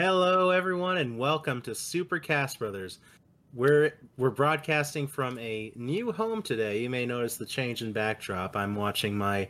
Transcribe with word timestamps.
Hello, 0.00 0.50
everyone, 0.50 0.98
and 0.98 1.18
welcome 1.18 1.60
to 1.62 1.74
Super 1.74 2.20
Cast 2.20 2.60
Brothers. 2.60 3.00
We're 3.52 3.94
we're 4.16 4.30
broadcasting 4.30 5.08
from 5.08 5.36
a 5.40 5.72
new 5.74 6.12
home 6.12 6.40
today. 6.40 6.80
You 6.80 6.88
may 6.88 7.04
notice 7.04 7.36
the 7.36 7.44
change 7.44 7.82
in 7.82 7.92
backdrop. 7.92 8.54
I'm 8.54 8.76
watching 8.76 9.18
my 9.18 9.48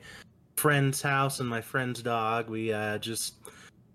friend's 0.57 1.03
house 1.03 1.41
and 1.41 1.49
my 1.51 1.61
friend's 1.61 2.03
dog. 2.03 2.49
We 2.49 2.73
uh, 2.73 2.97
just 2.97 3.35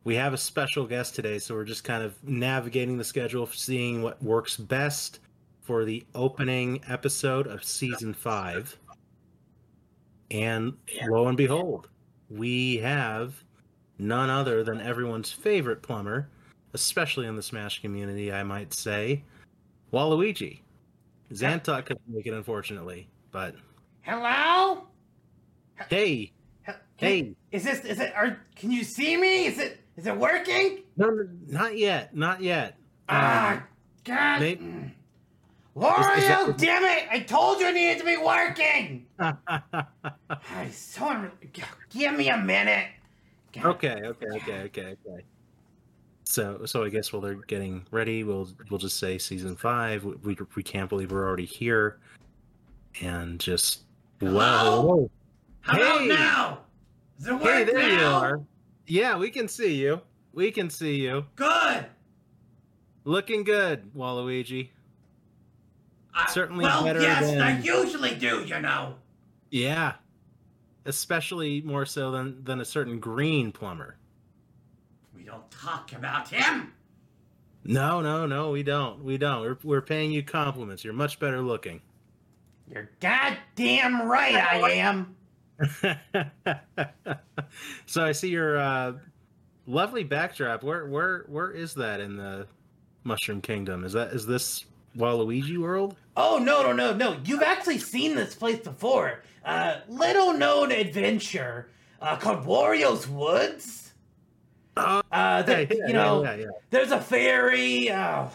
we 0.03 0.13
have 0.13 0.35
a 0.35 0.37
special 0.37 0.85
guest 0.85 1.15
today, 1.15 1.39
so 1.39 1.55
we're 1.55 1.63
just 1.63 1.83
kind 1.83 2.03
of 2.03 2.23
navigating 2.23 2.99
the 2.99 3.03
schedule, 3.03 3.47
seeing 3.47 4.03
what 4.03 4.21
works 4.21 4.55
best 4.55 5.21
for 5.59 5.85
the 5.85 6.05
opening 6.13 6.83
episode 6.87 7.47
of 7.47 7.63
season 7.63 8.13
five. 8.13 8.77
And 10.29 10.77
lo 11.07 11.29
and 11.29 11.35
behold, 11.35 11.89
we 12.29 12.77
have 12.77 13.43
none 13.97 14.29
other 14.29 14.63
than 14.63 14.79
everyone's 14.81 15.31
favorite 15.31 15.81
plumber, 15.81 16.29
especially 16.73 17.27
in 17.27 17.35
the 17.35 17.43
Smash 17.43 17.81
community, 17.81 18.31
I 18.31 18.43
might 18.43 18.73
say, 18.73 19.23
Waluigi. 19.91 20.59
Zantok 21.31 21.85
couldn't 21.85 22.01
make 22.07 22.27
it, 22.27 22.33
unfortunately, 22.33 23.07
but 23.31 23.55
Hello? 24.01 24.83
hey, 25.89 26.31
Can- 26.65 26.75
Hey. 26.97 27.35
Is 27.51 27.63
this 27.63 27.83
is 27.85 27.99
it 27.99 28.13
are 28.15 28.39
can 28.55 28.71
you 28.71 28.83
see 28.83 29.17
me? 29.17 29.45
Is 29.45 29.57
it 29.59 29.79
is 29.97 30.05
it 30.07 30.15
working? 30.17 30.83
no, 30.97 31.09
no, 31.09 31.27
not 31.47 31.77
yet, 31.77 32.15
not 32.15 32.41
yet. 32.41 32.77
Ah, 33.09 33.53
Um, 33.53 33.63
God. 34.03 34.39
may- 34.41 34.55
Mm. 34.57 34.91
Is- 35.75 36.23
is 36.23 36.27
that- 36.27 36.55
damn 36.59 36.83
it! 36.83 37.07
I 37.09 37.19
told 37.21 37.59
you 37.59 37.67
it 37.67 37.73
needed 37.73 37.97
to 37.99 38.05
be 38.05 38.17
working! 38.17 39.07
I 39.19 40.69
so 40.71 41.01
unre- 41.07 41.31
Give 41.89 42.13
me 42.15 42.29
a 42.29 42.37
minute. 42.37 42.89
God. 43.53 43.65
okay, 43.65 43.95
okay, 44.03 44.27
okay, 44.35 44.61
okay, 44.65 44.95
okay. 45.07 45.23
So, 46.25 46.65
so 46.65 46.83
I 46.83 46.89
guess 46.89 47.11
while 47.11 47.21
they're 47.21 47.35
getting 47.35 47.85
ready, 47.91 48.23
we'll 48.23 48.47
we'll 48.69 48.79
just 48.79 48.97
say 48.97 49.17
season 49.17 49.55
five. 49.55 50.03
We 50.03 50.37
we, 50.55 50.63
can't 50.63 50.89
believe 50.89 51.11
we're 51.11 51.27
already 51.27 51.45
here, 51.45 51.99
and 53.01 53.39
just 53.39 53.81
Hello? 54.19 54.81
wow. 54.85 55.09
About 55.75 56.01
Hey. 56.01 56.07
now? 56.07 56.59
Hey, 57.23 57.63
there 57.63 57.89
you 57.89 58.05
are. 58.05 58.41
Yeah, 58.87 59.17
we 59.17 59.29
can 59.29 59.47
see 59.47 59.75
you. 59.75 60.01
We 60.33 60.51
can 60.51 60.69
see 60.69 60.95
you. 60.95 61.25
Good. 61.35 61.85
Looking 63.05 63.43
good, 63.43 63.93
Waluigi. 63.93 64.69
I- 66.13 66.29
Certainly 66.31 66.65
well, 66.65 66.83
better 66.83 67.01
yes, 67.01 67.25
than- 67.31 67.41
I 67.41 67.59
usually 67.61 68.15
do, 68.15 68.43
you 68.45 68.59
know. 68.59 68.95
Yeah. 69.51 69.93
Especially 70.85 71.61
more 71.61 71.85
so 71.85 72.11
than 72.11 72.43
than 72.43 72.59
a 72.61 72.65
certain 72.65 72.99
green 72.99 73.51
plumber. 73.51 73.95
Don't 75.33 75.49
talk 75.49 75.93
about 75.93 76.27
him. 76.27 76.73
No, 77.63 78.01
no, 78.01 78.27
no, 78.27 78.51
we 78.51 78.61
don't. 78.61 79.03
We 79.03 79.17
don't. 79.17 79.41
We're 79.41 79.57
we're 79.63 79.81
paying 79.81 80.11
you 80.11 80.21
compliments. 80.21 80.83
You're 80.83 80.93
much 80.93 81.19
better 81.19 81.41
looking. 81.41 81.81
You're 82.71 82.91
goddamn 82.99 84.03
right 84.03 84.35
I 84.35 84.71
am. 84.73 85.15
so 87.87 88.05
I 88.05 88.11
see 88.11 88.29
your 88.29 88.59
uh, 88.59 88.93
lovely 89.65 90.03
backdrop. 90.03 90.61
Where 90.61 90.85
where 90.85 91.25
where 91.27 91.49
is 91.49 91.73
that 91.75 91.99
in 91.99 92.15
the 92.15 92.45
Mushroom 93.03 93.41
Kingdom? 93.41 93.85
Is 93.85 93.93
that 93.93 94.09
is 94.09 94.27
this 94.27 94.65
Waluigi 94.95 95.57
World? 95.57 95.95
Oh 96.15 96.37
no 96.37 96.61
no 96.61 96.73
no 96.73 96.93
no! 96.95 97.17
You've 97.25 97.41
actually 97.41 97.79
seen 97.79 98.13
this 98.13 98.35
place 98.35 98.59
before. 98.59 99.23
Uh, 99.43 99.77
little 99.87 100.33
known 100.33 100.71
adventure 100.71 101.69
uh, 102.03 102.17
called 102.17 102.45
Wario's 102.45 103.07
Woods. 103.07 103.82
Oh, 104.75 105.01
Uh, 105.11 105.43
yeah, 105.47 105.65
you 105.69 105.93
know, 105.93 106.23
yeah, 106.23 106.35
yeah, 106.35 106.45
there's 106.71 106.91
a 106.91 106.99
fairy. 106.99 107.89
Uh, 107.89 108.27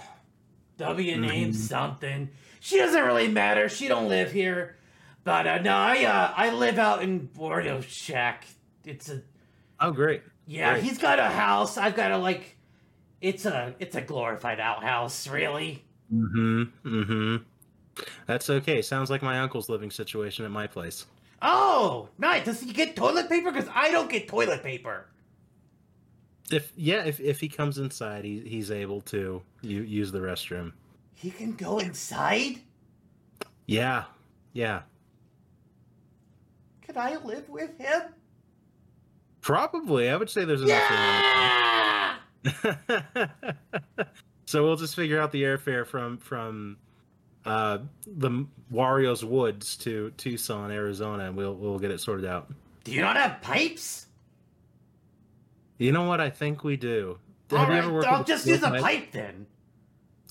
W 0.79 1.17
name 1.17 1.51
Mhm. 1.51 1.55
something. 1.55 2.31
She 2.61 2.77
doesn't 2.77 3.03
really 3.05 3.27
matter. 3.29 3.69
She 3.69 3.89
don't 3.89 4.09
live 4.09 4.31
here. 4.31 4.77
But 5.25 5.47
uh, 5.47 5.59
no, 5.59 5.75
I 5.75 6.05
uh, 6.05 6.33
I 6.37 6.51
live 6.51 6.79
out 6.79 7.03
in 7.03 7.29
Wario's 7.37 7.85
shack. 7.85 8.47
It's 8.85 9.09
a 9.11 9.23
Oh, 9.81 9.91
great. 9.91 10.23
yeah. 10.47 10.73
Great. 10.75 10.85
He's 10.85 10.99
got 10.99 11.19
a 11.19 11.25
house. 11.29 11.77
I've 11.77 11.97
got 11.97 12.13
a 12.13 12.19
like. 12.19 12.57
It's 13.21 13.45
a 13.45 13.75
it's 13.81 13.97
a 13.97 14.01
glorified 14.01 14.61
outhouse, 14.61 15.27
really. 15.27 15.85
Mm-hmm. 16.15 16.63
Mm-hmm. 16.87 17.37
That's 18.27 18.49
okay. 18.49 18.81
Sounds 18.81 19.11
like 19.11 19.23
my 19.23 19.41
uncle's 19.41 19.69
living 19.69 19.91
situation 19.91 20.45
at 20.45 20.53
my 20.53 20.69
place. 20.69 21.05
Oh, 21.43 22.09
nice. 22.19 22.45
Does 22.45 22.61
he 22.61 22.73
get 22.73 22.95
toilet 22.95 23.29
paper? 23.29 23.51
Because 23.51 23.69
I 23.75 23.91
don't 23.91 24.09
get 24.09 24.29
toilet 24.29 24.63
paper. 24.63 25.07
If 26.51 26.73
yeah, 26.77 27.05
if 27.05 27.21
if 27.21 27.41
he 27.41 27.49
comes 27.49 27.79
inside, 27.79 28.25
he 28.25 28.41
he's 28.41 28.71
able 28.71 29.01
to 29.03 29.43
use 29.63 30.11
the 30.13 30.21
restroom. 30.21 30.73
He 31.15 31.31
can 31.31 31.55
go 31.55 31.79
inside? 31.79 32.61
Yeah, 33.67 34.05
yeah. 34.53 34.83
Could 36.87 36.97
I 36.97 37.17
live 37.17 37.49
with 37.49 37.77
him? 37.77 38.03
Probably, 39.43 40.09
I 40.09 40.17
would 40.17 40.31
say 40.31 40.45
there's 40.45 40.63
enough. 40.63 40.91
Yeah! 40.91 42.17
room. 42.65 43.29
so 44.47 44.65
we'll 44.65 44.77
just 44.77 44.95
figure 44.97 45.21
out 45.21 45.33
the 45.33 45.43
airfare 45.43 45.87
from 45.87 46.19
from 46.19 46.79
uh, 47.45 47.79
the 48.07 48.47
Wario's 48.73 49.25
Woods 49.25 49.77
to 49.79 50.11
Tucson, 50.17 50.71
Arizona, 50.71 51.25
and 51.25 51.37
we'll 51.37 51.55
we'll 51.55 51.79
get 51.79 51.91
it 51.91 52.01
sorted 52.01 52.27
out. 52.27 52.53
Do 52.85 52.93
you 52.93 53.01
not 53.01 53.17
have 53.17 53.41
pipes? 53.43 54.07
You 55.79 55.93
know 55.93 56.05
what? 56.05 56.21
I 56.21 56.31
think 56.31 56.65
we 56.65 56.77
do. 56.77 57.19
All 57.53 57.59
Have 57.59 57.71
you 57.71 57.75
ever 57.77 57.93
worked 57.93 58.07
I'll 58.07 58.25
just 58.25 58.47
use 58.47 58.63
a 58.63 58.71
pipe? 58.71 58.83
pipe 58.83 59.13
then. 59.13 59.47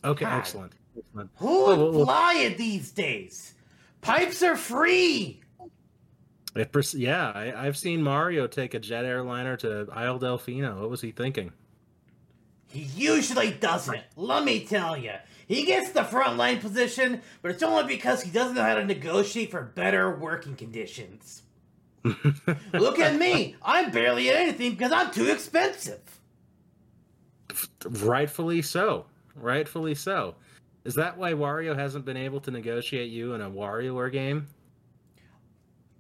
Okay, 0.04 0.26
God. 0.26 0.38
excellent. 0.38 0.74
excellent. 0.96 1.32
Who 1.38 1.76
would 1.76 2.06
fly 2.06 2.36
it 2.42 2.58
these 2.58 2.92
days? 2.92 3.54
Pipes 4.02 4.44
are 4.44 4.56
free. 4.56 5.42
Pers- 6.72 6.96
yeah, 6.96 7.32
I, 7.34 7.66
I've 7.66 7.78
seen 7.78 8.02
Mario 8.04 8.48
take 8.48 8.74
a 8.74 8.80
jet 8.80 9.06
airliner 9.06 9.58
to 9.58 9.88
Isle 9.92 10.20
Delfino. 10.20 10.80
What 10.80 10.90
was 10.90 11.02
he 11.02 11.12
thinking? 11.12 11.54
He 12.70 12.82
usually 12.82 13.52
doesn't. 13.52 14.02
Let 14.16 14.44
me 14.44 14.66
tell 14.66 14.98
you. 14.98 15.14
He 15.48 15.66
gets 15.66 15.92
the 15.92 16.04
front 16.04 16.38
line 16.38 16.60
position, 16.60 17.22
but 17.42 17.52
it's 17.52 17.64
only 17.64 17.86
because 17.86 18.24
he 18.24 18.32
doesn't 18.32 18.56
know 18.56 18.64
how 18.64 18.76
to 18.76 18.86
negotiate 18.86 19.52
for 19.52 19.62
better 19.62 20.14
working 20.14 20.56
conditions. 20.56 21.44
Look 22.74 23.00
at 23.00 23.20
me. 23.20 23.56
I'm 23.64 23.92
barely 23.92 24.30
at 24.30 24.36
anything 24.36 24.72
because 24.72 24.92
I'm 24.92 25.12
too 25.12 25.26
expensive. 25.26 26.00
Rightfully 27.86 28.62
so. 28.62 29.06
Rightfully 29.36 29.96
so. 29.96 30.36
Is 30.86 30.96
that 30.96 31.18
why 31.18 31.34
Wario 31.34 31.76
hasn't 31.76 32.06
been 32.06 32.18
able 32.18 32.40
to 32.42 32.52
negotiate 32.52 33.10
you 33.10 33.34
in 33.34 33.42
a 33.42 33.50
WarioWare 33.50 34.12
game? 34.12 34.48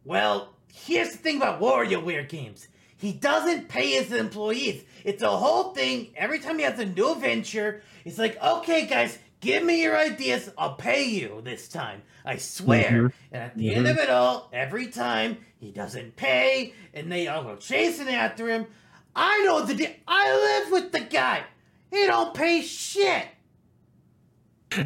Well, 0.05 0.53
here's 0.73 1.11
the 1.11 1.17
thing 1.17 1.37
about 1.37 1.59
WarioWare 1.59 2.27
games. 2.29 2.69
He 2.95 3.13
doesn't 3.13 3.69
pay 3.69 3.91
his 3.91 4.11
employees. 4.11 4.83
It's 5.03 5.21
a 5.21 5.29
whole 5.29 5.73
thing. 5.73 6.13
Every 6.15 6.39
time 6.39 6.57
he 6.57 6.63
has 6.63 6.79
a 6.79 6.85
new 6.85 7.15
venture, 7.15 7.83
it's 8.05 8.17
like, 8.17 8.41
okay, 8.41 8.87
guys, 8.87 9.19
give 9.47 9.63
me 9.63 9.81
your 9.81 9.97
ideas. 9.97 10.51
I'll 10.57 10.75
pay 10.75 11.05
you 11.05 11.41
this 11.41 11.69
time. 11.69 12.01
I 12.25 12.35
swear. 12.35 12.83
Mhm. 12.91 13.13
And 13.31 13.43
at 13.43 13.57
the 13.57 13.73
end 13.73 13.87
of 13.87 13.97
it 13.97 14.09
all, 14.09 14.49
every 14.51 14.87
time 14.87 15.37
he 15.57 15.71
doesn't 15.71 16.17
pay 16.17 16.73
and 16.93 17.09
they 17.09 17.29
all 17.29 17.43
go 17.43 17.55
chasing 17.55 18.09
after 18.09 18.49
him, 18.49 18.67
I 19.15 19.41
know 19.45 19.61
the 19.65 19.73
di- 19.73 19.95
I 20.05 20.33
live 20.65 20.71
with 20.73 20.91
the 20.91 20.99
guy. 20.99 21.43
He 21.89 22.05
don't 22.05 22.33
pay 22.33 22.61
shit. 22.61 23.25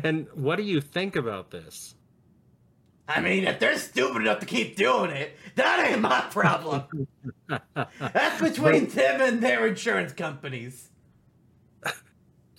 And 0.03 0.27
what 0.35 0.57
do 0.57 0.63
you 0.63 0.79
think 0.79 1.15
about 1.15 1.49
this? 1.49 1.95
I 3.07 3.19
mean, 3.19 3.45
if 3.45 3.59
they're 3.59 3.79
stupid 3.79 4.21
enough 4.21 4.39
to 4.41 4.45
keep 4.45 4.75
doing 4.77 5.09
it, 5.09 5.35
that 5.55 5.89
ain't 5.89 6.01
my 6.01 6.21
problem. 6.29 6.83
That's 7.99 8.39
between 8.39 8.87
them 8.89 9.21
and 9.21 9.41
their 9.41 9.65
insurance 9.65 10.13
companies. 10.13 10.90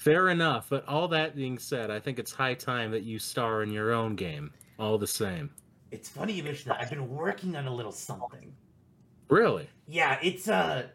Fair 0.02 0.30
enough, 0.30 0.66
but 0.68 0.84
all 0.88 1.06
that 1.06 1.36
being 1.36 1.60
said, 1.60 1.88
I 1.88 2.00
think 2.00 2.18
it's 2.18 2.32
high 2.32 2.54
time 2.54 2.90
that 2.90 3.04
you 3.04 3.20
star 3.20 3.62
in 3.62 3.70
your 3.70 3.92
own 3.92 4.16
game. 4.16 4.50
All 4.76 4.98
the 4.98 5.06
same. 5.06 5.48
It's 5.92 6.08
funny 6.08 6.32
you 6.32 6.42
mention 6.42 6.70
that. 6.70 6.80
I've 6.80 6.90
been 6.90 7.08
working 7.08 7.54
on 7.54 7.68
a 7.68 7.72
little 7.72 7.92
something. 7.92 8.52
Really? 9.28 9.70
Yeah, 9.86 10.18
it's 10.20 10.48
uh 10.48 10.88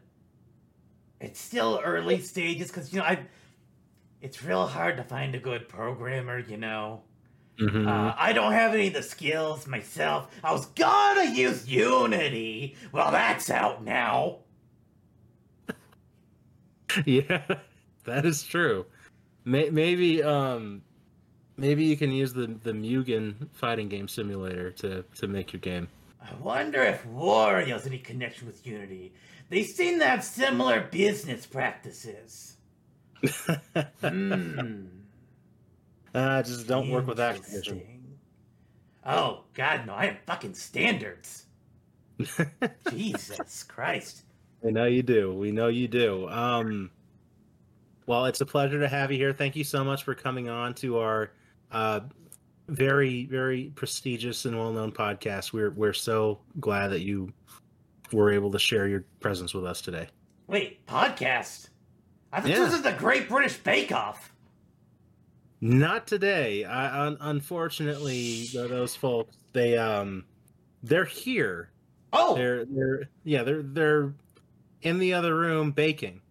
it's 1.21 1.39
still 1.39 1.79
early 1.85 2.19
stages 2.19 2.67
because 2.67 2.91
you 2.91 2.99
know 2.99 3.05
I 3.05 3.25
it's 4.19 4.43
real 4.43 4.67
hard 4.67 4.97
to 4.97 5.05
find 5.05 5.33
a 5.35 5.39
good 5.39 5.69
programmer, 5.69 6.39
you 6.39 6.57
know. 6.57 7.03
Mhm. 7.61 7.87
Uh, 7.87 8.13
I 8.17 8.33
don't 8.33 8.51
have 8.51 8.73
any 8.73 8.87
of 8.87 8.93
the 8.93 9.03
skills 9.03 9.67
myself. 9.67 10.35
I 10.43 10.51
was 10.51 10.65
gonna 10.65 11.31
use 11.33 11.65
Unity. 11.65 12.75
Well, 12.91 13.11
that's 13.11 13.49
out 13.49 13.85
now. 13.85 14.39
yeah, 17.05 17.59
that 18.03 18.25
is 18.25 18.43
true. 18.43 18.85
May- 19.47 19.69
maybe 19.69 20.21
um, 20.21 20.81
maybe 21.55 21.85
you 21.85 21.95
can 21.95 22.11
use 22.11 22.33
the 22.33 22.47
the 22.47 22.73
Mugen 22.73 23.47
fighting 23.53 23.87
game 23.87 24.09
simulator 24.09 24.71
to 24.71 25.03
to 25.15 25.27
make 25.27 25.53
your 25.53 25.61
game. 25.61 25.87
I 26.21 26.35
wonder 26.41 26.83
if 26.83 27.05
Wario 27.05 27.67
has 27.67 27.87
any 27.87 27.99
connection 27.99 28.45
with 28.45 28.67
Unity. 28.67 29.13
They 29.49 29.63
seem 29.63 29.99
to 29.99 30.05
have 30.05 30.23
similar 30.25 30.81
business 30.91 31.45
practices. 31.45 32.57
Hmm. 34.01 34.85
uh, 36.13 36.43
just 36.43 36.67
don't 36.67 36.89
work 36.89 37.07
with 37.07 37.17
Activision. 37.17 37.81
Oh 39.05 39.45
God, 39.53 39.87
no! 39.87 39.93
I 39.93 40.07
have 40.07 40.17
fucking 40.25 40.55
standards. 40.55 41.45
Jesus 42.91 43.63
Christ. 43.63 44.23
I 44.65 44.71
know 44.71 44.85
you 44.85 45.03
do. 45.03 45.33
We 45.33 45.51
know 45.51 45.67
you 45.67 45.87
do. 45.87 46.27
Um, 46.27 46.91
well, 48.07 48.25
it's 48.25 48.41
a 48.41 48.45
pleasure 48.45 48.79
to 48.79 48.87
have 48.87 49.11
you 49.11 49.17
here. 49.17 49.33
Thank 49.33 49.55
you 49.55 49.63
so 49.63 49.83
much 49.83 50.03
for 50.03 50.15
coming 50.15 50.49
on 50.49 50.73
to 50.75 50.97
our 50.97 51.31
uh, 51.71 51.99
very, 52.67 53.25
very 53.25 53.71
prestigious 53.75 54.45
and 54.45 54.57
well-known 54.57 54.91
podcast. 54.91 55.53
We're 55.53 55.69
we're 55.71 55.93
so 55.93 56.39
glad 56.59 56.87
that 56.87 57.01
you 57.01 57.31
were 58.11 58.31
able 58.31 58.51
to 58.51 58.59
share 58.59 58.87
your 58.87 59.03
presence 59.19 59.53
with 59.53 59.65
us 59.65 59.81
today. 59.81 60.07
Wait, 60.47 60.85
podcast? 60.87 61.69
I 62.31 62.41
thought 62.41 62.49
Yeah. 62.49 62.59
this 62.59 62.73
is 62.73 62.81
the 62.81 62.93
Great 62.93 63.29
British 63.29 63.57
Bake 63.57 63.91
Off. 63.91 64.33
Not 65.59 66.05
today. 66.07 66.63
I, 66.65 67.07
un- 67.07 67.17
unfortunately, 67.19 68.45
those 68.53 68.95
folks 68.95 69.35
they 69.53 69.77
um 69.77 70.23
they're 70.83 71.03
here. 71.05 71.71
Oh, 72.13 72.35
They're 72.35 72.63
they're 72.65 73.09
yeah 73.23 73.43
they're 73.43 73.63
they're 73.63 74.13
in 74.81 74.99
the 74.99 75.13
other 75.13 75.35
room 75.35 75.71
baking. 75.71 76.21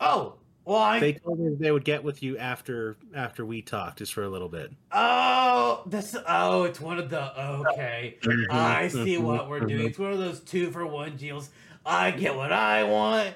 oh. 0.00 0.34
Well, 0.68 0.76
I. 0.76 1.00
They 1.00 1.14
told 1.14 1.40
me 1.40 1.56
they 1.58 1.70
would 1.70 1.86
get 1.86 2.04
with 2.04 2.22
you 2.22 2.36
after 2.36 2.98
after 3.14 3.46
we 3.46 3.62
talked 3.62 4.00
just 4.00 4.12
for 4.12 4.22
a 4.22 4.28
little 4.28 4.50
bit. 4.50 4.70
Oh, 4.92 5.82
this. 5.86 6.14
Oh, 6.28 6.64
it's 6.64 6.78
one 6.78 6.98
of 6.98 7.08
the. 7.08 7.40
Okay, 7.40 8.18
I 8.50 8.88
see 8.92 9.16
what 9.16 9.48
we're 9.48 9.60
doing. 9.60 9.86
It's 9.86 9.98
one 9.98 10.12
of 10.12 10.18
those 10.18 10.40
two 10.40 10.70
for 10.70 10.86
one 10.86 11.16
deals. 11.16 11.48
I 11.86 12.10
get 12.10 12.36
what 12.36 12.52
I 12.52 12.84
want. 12.84 13.34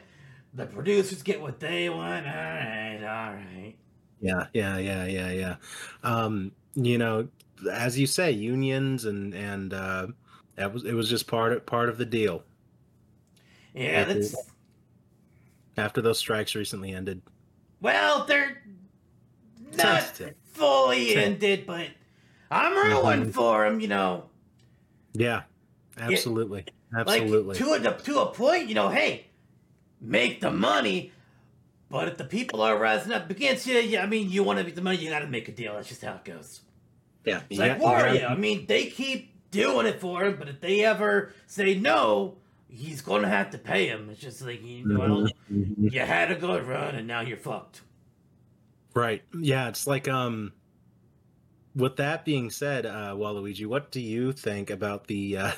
The 0.52 0.66
producers 0.66 1.22
get 1.22 1.40
what 1.40 1.58
they 1.58 1.88
want. 1.88 2.26
All 2.26 2.34
right, 2.34 3.00
all 3.00 3.32
right. 3.32 3.76
Yeah, 4.20 4.48
yeah, 4.52 4.76
yeah, 4.76 5.06
yeah, 5.06 5.30
yeah. 5.30 5.56
Um, 6.02 6.52
you 6.74 6.98
know, 6.98 7.28
as 7.72 7.98
you 7.98 8.06
say, 8.06 8.30
unions 8.30 9.06
and 9.06 9.32
and 9.32 9.72
uh, 9.72 10.08
that 10.56 10.74
was 10.74 10.84
it 10.84 10.92
was 10.92 11.08
just 11.08 11.26
part 11.28 11.54
of 11.54 11.64
part 11.64 11.88
of 11.88 11.96
the 11.96 12.04
deal. 12.04 12.44
Yeah, 13.74 14.04
that's. 14.04 14.36
After 15.76 16.02
those 16.02 16.18
strikes 16.18 16.54
recently 16.54 16.92
ended, 16.92 17.22
Well, 17.80 18.24
they're 18.26 18.62
not 19.76 20.00
Tentative. 20.00 20.34
fully 20.52 21.14
ended, 21.16 21.66
but 21.66 21.88
I'm 22.50 22.74
rooting 22.74 23.30
Mhm. 23.30 23.32
for 23.34 23.64
them. 23.64 23.80
You 23.80 23.88
know, 23.88 24.24
yeah, 25.14 25.42
absolutely, 25.98 26.66
absolutely. 26.94 27.58
like 27.58 27.82
to 27.82 27.90
a 27.90 27.98
to 28.02 28.20
a 28.20 28.26
point. 28.32 28.68
You 28.68 28.74
know, 28.74 28.88
hey, 28.90 29.26
make 30.00 30.40
the 30.40 30.50
money. 30.50 31.12
But 31.88 32.08
if 32.08 32.16
the 32.16 32.24
people 32.24 32.62
are 32.62 32.78
rising 32.78 33.12
up 33.12 33.28
against 33.30 33.66
you, 33.66 33.78
yeah, 33.78 34.02
I 34.02 34.06
mean, 34.06 34.30
you 34.30 34.42
want 34.42 34.58
to 34.58 34.64
make 34.64 34.74
the 34.74 34.80
money, 34.80 34.96
you 34.96 35.10
got 35.10 35.18
to 35.18 35.26
make 35.26 35.48
a 35.48 35.52
deal. 35.52 35.74
That's 35.74 35.88
just 35.88 36.02
how 36.02 36.14
it 36.14 36.24
goes. 36.24 36.62
yeah, 37.26 37.42
It's 37.50 37.58
yeah, 37.60 37.74
like 37.76 37.80
Wario. 37.82 38.18
yeah. 38.20 38.28
I 38.28 38.34
mean, 38.34 38.64
they 38.66 38.86
keep 38.86 39.30
doing 39.50 39.86
it 39.86 40.00
for 40.00 40.24
him, 40.24 40.36
but 40.38 40.48
if 40.48 40.60
they 40.62 40.82
ever 40.84 41.32
say 41.46 41.74
no, 41.74 42.38
he's 42.74 43.02
going 43.02 43.22
to 43.22 43.28
have 43.28 43.50
to 43.50 43.58
pay 43.58 43.86
him. 43.86 44.08
It's 44.10 44.20
just 44.20 44.40
like, 44.42 44.62
you, 44.62 44.84
well, 44.98 45.08
Mhm, 45.22 45.30
mhm. 45.52 45.92
you 45.92 46.00
had 46.00 46.32
a 46.32 46.36
good 46.36 46.64
run, 46.64 46.94
and 46.94 47.06
now 47.06 47.20
you're 47.20 47.36
fucked. 47.36 47.82
Right. 48.94 49.22
Yeah, 49.38 49.68
it's 49.68 49.86
like 49.86 50.08
um 50.08 50.52
with 51.74 51.96
that 51.96 52.24
being 52.24 52.50
said, 52.50 52.84
uh 52.86 53.14
Waluigi, 53.14 53.66
what 53.66 53.90
do 53.90 54.00
you 54.00 54.32
think 54.32 54.70
about 54.70 55.06
the 55.06 55.36
uh 55.38 55.52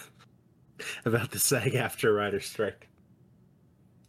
about 1.05 1.31
the 1.31 1.39
SAG 1.39 1.75
after 1.75 2.13
writer 2.13 2.41
strike? 2.41 2.89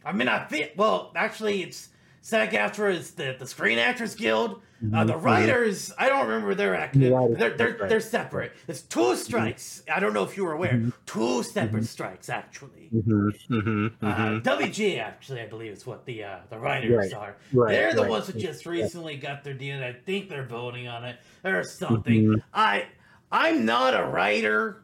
I 0.04 0.12
mean, 0.12 0.28
I 0.28 0.44
think 0.46 0.72
well. 0.76 1.12
Actually, 1.16 1.62
it's 1.62 1.88
SAG-AFTRA 2.30 2.92
is 2.92 3.12
the 3.12 3.36
the 3.38 3.46
Screen 3.46 3.78
Actors 3.78 4.16
Guild. 4.16 4.60
Uh, 4.92 5.04
the 5.04 5.16
writers, 5.16 5.92
I 5.96 6.08
don't 6.08 6.26
remember 6.26 6.56
their 6.56 6.74
active. 6.74 7.00
The 7.02 7.34
They're 7.38 7.56
they're, 7.56 7.76
right. 7.78 7.88
they're 7.88 8.00
separate. 8.00 8.52
It's 8.66 8.82
two 8.82 9.14
strikes. 9.14 9.84
I 9.94 10.00
don't 10.00 10.12
know 10.12 10.24
if 10.24 10.36
you 10.36 10.44
were 10.44 10.52
aware. 10.54 10.72
Mhm. 10.72 10.92
Two 11.06 11.44
separate 11.44 11.84
Mhm. 11.84 11.86
strikes, 11.86 12.28
actually. 12.28 12.90
Mhm, 12.92 13.30
mhm, 13.48 13.92
Uh. 14.02 14.40
WG 14.40 14.98
actually, 14.98 15.40
I 15.40 15.46
believe, 15.46 15.72
is 15.72 15.86
what 15.86 16.04
the 16.04 16.24
uh, 16.24 16.38
the 16.50 16.58
writers 16.58 17.12
Right. 17.12 17.14
are. 17.14 17.36
Right, 17.52 17.70
they're 17.72 17.94
the 17.94 18.02
right. 18.02 18.10
ones 18.10 18.26
who 18.26 18.40
just 18.40 18.66
recently 18.66 19.16
got 19.16 19.44
their 19.44 19.54
deal. 19.54 19.76
and 19.76 19.84
I 19.84 19.92
think 19.92 20.28
they're 20.28 20.44
voting 20.46 20.88
on 20.88 21.04
it 21.04 21.18
or 21.44 21.62
something. 21.62 22.42
I 22.52 22.86
I'm 23.30 23.64
not 23.64 23.94
a 23.98 24.04
writer, 24.04 24.82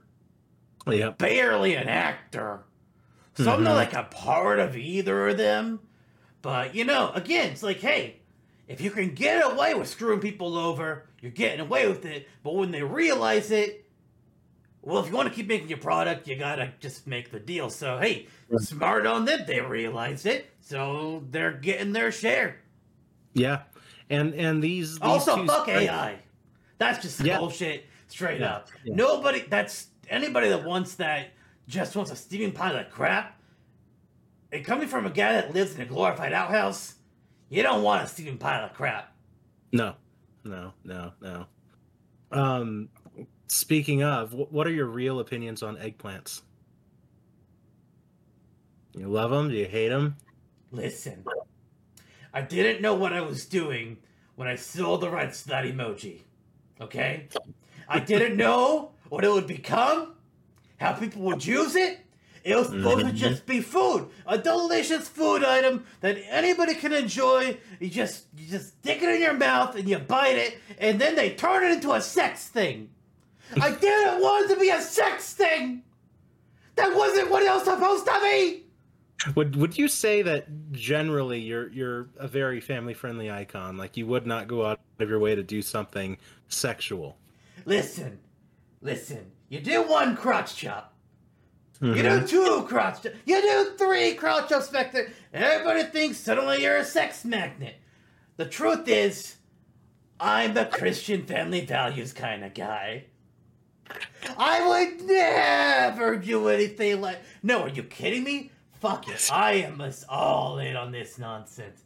Yep. 0.86 1.18
barely 1.18 1.74
an 1.74 1.88
actor, 1.88 2.60
so 3.34 3.52
I'm 3.52 3.64
not 3.64 3.74
like 3.74 3.94
a 3.94 4.04
part 4.04 4.60
of 4.60 4.76
either 4.76 5.28
of 5.28 5.36
them. 5.38 5.80
But 6.42 6.74
you 6.74 6.84
know, 6.84 7.10
again, 7.14 7.52
it's 7.52 7.62
like, 7.62 7.80
hey, 7.80 8.16
if 8.68 8.80
you 8.80 8.90
can 8.90 9.14
get 9.14 9.44
away 9.50 9.74
with 9.74 9.88
screwing 9.88 10.20
people 10.20 10.56
over, 10.58 11.06
you're 11.20 11.30
getting 11.30 11.60
away 11.60 11.88
with 11.88 12.04
it. 12.04 12.28
But 12.42 12.54
when 12.54 12.70
they 12.72 12.82
realize 12.82 13.50
it, 13.50 13.84
well, 14.82 15.00
if 15.02 15.08
you 15.08 15.14
want 15.14 15.28
to 15.28 15.34
keep 15.34 15.46
making 15.46 15.68
your 15.68 15.78
product, 15.78 16.26
you 16.26 16.36
gotta 16.36 16.72
just 16.80 17.06
make 17.06 17.30
the 17.30 17.38
deal. 17.38 17.70
So 17.70 17.98
hey, 17.98 18.26
smart 18.58 19.06
on 19.06 19.24
them. 19.24 19.40
They 19.46 19.60
realize 19.60 20.26
it, 20.26 20.50
so 20.60 21.22
they're 21.30 21.52
getting 21.52 21.92
their 21.92 22.10
share. 22.10 22.56
Yeah. 23.32 23.62
And 24.10 24.34
and 24.34 24.62
these, 24.62 24.94
these 24.98 25.00
Also, 25.02 25.46
fuck 25.46 25.68
AI. 25.68 26.18
That's 26.78 27.00
just 27.00 27.20
Yeah. 27.20 27.38
bullshit, 27.38 27.86
straight 28.08 28.40
Yeah, 28.40 28.56
up. 28.56 28.68
yeah. 28.84 28.94
Nobody. 28.96 29.40
That's 29.48 29.86
anybody 30.10 30.48
that 30.48 30.64
wants 30.64 30.96
that 30.96 31.28
just 31.68 31.94
wants 31.94 32.10
a 32.10 32.16
steaming 32.16 32.50
pile 32.52 32.76
of 32.76 32.90
crap. 32.90 33.38
And 34.52 34.64
coming 34.64 34.86
from 34.86 35.06
a 35.06 35.10
guy 35.10 35.32
that 35.32 35.54
lives 35.54 35.74
in 35.74 35.80
a 35.80 35.86
glorified 35.86 36.32
outhouse, 36.32 36.94
you 37.48 37.62
don't 37.62 37.82
want 37.82 38.04
a 38.04 38.06
steaming 38.06 38.38
pile 38.38 38.64
of 38.64 38.74
crap. 38.74 39.14
No. 39.72 39.94
No, 40.44 40.72
no, 40.84 41.12
no. 41.20 41.46
Um 42.30 42.88
speaking 43.46 44.02
of, 44.02 44.32
what 44.32 44.66
are 44.66 44.72
your 44.72 44.86
real 44.86 45.20
opinions 45.20 45.62
on 45.62 45.76
eggplants? 45.76 46.42
You 48.94 49.08
love 49.08 49.30
them? 49.30 49.48
Do 49.48 49.54
you 49.54 49.66
hate 49.66 49.88
them? 49.88 50.16
Listen, 50.70 51.24
I 52.32 52.42
didn't 52.42 52.82
know 52.82 52.94
what 52.94 53.12
I 53.12 53.20
was 53.20 53.44
doing 53.44 53.98
when 54.36 54.48
I 54.48 54.56
sold 54.56 55.02
the 55.02 55.10
rights 55.10 55.42
to 55.42 55.48
that 55.50 55.64
emoji. 55.64 56.20
Okay? 56.80 57.28
I 57.88 58.00
didn't 58.00 58.36
know 58.36 58.92
what 59.08 59.24
it 59.24 59.30
would 59.30 59.46
become, 59.46 60.14
how 60.78 60.92
people 60.94 61.22
would 61.22 61.44
use 61.44 61.76
it. 61.76 62.00
It 62.44 62.56
was 62.56 62.68
supposed 62.68 63.06
to 63.06 63.12
Mhm. 63.12 63.14
just 63.14 63.46
be 63.46 63.60
food, 63.60 64.08
a 64.26 64.36
delicious 64.36 65.08
food 65.08 65.44
item 65.44 65.84
that 66.00 66.18
anybody 66.28 66.74
can 66.74 66.92
enjoy. 66.92 67.58
You 67.78 67.88
just 67.88 68.24
you 68.36 68.48
just 68.48 68.78
stick 68.78 69.00
it 69.02 69.08
in 69.08 69.20
your 69.20 69.34
mouth 69.34 69.76
and 69.76 69.88
you 69.88 69.98
bite 69.98 70.36
it, 70.36 70.58
and 70.78 71.00
then 71.00 71.14
they 71.14 71.30
turn 71.30 71.62
it 71.64 71.72
into 71.72 71.92
a 71.92 72.00
sex 72.00 72.48
thing. 72.48 72.90
I 73.60 73.70
didn't 73.80 74.20
want 74.20 74.50
it 74.50 74.54
to 74.54 74.60
be 74.60 74.70
a 74.70 74.80
sex 74.80 75.34
thing. 75.34 75.82
That 76.76 76.94
wasn't 76.96 77.30
what 77.30 77.42
it 77.42 77.50
was 77.50 77.64
supposed 77.64 78.06
to 78.06 78.18
be. 78.22 78.64
Would 79.36 79.54
would 79.54 79.78
you 79.78 79.86
say 79.86 80.22
that 80.22 80.72
generally 80.72 81.38
you're 81.38 81.68
you're 81.70 82.08
a 82.16 82.26
very 82.26 82.60
family 82.60 82.94
friendly 82.94 83.30
icon? 83.30 83.76
Like 83.76 83.96
you 83.96 84.06
would 84.06 84.26
not 84.26 84.48
go 84.48 84.66
out 84.66 84.80
of 84.98 85.08
your 85.08 85.20
way 85.20 85.36
to 85.36 85.44
do 85.44 85.62
something 85.62 86.18
sexual. 86.48 87.18
Listen, 87.64 88.18
listen. 88.80 89.30
You 89.48 89.60
do 89.60 89.82
one 89.82 90.16
crotch 90.16 90.56
chop. 90.56 90.91
You 91.82 91.94
Mhm. 91.94 92.20
do 92.20 92.26
two 92.28 92.64
crotch 92.68 93.02
chop. 93.02 93.12
You 93.26 93.42
do 93.42 93.72
three 93.76 94.14
crotch 94.14 94.48
chop 94.48 94.62
spectre. 94.62 95.10
Everybody 95.34 95.82
thinks 95.84 96.18
suddenly 96.18 96.62
you're 96.62 96.76
a 96.76 96.84
sex 96.84 97.24
magnet. 97.24 97.74
The 98.36 98.46
truth 98.46 98.86
is, 98.86 99.34
I'm 100.20 100.54
the 100.54 100.64
Christian 100.66 101.26
family 101.26 101.62
values 101.66 102.12
kind 102.12 102.44
of 102.44 102.54
guy. 102.54 103.06
I 104.38 104.66
would 104.66 105.02
never 105.06 106.16
do 106.16 106.48
anything 106.48 107.00
like. 107.00 107.18
No, 107.42 107.62
are 107.64 107.68
you 107.68 107.82
kidding 107.82 108.22
me? 108.22 108.52
Fuck 108.80 109.08
it. 109.08 109.28
I 109.32 109.54
am 109.54 109.78
just 109.78 110.04
all 110.08 110.58
in 110.58 110.76
on 110.76 110.92
this 110.92 111.18
nonsense. 111.18 111.82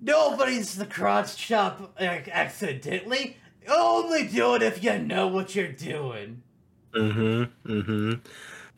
Nobody's 0.00 0.76
the 0.76 0.86
crotch 0.86 1.36
chop 1.36 1.94
ac- 2.00 2.30
accidentally. 2.30 3.36
Only 3.68 4.28
do 4.28 4.54
it 4.54 4.62
if 4.62 4.82
you 4.84 4.98
know 4.98 5.26
what 5.26 5.54
you're 5.56 5.72
doing. 5.72 6.42
Mm-hmm. 6.94 7.70
Mm-hmm. 7.70 8.12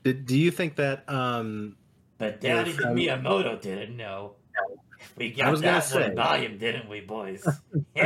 Do, 0.04 0.12
do 0.12 0.38
you 0.38 0.50
think 0.50 0.76
that 0.76 1.08
um 1.08 1.76
But 2.18 2.40
Daddy 2.40 2.72
from- 2.72 2.96
Miyamoto 2.96 3.60
didn't 3.60 3.96
know. 3.96 4.34
We 5.16 5.30
got 5.30 5.50
was 5.50 5.60
gonna 5.62 5.80
that 5.80 5.94
one 5.94 6.10
say. 6.10 6.14
volume, 6.14 6.58
didn't 6.58 6.88
we, 6.88 7.00
boys? 7.00 7.42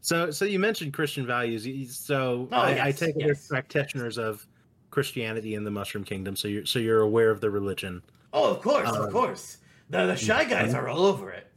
so 0.00 0.30
so 0.30 0.44
you 0.44 0.58
mentioned 0.58 0.92
Christian 0.92 1.26
values. 1.26 1.96
So 1.96 2.48
Oh, 2.52 2.56
I, 2.56 2.70
I 2.70 2.74
yes, 2.88 2.98
take 2.98 3.16
it 3.16 3.22
you're 3.22 3.36
practitioners 3.48 4.18
of 4.18 4.46
Christianity 4.90 5.54
in 5.54 5.64
the 5.64 5.70
Mushroom 5.70 6.04
Kingdom. 6.04 6.36
So 6.36 6.48
you're 6.48 6.66
so 6.66 6.78
you're 6.78 7.00
aware 7.00 7.30
of 7.30 7.40
the 7.40 7.50
religion. 7.50 8.02
oh, 8.32 8.50
of 8.50 8.60
course, 8.62 8.88
Um, 8.88 9.02
of 9.02 9.12
course. 9.12 9.58
The 9.90 10.06
the 10.06 10.16
shy 10.16 10.44
guys 10.44 10.74
are 10.74 10.88
all 10.88 11.04
over 11.06 11.30
it. 11.30 11.50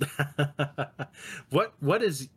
what 1.50 1.74
what 1.80 2.02
is 2.02 2.28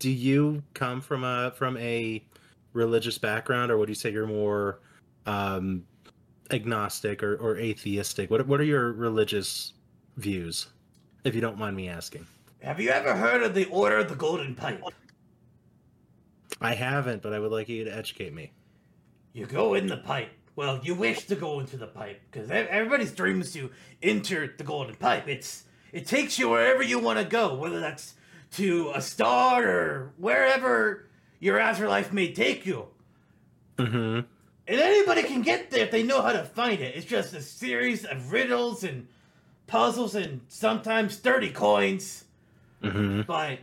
do 0.00 0.10
you 0.10 0.62
come 0.74 1.00
from 1.00 1.22
a 1.24 1.52
from 1.56 1.76
a 1.76 2.24
religious 2.72 3.18
background 3.18 3.70
or 3.70 3.78
would 3.78 3.88
you 3.88 3.94
say 3.94 4.10
you're 4.10 4.26
more 4.26 4.80
um 5.26 5.84
agnostic 6.50 7.22
or, 7.22 7.36
or 7.36 7.56
atheistic 7.58 8.30
what 8.30 8.46
what 8.46 8.60
are 8.60 8.64
your 8.64 8.92
religious 8.92 9.74
views, 10.20 10.68
if 11.24 11.34
you 11.34 11.40
don't 11.40 11.58
mind 11.58 11.76
me 11.76 11.88
asking. 11.88 12.26
Have 12.62 12.80
you 12.80 12.90
ever 12.90 13.16
heard 13.16 13.42
of 13.42 13.54
the 13.54 13.64
Order 13.66 13.98
of 13.98 14.08
the 14.08 14.14
Golden 14.14 14.54
Pipe? 14.54 14.82
I 16.60 16.74
haven't, 16.74 17.22
but 17.22 17.32
I 17.32 17.38
would 17.38 17.50
like 17.50 17.68
you 17.68 17.84
to 17.84 17.96
educate 17.96 18.34
me. 18.34 18.52
You 19.32 19.46
go 19.46 19.74
in 19.74 19.86
the 19.86 19.96
pipe. 19.96 20.30
Well, 20.56 20.80
you 20.82 20.94
wish 20.94 21.24
to 21.26 21.36
go 21.36 21.60
into 21.60 21.78
the 21.78 21.86
pipe 21.86 22.20
because 22.30 22.50
everybody's 22.50 23.12
dream 23.12 23.40
is 23.40 23.52
to 23.54 23.70
enter 24.02 24.52
the 24.58 24.64
golden 24.64 24.94
pipe. 24.96 25.26
It's 25.26 25.64
it 25.92 26.06
takes 26.06 26.38
you 26.38 26.50
wherever 26.50 26.82
you 26.82 26.98
want 26.98 27.18
to 27.18 27.24
go, 27.24 27.54
whether 27.54 27.80
that's 27.80 28.14
to 28.52 28.92
a 28.94 29.00
star 29.00 29.66
or 29.66 30.12
wherever 30.18 31.08
your 31.40 31.58
afterlife 31.58 32.12
may 32.12 32.32
take 32.32 32.64
you. 32.64 32.86
Mm-hmm. 33.78 34.20
And 34.68 34.80
anybody 34.80 35.22
can 35.24 35.42
get 35.42 35.70
there 35.70 35.84
if 35.84 35.90
they 35.90 36.04
know 36.04 36.22
how 36.22 36.32
to 36.32 36.44
find 36.44 36.80
it. 36.80 36.94
It's 36.94 37.06
just 37.06 37.34
a 37.34 37.42
series 37.42 38.04
of 38.04 38.30
riddles 38.30 38.84
and 38.84 39.08
puzzles 39.66 40.14
and 40.14 40.42
sometimes 40.48 41.16
30 41.16 41.50
coins. 41.50 42.24
Mm-hmm. 42.82 43.22
But 43.22 43.58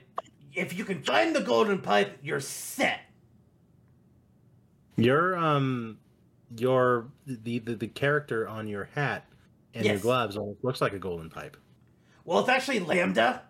if 0.53 0.77
you 0.77 0.83
can 0.83 1.03
find 1.03 1.35
the 1.35 1.41
golden 1.41 1.79
pipe, 1.79 2.17
you're 2.21 2.41
set. 2.41 3.01
Your 4.97 5.37
um 5.37 5.99
your 6.57 7.07
the, 7.27 7.59
the 7.59 7.75
the 7.75 7.87
character 7.87 8.47
on 8.47 8.67
your 8.67 8.89
hat 8.95 9.25
and 9.75 9.85
your 9.85 9.99
gloves 9.99 10.35
almost 10.35 10.63
looks 10.63 10.81
like 10.81 10.93
a 10.93 10.99
golden 10.99 11.29
pipe. 11.29 11.55
Well, 12.25 12.39
it's 12.39 12.49
actually 12.49 12.79
Lambda 12.79 13.43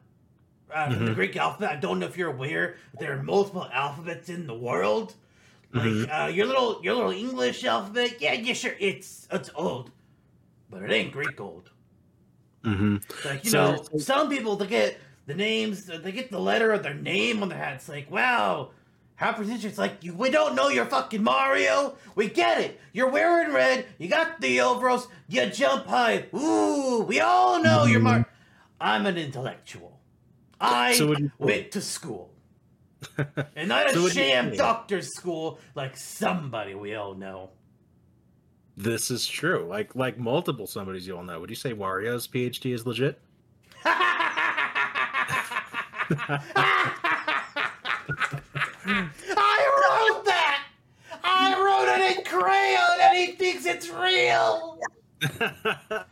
uh, 0.73 0.93
from 0.93 1.05
the. 1.05 1.13
Greek 1.13 1.35
alphabet. 1.37 1.71
I 1.71 1.75
don't 1.77 1.99
know 1.99 2.05
if 2.07 2.17
you're 2.17 2.31
aware, 2.31 2.75
there 2.99 3.17
are 3.17 3.23
multiple 3.23 3.67
alphabets 3.71 4.29
in 4.29 4.47
the 4.47 4.53
world. 4.55 5.13
Like 5.73 5.83
Mhm. 5.85 6.23
uh, 6.25 6.27
your 6.27 6.45
little 6.45 6.79
your 6.83 6.95
little 6.95 7.11
English 7.11 7.63
alphabet. 7.65 8.21
Yeah, 8.21 8.33
yeah, 8.33 8.53
sure. 8.53 8.73
It's 8.79 9.27
it's 9.31 9.49
old, 9.55 9.91
but 10.69 10.81
it 10.83 10.91
ain't 10.91 11.11
Greek 11.11 11.39
old. 11.41 11.69
Mm-hmm. 12.63 12.97
Like 13.27 13.43
you 13.43 13.51
So- 13.51 13.75
know, 13.75 13.97
some 13.97 14.29
people 14.29 14.55
they 14.55 14.67
get 14.67 14.97
the 15.25 15.35
names, 15.35 15.85
they 15.87 16.11
get 16.13 16.31
the 16.31 16.39
letter 16.39 16.71
of 16.71 16.83
their 16.83 16.93
name 16.93 17.43
on 17.43 17.49
their 17.49 17.57
hat. 17.57 17.73
It's 17.75 17.89
like, 17.89 18.09
wow, 18.09 18.71
how 19.15 19.33
prestigious! 19.33 19.65
It's 19.65 19.77
like 19.77 20.03
you, 20.03 20.13
we 20.13 20.29
don't 20.29 20.55
know 20.55 20.69
you're 20.69 20.85
fucking 20.85 21.21
Mario. 21.23 21.97
We 22.15 22.29
get 22.29 22.61
it. 22.61 22.79
You're 22.93 23.09
wearing 23.09 23.51
red. 23.53 23.85
You 23.97 24.07
got 24.07 24.39
the 24.39 24.61
overalls. 24.61 25.07
You 25.27 25.47
jump 25.47 25.85
high. 25.87 26.27
Ooh, 26.33 27.01
we 27.01 27.19
all 27.19 27.61
know 27.61 27.83
you're 27.85 27.99
Mario. 27.99 28.25
I'm 28.79 29.05
an 29.05 29.17
intellectual. 29.17 29.96
I 30.59 30.93
So 30.93 31.15
went 31.37 31.71
to 31.71 31.81
school. 31.81 32.31
And 33.55 33.69
not 33.69 33.91
a 33.91 33.93
So 33.93 34.01
you 34.01 34.09
sham 34.09 34.55
doctor's 34.55 35.13
school 35.13 35.59
like 35.75 35.95
somebody 35.95 36.73
we 36.73 36.95
all 36.95 37.13
know. 37.13 37.51
This 38.75 39.11
is 39.11 39.27
true. 39.27 39.67
Like 39.69 39.95
like 39.95 40.17
multiple 40.17 40.67
somebody's 40.67 41.07
you 41.07 41.17
all 41.17 41.23
know. 41.23 41.39
Would 41.39 41.49
you 41.49 41.55
say 41.55 41.73
Wario's 41.73 42.27
PhD 42.27 42.73
is 42.73 42.85
legit? 42.87 43.19
I 43.85 44.17
wrote 50.09 50.25
that! 50.25 50.63
I 51.23 51.53
wrote 51.59 51.99
it 51.99 52.17
in 52.17 52.23
crayon 52.23 52.99
and 53.01 53.17
he 53.17 53.33
thinks 53.35 53.65
it's 53.65 53.89
real! 53.89 54.79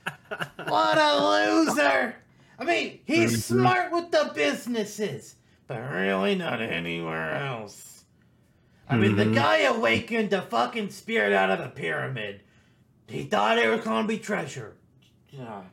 What 0.67 0.97
a 0.97 1.63
loser! 1.63 2.15
I 2.57 2.63
mean, 2.63 3.00
he's 3.05 3.33
Mhm. 3.38 3.59
smart 3.59 3.91
with 3.91 4.12
the 4.12 4.31
businesses, 4.33 5.35
but 5.67 5.79
really 5.91 6.35
not 6.35 6.62
anywhere 6.62 7.35
else. 7.35 8.05
I 8.88 8.97
mean, 8.97 9.15
the 9.15 9.25
Mhm. 9.25 9.35
guy 9.35 9.57
awakened 9.59 10.29
the 10.29 10.41
fucking 10.43 10.91
spirit 10.91 11.33
out 11.33 11.50
of 11.50 11.59
the 11.59 11.69
pyramid. 11.69 12.41
He 13.07 13.24
thought 13.24 13.57
it 13.57 13.67
was 13.69 13.81
gonna 13.81 14.07
be 14.07 14.19
treasure. 14.19 14.75
Yeah. 15.29 15.63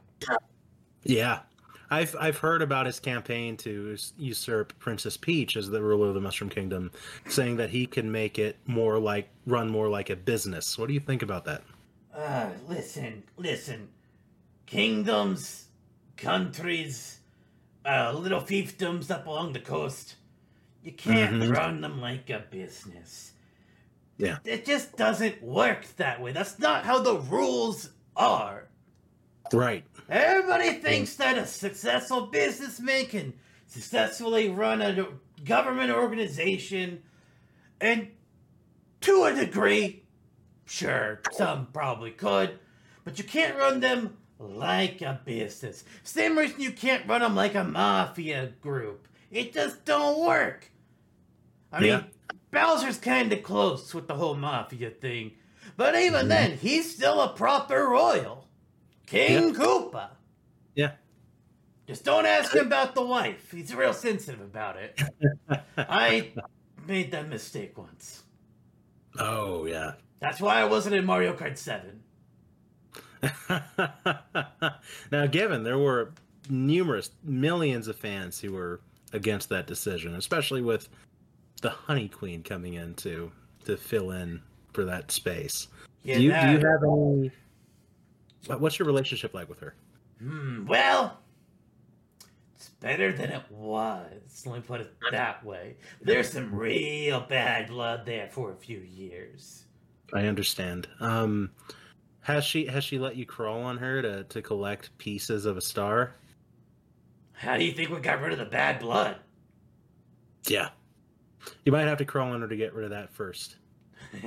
yeah. 1.04 1.40
I've 1.90 2.16
I've 2.18 2.38
heard 2.38 2.62
about 2.62 2.86
his 2.86 2.98
campaign 2.98 3.58
to 3.58 3.96
usurp 4.16 4.72
Princess 4.78 5.18
Peach 5.18 5.56
as 5.56 5.68
the 5.68 5.82
ruler 5.82 6.08
of 6.08 6.14
the 6.14 6.20
Mushroom 6.22 6.48
Kingdom, 6.48 6.90
saying 7.28 7.56
that 7.56 7.68
he 7.70 7.86
can 7.86 8.10
make 8.10 8.38
it 8.38 8.56
more 8.66 8.98
like 8.98 9.28
run 9.46 9.68
more 9.68 9.88
like 9.90 10.08
a 10.08 10.16
business. 10.16 10.78
What 10.78 10.88
do 10.88 10.94
you 10.94 11.00
think 11.00 11.22
about 11.22 11.44
that? 11.44 11.62
Uh, 12.14 12.50
listen, 12.66 13.22
listen. 13.36 13.88
Kingdoms, 14.64 15.68
countries, 16.22 17.18
uh, 17.84 18.12
little 18.12 18.40
fiefdoms 18.40 19.10
up 19.10 19.26
along 19.26 19.52
the 19.52 19.60
coast. 19.60 20.16
You 20.82 20.92
can't 20.92 21.42
Mhm. 21.42 21.56
run 21.56 21.80
them 21.80 22.00
like 22.00 22.30
a 22.30 22.40
business. 22.50 23.32
Yeah. 24.18 24.38
It 24.44 24.64
just 24.64 24.96
doesn't 24.96 25.42
work 25.42 25.84
that 25.96 26.20
way. 26.20 26.32
That's 26.32 26.58
not 26.58 26.84
how 26.84 27.00
the 27.00 27.18
rules 27.18 27.90
are. 28.16 28.68
Right. 29.52 29.84
Everybody 30.08 30.74
thinks 30.74 31.16
that 31.16 31.36
a 31.36 31.46
successful 31.46 32.26
businessman 32.26 33.06
can 33.06 33.34
successfully 33.66 34.48
run 34.48 34.80
a 34.80 35.08
government 35.44 35.90
organization, 35.90 37.02
and 37.80 38.12
to 39.00 39.24
a 39.24 39.34
degree, 39.34 40.04
sure, 40.66 41.20
some 41.32 41.66
probably 41.72 42.12
could, 42.12 42.60
but 43.04 43.18
you 43.18 43.24
can't 43.24 43.56
run 43.56 43.80
them 43.80 44.16
like 44.42 45.00
a 45.02 45.20
business. 45.24 45.84
Same 46.02 46.36
reason 46.36 46.60
you 46.60 46.72
can't 46.72 47.06
run 47.08 47.20
them 47.20 47.34
like 47.36 47.54
a 47.54 47.64
mafia 47.64 48.52
group. 48.60 49.08
It 49.30 49.52
just 49.52 49.84
don't 49.84 50.24
work. 50.26 50.70
I 51.72 51.80
mean, 51.80 52.04
Bowser's 52.50 52.98
kind 52.98 53.32
of 53.32 53.42
close 53.42 53.94
with 53.94 54.08
the 54.08 54.14
whole 54.14 54.34
mafia 54.34 54.90
thing, 54.90 55.32
but 55.76 55.94
even 55.94 56.26
Mhm. 56.26 56.28
then, 56.28 56.58
he's 56.58 56.94
still 56.94 57.20
a 57.20 57.32
proper 57.34 57.88
royal. 57.88 58.48
King 59.06 59.54
Koopa. 59.54 60.10
Yeah. 60.74 60.92
Just 61.86 62.04
don't 62.04 62.26
ask 62.26 62.54
him 62.54 62.66
about 62.66 62.94
the 62.94 63.02
wife. 63.02 63.50
He's 63.50 63.74
real 63.74 63.92
sensitive 63.94 64.40
about 64.40 64.76
it. 64.76 65.00
I 65.76 66.32
made 66.86 67.10
that 67.12 67.28
mistake 67.28 67.76
once. 67.76 68.22
Oh 69.18 69.66
yeah. 69.66 69.92
That's 70.20 70.40
why 70.40 70.60
I 70.60 70.64
wasn't 70.64 70.94
in 70.94 71.04
Mario 71.04 71.34
Kart 71.34 71.58
7. 71.58 72.02
now, 75.12 75.26
given 75.26 75.62
there 75.62 75.78
were 75.78 76.12
numerous 76.48 77.10
millions 77.22 77.88
of 77.88 77.96
fans 77.96 78.40
who 78.40 78.52
were 78.52 78.80
against 79.12 79.48
that 79.50 79.66
decision, 79.66 80.14
especially 80.14 80.62
with 80.62 80.88
the 81.60 81.70
Honey 81.70 82.08
Queen 82.08 82.42
coming 82.42 82.74
in 82.74 82.94
to 82.94 83.30
to 83.64 83.76
fill 83.76 84.10
in 84.10 84.40
for 84.72 84.84
that 84.84 85.10
space. 85.10 85.68
Yeah, 86.02 86.16
do 86.16 86.22
you 86.22 86.30
that- 86.30 86.46
do 86.46 86.52
you 86.52 86.66
have 86.66 86.82
any? 86.82 88.58
What's 88.58 88.78
your 88.78 88.86
relationship 88.86 89.34
like 89.34 89.48
with 89.48 89.60
her? 89.60 89.74
Hmm, 90.18 90.66
well, 90.66 91.18
it's 92.56 92.70
better 92.80 93.12
than 93.12 93.30
it 93.30 93.42
was. 93.50 94.44
Let 94.44 94.56
me 94.56 94.60
put 94.62 94.80
it 94.80 94.92
that 95.12 95.44
way. 95.44 95.76
There's 96.00 96.30
some 96.30 96.52
real 96.52 97.20
bad 97.20 97.68
blood 97.68 98.04
there 98.04 98.28
for 98.28 98.50
a 98.50 98.56
few 98.56 98.78
years. 98.78 99.64
I 100.12 100.26
understand. 100.26 100.88
Um, 100.98 101.50
has 102.22 102.44
she 102.44 102.66
has 102.66 102.84
she 102.84 102.98
let 102.98 103.16
you 103.16 103.26
crawl 103.26 103.62
on 103.62 103.78
her 103.78 104.02
to 104.02 104.24
to 104.24 104.42
collect 104.42 104.96
pieces 104.98 105.44
of 105.44 105.56
a 105.56 105.60
star? 105.60 106.14
How 107.32 107.56
do 107.56 107.64
you 107.64 107.72
think 107.72 107.90
we 107.90 107.98
got 107.98 108.20
rid 108.20 108.32
of 108.32 108.38
the 108.38 108.44
bad 108.44 108.78
blood? 108.78 109.16
Yeah. 110.46 110.70
You 111.64 111.72
might 111.72 111.88
have 111.88 111.98
to 111.98 112.04
crawl 112.04 112.32
on 112.32 112.40
her 112.40 112.48
to 112.48 112.56
get 112.56 112.72
rid 112.72 112.84
of 112.84 112.90
that 112.90 113.12
first. 113.12 113.56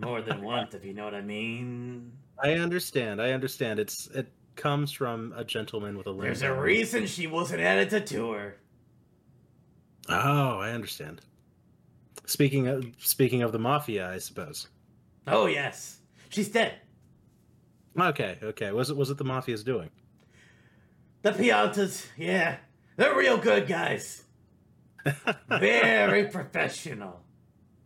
More 0.00 0.22
than 0.22 0.42
once, 0.42 0.74
if 0.74 0.84
you 0.84 0.94
know 0.94 1.04
what 1.04 1.14
I 1.14 1.20
mean. 1.20 2.12
I 2.42 2.54
understand. 2.54 3.20
I 3.20 3.32
understand. 3.32 3.78
It's 3.78 4.06
it 4.08 4.32
comes 4.56 4.90
from 4.92 5.34
a 5.36 5.44
gentleman 5.44 5.98
with 5.98 6.06
a 6.06 6.10
limp. 6.10 6.22
There's 6.22 6.42
a 6.42 6.54
reason 6.54 7.06
she 7.06 7.26
wasn't 7.26 7.60
added 7.60 7.90
to 7.90 8.00
tour. 8.00 8.54
Oh, 10.08 10.58
I 10.58 10.70
understand. 10.70 11.20
Speaking 12.24 12.68
of 12.68 12.86
speaking 12.98 13.42
of 13.42 13.52
the 13.52 13.58
mafia, 13.58 14.10
I 14.10 14.18
suppose. 14.18 14.68
Oh 15.26 15.46
yes, 15.46 15.98
she's 16.28 16.48
dead. 16.48 16.74
Okay, 17.98 18.38
okay. 18.42 18.72
Was 18.72 18.90
it 18.90 18.96
was 18.96 19.10
it 19.10 19.18
the 19.18 19.24
mafia's 19.24 19.64
doing? 19.64 19.90
The 21.22 21.32
Piantas, 21.32 22.06
yeah, 22.16 22.56
they're 22.96 23.14
real 23.14 23.36
good 23.36 23.66
guys. 23.66 24.24
Very 25.48 26.24
professional. 26.28 27.20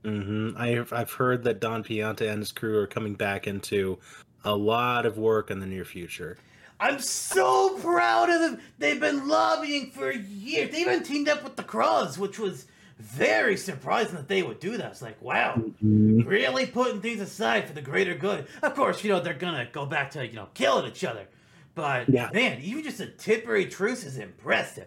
Mm-hmm. 0.05 0.57
I've 0.57 0.93
I've 0.93 1.13
heard 1.13 1.45
that 1.45 1.61
Don 1.61 1.83
Pianta 1.83 2.29
and 2.31 2.41
his 2.41 2.53
crew 2.53 2.79
are 2.79 2.87
coming 2.87 3.15
back 3.15 3.47
into 3.47 3.99
a 4.45 4.55
lot 4.55 5.07
of 5.07 5.17
work 5.17 5.51
in 5.51 5.61
the 5.61 5.67
near 5.67 5.85
future. 5.85 6.37
I'm 6.79 6.99
so 6.99 7.79
proud 7.79 8.31
of 8.31 8.41
them. 8.41 8.61
They've 8.79 9.01
been 9.01 9.27
lobbying 9.29 9.91
for 9.91 10.11
years. 10.13 10.71
They 10.71 10.81
even 10.81 11.03
teamed 11.03 11.29
up 11.29 11.43
with 11.43 11.57
the 11.57 11.63
Crows, 11.63 12.19
which 12.19 12.39
was 12.39 12.67
very 12.99 13.57
surprising 13.57 14.15
that 14.17 14.29
they 14.29 14.43
would 14.43 14.61
do 14.61 14.77
that. 14.77 14.93
It's 14.93 15.03
like, 15.03 15.21
wow, 15.21 15.61
really 15.81 16.67
putting 16.67 17.01
things 17.01 17.21
aside 17.21 17.67
for 17.67 17.73
the 17.75 17.83
greater 17.83 18.15
good. 18.15 18.47
Of 18.63 18.75
course, 18.75 19.03
you 19.03 19.11
know, 19.11 19.21
they're 19.21 19.35
gonna 19.35 19.69
go 19.73 19.85
back 19.87 20.13
to, 20.13 20.27
you 20.27 20.35
know, 20.35 20.49
killing 20.55 20.87
each 20.91 21.05
other. 21.05 21.27
But 21.75 22.09
Yeah. 22.09 22.31
man, 22.33 22.61
even 22.63 22.85
just 22.85 23.01
a 23.01 23.07
temporary 23.07 23.67
truce 23.67 24.05
is 24.05 24.17
impressive. 24.19 24.87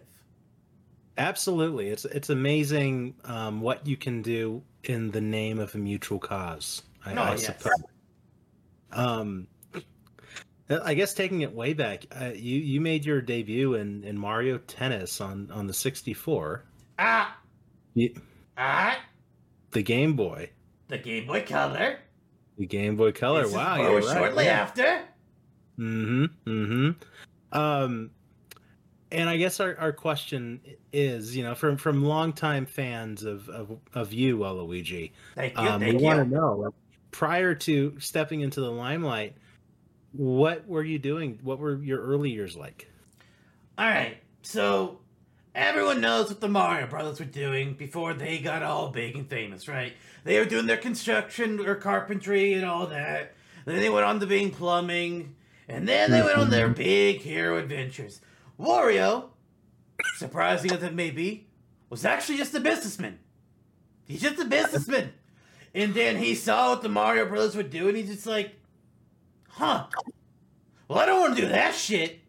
Absolutely, 1.17 1.87
it's 1.89 2.05
it's 2.05 2.29
amazing 2.29 3.15
um, 3.25 3.59
what 3.59 3.85
you 3.87 3.97
can 3.97 4.21
do 4.21 4.63
in 4.83 5.11
the 5.11 5.19
name 5.21 5.59
of 5.59 5.73
a 5.75 5.77
mutual 5.77 6.19
cause. 6.19 6.83
I, 7.05 7.13
Oh, 7.13 7.21
I 7.23 7.31
yes. 7.31 7.45
suppose. 7.45 7.73
Um, 8.91 9.47
I 10.69 10.93
guess 10.93 11.13
taking 11.13 11.41
it 11.41 11.53
way 11.53 11.73
back, 11.73 12.05
uh, 12.19 12.31
you 12.35 12.57
you 12.59 12.79
made 12.81 13.03
your 13.05 13.21
debut 13.21 13.73
in, 13.75 14.03
in 14.03 14.17
Mario 14.17 14.57
Tennis 14.59 15.19
on, 15.21 15.49
on 15.51 15.65
the 15.67 15.73
64. 15.73 16.63
Ah, 16.99 17.37
You, 17.97 18.13
ah, 18.59 18.95
the 19.71 19.81
Game 19.81 20.15
Boy. 20.15 20.51
the 20.87 20.99
Game 20.99 21.25
Boy 21.25 21.41
Color. 21.41 21.97
The 22.59 22.67
Game 22.67 22.95
Boy 22.95 23.11
Color. 23.11 23.45
This 23.45 23.53
wow, 23.53 23.79
what 23.79 23.89
you're 23.89 24.01
right. 24.01 24.17
shortly 24.17 24.45
yeah. 24.45 24.61
after. 24.61 25.01
Mm-hmm. 25.79 26.25
Mm-hmm. 26.47 27.57
Um, 27.57 28.11
and 29.11 29.27
I 29.27 29.37
guess 29.37 29.59
our, 29.59 29.75
our 29.79 29.91
question 29.91 30.61
is, 30.93 31.35
you 31.35 31.43
know, 31.43 31.55
from 31.55 31.75
from 31.75 32.03
longtime 32.05 32.67
fans 32.67 33.23
of 33.23 33.49
of, 33.49 33.79
of 33.95 34.13
you, 34.13 34.37
Waluigi, 34.37 35.13
Thank 35.33 35.57
you, 35.57 35.63
um, 35.63 35.81
we 35.81 35.95
want 35.95 36.19
to 36.19 36.25
know 36.25 36.71
prior 37.09 37.55
to 37.55 37.99
stepping 37.99 38.41
into 38.41 38.61
the 38.61 38.69
limelight, 38.69 39.35
what 40.11 40.67
were 40.67 40.83
you 40.83 40.99
doing? 40.99 41.39
What 41.41 41.57
were 41.57 41.81
your 41.81 41.99
early 41.99 42.29
years 42.29 42.55
like? 42.55 42.87
All 43.79 43.87
right, 43.87 44.17
so 44.43 44.99
everyone 45.57 45.99
knows 45.99 46.29
what 46.29 46.39
the 46.39 46.47
Mario 46.47 46.85
Brothers 46.85 47.19
were 47.19 47.25
doing 47.25 47.73
before 47.73 48.13
they 48.13 48.37
got 48.37 48.61
all 48.61 48.89
big 48.89 49.15
and 49.15 49.27
famous, 49.27 49.67
right? 49.67 49.93
They 50.23 50.37
were 50.37 50.45
doing 50.45 50.67
their 50.67 50.77
construction 50.77 51.59
or 51.59 51.75
carpentry 51.75 52.53
and 52.53 52.63
all 52.63 52.85
that. 52.87 53.33
Then 53.65 53.79
they 53.79 53.89
went 53.89 54.05
on 54.05 54.19
to 54.19 54.27
being 54.27 54.51
plumbing, 54.51 55.35
and 55.67 55.87
then 55.87 56.11
they 56.11 56.21
went 56.21 56.37
on 56.37 56.51
their 56.51 56.67
mm-hmm. 56.67 56.77
big 56.77 57.21
hero 57.21 57.57
adventures. 57.57 58.21
Wario, 58.59 59.29
surprising 60.17 60.71
as 60.71 60.83
it 60.83 60.93
may 60.93 61.09
be, 61.09 61.47
was 61.89 62.05
actually 62.05 62.37
just 62.37 62.53
a 62.53 62.59
businessman. 62.59 63.17
He's 64.05 64.21
just 64.21 64.39
a 64.39 64.45
businessman. 64.45 65.11
And 65.73 65.93
then 65.93 66.17
he 66.17 66.35
saw 66.35 66.69
what 66.69 66.81
the 66.81 66.89
Mario 66.89 67.25
Brothers 67.25 67.55
would 67.55 67.71
do, 67.71 67.87
And 67.87 67.97
he's 67.97 68.09
just 68.09 68.25
like, 68.25 68.55
huh. 69.49 69.87
Well, 70.87 70.99
I 70.99 71.05
don't 71.05 71.19
want 71.19 71.35
to 71.35 71.41
do 71.41 71.47
that 71.49 71.75
shit. 71.75 72.19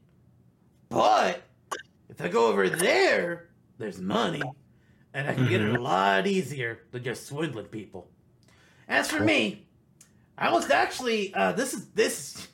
But 0.88 1.42
if 2.18 2.25
I 2.25 2.28
go 2.28 2.48
over 2.48 2.68
there, 2.68 3.48
there's 3.78 4.00
money. 4.00 4.42
And 5.14 5.28
I 5.28 5.34
can 5.34 5.48
get 5.48 5.60
it 5.60 5.75
a 5.75 5.80
lot 5.80 6.26
easier 6.26 6.80
than 6.90 7.04
just 7.04 7.26
swindling 7.26 7.66
people. 7.66 8.10
As 8.88 9.08
for 9.08 9.22
me, 9.22 9.66
I 10.37 10.52
was 10.52 10.68
actually 10.68 11.32
uh, 11.32 11.52
this 11.52 11.75
is 11.75 11.87
this 11.90 12.48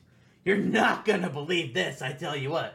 you're 0.44 0.58
not 0.58 1.04
gonna 1.04 1.30
believe 1.30 1.72
this, 1.72 2.02
I 2.02 2.12
tell 2.12 2.36
you 2.36 2.50
what. 2.50 2.74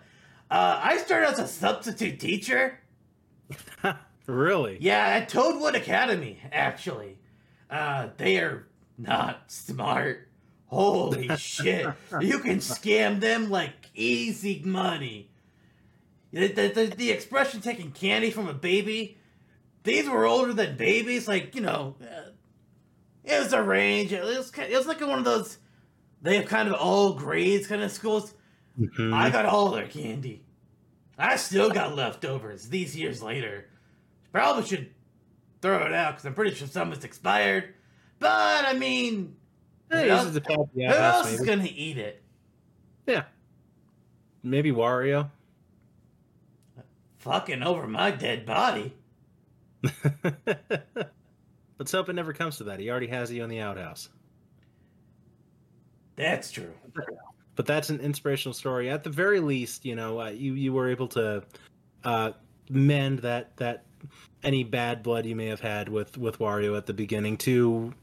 Uh, 0.50 0.80
I 0.84 0.98
started 0.98 1.30
as 1.30 1.40
a 1.40 1.48
substitute 1.48 2.20
teacher. 2.20 2.80
really? 4.26 4.78
Yeah, 4.82 5.06
at 5.06 5.30
Toadwood 5.30 5.76
Academy, 5.76 6.40
actually. 6.52 7.20
Uh, 7.70 8.10
they 8.18 8.40
are 8.40 8.68
not 8.98 9.52
smart. 9.52 10.28
Holy 10.66 11.30
shit. 11.38 11.88
You 12.20 12.40
can 12.40 12.58
scam 12.58 13.20
them 13.20 13.52
like 13.52 13.74
easy 13.94 14.62
money. 14.66 15.29
The, 16.32 16.48
the, 16.48 16.68
the, 16.70 16.86
the 16.96 17.12
expression 17.12 17.60
taking 17.62 17.92
candy 17.92 18.30
from 18.32 18.48
a 18.48 18.54
baby, 18.54 19.18
these 19.84 20.08
were 20.08 20.26
older 20.26 20.54
than 20.54 20.78
babies. 20.78 21.28
Like, 21.28 21.56
you 21.56 21.62
know, 21.62 21.96
uh, 22.02 22.30
it 23.24 23.40
was 23.40 23.54
a 23.54 23.62
range. 23.64 24.14
It 24.14 24.24
was, 24.24 24.52
it 24.58 24.76
was 24.78 24.86
like 24.88 25.02
one 25.02 25.18
of 25.20 25.26
those, 25.26 25.58
they 26.22 26.36
have 26.38 26.46
kind 26.46 26.68
of 26.70 26.76
all 26.76 27.14
grades 27.14 27.68
kind 27.68 27.82
of 27.82 27.92
schools. 27.92 28.34
Mhm. 28.80 29.14
I 29.14 29.30
got 29.30 29.46
all 29.46 29.72
their 29.72 29.88
candy. 29.88 30.44
I 31.18 31.36
still 31.36 31.70
got 31.70 31.96
leftovers 31.96 32.70
these 32.70 32.96
years 32.96 33.22
later. 33.22 33.66
Probably 34.32 34.64
should 34.66 34.92
throw 35.62 35.86
it 35.86 35.92
out 35.94 36.12
because 36.14 36.26
I'm 36.26 36.34
pretty 36.34 36.56
sure 36.56 36.68
some 36.68 36.94
is 36.94 37.04
expired. 37.04 37.74
But 38.20 38.66
I 38.66 38.74
mean, 38.74 39.36
Hey, 39.92 40.04
who 40.06 40.10
else, 40.12 40.32
the 40.32 40.68
who 40.76 40.82
else 40.84 41.32
is 41.34 41.42
gonna 41.42 41.68
eat 41.70 41.98
it? 41.98 42.22
yeah. 43.08 43.24
Maybe 44.44 44.72
Wario. 44.72 45.32
Fucking 47.20 47.64
over 47.64 47.88
my 47.88 48.12
dead 48.12 48.46
body. 48.46 48.94
Let's 51.78 51.92
hope 51.92 52.10
it 52.10 52.14
never 52.14 52.34
comes 52.34 52.58
to 52.58 52.64
that. 52.66 52.80
He 52.80 52.90
already 52.90 53.08
has 53.08 53.32
you 53.32 53.44
in 53.44 53.50
the 53.50 53.60
outhouse. 53.60 54.10
That's 56.16 56.52
true. 56.52 56.74
but 57.56 57.66
that's 57.66 57.90
an 57.90 58.00
inspirational 58.02 58.54
story. 58.54 58.90
At 58.90 59.04
the 59.04 59.10
very 59.10 59.40
least, 59.40 59.86
you 59.86 59.96
know, 59.96 60.20
uh, 60.20 60.30
you 60.30 60.54
you 60.54 60.74
were 60.74 60.90
able 60.90 61.08
to 61.10 61.44
uh, 62.04 62.32
mend 62.70 63.20
that 63.20 63.56
that 63.58 63.86
any 64.44 64.64
bad 64.64 65.04
blood 65.04 65.26
you 65.26 65.36
may 65.36 65.46
have 65.48 65.62
had 65.62 65.88
with 65.90 66.18
with 66.18 66.40
Wario 66.40 66.78
at 66.78 66.86
the 66.86 66.94
beginning 66.94 67.38
to 67.38 67.94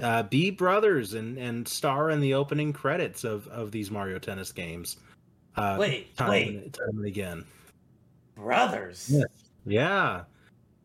uh, 0.00 0.22
be 0.24 0.50
brothers 0.50 1.14
and 1.14 1.38
and 1.38 1.66
star 1.66 2.10
in 2.10 2.20
the 2.20 2.34
opening 2.34 2.72
credits 2.74 3.24
of 3.24 3.48
of 3.48 3.70
these 3.70 3.90
Mario 3.90 4.18
Tennis 4.18 4.52
games. 4.52 4.98
Uh, 5.56 5.76
Wait, 5.80 6.14
time 6.16 6.28
wait. 6.28 6.48
and 6.48 6.74
time 6.74 6.88
and 6.90 7.06
again. 7.06 7.44
Brothers. 8.36 9.08
Yeah. 9.10 9.24
Yeah. 9.64 10.24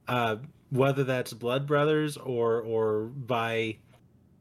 Uh, 0.08 0.38
whether 0.72 1.04
that's 1.04 1.34
blood 1.34 1.68
brothers 1.68 2.18
or 2.18 2.62
or 2.62 3.04
by 3.04 3.78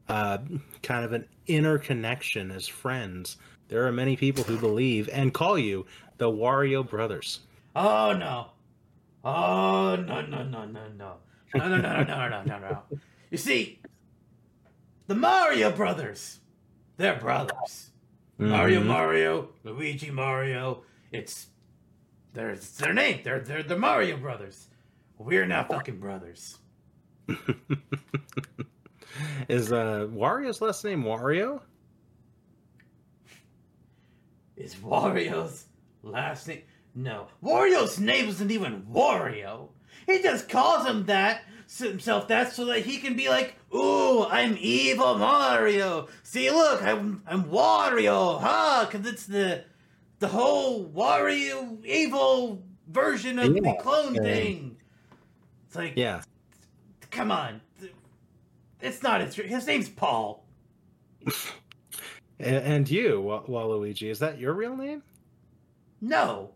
uh, 0.07 0.39
kind 0.81 1.05
of 1.05 1.13
an 1.13 1.27
inner 1.45 1.77
connection 1.77 2.49
as 2.51 2.67
friends, 2.67 3.37
there 3.67 3.85
are 3.85 3.91
many 3.91 4.15
people 4.15 4.43
who 4.43 4.57
believe 4.57 5.09
and 5.11 5.33
call 5.33 5.57
you 5.59 5.85
the 6.17 6.29
Wario 6.31 6.87
brothers. 6.87 7.41
Oh 7.75 8.13
no. 8.13 8.47
Oh 9.23 9.95
no 9.95 10.21
no 10.25 10.43
no 10.43 10.65
no 10.65 10.81
no. 10.97 11.13
No 11.53 11.67
no 11.67 11.77
no 11.77 12.03
no 12.03 12.03
no 12.03 12.29
no 12.29 12.43
no 12.43 12.59
no. 12.59 12.83
You 13.29 13.37
see, 13.37 13.79
the 15.07 15.15
Mario 15.15 15.69
brothers, 15.71 16.39
they're 16.97 17.19
brothers. 17.19 17.91
Mario 18.37 18.81
Mhm. 18.81 18.85
Mario, 18.87 19.49
Luigi 19.63 20.09
Mario. 20.09 20.83
It's 21.11 21.47
their 22.33 22.51
it's 22.51 22.71
their 22.77 22.93
name. 22.93 23.21
They're 23.23 23.39
they're 23.39 23.63
the 23.63 23.77
Mario 23.77 24.17
brothers. 24.17 24.67
We're 25.17 25.45
not 25.45 25.67
fucking 25.69 25.99
brothers. 25.99 26.57
Is 29.47 29.71
uh, 29.71 30.07
Wario's 30.11 30.61
last 30.61 30.83
name 30.83 31.03
Wario? 31.03 31.61
Is 34.55 34.75
Wario's 34.75 35.65
last 36.03 36.47
name? 36.47 36.61
No. 36.95 37.27
Wario's 37.43 37.99
name 37.99 38.29
isn't 38.29 38.51
even 38.51 38.83
Wario. 38.83 39.69
He 40.07 40.21
just 40.21 40.49
calls 40.49 40.85
him 40.85 41.05
that 41.05 41.43
himself 41.77 42.27
that 42.27 42.51
so 42.51 42.65
that 42.65 42.85
he 42.85 42.97
can 42.97 43.15
be 43.15 43.29
like, 43.29 43.55
"Ooh, 43.73 44.25
I'm 44.25 44.57
evil 44.59 45.17
Mario. 45.17 46.07
See, 46.23 46.49
look, 46.51 46.83
I'm 46.83 47.23
I'm 47.25 47.45
Wario, 47.45 48.41
huh? 48.41 48.87
Because 48.89 49.07
it's 49.07 49.25
the 49.25 49.63
the 50.21 50.29
whole 50.29 50.89
Wario 50.89 51.83
evil 51.85 52.63
version 52.87 53.37
of 53.39 53.53
the 53.53 53.77
clone 53.81 54.15
yeah. 54.15 54.21
thing." 54.21 54.77
It's 55.67 55.75
like, 55.75 55.93
Yeah. 55.97 56.21
come 57.11 57.31
on, 57.31 57.61
it's 58.81 59.03
not 59.03 59.21
his. 59.21 59.35
His 59.35 59.67
name's 59.67 59.89
Paul. 59.89 60.45
And 62.39 62.89
you, 62.89 63.21
Waluigi, 63.47 64.09
is 64.09 64.17
that 64.17 64.39
your 64.39 64.53
real 64.53 64.75
name? 64.75 65.03
No, 66.01 66.55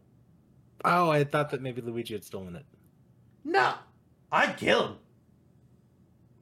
Oh, 0.84 1.10
I 1.10 1.24
thought 1.24 1.52
that 1.52 1.62
maybe 1.62 1.82
Luigi 1.82 2.14
had 2.14 2.24
stolen 2.24 2.56
it. 2.56 2.66
No, 3.44 3.74
I'd 4.32 4.58
kill 4.58 4.88
him. 4.88 4.96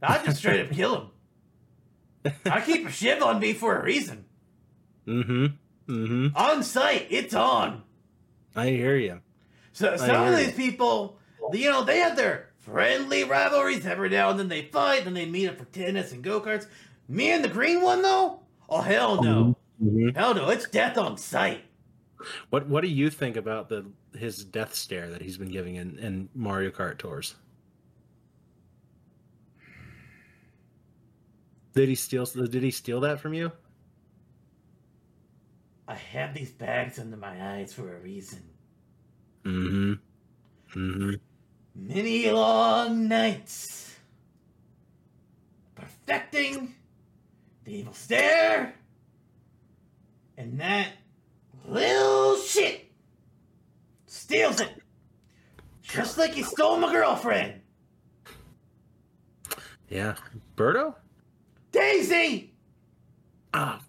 I'd 0.01 0.23
just 0.25 0.38
straight 0.38 0.65
up 0.65 0.71
kill 0.75 1.12
him. 2.23 2.33
I 2.45 2.62
keep 2.62 2.88
a 2.88 2.91
shiv 2.91 3.21
on 3.21 3.39
me 3.39 3.53
for 3.53 3.77
a 3.77 3.83
reason. 3.83 4.25
Mm-hmm. 5.07 5.45
Mm-hmm. 5.88 6.36
On 6.36 6.63
site, 6.63 7.08
it's 7.10 7.34
on. 7.34 7.84
I 8.56 8.67
hear 8.67 8.96
you. 8.96 9.22
So 9.74 9.98
some 9.98 10.28
of 10.28 10.28
hear 10.28 10.38
these 10.38 10.54
people, 10.54 11.17
you 11.52 11.69
know, 11.69 11.84
they 11.84 12.00
have 12.00 12.15
their 12.15 12.50
friendly 12.60 13.24
rivalries. 13.24 13.86
Every 13.86 14.10
now 14.10 14.30
and 14.30 14.39
then 14.39 14.48
they 14.48 14.63
fight, 14.63 15.04
then 15.04 15.13
they 15.13 15.26
meet 15.26 15.50
up 15.50 15.58
for 15.58 15.65
tennis 15.65 16.12
and 16.12 16.24
go 16.24 16.39
karts. 16.39 16.67
Me 17.10 17.32
and 17.32 17.43
the 17.43 17.50
green 17.50 17.82
one, 17.82 18.02
though? 18.02 18.39
Oh 18.69 18.82
hell 18.82 19.22
no! 19.22 19.56
Mhm. 19.84 20.15
Hell 20.15 20.36
no! 20.36 20.50
It's 20.50 20.67
death 20.69 20.98
on 20.98 21.17
sight. 21.17 21.63
What 22.50 22.67
What 22.67 22.82
do 22.82 22.88
you 22.89 23.10
think 23.10 23.36
about 23.36 23.69
the 23.69 23.86
his 24.17 24.43
death 24.46 24.74
stare 24.74 25.10
that 25.10 25.22
he's 25.22 25.38
been 25.38 25.52
giving 25.52 25.76
in, 25.76 25.98
in 26.00 26.30
Mario 26.34 26.69
Kart 26.69 26.98
tours? 26.98 27.36
Did 31.74 31.89
he 31.89 31.96
steal? 31.96 32.26
Did 32.26 32.63
he 32.63 32.72
steal 32.72 33.02
that 33.02 33.19
from 33.19 33.34
you? 33.34 33.52
I 35.88 35.96
have 35.96 36.34
these 36.34 36.52
bags 36.52 36.98
under 37.00 37.17
my 37.17 37.56
eyes 37.56 37.74
for 37.74 37.96
a 37.96 38.00
reason. 38.00 38.43
Mm-hmm. 39.43 39.93
Mm-hmm. 40.80 41.13
Many 41.76 42.32
long 42.32 43.08
nights. 43.08 43.96
Perfecting 45.76 46.74
the 47.65 47.76
evil 47.76 47.93
stare. 47.93 48.76
And 50.38 50.60
that 50.60 50.89
little 51.67 52.38
shit 52.38 52.91
steals 54.08 54.62
it. 54.62 54.82
Just 55.82 56.17
like 56.17 56.34
he 56.34 56.43
stole 56.43 56.78
my 56.78 56.91
girlfriend. 56.91 57.62
Yeah. 59.89 60.15
Birdo? 60.56 60.96
Daisy! 61.72 62.54
Ah. 63.54 63.80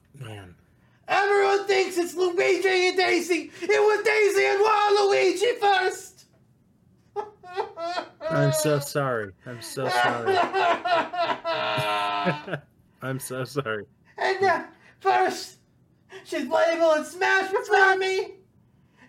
Everyone 1.08 1.66
thinks 1.66 1.96
it's 1.98 2.14
Luigi 2.14 2.88
and 2.88 2.96
Daisy. 2.96 3.50
It 3.62 3.68
was 3.68 4.04
Daisy 4.04 4.46
and 4.46 4.60
Waluigi 4.64 5.58
first. 5.60 6.26
I'm 8.30 8.52
so 8.52 8.78
sorry. 8.78 9.32
I'm 9.46 9.60
so 9.62 9.88
sorry. 9.88 10.36
I'm 13.02 13.18
so 13.20 13.44
sorry. 13.44 13.84
And 14.18 14.44
uh, 14.44 14.62
first, 15.00 15.56
she's 16.24 16.46
playable 16.46 16.92
in 16.94 17.04
Smash 17.04 17.50
before 17.50 17.96
me, 17.96 18.34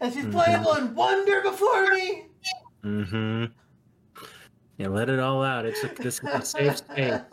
and 0.01 0.11
she's 0.13 0.25
Mhm. 0.25 0.31
playable 0.33 0.73
in 0.75 0.93
Wonder 0.95 1.41
before 1.41 1.89
me. 1.91 2.25
Mm-hmm. 2.83 3.45
Yeah, 4.77 4.87
let 4.89 5.09
it 5.09 5.19
all 5.19 5.41
out. 5.41 5.65
It's 5.65 5.81
a, 5.83 5.87
this 5.87 6.19
is 6.19 6.25
a 6.29 6.41
safe 6.43 6.77
space. 6.77 7.21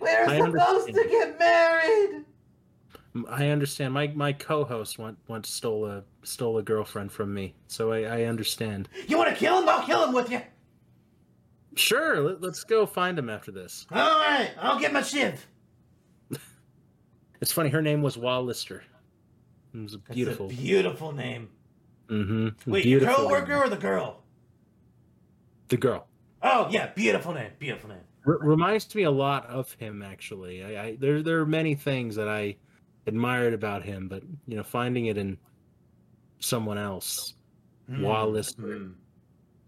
We're 0.00 0.26
I 0.28 0.38
supposed 0.40 0.88
to 0.88 0.92
get 1.08 1.38
married. 1.38 2.24
I 3.28 3.48
understand. 3.48 3.92
My 3.92 4.08
my 4.08 4.32
co-host 4.32 4.98
once 4.98 5.18
once 5.28 5.48
stole 5.50 5.86
a 5.86 6.02
stole 6.22 6.58
a 6.58 6.62
girlfriend 6.62 7.12
from 7.12 7.32
me, 7.34 7.54
so 7.66 7.92
I, 7.92 8.02
I 8.02 8.22
understand. 8.24 8.88
You 9.06 9.18
want 9.18 9.30
to 9.30 9.36
kill 9.36 9.60
him? 9.60 9.68
I'll 9.68 9.84
kill 9.84 10.04
him 10.04 10.14
with 10.14 10.30
you. 10.30 10.40
Sure, 11.74 12.20
let, 12.20 12.40
let's 12.40 12.64
go 12.64 12.86
find 12.86 13.18
him 13.18 13.28
after 13.30 13.50
this. 13.50 13.86
All 13.90 13.98
right, 13.98 14.50
I'll 14.60 14.78
get 14.78 14.92
my 14.92 15.02
shiv. 15.02 15.46
It's 17.42 17.50
funny. 17.50 17.70
Her 17.70 17.82
name 17.82 18.02
was 18.02 18.16
Wallister. 18.16 18.82
It 19.74 19.82
was 19.82 19.96
beautiful. 19.96 20.46
a 20.46 20.48
beautiful 20.50 21.10
name. 21.12 21.48
mm-hmm. 22.08 22.70
Wait, 22.70 22.84
beautiful. 22.84 23.24
your 23.24 23.30
coworker 23.30 23.56
or 23.56 23.68
the 23.68 23.76
girl? 23.76 24.22
The 25.68 25.76
girl. 25.76 26.06
Oh 26.42 26.68
yeah, 26.70 26.92
beautiful 26.94 27.34
name. 27.34 27.50
Beautiful 27.58 27.90
name. 27.90 27.98
R- 28.26 28.38
reminds 28.38 28.94
me 28.94 29.02
a 29.02 29.10
lot 29.10 29.46
of 29.46 29.72
him 29.74 30.02
actually. 30.02 30.62
I, 30.62 30.84
I 30.84 30.96
there 30.96 31.20
there 31.22 31.40
are 31.40 31.46
many 31.46 31.74
things 31.74 32.14
that 32.16 32.28
I 32.28 32.56
admired 33.06 33.54
about 33.54 33.82
him, 33.82 34.08
but 34.08 34.22
you 34.46 34.56
know, 34.56 34.62
finding 34.62 35.06
it 35.06 35.18
in 35.18 35.38
someone 36.40 36.78
else. 36.78 37.34
Mm, 37.90 38.02
Wallace. 38.02 38.52
mm. 38.54 38.94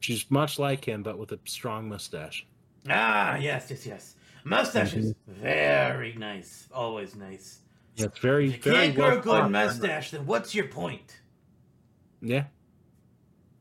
She's 0.01 0.31
much 0.31 0.59
like 0.59 0.85
him, 0.85 1.03
but 1.03 1.19
with 1.19 1.33
a 1.33 1.39
strong 1.47 1.89
mustache. 1.89 2.47
Ah, 2.91 3.37
yes, 3.37 3.69
yes, 3.71 3.87
yes. 3.87 4.15
Mustaches, 4.45 5.15
Mm-hmm. 5.31 5.43
very 5.43 6.13
nice. 6.15 6.69
Always 6.73 7.17
nice. 7.17 7.61
Yeah, 7.97 8.07
it's 8.07 8.19
very 8.19 8.49
If 8.49 8.57
you 8.67 8.73
very 8.73 8.85
can't 8.87 8.97
grow 8.97 9.09
well 9.09 9.19
a 9.19 9.43
good 9.43 9.51
mustache, 9.53 10.11
then 10.11 10.27
what's 10.27 10.55
your 10.55 10.67
point? 10.67 11.21
Yeah, 12.21 12.45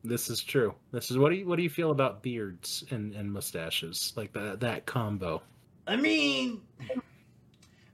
this 0.03 0.29
is 0.29 0.43
true. 0.43 0.73
This 0.91 1.09
is 1.11 1.17
what 1.17 1.29
do 1.29 1.35
you 1.35 1.47
what 1.47 1.55
do 1.55 1.63
you 1.63 1.69
feel 1.69 1.91
about 1.91 2.21
beards 2.21 2.83
and 2.91 3.13
and 3.13 3.31
mustaches 3.31 4.11
like 4.17 4.33
that 4.33 4.59
that 4.59 4.85
combo? 4.85 5.41
I 5.87 5.95
mean, 5.95 6.61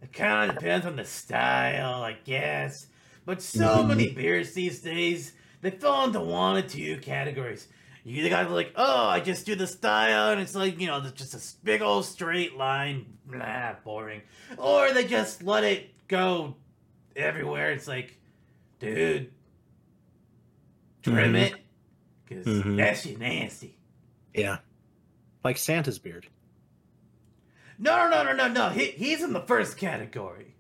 it 0.02 0.14
kind 0.14 0.50
of 0.50 0.58
depends 0.58 0.86
on 0.86 0.96
the 0.96 1.06
style, 1.06 2.04
I 2.04 2.14
guess. 2.24 2.88
But 3.26 3.42
so 3.42 3.84
Mhm. 3.84 3.88
many 3.88 4.14
beards 4.14 4.54
these 4.54 4.82
days, 4.82 5.34
they 5.62 5.72
fall 5.72 6.06
into 6.08 6.20
one 6.22 6.58
or 6.58 6.62
two 6.68 6.98
categories. 6.98 7.68
You 8.04 8.22
either 8.22 8.30
got 8.30 8.44
to 8.44 8.50
like, 8.50 8.72
oh, 8.76 9.08
I 9.08 9.20
just 9.20 9.46
do 9.46 9.56
the 9.56 9.68
style, 9.68 10.32
and 10.32 10.42
it's 10.42 10.56
like, 10.56 10.80
you 10.80 10.88
know, 10.88 11.02
just 11.02 11.34
a 11.34 11.64
big 11.66 11.82
old 11.82 12.06
straight 12.06 12.56
line, 12.56 13.18
blah, 13.26 13.76
boring. 13.84 14.22
Or 14.58 14.92
they 14.94 15.06
just 15.06 15.44
let 15.44 15.64
it 15.64 16.08
go 16.08 16.56
everywhere. 17.16 17.72
It's 17.72 17.88
like, 17.88 18.18
dude, 18.80 19.32
trim 21.04 21.34
Mhm. 21.34 21.42
it, 21.44 21.56
because 22.26 22.48
Mhm. 22.48 22.78
that's 22.78 23.04
just 23.04 23.20
nasty. 23.20 23.78
Yeah, 24.34 24.60
like 25.44 25.58
Santa's 25.58 26.00
beard. 26.00 26.28
No, 27.80 28.10
no, 28.10 28.24
no, 28.24 28.34
no, 28.34 28.48
no, 28.48 28.48
no. 28.54 28.70
He, 28.70 28.88
he's 28.88 29.24
in 29.24 29.34
the 29.34 29.40
first 29.42 29.78
category. 29.78 30.56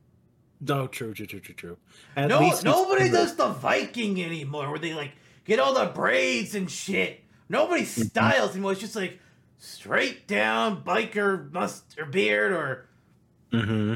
No, 0.62 0.88
true, 0.88 1.14
true, 1.14 1.26
true, 1.26 1.40
true, 1.40 1.56
true. 1.56 1.78
At 2.16 2.30
no, 2.30 2.40
least 2.40 2.64
nobody 2.64 3.10
does 3.10 3.36
the 3.36 3.50
Viking 3.50 4.22
anymore, 4.24 4.70
where 4.70 4.80
they 4.80 4.94
like 4.94 5.12
get 5.46 5.60
all 5.60 5.74
the 5.74 5.86
braids 5.86 6.56
and 6.56 6.70
shit. 6.70 7.22
Nobody 7.50 7.84
Mm-hmm. 7.84 8.02
styles 8.04 8.52
anymore. 8.52 8.74
It's 8.74 8.82
just 8.82 8.96
like 8.96 9.20
straight 9.58 10.28
down 10.28 10.84
biker 10.84 11.52
must 11.52 11.98
or 12.00 12.06
beard 12.06 12.52
or 12.54 12.88
mm-hmm. 13.52 13.96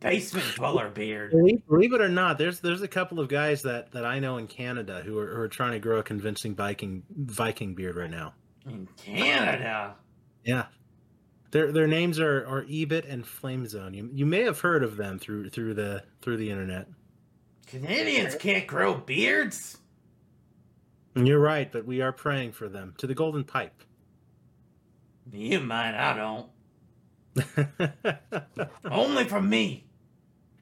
basement 0.00 0.46
dweller 0.54 0.88
beard. 0.88 1.30
Believe, 1.32 1.66
believe 1.68 1.92
it 1.92 2.00
or 2.00 2.08
not, 2.08 2.38
there's 2.38 2.60
there's 2.60 2.82
a 2.82 2.88
couple 2.88 3.20
of 3.20 3.28
guys 3.28 3.62
that 3.62 3.92
that 3.92 4.04
I 4.04 4.18
know 4.18 4.36
in 4.38 4.46
Canada 4.46 5.02
who 5.04 5.18
are, 5.18 5.34
who 5.34 5.40
are 5.42 5.48
trying 5.48 5.72
to 5.72 5.78
grow 5.78 5.98
a 5.98 6.02
convincing 6.02 6.54
Viking 6.54 7.02
Viking 7.10 7.74
beard 7.74 7.96
right 7.96 8.10
now. 8.10 8.34
In 8.64 8.88
Canada, 8.96 9.94
Yeah. 10.44 10.66
Their 11.56 11.72
their 11.72 11.86
names 11.86 12.20
are, 12.20 12.46
are 12.46 12.64
Ebit 12.64 13.10
and 13.10 13.24
Flamezone. 13.24 13.94
You, 13.94 14.10
you 14.12 14.26
may 14.26 14.42
have 14.42 14.60
heard 14.60 14.84
of 14.84 14.98
them 14.98 15.18
through 15.18 15.48
through 15.48 15.72
the 15.72 16.02
through 16.20 16.36
the 16.36 16.50
internet. 16.50 16.86
Canadians 17.66 18.34
can't 18.34 18.66
grow 18.66 18.92
beards. 18.92 19.78
You're 21.14 21.40
right, 21.40 21.72
but 21.72 21.86
we 21.86 22.02
are 22.02 22.12
praying 22.12 22.52
for 22.52 22.68
them 22.68 22.92
to 22.98 23.06
the 23.06 23.14
golden 23.14 23.42
pipe. 23.42 23.82
You 25.32 25.60
might, 25.60 25.94
I 25.94 26.46
don't. 27.34 28.18
Only 28.84 29.24
for 29.24 29.40
me. 29.40 29.86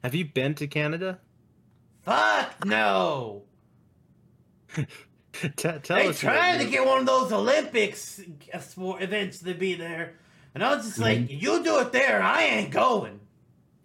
have 0.01 0.15
you 0.15 0.23
been 0.23 0.55
to 0.55 0.65
Canada? 0.65 1.19
Fuck 2.03 2.63
no. 2.63 3.43
T- 4.77 4.87
tell 5.57 5.79
They 5.97 6.07
us. 6.07 6.19
tried 6.21 6.55
about 6.55 6.63
to 6.63 6.69
get 6.71 6.85
one 6.85 6.99
of 6.99 7.05
those 7.05 7.33
Olympics 7.33 8.21
uh, 8.53 8.59
sport 8.59 9.01
events 9.01 9.39
to 9.39 9.53
be 9.53 9.75
there, 9.75 10.13
and 10.55 10.63
I 10.63 10.75
was 10.75 10.85
just 10.85 10.97
like, 10.99 11.19
Mm-hmm. 11.19 11.37
"You 11.39 11.63
do 11.63 11.79
it 11.79 11.91
there, 11.91 12.23
I 12.23 12.43
ain't 12.43 12.71
going." 12.71 13.19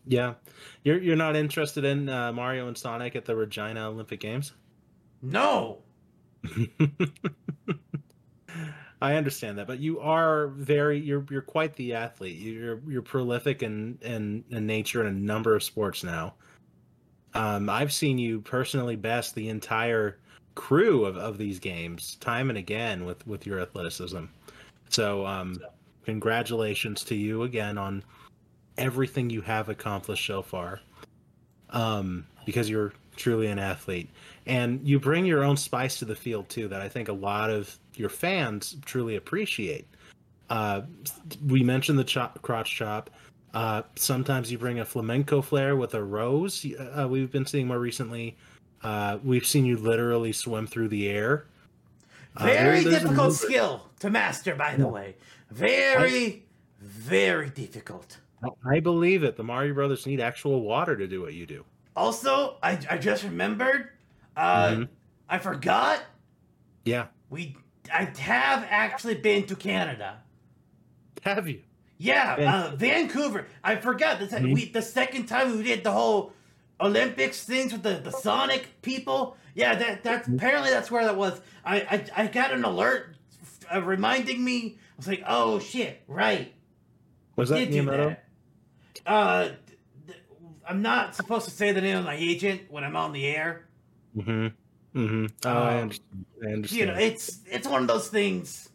Yeah, 0.06 0.34
you're 0.82 0.98
you're 0.98 1.16
not 1.16 1.36
interested 1.36 1.84
in 1.84 2.08
uh, 2.08 2.32
Mario 2.32 2.68
and 2.68 2.78
Sonic 2.78 3.14
at 3.16 3.26
the 3.26 3.36
Regina 3.36 3.90
Olympic 3.90 4.20
Games. 4.20 4.52
No, 5.20 5.80
I 9.02 9.14
understand 9.14 9.58
that, 9.58 9.66
but 9.66 9.78
you 9.78 10.00
are 10.00 10.48
very 10.48 10.98
you're 10.98 11.24
you're 11.30 11.42
quite 11.42 11.74
the 11.76 11.94
athlete. 11.94 12.38
You're 12.38 12.80
you're 12.88 13.02
prolific 13.02 13.62
in 13.62 13.98
in, 14.02 14.44
in 14.50 14.66
nature 14.66 15.00
in 15.00 15.06
a 15.06 15.12
number 15.12 15.54
of 15.54 15.62
sports 15.62 16.04
now. 16.04 16.34
Um, 17.34 17.68
I've 17.70 17.92
seen 17.92 18.18
you 18.18 18.40
personally 18.40 18.96
best 18.96 19.34
the 19.34 19.48
entire 19.48 20.18
crew 20.54 21.04
of, 21.04 21.16
of 21.16 21.38
these 21.38 21.58
games 21.58 22.16
time 22.16 22.50
and 22.50 22.58
again 22.58 23.04
with 23.04 23.26
with 23.26 23.46
your 23.46 23.60
athleticism. 23.60 24.24
So 24.88 25.24
um, 25.26 25.58
congratulations 26.04 27.04
to 27.04 27.14
you 27.14 27.42
again 27.42 27.78
on 27.78 28.02
everything 28.78 29.30
you 29.30 29.42
have 29.42 29.68
accomplished 29.68 30.26
so 30.26 30.42
far. 30.42 30.80
Um, 31.70 32.26
because 32.44 32.68
you're 32.68 32.92
truly 33.16 33.46
an 33.46 33.58
athlete. 33.58 34.10
And 34.46 34.80
you 34.86 34.98
bring 34.98 35.26
your 35.26 35.44
own 35.44 35.56
spice 35.56 35.98
to 35.98 36.04
the 36.04 36.16
field 36.16 36.48
too 36.48 36.66
that 36.68 36.80
i 36.80 36.88
think 36.88 37.08
a 37.08 37.12
lot 37.12 37.50
of 37.50 37.78
your 37.94 38.08
fans 38.08 38.76
truly 38.84 39.16
appreciate. 39.16 39.86
Uh, 40.48 40.82
we 41.46 41.62
mentioned 41.62 41.98
the 41.98 42.04
chop, 42.04 42.40
crotch 42.42 42.74
chop. 42.74 43.10
Uh, 43.54 43.82
sometimes 43.94 44.50
you 44.50 44.58
bring 44.58 44.80
a 44.80 44.84
flamenco 44.84 45.42
flair 45.42 45.76
with 45.76 45.94
a 45.94 46.02
rose. 46.02 46.66
Uh, 46.96 47.06
we've 47.08 47.30
been 47.30 47.46
seeing 47.46 47.66
more 47.68 47.78
recently. 47.78 48.36
Uh, 48.82 49.18
we've 49.22 49.46
seen 49.46 49.64
you 49.64 49.76
literally 49.76 50.32
swim 50.32 50.66
through 50.66 50.88
the 50.88 51.08
air. 51.08 51.46
Uh, 52.36 52.44
very 52.46 52.84
difficult 52.84 53.34
skill 53.34 53.88
to 53.98 54.08
master. 54.08 54.54
By 54.54 54.76
the 54.76 54.86
way, 54.88 55.16
very, 55.50 56.46
very 56.80 57.50
difficult. 57.50 58.18
i 58.72 58.80
believe 58.80 59.22
it 59.22 59.36
the 59.36 59.42
mario 59.44 59.74
brothers 59.74 60.06
need 60.06 60.18
actual 60.20 60.62
water 60.62 60.96
to 60.96 61.06
do 61.06 61.20
what 61.20 61.34
you 61.34 61.44
do 61.46 61.64
Also, 61.96 62.56
I, 62.62 62.78
I 62.88 62.96
just 62.98 63.22
remembered. 63.24 63.90
Uh, 64.36 64.68
Mhm. 64.70 64.88
I 65.28 65.38
forgot 65.38 66.02
yeah 66.84 67.06
we. 67.28 67.56
I 67.92 68.04
have 68.18 68.64
actually 68.70 69.16
been 69.16 69.44
to 69.46 69.56
Canada. 69.56 70.22
have 71.22 71.48
you 71.48 71.60
Yeah, 71.98 72.36
uh, 72.72 72.76
Vancouver. 72.76 73.46
I 73.62 73.76
forgot 73.76 74.20
the, 74.20 74.26
Mhm. 74.26 74.54
we, 74.54 74.64
the 74.70 74.80
second 74.82 75.26
time 75.26 75.56
we 75.56 75.62
did 75.62 75.84
the 75.84 75.92
whole 75.92 76.32
Olympics 76.80 77.44
things 77.44 77.72
with 77.72 77.82
the, 77.82 77.96
the 78.02 78.10
Sonic 78.12 78.80
people. 78.80 79.36
Yeah, 79.54 79.74
that 79.74 80.02
that's 80.02 80.26
Mhm. 80.28 80.36
apparently 80.36 80.70
that's 80.70 80.90
where 80.90 81.04
that 81.04 81.16
was. 81.16 81.34
I 81.64 81.76
I, 81.94 82.22
I 82.22 82.26
got 82.28 82.52
an 82.52 82.64
alert 82.64 83.16
uh, 83.74 83.82
reminding 83.82 84.42
me. 84.42 84.78
I 85.00 85.02
was 85.02 85.08
like, 85.08 85.22
oh 85.26 85.58
shit, 85.60 86.02
right. 86.06 86.52
was 87.36 87.48
that 87.48 87.70
Miyamoto? 87.70 88.16
that. 88.96 89.10
Uh, 89.10 89.48
I'm 90.68 90.82
not 90.82 91.14
supposed 91.16 91.46
to 91.46 91.50
say 91.50 91.72
the 91.72 91.80
name 91.80 91.96
of 91.96 92.04
my 92.04 92.14
agent 92.16 92.62
when 92.68 92.84
I'm 92.84 92.96
on 92.96 93.12
the 93.12 93.26
air. 93.26 93.66
Mm-hmm. 94.14 94.98
Mm-hmm. 94.98 95.26
Oh, 95.46 95.48
I 95.50 95.74
Um, 95.76 95.78
understand. 95.82 96.26
I 96.42 96.52
understand. 96.52 96.80
You 96.80 96.86
know, 96.86 96.94
it's 96.98 97.40
it's 97.46 97.66
one 97.66 97.80
of 97.80 97.88
those 97.88 98.08
things. 98.08 98.68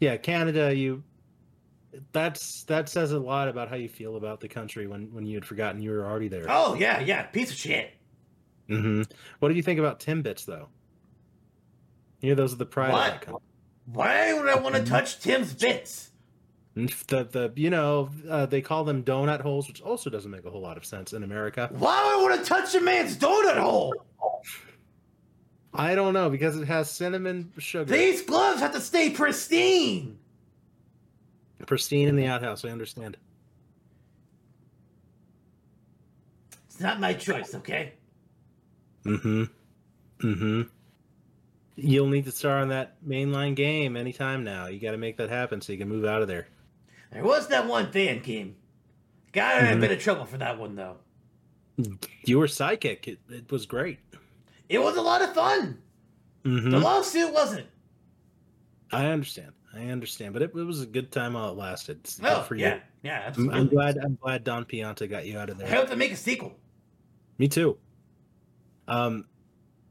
yeah, 0.00 0.16
Canada. 0.16 0.74
You. 0.74 1.02
That's 2.12 2.64
that 2.64 2.88
says 2.88 3.12
a 3.12 3.18
lot 3.18 3.48
about 3.48 3.68
how 3.68 3.76
you 3.76 3.88
feel 3.90 4.16
about 4.16 4.40
the 4.40 4.48
country 4.48 4.86
when 4.86 5.12
when 5.12 5.26
you 5.26 5.34
had 5.34 5.44
forgotten 5.44 5.82
you 5.82 5.90
were 5.90 6.06
already 6.06 6.28
there. 6.28 6.46
Oh 6.48 6.74
yeah, 6.74 7.00
yeah, 7.00 7.22
piece 7.24 7.50
of 7.50 7.56
shit. 7.56 7.92
Mm-hmm. 8.70 9.02
What 9.40 9.48
do 9.50 9.54
you 9.54 9.62
think 9.62 9.78
about 9.78 10.00
Timbits 10.00 10.46
though? 10.46 10.68
You 12.22 12.30
know, 12.30 12.34
those 12.34 12.54
are 12.54 12.56
the 12.56 12.66
pride 12.66 12.88
of 12.88 13.28
What? 13.28 13.42
Why 13.92 14.34
would 14.34 14.48
I 14.48 14.56
want 14.56 14.74
to 14.74 14.84
touch 14.84 15.20
Tim's 15.20 15.54
bits? 15.54 16.10
The 16.74 17.24
the 17.24 17.52
you 17.56 17.70
know 17.70 18.10
uh, 18.28 18.46
they 18.46 18.60
call 18.60 18.84
them 18.84 19.02
donut 19.02 19.40
holes, 19.40 19.66
which 19.66 19.80
also 19.80 20.10
doesn't 20.10 20.30
make 20.30 20.44
a 20.44 20.50
whole 20.50 20.60
lot 20.60 20.76
of 20.76 20.84
sense 20.84 21.12
in 21.12 21.22
America. 21.24 21.68
Why 21.72 22.04
would 22.04 22.30
I 22.30 22.34
want 22.34 22.44
to 22.44 22.48
touch 22.48 22.74
a 22.74 22.80
man's 22.80 23.16
donut 23.16 23.58
hole? 23.58 23.94
I 25.74 25.94
don't 25.94 26.14
know 26.14 26.30
because 26.30 26.56
it 26.56 26.66
has 26.66 26.90
cinnamon 26.90 27.52
sugar. 27.58 27.92
These 27.92 28.22
gloves 28.22 28.60
have 28.60 28.72
to 28.72 28.80
stay 28.80 29.10
pristine. 29.10 30.18
Pristine 31.66 32.08
in 32.08 32.16
the 32.16 32.26
outhouse. 32.26 32.64
I 32.64 32.68
understand. 32.68 33.16
It's 36.68 36.80
not 36.80 37.00
my 37.00 37.12
choice, 37.12 37.54
okay? 37.56 37.94
Mm-hmm. 39.04 39.44
Mm-hmm. 40.20 40.62
You'll 41.80 42.08
need 42.08 42.24
to 42.24 42.32
start 42.32 42.62
on 42.62 42.68
that 42.70 42.96
mainline 43.06 43.54
game 43.54 43.96
anytime 43.96 44.42
now. 44.42 44.66
You 44.66 44.80
got 44.80 44.90
to 44.92 44.96
make 44.98 45.16
that 45.18 45.28
happen 45.30 45.60
so 45.60 45.72
you 45.72 45.78
can 45.78 45.88
move 45.88 46.04
out 46.04 46.22
of 46.22 46.28
there. 46.28 46.48
There 47.12 47.22
was 47.22 47.46
that 47.48 47.66
one 47.68 47.92
fan 47.92 48.20
game. 48.20 48.56
Got 49.32 49.62
in 49.62 49.68
a 49.68 49.76
Mhm. 49.76 49.80
bit 49.80 49.92
of 49.92 50.00
trouble 50.00 50.24
for 50.24 50.38
that 50.38 50.58
one 50.58 50.74
though. 50.74 50.96
You 52.24 52.38
were 52.40 52.48
psychic. 52.48 53.06
It, 53.06 53.20
it 53.30 53.52
was 53.52 53.64
great. 53.64 54.00
It 54.68 54.78
was 54.80 54.96
a 54.96 55.00
lot 55.02 55.22
of 55.22 55.32
fun. 55.34 55.78
Mm-hmm. 56.44 56.70
The 56.70 56.78
lawsuit 56.80 57.32
wasn't. 57.32 57.66
I 58.90 59.06
understand. 59.06 59.52
I 59.72 59.84
understand, 59.90 60.32
but 60.32 60.42
it, 60.42 60.50
it 60.56 60.64
was 60.64 60.80
a 60.82 60.86
good 60.86 61.12
time 61.12 61.34
while 61.34 61.50
it 61.50 61.56
lasted. 61.56 61.98
It's 62.00 62.18
Oh, 62.24 62.42
for 62.42 62.56
yeah, 62.56 62.74
you. 62.76 62.80
yeah, 63.04 63.18
I'm, 63.20 63.26
absolutely. 63.28 63.58
I'm 63.60 63.68
glad. 63.68 63.98
I'm 63.98 64.18
glad 64.20 64.42
Don 64.44 64.64
Pianta 64.64 65.08
got 65.08 65.26
you 65.26 65.38
out 65.38 65.50
of 65.50 65.58
there. 65.58 65.68
I 65.68 65.70
hope 65.76 65.88
to 65.90 65.96
make 65.96 66.10
a 66.10 66.16
sequel. 66.16 66.58
Me 67.38 67.46
too. 67.46 67.78
Um, 68.88 69.26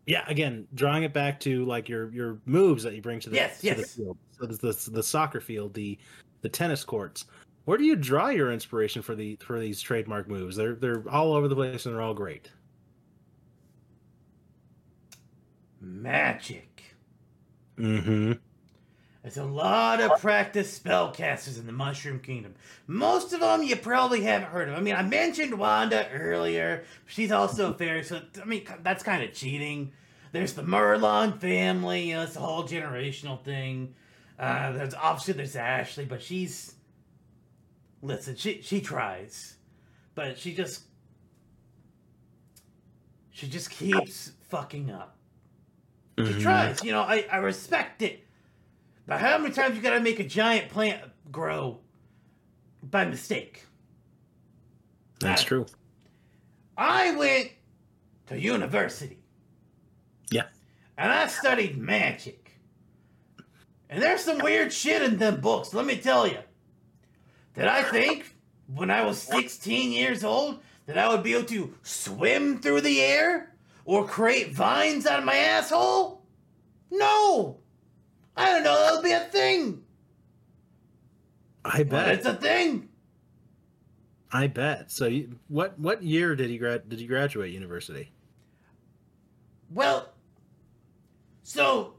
yeah. 0.07 0.23
Again, 0.27 0.67
drawing 0.73 1.03
it 1.03 1.13
back 1.13 1.39
to 1.41 1.63
like 1.65 1.87
your 1.87 2.11
your 2.11 2.39
moves 2.45 2.81
that 2.83 2.95
you 2.95 3.01
bring 3.01 3.19
to 3.19 3.29
the, 3.29 3.35
Yes, 3.35 3.61
to 3.61 3.75
the 3.75 3.83
field. 3.83 4.17
So 4.39 4.47
the, 4.47 4.55
the 4.55 4.89
the 4.91 5.03
soccer 5.03 5.41
field, 5.41 5.73
the 5.73 5.99
the 6.41 6.49
tennis 6.49 6.83
courts. 6.83 7.25
Where 7.65 7.77
do 7.77 7.83
you 7.83 7.97
draw 7.97 8.29
your 8.29 8.51
inspiration 8.51 9.01
for 9.01 9.13
the 9.13 9.37
for 9.41 9.59
these 9.59 9.81
trademark 9.81 10.29
moves? 10.29 10.55
They're 10.55 10.75
they're 10.75 11.03
all 11.11 11.33
over 11.33 11.49
the 11.49 11.55
place 11.55 11.85
and 11.85 11.93
they're 11.93 12.01
all 12.01 12.13
great. 12.13 12.49
Magic. 15.81 16.83
Mm-hmm. 17.77 18.33
There's 19.27 19.35
a 19.35 19.43
lot 19.43 19.99
of 19.99 20.21
practice 20.21 20.79
spellcasters 20.79 21.59
in 21.59 21.65
the 21.65 21.73
Mushroom 21.73 22.21
Kingdom. 22.21 22.55
Most 22.87 23.33
of 23.33 23.41
them 23.41 23.61
you 23.61 23.75
probably 23.75 24.21
haven't 24.21 24.47
heard 24.47 24.69
of. 24.69 24.75
I 24.75 24.79
mean, 24.79 24.95
I 24.95 25.01
mentioned 25.01 25.59
Wanda 25.59 26.09
earlier. 26.13 26.85
She's 27.07 27.29
also 27.29 27.71
a 27.71 27.73
fairy, 27.73 28.05
so 28.05 28.21
I 28.41 28.45
mean 28.45 28.65
that's 28.83 29.03
kind 29.03 29.25
of 29.25 29.33
cheating. 29.33 29.91
There's 30.31 30.53
the 30.53 30.61
Merlon 30.63 31.41
family. 31.41 32.03
You 32.11 32.15
know, 32.15 32.23
it's 32.23 32.37
a 32.37 32.39
whole 32.39 32.63
generational 32.63 33.43
thing. 33.43 33.95
Uh, 34.39 34.71
there's 34.71 34.93
obviously 34.93 35.33
there's 35.33 35.57
Ashley, 35.57 36.05
but 36.05 36.21
she's 36.21 36.75
listen. 38.01 38.37
She 38.37 38.61
she 38.61 38.79
tries, 38.79 39.55
but 40.15 40.39
she 40.39 40.53
just 40.53 40.83
she 43.31 43.49
just 43.49 43.71
keeps 43.71 44.31
fucking 44.47 44.89
up. 44.89 45.17
She 46.17 46.23
Mm-hmm. 46.23 46.39
tries. 46.39 46.81
You 46.81 46.93
know, 46.93 47.01
I, 47.01 47.25
I 47.29 47.37
respect 47.39 48.01
it. 48.01 48.23
But 49.07 49.21
how 49.21 49.37
many 49.37 49.53
times 49.53 49.75
you 49.75 49.81
gotta 49.81 50.01
make 50.01 50.19
a 50.19 50.25
giant 50.25 50.69
plant 50.69 51.01
grow 51.31 51.79
by 52.83 53.05
mistake? 53.05 53.65
That's 55.19 55.43
true. 55.43 55.65
I 56.77 57.15
went 57.15 57.51
to 58.27 58.39
university. 58.39 59.19
Yeah. 60.29 60.43
And 60.97 61.11
I 61.11 61.27
studied 61.27 61.77
magic. 61.77 62.59
And 63.89 64.03
there's 64.03 64.21
some 64.21 64.39
weird 64.39 64.73
shit 64.73 65.01
in 65.01 65.17
them 65.17 65.39
books, 65.39 65.73
let 65.73 65.85
me 65.85 65.97
tell 65.97 66.27
you. 66.27 66.39
Did 67.55 67.65
I 67.65 67.83
think 67.83 68.35
when 68.67 68.91
I 68.91 69.05
was 69.05 69.17
16 69.17 69.91
years 69.91 70.23
old 70.23 70.59
that 70.85 70.97
I 70.97 71.07
would 71.07 71.23
be 71.23 71.33
able 71.33 71.47
to 71.47 71.73
swim 71.81 72.59
through 72.59 72.81
the 72.81 73.01
air 73.01 73.55
or 73.85 74.05
create 74.05 74.53
vines 74.53 75.07
out 75.07 75.19
of 75.19 75.25
my 75.25 75.35
asshole? 75.35 76.21
No! 76.91 77.59
I 78.37 78.45
don't 78.51 78.63
know 78.63 78.79
that 78.79 78.93
would 78.93 79.03
be 79.03 79.11
a 79.11 79.19
thing. 79.19 79.83
I 81.65 81.83
bet. 81.83 82.09
it's 82.09 82.25
a 82.25 82.35
thing. 82.35 82.89
I 84.31 84.47
bet. 84.47 84.91
So, 84.91 85.07
you, 85.07 85.37
what 85.47 85.77
what 85.79 86.03
year 86.03 86.35
did 86.35 86.49
he 86.49 86.57
grad 86.57 86.87
did 86.87 86.99
you 86.99 87.07
graduate 87.07 87.51
university? 87.51 88.11
Well, 89.73 90.09
so 91.43 91.95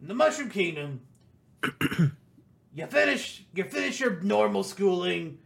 in 0.00 0.08
the 0.08 0.14
Mushroom 0.14 0.50
Kingdom, 0.50 1.00
you 2.74 2.86
finish 2.86 3.44
you 3.54 3.64
finish 3.64 4.00
your 4.00 4.20
normal 4.20 4.62
schooling 4.62 5.38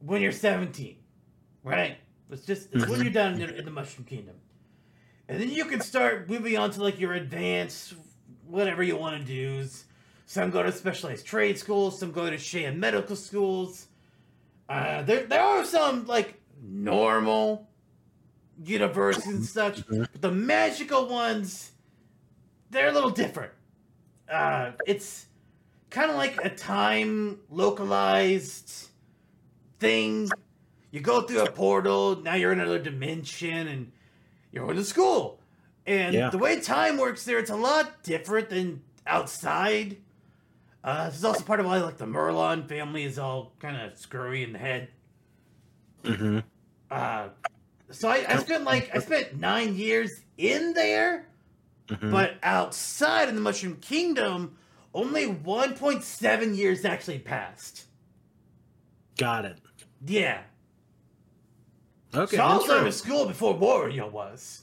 when 0.00 0.22
you're 0.22 0.32
17, 0.32 0.96
right? 1.62 1.98
It's 2.30 2.46
just 2.46 2.68
it's 2.72 2.86
when 2.86 2.94
mm-hmm. 2.94 3.02
you're 3.02 3.12
done 3.12 3.40
in, 3.40 3.50
in 3.50 3.64
the 3.64 3.70
Mushroom 3.70 4.06
Kingdom, 4.06 4.36
and 5.28 5.40
then 5.40 5.50
you 5.50 5.64
can 5.66 5.80
start 5.80 6.28
moving 6.28 6.56
on 6.58 6.70
to 6.72 6.82
like 6.82 6.98
your 6.98 7.14
advanced 7.14 7.94
whatever 8.50 8.82
you 8.82 8.96
want 8.96 9.20
to 9.20 9.26
do. 9.26 9.66
Some 10.26 10.50
go 10.50 10.62
to 10.62 10.70
specialized 10.72 11.26
trade 11.26 11.58
schools, 11.58 11.98
some 11.98 12.12
go 12.12 12.28
to 12.30 12.38
Shea 12.38 12.70
medical 12.70 13.16
schools. 13.16 13.86
Uh, 14.68 15.02
there 15.02 15.24
there 15.26 15.42
are 15.42 15.64
some 15.64 16.06
like 16.06 16.40
normal 16.62 17.68
universities 18.62 19.34
and 19.34 19.44
such, 19.44 19.86
Mhm. 19.86 20.06
but 20.12 20.22
the 20.22 20.30
magical 20.30 21.08
ones, 21.08 21.72
they're 22.70 22.88
a 22.88 22.92
little 22.92 23.10
different. 23.10 23.52
Uh, 24.30 24.72
it's 24.86 25.26
kind 25.88 26.10
of 26.10 26.16
like 26.16 26.38
a 26.44 26.50
time 26.50 27.40
localized 27.50 28.88
thing. 29.80 30.28
You 30.92 31.00
go 31.00 31.22
through 31.22 31.42
a 31.42 31.50
portal, 31.50 32.16
now 32.22 32.34
you're 32.34 32.52
in 32.52 32.60
another 32.60 32.78
dimension, 32.78 33.66
and 33.66 33.92
you're 34.52 34.64
going 34.64 34.76
to 34.76 34.84
school. 34.84 35.39
And 35.90 36.14
Yeah. 36.14 36.30
the 36.30 36.38
way 36.38 36.60
time 36.60 36.98
works 36.98 37.24
there, 37.24 37.40
it's 37.40 37.50
a 37.50 37.56
lot 37.56 38.04
different 38.04 38.48
than 38.48 38.80
outside. 39.08 39.96
Uh, 40.84 41.06
this 41.06 41.16
is 41.18 41.24
also 41.24 41.42
part 41.42 41.58
of 41.58 41.66
why 41.66 41.78
like 41.78 41.96
the 41.98 42.06
Merlon 42.06 42.68
family 42.68 43.02
is 43.02 43.18
all 43.18 43.52
kind 43.58 43.76
of 43.76 43.98
screwy 43.98 44.44
in 44.44 44.52
the 44.52 44.58
head. 44.60 44.88
Mm-hmm. 46.04 46.38
Uh, 46.92 47.28
so 47.90 48.08
I, 48.08 48.24
I 48.28 48.36
spent 48.38 48.62
like 48.62 48.94
I 48.94 49.00
spent 49.00 49.36
nine 49.38 49.74
years 49.74 50.12
in 50.38 50.74
there, 50.74 51.26
Mm-hmm. 51.88 52.12
but 52.12 52.34
outside 52.44 53.28
in 53.28 53.34
the 53.34 53.40
Mushroom 53.40 53.74
Kingdom, 53.80 54.56
only 54.94 55.26
1.7 55.26 56.56
years 56.56 56.84
actually 56.84 57.18
passed. 57.18 57.86
Got 59.18 59.44
it. 59.44 59.58
Yeah. 60.06 60.42
Okay. 62.14 62.36
so 62.36 62.42
I 62.44 62.56
was 62.56 62.70
out 62.70 62.86
of 62.86 62.94
school 62.94 63.26
before 63.26 63.54
Wario 63.56 64.08
was. 64.08 64.62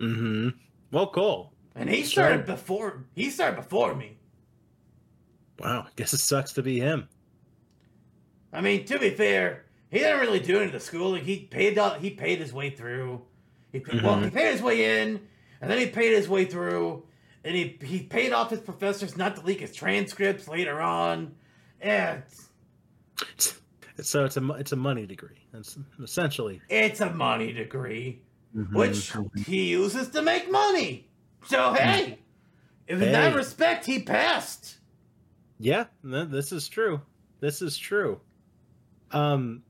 Mm-hmm. 0.00 0.48
Well, 0.92 1.08
cool. 1.08 1.52
And 1.74 1.88
he 1.90 2.04
started 2.04 2.46
before 2.46 3.04
he 3.14 3.30
started 3.30 3.56
before 3.56 3.94
me. 3.94 4.16
Wow. 5.58 5.84
I 5.86 5.90
guess 5.96 6.12
it 6.12 6.18
sucks 6.18 6.52
to 6.54 6.62
be 6.62 6.80
him. 6.80 7.08
I 8.52 8.60
mean, 8.60 8.84
to 8.86 8.98
be 8.98 9.10
fair, 9.10 9.64
he 9.90 9.98
didn't 9.98 10.20
really 10.20 10.40
do 10.40 10.56
any 10.56 10.66
of 10.66 10.72
the 10.72 10.80
schooling. 10.80 11.24
He 11.24 11.40
paid 11.40 11.78
out, 11.78 12.00
he 12.00 12.10
paid 12.10 12.38
his 12.38 12.52
way 12.52 12.70
through. 12.70 13.22
He 13.72 13.80
paid, 13.80 14.02
well, 14.02 14.18
he 14.20 14.26
Mhm. 14.26 14.32
paid 14.34 14.52
his 14.52 14.62
way 14.62 15.02
in, 15.02 15.20
and 15.60 15.70
then 15.70 15.78
he 15.78 15.86
paid 15.86 16.12
his 16.12 16.28
way 16.28 16.44
through, 16.46 17.04
and 17.44 17.54
he 17.54 17.78
he 17.82 18.02
paid 18.02 18.32
off 18.32 18.50
his 18.50 18.60
professors 18.60 19.16
not 19.16 19.36
to 19.36 19.42
leak 19.42 19.60
his 19.60 19.74
transcripts 19.74 20.48
later 20.48 20.80
on. 20.80 21.34
Yeah, 21.82 22.20
it's, 23.34 23.60
So 24.02 24.24
it's 24.24 24.36
a 24.36 24.50
it's 24.54 24.72
a 24.72 24.76
money 24.76 25.04
degree. 25.06 25.46
That's 25.52 25.78
essentially. 26.02 26.60
it's 26.70 27.00
a 27.00 27.10
money 27.12 27.52
degree, 27.52 28.22
Mhm. 28.54 28.72
which 28.74 29.12
he 29.46 29.70
uses 29.70 30.08
to 30.10 30.22
make 30.22 30.50
money. 30.50 31.08
So 31.46 31.72
hey, 31.74 32.18
in 32.88 32.98
that 33.00 33.34
respect, 33.34 33.84
he 33.86 34.02
passed. 34.02 34.78
Yeah, 35.58 35.84
this 36.02 36.52
is 36.52 36.68
true. 36.68 37.00
This 37.40 37.62
is 37.62 37.76
true. 37.76 38.20
Um, 39.12 39.62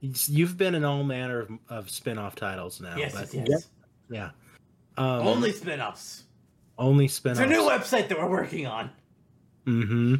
you've 0.00 0.56
been 0.56 0.74
in 0.74 0.84
all 0.84 1.02
manner 1.02 1.40
of, 1.40 1.50
of 1.68 1.90
spin-off 1.90 2.34
titles 2.34 2.80
now. 2.80 2.96
yes, 2.96 3.12
but 3.14 3.32
yes, 3.34 3.68
yeah. 4.10 4.30
Um, 4.96 5.26
Only 5.26 5.52
spin-offs. 5.52 6.24
only 6.78 7.06
It's 7.06 7.14
spin-offs. 7.14 7.40
a 7.40 7.46
new 7.46 7.62
website 7.62 8.08
that 8.08 8.18
we're 8.18 8.28
working 8.30 8.66
on. 8.66 8.90
Mm-hmm. 9.66 10.16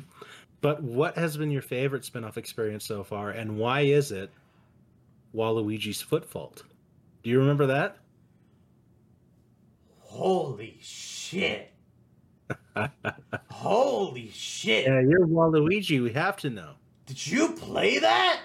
But 0.61 0.83
what 0.83 1.17
has 1.17 1.37
been 1.37 1.51
your 1.51 1.63
favorite 1.63 2.05
spin-off 2.05 2.37
experience 2.37 2.85
so 2.85 3.05
far, 3.05 3.31
and 3.31 3.57
why 3.57 3.83
is 3.83 4.11
it 4.13 4.31
Waluigi's 5.35 6.01
Foot 6.03 6.25
Fault? 6.25 6.62
Do 7.23 7.31
you 7.31 7.38
remember 7.38 7.67
that? 7.67 7.97
Holy 10.01 10.79
shit. 10.81 11.73
Holy 13.51 14.31
shit. 14.31 14.87
Yeah, 14.87 15.01
you're 15.01 15.27
Waluigi. 15.27 16.03
We 16.03 16.12
have 16.12 16.37
to 16.38 16.51
know. 16.51 16.73
Did 17.07 17.27
you 17.27 17.53
play 17.53 17.99
that? 17.99 18.41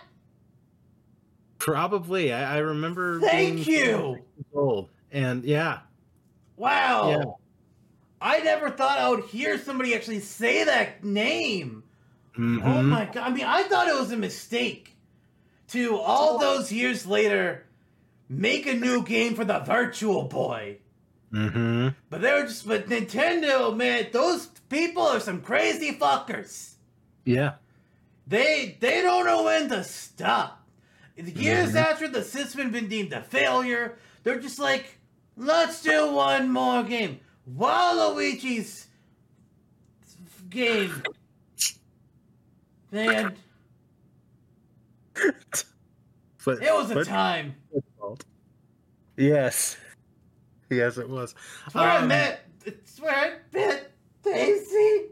Probably. 1.59 2.33
I, 2.33 2.55
I 2.55 2.57
remember. 2.59 3.19
Thank 3.21 3.65
being 3.65 3.85
you. 3.85 4.25
Old, 4.53 4.89
and 5.11 5.43
yeah, 5.45 5.79
Wow. 6.57 7.09
Yeah. 7.09 7.23
I 8.21 8.39
never 8.39 8.69
thought 8.69 8.99
I 8.99 9.09
would 9.09 9.25
hear 9.25 9.57
somebody 9.57 9.93
actually 9.95 10.19
say 10.19 10.63
that 10.63 11.03
name. 11.03 11.83
Oh 12.37 12.39
Mhm. 12.41 12.85
my 12.85 13.05
god! 13.05 13.17
I 13.17 13.29
mean, 13.29 13.45
I 13.45 13.63
thought 13.63 13.87
it 13.87 13.99
was 13.99 14.11
a 14.11 14.17
mistake 14.17 14.92
to 15.73 15.97
all 15.97 16.37
those 16.37 16.71
years 16.71 17.05
later 17.05 17.65
make 18.29 18.65
a 18.65 18.73
new 18.73 19.03
game 19.03 19.35
for 19.35 19.43
the 19.45 19.59
Virtual 19.59 20.23
Boy. 20.23 20.77
Mhm. 21.31 21.95
But 22.09 22.21
they 22.21 22.31
were 22.31 22.43
just, 22.43 22.67
but 22.67 22.87
Nintendo, 22.87 23.75
man, 23.75 24.07
those 24.11 24.47
people 24.69 25.03
are 25.03 25.19
some 25.19 25.41
crazy 25.41 25.91
fuckers. 25.93 26.75
Yeah. 27.25 27.55
They 28.27 28.77
they 28.79 29.01
don't 29.01 29.25
know 29.25 29.43
when 29.43 29.67
to 29.69 29.83
stop. 29.83 30.65
Years 31.17 31.73
Mhm. 31.73 31.75
after 31.75 32.07
the 32.07 32.23
system 32.23 32.61
had 32.61 32.71
been 32.71 32.87
deemed 32.87 33.13
a 33.13 33.21
failure, 33.21 33.97
they're 34.23 34.39
just 34.39 34.59
like, 34.59 34.97
let's 35.35 35.81
do 35.81 36.11
one 36.13 36.51
more 36.51 36.83
game. 36.83 37.19
Waluigi's 37.51 38.87
game. 40.49 41.03
Man, 42.91 43.35
But 46.45 46.61
it 46.61 46.73
was 46.73 46.91
a 46.91 46.95
but- 46.95 47.07
time. 47.07 47.55
Yes. 49.15 49.77
Yes, 50.69 50.97
it 50.97 51.07
was. 51.07 51.35
It's 51.65 51.75
where 51.75 51.83
I 51.89 51.97
Um, 51.99 52.07
met. 52.09 52.49
It's 52.65 52.99
where 52.99 53.15
I 53.15 53.33
met 53.53 53.91
Daisy. 54.23 55.11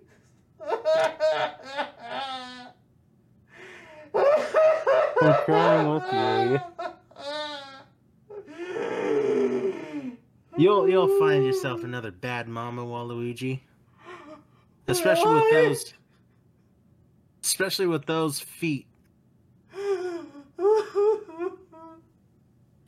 What's 4.11 5.47
wrong 5.47 5.93
with 5.95 6.61
You'll 10.57 10.89
you'll 10.89 11.19
find 11.19 11.45
yourself 11.45 11.83
another 11.83 12.11
bad 12.11 12.47
mama, 12.47 12.83
Waluigi. 12.83 13.61
Especially 14.87 15.33
with 15.35 15.51
those 15.51 15.93
especially 17.43 17.87
with 17.87 18.05
those 18.05 18.39
feet. 18.39 18.87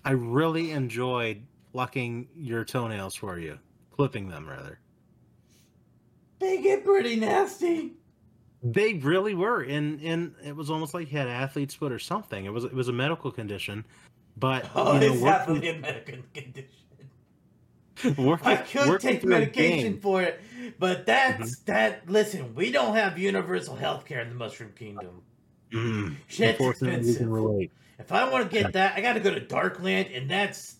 I 0.05 0.11
really 0.11 0.71
enjoyed 0.71 1.43
plucking 1.71 2.27
your 2.35 2.63
toenails 2.65 3.15
for 3.15 3.39
you. 3.39 3.57
Clipping 3.91 4.27
them 4.29 4.47
rather. 4.49 4.79
they 6.39 6.61
get 6.61 6.83
pretty 6.83 7.15
nasty. 7.15 7.93
They 8.63 8.93
really 8.95 9.35
were, 9.35 9.61
and 9.61 9.99
and 10.01 10.35
it 10.43 10.55
was 10.55 10.69
almost 10.71 10.93
like 10.93 11.07
he 11.09 11.17
had 11.17 11.27
athlete's 11.27 11.73
foot 11.75 11.91
or 11.91 11.99
something. 11.99 12.45
It 12.45 12.53
was 12.53 12.63
it 12.63 12.73
was 12.73 12.87
a 12.87 12.93
medical 12.93 13.29
condition, 13.31 13.83
but 14.37 14.69
Oh, 14.73 14.93
you 14.99 14.99
know, 14.99 15.13
it's 15.13 15.21
working, 15.21 15.25
definitely 15.25 15.69
a 15.69 15.79
medical 15.79 16.17
condition. 16.33 16.69
working, 18.25 18.47
I 18.47 18.55
could 18.57 18.99
take 19.01 19.23
medication 19.23 19.93
Mm-hmm. 19.93 20.01
for 20.01 20.21
it, 20.23 20.41
but 20.79 21.05
that's 21.05 21.59
that. 21.59 22.09
Listen, 22.09 22.55
we 22.55 22.71
don't 22.71 22.95
have 22.95 23.17
universal 23.19 23.75
health 23.75 24.05
care 24.05 24.21
in 24.21 24.29
the 24.29 24.35
Mushroom 24.35 24.71
Kingdom. 24.75 25.21
Mm, 25.71 26.15
Shit's 26.27 26.59
expensive. 26.61 27.17
can 27.17 27.29
relate. 27.29 27.71
If 27.99 28.11
I 28.11 28.29
want 28.29 28.49
to 28.49 28.63
get 28.63 28.73
that, 28.73 28.97
I 28.97 29.01
got 29.01 29.13
to 29.13 29.19
go 29.19 29.33
to 29.33 29.41
Darkland, 29.41 30.15
and 30.15 30.29
that's 30.29 30.77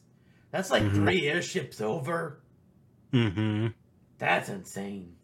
that's 0.51 0.69
like 0.71 0.83
Mhm. 0.83 0.95
three 0.95 1.27
airships 1.27 1.81
over. 1.81 2.41
hmm 3.11 3.67
That's 4.17 4.49
insane. 4.49 5.15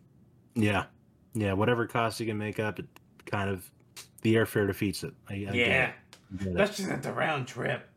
Yeah, 0.55 0.85
yeah. 1.33 1.53
Whatever 1.53 1.87
cost 1.87 2.19
you 2.19 2.25
can 2.25 2.37
make 2.37 2.59
up, 2.59 2.79
it 2.79 2.87
kind 3.25 3.49
of 3.49 3.69
the 4.21 4.35
airfare 4.35 4.67
defeats 4.67 5.03
it. 5.03 5.13
I, 5.29 5.33
I 5.33 5.37
yeah, 5.53 5.91
it. 6.41 6.53
that's 6.53 6.77
just 6.77 6.89
at 6.89 7.01
the 7.03 7.13
round 7.13 7.47
trip. 7.47 7.87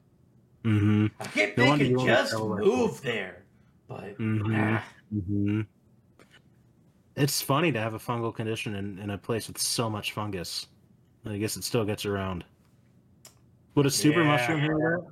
Mm-hmm. 0.65 1.07
I 1.21 1.27
keep 1.27 1.59
No 1.59 1.67
wonder 1.67 1.85
thinking 1.85 2.01
you 2.01 2.07
just 2.07 2.33
move 2.35 3.03
there, 3.03 3.45
but 3.89 4.17
Mhm. 4.19 4.55
ah, 4.55 4.85
Mm-hmm. 5.15 5.61
It's 7.15 7.43
funny 7.43 7.73
to 7.73 7.79
have 7.81 7.93
a 7.95 7.99
fungal 7.99 8.35
condition 8.35 8.75
in, 8.75 8.99
in 8.99 9.11
a 9.11 9.19
place 9.19 9.47
with 9.49 9.59
so 9.59 9.91
much 9.91 10.13
fungus. 10.13 10.69
I 11.27 11.37
guess 11.37 11.57
it 11.57 11.65
still 11.65 11.85
gets 11.85 12.07
around. 12.07 12.45
Would 13.75 13.87
a 13.87 13.91
super 13.91 14.21
Yeah. 14.23 14.27
mushroom 14.27 14.61
hear 14.61 14.77
that? 14.79 15.07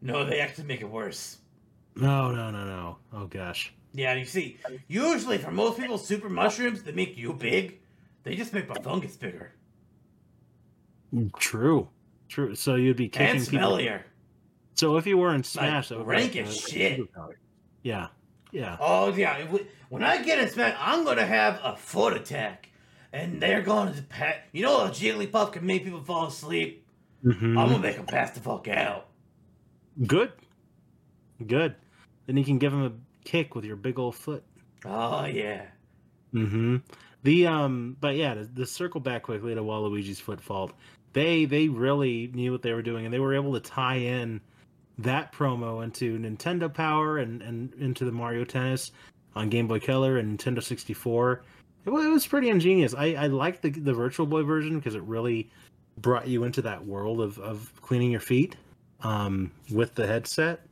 no, 0.00 0.24
they 0.24 0.40
actually 0.40 0.64
make 0.64 0.80
it 0.80 0.88
worse. 0.90 1.38
No, 1.96 2.30
no, 2.32 2.50
no, 2.50 2.64
no. 2.64 2.98
Oh 3.12 3.26
gosh. 3.26 3.72
Yeah, 3.92 4.14
you 4.14 4.24
see, 4.24 4.58
usually 4.88 5.38
for 5.38 5.52
most 5.52 5.78
people, 5.78 5.98
super 5.98 6.28
mushrooms 6.28 6.82
that 6.82 6.96
make 6.96 7.16
you 7.16 7.32
big, 7.32 7.78
they 8.24 8.34
just 8.34 8.52
make 8.52 8.66
the 8.72 8.80
fungus 8.80 9.16
bigger 9.16 9.52
True. 11.38 11.88
True. 12.28 12.54
So 12.56 12.74
you'd 12.74 12.96
be 12.96 13.08
kicking 13.08 13.36
and 13.36 13.48
people. 13.48 13.76
smellier. 13.76 14.02
So 14.74 14.96
if 14.96 15.06
you 15.06 15.16
were 15.16 15.32
in 15.34 15.44
Smash, 15.44 15.88
that 15.90 15.98
would 15.98 16.04
be 16.06 16.10
rank 16.10 16.34
like 16.34 16.46
as 16.46 16.60
shit. 16.60 16.98
superpower. 16.98 17.34
Yeah. 17.82 18.08
Yeah. 18.50 18.76
Oh 18.80 19.12
yeah, 19.14 19.44
when 19.88 20.02
I 20.02 20.22
get 20.22 20.38
in 20.40 20.48
Smash, 20.48 20.74
I'm 20.78 21.04
gonna 21.04 21.26
have 21.26 21.60
a 21.62 21.76
foot 21.76 22.14
attack, 22.14 22.68
and 23.12 23.40
they're 23.40 23.62
going 23.62 23.94
to 23.94 24.02
pat. 24.02 24.46
You 24.52 24.62
know, 24.64 24.80
a 24.86 24.90
Jigglypuff 24.90 25.52
can 25.52 25.64
make 25.66 25.84
people 25.84 26.02
fall 26.02 26.26
asleep. 26.26 26.83
Mhm. 27.24 27.58
I'm 27.58 27.68
gonna 27.68 27.78
make 27.78 27.96
him 27.96 28.06
pass 28.06 28.32
the 28.32 28.40
fuck 28.40 28.68
out. 28.68 29.08
Good. 30.06 30.32
Good. 31.46 31.74
Then 32.26 32.36
you 32.36 32.44
can 32.44 32.58
give 32.58 32.72
him 32.72 32.84
a 32.84 32.92
kick 33.24 33.54
with 33.54 33.64
your 33.64 33.76
big 33.76 33.98
old 33.98 34.14
foot. 34.14 34.44
Oh 34.84 35.24
yeah. 35.24 35.66
Mm-hmm. 36.34 36.76
The 37.22 37.46
um, 37.46 37.96
but 38.00 38.16
yeah, 38.16 38.34
to, 38.34 38.46
to 38.46 38.66
circle 38.66 39.00
back 39.00 39.22
quickly 39.22 39.54
to 39.54 39.62
Waluigi's 39.62 40.20
foot 40.20 40.40
fault, 40.40 40.72
they 41.14 41.46
they 41.46 41.68
really 41.68 42.30
knew 42.34 42.52
what 42.52 42.62
they 42.62 42.72
were 42.72 42.82
doing, 42.82 43.06
and 43.06 43.14
they 43.14 43.20
were 43.20 43.34
able 43.34 43.54
to 43.54 43.60
tie 43.60 43.96
in 43.96 44.40
that 44.98 45.32
promo 45.32 45.82
into 45.82 46.18
Nintendo 46.18 46.72
Power 46.72 47.18
and 47.18 47.40
and 47.40 47.72
into 47.74 48.04
the 48.04 48.12
Mario 48.12 48.44
Tennis 48.44 48.92
on 49.34 49.48
Game 49.48 49.66
Boy 49.66 49.80
Color 49.80 50.18
and 50.18 50.38
Nintendo 50.38 50.62
64. 50.62 51.42
It, 51.86 51.90
it 51.90 51.92
was 51.92 52.26
pretty 52.26 52.50
ingenious. 52.50 52.94
I 52.94 53.14
I 53.14 53.26
liked 53.28 53.62
the 53.62 53.70
the 53.70 53.94
Virtual 53.94 54.26
Boy 54.26 54.42
version 54.42 54.78
because 54.78 54.94
it 54.94 55.02
really 55.04 55.50
brought 55.98 56.26
you 56.28 56.44
into 56.44 56.62
that 56.62 56.84
world 56.84 57.20
of 57.20 57.38
of 57.38 57.72
cleaning 57.80 58.10
your 58.10 58.20
feet 58.20 58.56
um 59.02 59.50
with 59.70 59.94
the 59.94 60.06
headset. 60.06 60.66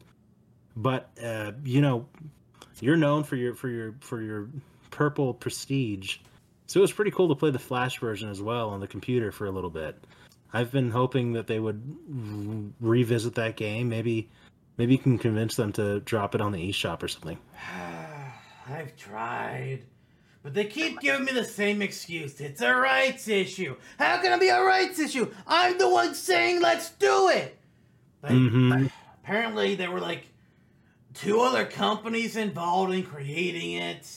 But 0.76 1.10
uh, 1.22 1.52
you 1.64 1.80
know, 1.80 2.06
you're 2.80 2.96
known 2.96 3.24
for 3.24 3.36
your 3.36 3.54
for 3.54 3.68
your 3.68 3.94
for 4.00 4.22
your 4.22 4.48
purple 4.90 5.34
prestige. 5.34 6.18
So 6.66 6.80
it 6.80 6.82
was 6.82 6.92
pretty 6.92 7.10
cool 7.10 7.28
to 7.28 7.34
play 7.34 7.50
the 7.50 7.58
Flash 7.58 8.00
version 8.00 8.30
as 8.30 8.40
well 8.40 8.70
on 8.70 8.80
the 8.80 8.86
computer 8.86 9.30
for 9.30 9.46
a 9.46 9.50
little 9.50 9.70
bit. 9.70 10.02
I've 10.52 10.70
been 10.70 10.90
hoping 10.90 11.32
that 11.32 11.46
they 11.46 11.58
would 11.58 11.82
r- 12.08 12.88
revisit 12.88 13.34
that 13.34 13.56
game. 13.56 13.88
Maybe, 13.88 14.30
maybe 14.76 14.92
you 14.92 14.98
can 14.98 15.18
convince 15.18 15.56
them 15.56 15.72
to 15.72 16.00
drop 16.00 16.34
it 16.34 16.40
on 16.40 16.52
the 16.52 16.70
eShop 16.70 17.02
or 17.02 17.08
something. 17.08 17.38
I've 18.68 18.96
tried. 18.96 19.84
But 20.42 20.54
they 20.54 20.64
keep 20.64 20.98
giving 21.00 21.24
me 21.24 21.32
the 21.32 21.44
same 21.44 21.82
excuse. 21.82 22.40
It's 22.40 22.60
a 22.60 22.74
rights 22.74 23.28
issue. 23.28 23.76
How 23.98 24.20
can 24.20 24.32
it 24.32 24.40
be 24.40 24.48
a 24.48 24.60
rights 24.62 24.98
issue? 24.98 25.32
I'm 25.46 25.78
the 25.78 25.88
one 25.88 26.14
saying 26.14 26.60
let's 26.60 26.90
do 26.90 27.28
it. 27.28 27.58
Like, 28.22 28.32
Mhm. 28.32 28.90
Apparently, 29.22 29.76
there 29.76 29.90
were 29.90 30.00
like 30.00 30.26
two 31.14 31.40
other 31.40 31.64
companies 31.64 32.36
involved 32.36 32.92
in 32.92 33.04
creating 33.04 33.74
it. 33.74 34.08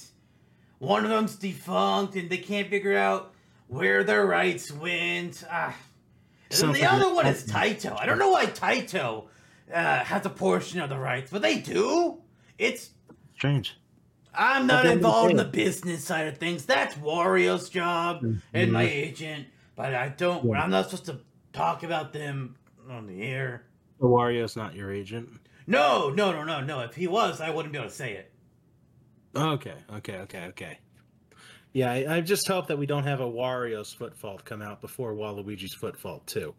One 0.79 1.03
of 1.03 1.11
them's 1.11 1.35
defunct, 1.35 2.15
and 2.15 2.29
they 2.29 2.37
can't 2.37 2.69
figure 2.69 2.97
out 2.97 3.33
where 3.67 4.03
their 4.03 4.25
rights 4.25 4.71
went. 4.71 5.43
Ah. 5.49 5.75
And 6.49 6.59
then 6.59 6.71
the 6.73 6.85
other 6.85 7.13
one 7.13 7.27
is 7.27 7.43
Taito. 7.45 7.99
I 7.99 8.05
don't 8.05 8.19
know 8.19 8.29
why 8.31 8.45
Taito 8.47 9.25
uh, 9.73 10.03
has 10.03 10.25
a 10.25 10.29
portion 10.29 10.79
of 10.79 10.89
the 10.89 10.97
rights, 10.97 11.31
but 11.31 11.41
they 11.41 11.59
do. 11.59 12.17
It's 12.57 12.89
Strange. 13.35 13.75
I'm 14.37 14.67
not 14.67 14.83
the 14.83 14.89
end 14.89 14.97
of 14.97 15.01
the 15.03 15.07
involved 15.07 15.31
in 15.31 15.37
the 15.37 15.45
business 15.45 16.03
side 16.03 16.27
of 16.27 16.37
things. 16.37 16.65
That's 16.65 16.95
Wario's 16.95 17.69
job 17.69 18.17
mm-hmm. 18.17 18.37
and 18.53 18.71
my 18.71 18.83
agent, 18.83 19.47
but 19.75 19.93
I 19.93 20.09
don't. 20.09 20.45
Yeah. 20.45 20.61
I'm 20.61 20.69
not 20.69 20.89
supposed 20.89 21.05
to 21.05 21.19
talk 21.53 21.83
about 21.83 22.13
them 22.13 22.55
on 22.89 23.07
the 23.07 23.23
air. 23.23 23.65
The 23.99 24.05
Wario's 24.05 24.55
not 24.55 24.75
your 24.75 24.91
agent. 24.91 25.29
No, 25.67 26.09
no, 26.09 26.31
no, 26.31 26.43
no, 26.43 26.61
no. 26.61 26.81
If 26.81 26.95
he 26.95 27.07
was, 27.07 27.41
I 27.41 27.49
wouldn't 27.49 27.71
be 27.71 27.79
able 27.79 27.89
to 27.89 27.95
say 27.95 28.13
it. 28.13 28.31
Okay, 29.35 29.73
okay, 29.95 30.17
okay, 30.19 30.45
okay. 30.47 30.79
Yeah, 31.73 31.91
I, 31.91 32.17
I 32.17 32.21
just 32.21 32.47
hope 32.47 32.67
that 32.67 32.77
we 32.77 32.85
don't 32.85 33.03
have 33.03 33.19
a 33.19 33.29
Wario's 33.29 33.91
footfall 33.91 34.39
come 34.43 34.61
out 34.61 34.79
before 34.79 35.13
Waluigi's 35.13 35.73
foot 35.73 35.97
fault 35.97 36.25
too. 36.25 36.55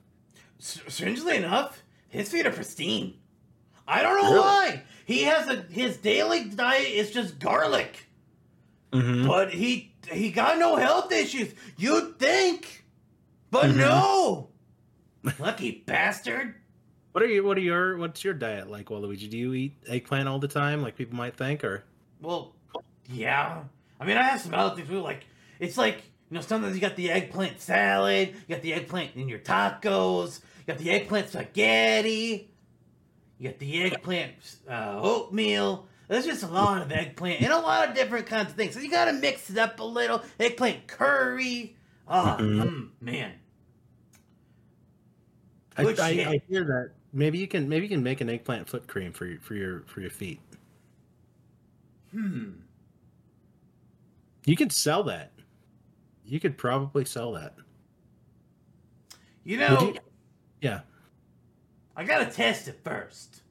S- 0.61 0.81
strangely 0.89 1.37
enough, 1.37 1.83
his 2.09 2.29
feet 2.31 2.47
are 2.47 2.53
pristine. 2.53 3.15
I 3.89 4.03
don't 4.03 4.17
know 4.23 4.31
Really? 4.33 4.41
why. 4.41 4.83
He 5.05 5.23
has 5.23 5.47
a 5.49 5.63
his 5.71 5.97
daily 5.99 6.45
diet 6.45 6.89
is 6.91 7.11
just 7.13 7.39
garlic, 7.39 8.07
Mm-hmm. 8.93 9.27
but 9.27 9.53
he 9.53 9.93
he 10.11 10.31
got 10.31 10.59
no 10.59 10.77
health 10.77 11.13
issues. 11.13 11.53
You'd 11.77 12.19
think, 12.19 12.85
but 13.51 13.67
Mhm. 13.71 13.77
no. 13.77 14.49
Lucky 15.39 15.83
bastard. 15.87 16.55
What 17.13 17.23
are 17.23 17.29
you? 17.29 17.43
What 17.45 17.57
are 17.57 17.61
your? 17.63 17.97
What's 17.97 18.23
your 18.25 18.35
diet 18.35 18.71
like, 18.71 18.87
Waluigi? 18.87 19.29
Do 19.31 19.37
you 19.39 19.55
eat 19.55 19.77
eggplant 19.89 20.29
all 20.29 20.39
the 20.39 20.49
time, 20.49 20.83
like 20.83 20.97
people 20.97 21.17
might 21.17 21.37
think, 21.37 21.65
or? 21.65 21.85
Well, 22.21 22.55
yeah. 23.09 23.63
I 23.99 24.05
mean, 24.05 24.17
I 24.17 24.23
have 24.25 24.41
some 24.41 24.55
other 24.55 24.77
things 24.77 24.89
too. 24.89 25.01
Like, 25.01 25.25
it's 25.59 25.77
like 25.79 26.03
you 26.31 26.35
know, 26.35 26.41
sometimes 26.41 26.75
you 26.75 26.81
got 26.81 26.97
the 26.97 27.11
eggplant 27.11 27.61
salad, 27.61 28.35
you 28.47 28.55
got 28.55 28.63
the 28.63 28.75
eggplant 28.75 29.15
in 29.17 29.29
your 29.29 29.39
tacos, 29.39 30.41
you 30.59 30.73
got 30.75 30.79
the 30.79 30.91
eggplant 30.91 31.29
spaghetti, 31.31 32.51
you 33.39 33.49
got 33.49 33.59
the 33.59 33.83
eggplant 33.83 34.33
uh, 34.69 34.99
oatmeal. 35.01 35.87
There's 36.09 36.25
just 36.27 36.43
a 36.43 36.49
lot 36.49 36.83
of 36.83 36.93
eggplant 36.93 37.43
and 37.43 37.53
a 37.53 37.59
lot 37.59 37.89
of 37.89 37.95
different 37.95 38.27
kinds 38.27 38.51
of 38.51 38.57
things. 38.57 38.75
So 38.75 38.81
you 38.81 38.91
gotta 38.91 39.13
mix 39.13 39.51
it 39.51 39.59
up 39.59 39.81
a 39.81 39.85
little. 39.85 40.23
Eggplant 40.39 40.87
curry. 40.87 41.77
Oh, 42.09 42.37
mm, 42.39 42.89
man. 43.01 43.33
I, 45.77 45.83
Good 45.83 46.01
I, 46.01 46.15
shit. 46.15 46.29
I 46.29 46.41
hear 46.49 46.65
that. 46.65 46.93
Maybe 47.13 47.39
you 47.39 47.49
can 47.49 47.69
maybe 47.69 47.87
you 47.87 47.89
can 47.89 48.03
make 48.03 48.21
an 48.21 48.31
eggplant 48.31 48.69
foot 48.69 48.87
cream 48.87 49.13
for 49.13 49.27
your 49.27 49.41
for 49.41 49.55
your 49.55 49.83
for 49.87 50.01
your 50.01 50.11
feet. 50.11 50.41
Hmm. 52.13 52.51
You 54.45 54.57
could 54.57 54.73
sell 54.73 55.03
that. 55.05 55.33
You 56.25 56.41
could 56.41 56.57
probably 56.57 57.05
sell 57.05 57.33
that. 57.33 57.55
You 59.45 59.59
know, 59.59 59.81
you- 59.81 60.01
Yeah, 60.61 60.81
I 61.97 62.05
gotta 62.05 62.27
test 62.27 62.69
it 62.69 62.79
first. 62.85 63.43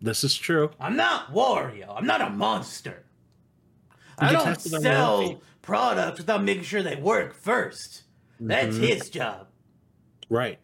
this 0.00 0.22
is 0.24 0.34
true. 0.36 0.70
I'm 0.78 0.96
not 0.96 1.32
Wario. 1.32 1.94
I'm 1.96 2.06
not 2.06 2.20
a 2.20 2.30
monster. 2.30 3.04
I 4.18 4.32
don't 4.32 4.44
test 4.44 4.66
it 4.66 4.74
on 4.74 4.82
your 4.82 4.92
own 4.92 5.26
sell 5.28 5.42
products 5.62 6.18
without 6.18 6.44
making 6.44 6.64
sure 6.64 6.82
they 6.82 6.96
work 6.96 7.34
1st 7.34 8.02
That's 8.40 8.76
Mhm. 8.76 8.86
his 8.88 9.10
job. 9.10 9.48
Right. 10.28 10.58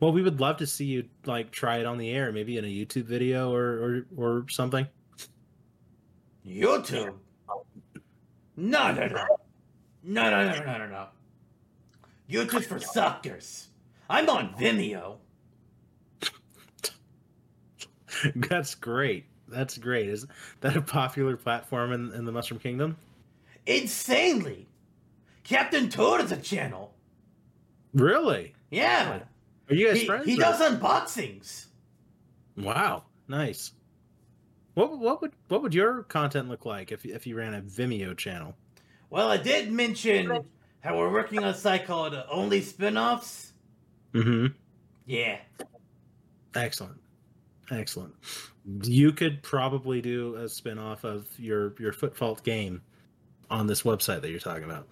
Well, 0.00 0.12
we 0.12 0.22
would 0.22 0.40
love 0.40 0.56
to 0.58 0.66
see 0.66 0.84
you 0.86 1.08
like 1.24 1.50
try 1.50 1.78
it 1.78 1.86
on 1.86 1.98
the 1.98 2.10
air, 2.10 2.32
maybe 2.32 2.56
in 2.58 2.64
a 2.64 2.68
YouTube 2.68 3.04
video 3.04 3.52
or 3.54 3.66
or, 3.78 4.06
or 4.16 4.48
something. 4.48 4.86
YouTube. 6.46 7.14
No, 8.56 8.92
no, 8.92 9.06
no. 9.06 9.26
No, 10.02 10.30
no, 10.30 10.50
no, 10.50 10.64
no, 10.64 10.78
no, 10.78 10.86
no. 10.86 11.08
YouTube's 12.28 12.66
for 12.66 12.78
suckers. 12.78 13.68
I'm 14.08 14.28
on 14.28 14.54
Vimeo. 14.54 15.16
That's 18.36 18.74
great. 18.74 19.24
That's 19.48 19.78
great. 19.78 20.08
Is 20.08 20.26
that 20.60 20.76
a 20.76 20.82
popular 20.82 21.36
platform 21.36 21.92
in, 21.92 22.12
in 22.12 22.24
the 22.24 22.32
Mushroom 22.32 22.60
Kingdom? 22.60 22.96
Insanely. 23.66 24.66
Captain 25.42 25.88
Toad 25.88 26.20
is 26.22 26.32
a 26.32 26.36
channel. 26.36 26.94
Really? 27.92 28.54
Yeah. 28.70 29.20
Are 29.68 29.74
you 29.74 29.88
guys 29.88 30.00
He, 30.00 30.06
friends? 30.06 30.26
he 30.26 30.34
or- 30.34 30.40
does 30.40 30.60
unboxings. 30.60 31.66
Wow, 32.56 33.04
nice. 33.28 33.72
What 34.74 34.98
what 34.98 35.20
would 35.22 35.32
what 35.48 35.62
would 35.62 35.74
your 35.74 36.02
content 36.04 36.48
look 36.48 36.64
like 36.64 36.90
if 36.92 37.04
if 37.04 37.26
you 37.26 37.36
ran 37.36 37.54
a 37.54 37.60
Vimeo 37.62 38.16
channel? 38.16 38.54
Well, 39.10 39.28
I 39.28 39.36
did 39.36 39.70
mention 39.72 40.44
how 40.80 40.98
we're 40.98 41.12
working 41.12 41.40
on 41.40 41.48
a 41.50 41.54
site 41.54 41.86
called 41.86 42.14
uh, 42.14 42.24
Only 42.30 42.60
Spinoffs. 42.60 43.50
Mm-hmm. 44.14 44.46
Yeah. 45.06 45.38
Excellent, 46.54 46.96
excellent. 47.70 48.14
You 48.82 49.12
could 49.12 49.42
probably 49.42 50.00
do 50.00 50.36
a 50.36 50.48
spin-off 50.48 51.04
of 51.04 51.26
your 51.38 51.74
your 51.78 51.92
Foot 51.92 52.16
Fault 52.16 52.44
game 52.44 52.80
on 53.50 53.66
this 53.66 53.82
website 53.82 54.22
that 54.22 54.30
you're 54.30 54.38
talking 54.38 54.64
about. 54.64 54.86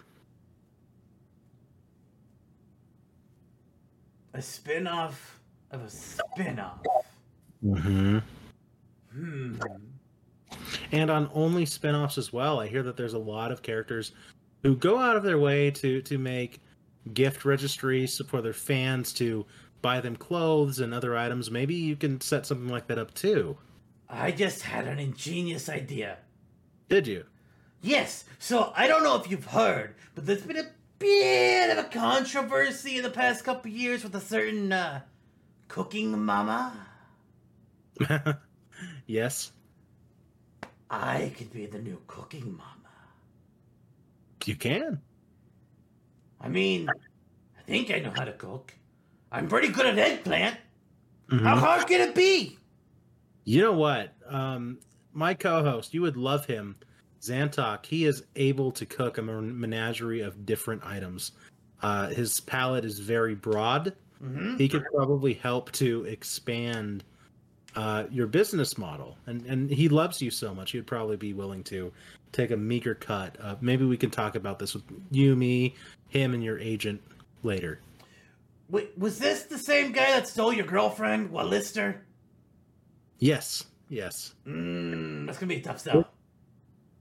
A 4.34 4.42
spin-off 4.42 5.40
of 5.70 5.82
a 5.82 5.90
spin-off. 5.90 6.80
Mm-hmm. 7.64 8.18
Hmm. 9.12 9.56
And 10.90 11.10
on 11.10 11.30
only 11.32 11.64
spin-offs 11.64 12.18
as 12.18 12.32
well, 12.32 12.60
I 12.60 12.66
hear 12.66 12.82
that 12.82 12.96
there's 12.96 13.14
a 13.14 13.18
lot 13.18 13.52
of 13.52 13.62
characters 13.62 14.12
who 14.62 14.74
go 14.76 14.98
out 14.98 15.16
of 15.16 15.22
their 15.22 15.38
way 15.38 15.70
to 15.70 16.02
to 16.02 16.18
make 16.18 16.61
gift 17.12 17.44
registries 17.44 18.20
for 18.26 18.40
their 18.40 18.52
fans 18.52 19.12
to 19.14 19.46
buy 19.80 20.00
them 20.00 20.16
clothes 20.16 20.78
and 20.78 20.94
other 20.94 21.16
items. 21.16 21.50
Maybe 21.50 21.74
you 21.74 21.96
can 21.96 22.20
set 22.20 22.46
something 22.46 22.68
like 22.68 22.86
that 22.86 22.98
up 22.98 23.12
too. 23.14 23.56
I 24.08 24.30
just 24.30 24.62
had 24.62 24.86
an 24.86 24.98
ingenious 24.98 25.68
idea. 25.68 26.18
Did 26.88 27.06
you? 27.06 27.24
Yes, 27.80 28.24
so 28.38 28.72
I 28.76 28.86
don't 28.86 29.02
know 29.02 29.16
if 29.16 29.30
you've 29.30 29.46
heard, 29.46 29.96
but 30.14 30.24
there's 30.24 30.42
been 30.42 30.58
a 30.58 30.70
bit 30.98 31.70
of 31.70 31.84
a 31.84 31.88
controversy 31.88 32.96
in 32.96 33.02
the 33.02 33.10
past 33.10 33.44
couple 33.44 33.70
years 33.70 34.04
with 34.04 34.14
a 34.14 34.20
certain 34.20 34.72
uh, 34.72 35.00
cooking 35.66 36.24
mama. 36.24 36.72
yes. 39.06 39.52
I 40.88 41.32
could 41.36 41.52
be 41.52 41.66
the 41.66 41.78
new 41.78 42.00
cooking 42.06 42.52
mama. 42.56 42.68
You 44.44 44.54
can. 44.54 45.00
I 46.42 46.48
mean, 46.48 46.88
I 46.90 47.62
think 47.66 47.90
I 47.90 47.98
know 48.00 48.12
how 48.14 48.24
to 48.24 48.32
cook. 48.32 48.74
I'm 49.30 49.48
pretty 49.48 49.68
good 49.68 49.86
at 49.86 49.98
eggplant. 49.98 50.56
How 51.30 51.36
Mhm. 51.56 51.58
hard 51.58 51.86
can 51.86 52.00
it 52.00 52.14
be? 52.14 52.58
You 53.44 53.62
know 53.62 53.72
what? 53.72 54.14
Um, 54.28 54.78
my 55.12 55.34
co-host, 55.34 55.94
you 55.94 56.02
would 56.02 56.16
love 56.16 56.44
him, 56.46 56.76
Zantok. 57.20 57.86
He 57.86 58.04
is 58.04 58.24
able 58.36 58.72
to 58.72 58.84
cook 58.84 59.18
a 59.18 59.22
menagerie 59.22 60.20
of 60.20 60.44
different 60.44 60.84
items. 60.84 61.32
Uh, 61.82 62.08
his 62.08 62.40
palate 62.40 62.84
is 62.84 62.98
very 62.98 63.34
broad. 63.34 63.94
hmm 64.20 64.56
He 64.56 64.68
could 64.68 64.84
probably 64.94 65.34
help 65.34 65.72
to 65.72 66.04
expand 66.04 67.04
uh, 67.74 68.04
your 68.10 68.26
business 68.26 68.76
model, 68.76 69.16
and 69.26 69.46
and 69.46 69.70
he 69.70 69.88
loves 69.88 70.20
you 70.20 70.30
so 70.30 70.54
much. 70.54 70.72
He'd 70.72 70.86
probably 70.86 71.16
be 71.16 71.32
willing 71.32 71.64
to 71.64 71.90
take 72.30 72.50
a 72.50 72.56
meager 72.56 72.94
cut. 72.94 73.36
Uh, 73.40 73.56
maybe 73.62 73.86
we 73.86 73.96
can 73.96 74.10
talk 74.10 74.36
about 74.36 74.58
this 74.58 74.74
with 74.74 74.84
you, 75.10 75.34
me, 75.34 75.74
him, 76.12 76.34
and 76.34 76.44
your 76.44 76.58
agent 76.58 77.02
later. 77.42 77.80
Wait, 78.68 78.96
was 78.96 79.18
this 79.18 79.44
the 79.44 79.58
same 79.58 79.92
guy 79.92 80.12
that 80.12 80.28
stole 80.28 80.52
your 80.52 80.66
girlfriend, 80.66 81.30
Wallister? 81.30 81.98
Yes, 83.18 83.64
yes. 83.88 84.34
Mmm, 84.46 85.26
that's 85.26 85.38
gonna 85.38 85.48
be 85.48 85.60
a 85.60 85.62
tough 85.62 85.80
sell. 85.80 86.08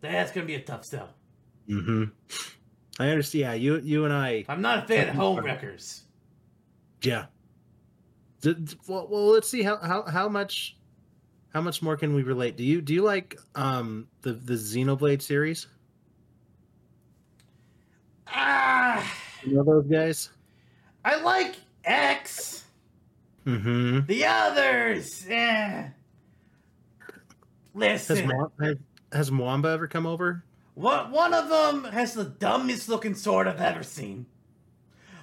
That's 0.01 0.31
gonna 0.31 0.47
be 0.47 0.55
a 0.55 0.61
tough 0.61 0.85
sell. 0.85 1.09
Mm-hmm. 1.69 2.05
I 2.99 3.09
understand. 3.09 3.41
Yeah, 3.41 3.53
you 3.53 3.79
you 3.79 4.05
and 4.05 4.13
I. 4.13 4.45
I'm 4.47 4.61
not 4.61 4.83
a 4.83 4.87
fan 4.87 5.09
of 5.09 5.15
home 5.15 5.39
wreckers. 5.43 6.03
Yeah. 7.01 7.25
Well, 8.43 9.07
well, 9.09 9.27
let's 9.27 9.49
see 9.49 9.61
how, 9.61 9.77
how 9.77 10.03
how 10.03 10.27
much 10.29 10.77
how 11.53 11.61
much 11.61 11.81
more 11.81 11.97
can 11.97 12.13
we 12.13 12.23
relate? 12.23 12.57
Do 12.57 12.63
you 12.63 12.81
do 12.81 12.93
you 12.93 13.03
like 13.03 13.37
um 13.55 14.07
the 14.21 14.33
the 14.33 14.53
Xenoblade 14.53 15.21
series? 15.21 15.67
Ah, 18.33 19.13
You 19.43 19.55
know 19.55 19.63
those 19.63 19.85
guys? 19.87 20.29
I 21.03 21.21
like 21.21 21.55
X. 21.83 22.63
Mm-hmm. 23.45 24.05
The 24.05 24.25
others, 24.25 25.25
eh. 25.29 25.87
Listen, 27.73 28.29
has, 28.59 28.75
has 29.11 29.31
Mwamba 29.31 29.73
ever 29.73 29.87
come 29.87 30.05
over? 30.05 30.43
one, 30.75 31.11
one 31.11 31.33
of 31.33 31.49
them 31.49 31.85
has 31.91 32.13
the 32.13 32.25
dumbest 32.25 32.89
looking 32.89 33.15
sword 33.15 33.47
I've 33.47 33.61
ever 33.61 33.83
seen. 33.83 34.25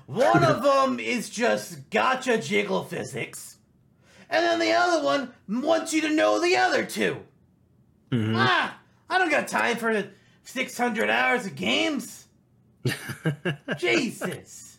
One 0.06 0.42
of 0.44 0.62
them 0.64 0.98
is 0.98 1.28
just 1.28 1.90
gotcha 1.90 2.38
jiggle 2.38 2.84
physics. 2.84 3.56
And 4.30 4.44
then 4.44 4.58
the 4.58 4.72
other 4.72 5.02
one 5.04 5.32
wants 5.48 5.92
you 5.92 6.00
to 6.02 6.10
know 6.14 6.40
the 6.40 6.56
other 6.56 6.84
two. 6.84 7.18
Mhm. 8.10 8.34
Ah, 8.36 8.78
I 9.10 9.18
don't 9.18 9.30
got 9.30 9.48
time 9.48 9.76
for 9.76 10.04
600 10.44 11.10
hours 11.10 11.46
of 11.46 11.54
games. 11.54 12.26
Jesus. 13.78 14.78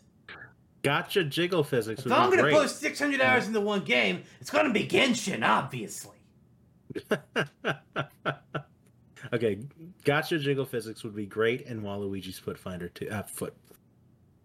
gotcha 0.82 1.24
jiggle 1.24 1.64
physics 1.64 2.05
If 2.05 2.12
I'm 2.12 2.30
gonna 2.30 2.43
great. 2.43 2.53
put 2.53 2.70
600 2.70 3.22
hours 3.22 3.47
into 3.47 3.62
one 3.62 3.84
game, 3.84 4.24
it's 4.41 4.49
gonna 4.49 4.72
be 4.72 4.88
Genshin, 4.88 5.47
obviously. 5.47 6.18
okay, 9.34 9.60
gotcha 10.03 10.39
jiggle 10.39 10.66
physics 10.66 11.03
would 11.03 11.16
be 11.16 11.26
great 11.26 11.62
in 11.62 11.82
Waluigi's 11.82 12.39
Foot 12.39 12.57
Finder 12.57 12.89
two. 12.89 13.10
Uh, 13.10 13.24
foot 13.24 13.53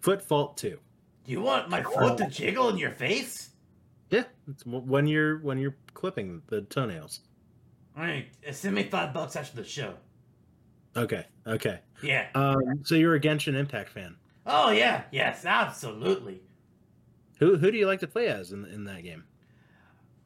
Foot 0.01 0.23
Fault 0.23 0.57
two. 0.57 0.79
You 1.27 1.41
want 1.41 1.71
my 1.71 1.83
foot 1.83 2.19
to 2.19 2.29
jiggle 2.29 2.69
in 2.69 2.77
your 2.77 2.91
face? 2.91 3.51
Yeah, 4.11 4.25
it's 4.49 4.65
when 4.67 5.07
you're 5.07 5.39
when 5.39 5.59
you're 5.59 5.77
clipping 5.95 6.43
the 6.49 6.63
toenails. 6.63 7.21
Alright, 7.97 8.27
send 8.53 8.75
me 8.75 8.83
five 8.85 9.15
bucks 9.15 9.37
after 9.37 9.57
the 9.57 9.65
show. 9.65 9.95
Okay, 10.97 11.27
okay. 11.47 11.81
Yeah. 12.03 12.29
Um, 12.35 12.85
so 12.85 12.95
you're 12.95 13.15
a 13.15 13.21
Genshin 13.21 13.55
Impact 13.55 13.89
fan. 13.89 14.17
Oh, 14.47 14.71
yeah, 14.71 15.05
yes, 15.11 15.45
absolutely. 15.45 16.41
Who 17.39 17.57
who 17.57 17.71
do 17.71 17.79
you 17.79 17.87
like 17.87 18.01
to 18.01 18.07
play 18.07 18.29
as 18.29 18.53
in 18.53 18.65
in 18.67 18.85
that 18.85 19.03
game? 19.03 19.25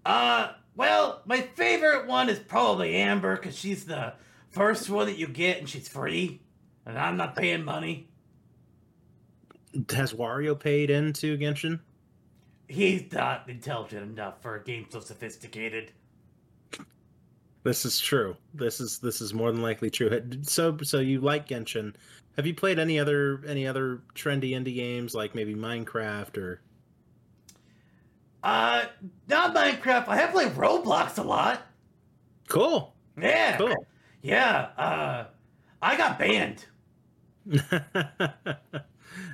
Uh, 0.05 0.53
well, 0.77 1.23
my 1.27 1.41
favorite 1.41 2.07
one 2.07 2.29
is 2.29 2.39
probably 2.39 2.97
Amber, 2.97 3.37
because 3.37 3.57
she's 3.57 3.85
the 3.85 4.15
first 4.51 4.89
one 4.91 5.07
that 5.07 5.19
you 5.19 5.27
get 5.27 5.59
and 5.59 5.69
she's 5.69 5.89
free. 5.89 6.41
And 6.87 6.99
I'm 6.99 7.17
not 7.17 7.37
paying 7.37 7.65
money. 7.65 8.09
Has 9.91 10.13
Wario 10.13 10.59
paid 10.59 10.91
into 10.91 11.37
Genshin? 11.39 11.81
He's 12.69 13.11
not 13.13 13.49
intelligent 13.49 14.11
enough 14.11 14.43
for 14.43 14.57
a 14.57 14.65
game 14.65 14.87
so 14.89 15.01
sophisticated. 15.01 15.93
This 17.69 17.85
is 17.85 18.01
true. 18.01 18.35
This 18.55 18.81
is 18.81 18.99
this 18.99 19.21
is 19.21 19.35
more 19.35 19.53
than 19.53 19.61
likely 19.61 19.91
true. 19.91 20.23
So 20.41 20.79
so 20.83 21.01
you 21.01 21.21
like 21.21 21.47
Genshin? 21.47 21.95
Have 22.37 22.47
you 22.47 22.55
played 22.55 22.79
any 22.79 22.99
other 22.99 23.43
any 23.47 23.67
other 23.67 24.01
trendy 24.15 24.53
indie 24.53 24.75
games 24.75 25.15
like 25.15 25.35
maybe 25.35 25.55
Minecraft 25.55 26.39
or? 26.39 26.63
Uh, 28.43 28.87
not 29.29 29.55
Minecraft. 29.55 30.09
I 30.09 30.17
have 30.17 30.31
played 30.31 30.53
Roblox 30.53 31.19
a 31.19 31.23
lot. 31.23 31.67
Cool. 32.49 32.95
Yeah. 33.21 33.59
Cool. 33.59 33.75
Yeah. 34.23 34.69
Uh, 34.79 35.25
I 35.83 35.99
got 35.99 36.19
banned. 36.19 36.65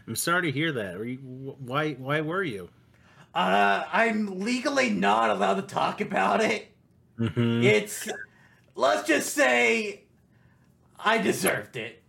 I'm 0.09 0.17
sorry 0.17 0.43
to 0.43 0.51
hear 0.51 0.73
that. 0.73 0.99
You, 1.07 1.19
why? 1.61 1.93
Why 1.93 2.21
were 2.21 2.43
you? 2.43 2.69
Uh, 3.33 3.85
I'm 3.93 4.41
legally 4.41 4.91
not 4.91 5.31
allowed 5.31 5.55
to 5.55 5.63
talk 5.63 6.01
about 6.01 6.41
it. 6.41 6.74
Mhm. 7.19 7.65
It's, 7.65 8.09
let's 8.75 9.07
just 9.07 9.35
say, 9.35 10.05
I 10.99 11.19
deserved 11.19 11.77
it. 11.77 12.03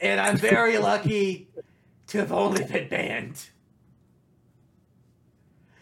And 0.00 0.20
I'm 0.20 0.36
very 0.36 0.78
lucky 0.90 1.48
to 2.08 2.18
have 2.18 2.32
only 2.32 2.64
been 2.64 2.88
banned. 2.88 3.46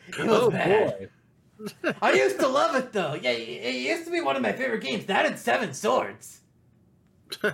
It 0.09 0.27
was 0.27 0.43
oh 0.43 0.51
bad. 0.51 0.99
boy. 0.99 1.95
I 2.03 2.13
used 2.13 2.39
to 2.41 2.49
love 2.49 2.75
it 2.75 2.93
though. 2.93 3.15
Yeah, 3.15 3.31
it 3.31 3.75
used 3.75 4.05
to 4.07 4.11
be 4.11 4.21
one 4.21 4.35
of 4.37 4.43
my 4.43 4.53
favorite 4.53 4.83
games. 4.83 5.07
That 5.07 5.27
and 5.27 5.39
Seven 5.39 5.73
Swords. 5.75 6.41
and 7.43 7.53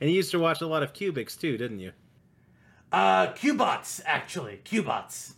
you 0.00 0.08
used 0.08 0.30
to 0.30 0.38
watch 0.38 0.62
a 0.62 0.66
lot 0.66 0.82
of 0.82 0.92
Cubix 0.92 1.38
too, 1.38 1.58
didn't 1.58 1.80
you? 1.80 1.92
Uh, 2.92 3.32
Qbots, 3.32 4.00
actually. 4.06 4.60
Qbots. 4.64 5.34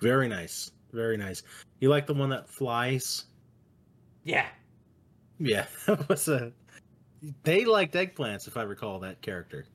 Very 0.00 0.28
nice. 0.28 0.72
Very 0.92 1.16
nice. 1.16 1.42
You 1.80 1.88
like 1.88 2.06
the 2.06 2.14
one 2.14 2.28
that 2.30 2.48
flies? 2.48 3.26
Yeah. 4.24 4.46
Yeah, 5.38 5.66
that 5.86 6.08
was 6.08 6.28
a. 6.28 6.52
They 7.44 7.64
liked 7.64 7.94
eggplants, 7.94 8.46
if 8.46 8.56
I 8.56 8.62
recall 8.62 8.98
that 9.00 9.20
character. 9.22 9.66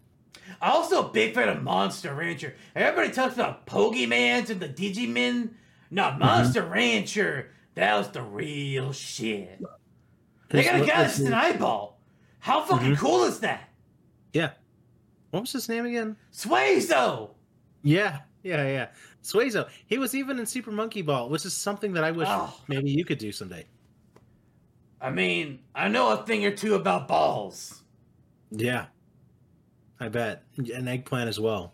I 0.61 0.69
also 0.71 1.07
a 1.07 1.11
big 1.11 1.33
fan 1.33 1.49
of 1.49 1.63
Monster 1.63 2.13
Rancher. 2.13 2.53
Everybody 2.75 3.11
talks 3.13 3.33
about 3.35 3.65
Pokemans 3.65 4.49
and 4.49 4.59
the 4.59 4.69
Digimin. 4.69 5.51
No, 5.91 6.11
Monster 6.19 6.63
Rancher, 6.63 7.51
that 7.75 7.95
was 7.97 8.09
the 8.09 8.21
real 8.21 8.91
shit. 8.91 9.61
They 10.49 10.63
got 10.63 10.75
a 10.75 10.79
guy 10.79 11.03
that's 11.03 11.19
an 11.19 11.33
eyeball. 11.33 11.99
How 12.39 12.61
fucking 12.63 12.93
Mhm. 12.95 12.97
cool 12.97 13.23
is 13.23 13.39
that? 13.39 13.69
Yeah. 14.33 14.51
What 15.31 15.41
was 15.41 15.51
his 15.51 15.67
name 15.67 15.85
again? 15.85 16.15
Suezo! 16.31 17.31
Yeah, 17.83 18.19
yeah, 18.43 18.67
yeah. 18.67 18.87
Suezo. 19.23 19.67
He 19.87 19.97
was 19.97 20.13
even 20.15 20.37
in 20.39 20.45
Super 20.45 20.71
Monkey 20.71 21.01
Ball, 21.01 21.29
which 21.29 21.45
is 21.45 21.53
something 21.53 21.93
that 21.93 22.03
I 22.03 22.11
wish 22.11 22.27
Oh. 22.29 22.55
maybe 22.67 22.91
you 22.91 23.03
could 23.05 23.17
do 23.17 23.31
someday. 23.31 23.65
I 25.05 25.11
mean, 25.11 25.59
I 25.75 25.87
know 25.87 26.11
a 26.13 26.25
thing 26.25 26.43
or 26.45 26.51
two 26.51 26.73
about 26.73 27.07
balls. 27.07 27.83
Yeah. 28.49 28.87
I 29.99 30.07
bet. 30.09 30.41
An 30.57 30.87
eggplant 30.87 31.29
as 31.29 31.39
well. 31.39 31.73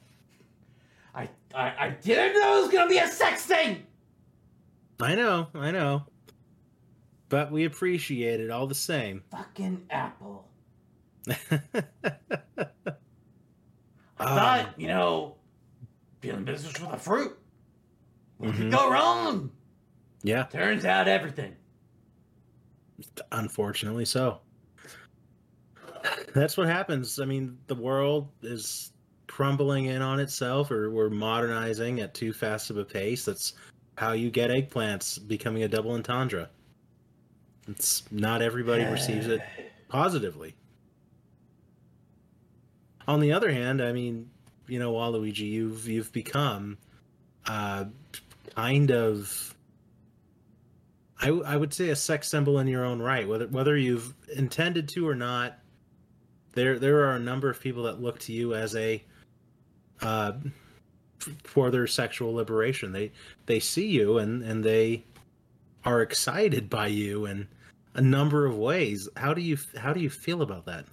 I, 1.16 1.30
I, 1.56 1.74
I 1.86 1.90
didn't 2.02 2.34
know 2.34 2.58
it 2.58 2.62
was 2.64 2.72
gonna 2.72 2.90
be 2.90 2.98
a 2.98 3.08
sex 3.08 3.46
thing! 3.46 3.86
I 5.02 5.16
know, 5.16 5.48
I 5.56 5.72
know. 5.72 6.04
But 7.30 7.52
we 7.54 7.64
appreciate 7.64 8.42
it 8.42 8.50
all 8.52 8.68
the 8.68 8.76
same. 8.76 9.24
Fucking 9.32 9.86
Apple. 9.90 10.48
I 11.30 11.36
I 14.20 14.24
Um, 14.26 14.28
thought, 14.38 14.74
you 14.80 14.88
know, 14.88 15.36
doing 16.20 16.44
business 16.44 16.80
with 16.82 16.92
a 16.92 16.98
fruit. 16.98 17.38
What 18.38 18.52
Mhm. 18.52 18.58
could 18.58 18.72
go 18.72 18.92
wrong? 18.92 19.52
Yeah, 20.24 20.44
Turns 20.44 20.84
out 20.86 21.08
everything. 21.08 21.56
Unfortunately 23.32 24.06
so. 24.06 24.40
That's 26.34 26.58
what 26.58 26.68
happens. 26.68 27.20
I 27.20 27.26
mean, 27.26 27.58
the 27.68 27.76
world 27.76 28.30
is 28.42 28.92
crumbling 29.28 29.86
in 29.86 30.02
on 30.02 30.20
itself, 30.20 30.72
or 30.72 30.90
we're 30.90 31.10
modernizing 31.10 32.00
at 32.00 32.14
too 32.14 32.34
fast 32.34 32.70
of 32.70 32.78
a 32.78 32.86
pace. 32.86 33.26
That's 33.26 33.54
how 33.98 34.14
you 34.14 34.32
get 34.32 34.50
eggplants 34.50 35.26
becoming 35.28 35.64
a 35.64 35.68
double 35.68 35.92
entendre. 35.92 36.50
It's 37.68 38.04
not 38.12 38.42
everybody 38.42 38.84
receives 38.86 39.28
it 39.28 39.42
positively. 39.90 40.56
On 43.08 43.20
the 43.20 43.32
other 43.32 43.52
hand, 43.52 43.82
I 43.82 43.92
mean, 43.92 44.30
you 44.68 44.80
know, 44.80 44.94
Waluigi, 44.94 45.50
you've 45.50 45.88
you've 45.88 46.12
become 46.12 46.78
uh, 47.48 47.86
kind 48.56 48.92
of, 48.92 49.56
I, 51.22 51.30
I 51.30 51.56
would 51.56 51.74
say, 51.74 51.90
a 51.90 51.96
sex 51.96 52.28
symbol 52.28 52.60
in 52.60 52.68
your 52.68 52.84
own 52.84 53.02
right. 53.02 53.28
Whether 53.28 53.48
whether 53.48 53.78
you've 53.78 54.14
intended 54.36 54.88
to 54.90 55.08
or 55.08 55.16
not, 55.16 55.60
there 56.54 56.80
there 56.80 57.00
are 57.08 57.16
a 57.16 57.20
number 57.20 57.50
of 57.50 57.60
people 57.60 57.84
that 57.84 58.02
look 58.02 58.20
to 58.20 58.34
you 58.34 58.56
as 58.56 58.76
a 58.76 59.04
uh, 60.02 60.34
for 61.44 61.70
their 61.70 61.88
sexual 61.88 62.34
liberation. 62.34 62.92
They 62.92 63.12
they 63.46 63.60
see 63.60 63.88
you 63.88 64.18
and 64.18 64.44
and 64.44 64.64
they 64.64 65.04
are 65.86 66.02
excited 66.02 66.70
by 66.70 66.88
you 66.88 67.26
in 67.26 67.48
a 67.94 68.02
number 68.02 68.46
of 68.46 68.58
ways. 68.58 69.08
How 69.16 69.34
do 69.34 69.42
you 69.42 69.58
how 69.78 69.94
do 69.94 70.00
you 70.00 70.10
feel 70.10 70.42
about 70.42 70.66
that? 70.66 70.86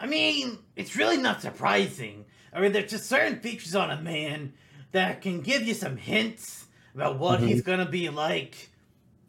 I 0.00 0.06
mean, 0.06 0.58
it's 0.76 0.96
really 0.96 1.16
not 1.18 1.40
surprising. 1.42 2.24
I 2.52 2.60
mean, 2.60 2.72
there's 2.72 2.90
just 2.90 3.06
certain 3.06 3.40
features 3.40 3.74
on 3.74 3.90
a 3.90 4.00
man 4.00 4.52
that 4.92 5.20
can 5.22 5.40
give 5.40 5.62
you 5.62 5.74
some 5.74 5.96
hints 5.96 6.66
about 6.94 7.18
what 7.18 7.40
Mhm. 7.40 7.48
he's 7.48 7.62
gonna 7.62 7.88
be 7.88 8.08
like 8.08 8.70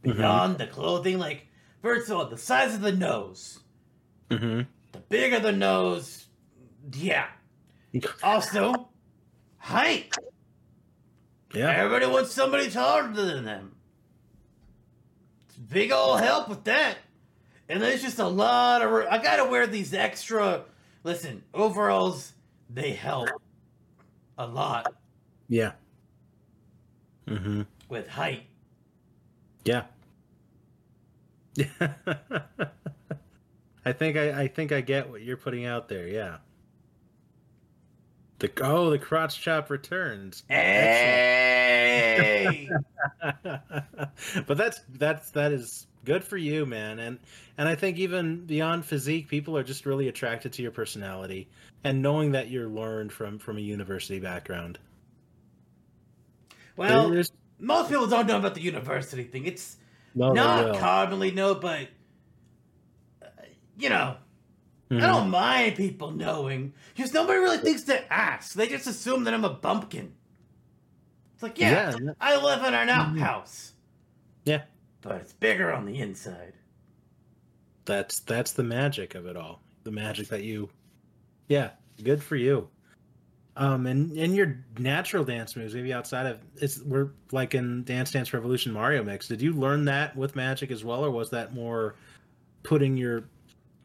Mhm. 0.03 0.17
beyond 0.17 0.57
the 0.57 0.67
clothing. 0.67 1.19
Like, 1.19 1.47
first 1.81 2.09
of 2.09 2.17
all, 2.17 2.25
the 2.25 2.37
size 2.37 2.75
of 2.75 2.81
the 2.81 2.91
nose. 2.91 3.59
Mm-hmm. 4.29 4.61
The 4.91 4.99
bigger 5.09 5.39
the 5.39 5.51
nose, 5.51 6.27
yeah. 6.93 7.27
Also, 8.23 8.89
height. 9.57 10.13
Yeah. 11.53 11.69
Everybody 11.71 12.05
wants 12.05 12.31
somebody 12.31 12.69
taller 12.69 13.11
than 13.11 13.43
them. 13.43 13.75
It's 15.47 15.57
big 15.57 15.91
old 15.91 16.19
help 16.21 16.47
with 16.47 16.63
that. 16.65 16.97
And 17.67 17.81
there's 17.81 18.01
just 18.01 18.19
a 18.19 18.27
lot 18.27 18.81
of. 18.83 18.91
I 19.09 19.17
gotta 19.21 19.45
wear 19.45 19.65
these 19.67 19.93
extra. 19.93 20.65
Listen, 21.03 21.43
overalls, 21.53 22.33
they 22.69 22.91
help 22.93 23.29
a 24.37 24.45
lot 24.45 24.93
Yeah. 25.47 25.71
Mm-hmm. 27.27 27.61
with 27.89 28.07
height. 28.07 28.43
Yeah. 29.69 29.83
I 33.85 33.93
think 33.93 34.17
I, 34.17 34.41
I 34.41 34.47
think 34.47 34.71
I 34.71 34.81
get 34.81 35.11
what 35.11 35.21
you're 35.21 35.37
putting 35.37 35.65
out 35.65 35.87
there. 35.87 36.07
Yeah. 36.07 36.37
The 38.39 38.51
oh 38.63 38.89
the 38.89 38.97
crotch 38.97 39.39
chop 39.39 39.69
returns. 39.69 40.43
Hey! 40.47 41.77
but 43.21 44.57
that's 44.57 44.81
that's 44.97 45.29
that 45.31 45.51
is 45.51 45.85
good 46.03 46.23
for 46.23 46.37
you, 46.37 46.65
man. 46.65 46.97
And 46.97 47.19
and 47.59 47.67
I 47.67 47.75
think 47.75 47.97
even 47.99 48.45
beyond 48.47 48.85
physique, 48.85 49.27
people 49.27 49.55
are 49.55 49.63
just 49.63 49.85
really 49.85 50.07
attracted 50.07 50.53
to 50.53 50.63
your 50.63 50.71
personality 50.71 51.47
and 51.83 52.01
knowing 52.01 52.31
that 52.31 52.49
you're 52.49 52.69
learned 52.69 53.11
from 53.11 53.37
from 53.37 53.57
a 53.57 53.61
university 53.61 54.19
background. 54.19 54.79
well, 56.75 57.11
There's- 57.11 57.31
most 57.59 57.89
people 57.89 58.07
don't 58.07 58.27
know 58.27 58.37
about 58.37 58.55
the 58.55 58.61
university 58.61 59.23
thing. 59.23 59.45
It's 59.45 59.77
they 60.15 60.27
not 60.31 60.77
commonly 60.79 61.31
known, 61.31 61.59
but 61.59 61.87
uh, 63.21 63.27
you 63.77 63.89
know, 63.89 64.17
Mhm. 64.89 65.03
I 65.03 65.07
don't 65.07 65.29
mind 65.29 65.75
people 65.75 66.09
knowing 66.11 66.73
because 66.95 67.13
nobody 67.13 67.37
really 67.39 67.59
thinks 67.59 67.83
to 67.83 68.11
ask. 68.11 68.53
They 68.53 68.67
just 68.67 68.87
assume 68.87 69.23
that 69.25 69.33
I'm 69.35 69.45
a 69.45 69.53
bumpkin. 69.53 70.13
It's 71.35 71.43
like, 71.43 71.59
yeah, 71.59 71.95
Yeah. 72.01 72.13
I 72.19 72.41
live 72.43 72.63
in 72.65 72.73
an 72.73 72.89
outhouse, 72.89 73.73
Yeah. 74.45 74.63
but 75.01 75.17
it's 75.21 75.33
bigger 75.33 75.71
on 75.71 75.85
the 75.85 75.99
inside. 75.99 76.53
that's 77.85 78.19
that's 78.21 78.51
the 78.53 78.63
magic 78.63 79.15
of 79.15 79.25
it 79.25 79.35
all 79.35 79.63
the 79.83 79.89
magic 79.91 80.27
that 80.27 80.43
you 80.43 80.69
yeah 81.47 81.71
good 82.03 82.21
for 82.21 82.35
you 82.35 82.69
um 83.59 83.85
and 83.85 84.17
and 84.17 84.35
your 84.35 84.63
natural 84.79 85.23
dance 85.23 85.55
moves 85.55 85.75
maybe 85.75 85.93
outside 85.93 86.25
of 86.25 86.39
it's 86.55 86.81
we're 86.81 87.11
like 87.31 87.53
in 87.53 87.83
dance 87.83 88.11
dance 88.11 88.33
revolution 88.33 88.73
mario 88.73 89.03
mix. 89.03 89.27
Did 89.27 89.41
you 89.41 89.53
learn 89.53 89.85
that 89.85 90.15
with 90.15 90.35
magic 90.35 90.71
as 90.71 90.83
well 90.83 91.05
or 91.05 91.11
was 91.11 91.29
that 91.29 91.53
more 91.53 91.95
putting 92.63 92.97
your 92.97 93.25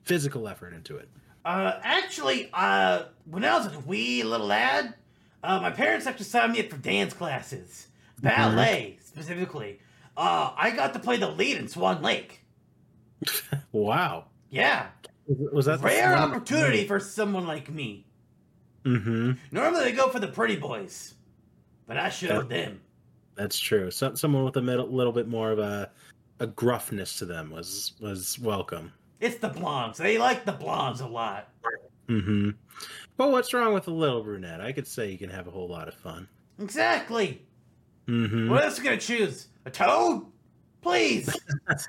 physical 0.05 0.49
effort 0.49 0.73
into 0.73 0.97
it? 0.97 1.09
Uh, 1.45 1.79
actually, 1.83 2.49
uh, 2.55 3.05
when 3.29 3.45
I 3.45 3.59
was 3.59 3.67
a 3.67 3.79
wee 3.81 4.23
little 4.23 4.47
lad, 4.47 4.95
uh, 5.43 5.61
my 5.61 5.71
parents 5.71 6.07
actually 6.07 6.25
signed 6.25 6.53
me 6.53 6.61
up 6.61 6.71
for 6.71 6.79
dance 6.79 7.13
classes, 7.13 7.89
ballet 8.23 8.99
specifically. 9.05 9.81
Uh, 10.17 10.53
I 10.57 10.71
got 10.71 10.95
to 10.95 11.01
play 11.01 11.19
the 11.19 11.29
lead 11.29 11.59
in 11.59 11.69
Swan 11.69 12.01
Lake. 12.01 12.41
wow. 13.73 14.27
Yeah, 14.49 14.87
was 15.27 15.67
that 15.67 15.81
rare 15.81 16.17
opportunity 16.17 16.87
for 16.87 17.01
someone 17.01 17.47
like 17.47 17.71
me. 17.71 18.07
Mm-hmm 18.85 19.33
Normally 19.51 19.85
they 19.85 19.93
go 19.93 20.09
for 20.09 20.21
the 20.21 20.29
pretty 20.29 20.57
boys, 20.57 21.15
but 21.87 21.97
I 21.97 22.09
showed 22.11 22.49
them. 22.49 22.81
that's 23.35 23.59
true 23.59 23.91
so, 23.91 24.15
someone 24.15 24.45
with 24.45 24.57
a 24.57 24.63
middle, 24.63 24.87
little 24.89 25.13
bit 25.13 25.29
more 25.29 25.51
of 25.53 25.59
a 25.59 25.91
a 26.41 26.47
gruffness 26.47 27.19
to 27.19 27.25
them 27.25 27.51
was 27.51 27.93
was 28.01 28.39
welcome 28.41 28.93
It's 29.21 29.37
the 29.37 29.49
blondes. 29.49 29.99
They 29.99 30.19
like 30.19 30.45
the 30.45 30.53
blondes 30.53 31.01
a 31.01 31.07
lot. 31.07 31.49
Mm-hmm. 32.09 32.51
Well, 33.17 33.33
what's 33.33 33.55
wrong 33.55 33.73
with 33.73 33.87
a 33.89 33.91
little 33.93 34.23
brunette? 34.23 34.61
I 34.61 34.73
could 34.73 34.87
say 34.87 35.11
you 35.11 35.17
can 35.17 35.31
have 35.31 35.47
a 35.47 35.51
whole 35.51 35.69
lot 35.69 35.89
of 35.89 35.95
fun. 35.95 36.29
Exactly. 36.59 37.41
Mm-hmm. 38.09 38.51
What 38.51 38.63
else 38.65 38.79
are 38.79 38.83
you 38.83 38.89
gonna 38.91 39.01
choose? 39.01 39.47
A 39.65 39.71
toad? 39.71 40.27
Please. 40.83 41.35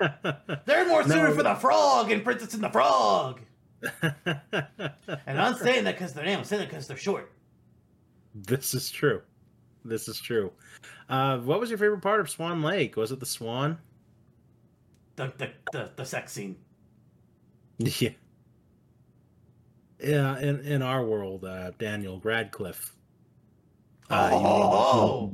They're 0.64 0.88
more 0.88 1.02
suited 1.02 1.16
No. 1.22 1.34
for 1.34 1.42
the 1.42 1.54
frog 1.56 2.10
and 2.10 2.24
Princess 2.24 2.54
and 2.54 2.62
the 2.64 2.70
Frog. 2.70 3.40
And 5.26 5.40
I'm 5.40 5.54
saying 5.56 5.84
that 5.84 5.94
because 5.96 6.12
they're 6.12 6.24
name. 6.24 6.38
I'm 6.38 6.44
saying 6.44 6.60
that 6.60 6.68
because 6.70 6.86
they're 6.86 6.96
short. 6.96 7.32
this 8.34 8.74
is 8.74 8.90
true. 8.90 9.22
This 9.84 10.08
is 10.08 10.18
true. 10.20 10.50
Uh, 11.08 11.38
what 11.38 11.60
was 11.60 11.70
your 11.70 11.78
favorite 11.78 12.00
part 12.02 12.20
of 12.20 12.28
Swan 12.28 12.62
Lake? 12.62 12.96
Was 12.96 13.12
it 13.12 13.20
the 13.20 13.26
swan? 13.26 13.78
The 15.16 15.32
the 15.38 15.50
the, 15.72 15.90
the 15.96 16.04
sex 16.04 16.32
scene. 16.32 16.56
Yeah. 17.78 18.10
Yeah, 20.02 20.38
in, 20.40 20.60
in 20.60 20.82
our 20.82 21.04
world, 21.04 21.44
uh, 21.44 21.70
Daniel 21.78 22.20
Radcliffe. 22.22 22.94
Uh, 24.10 24.28
you- 24.32 24.38
Oh, 24.42 25.32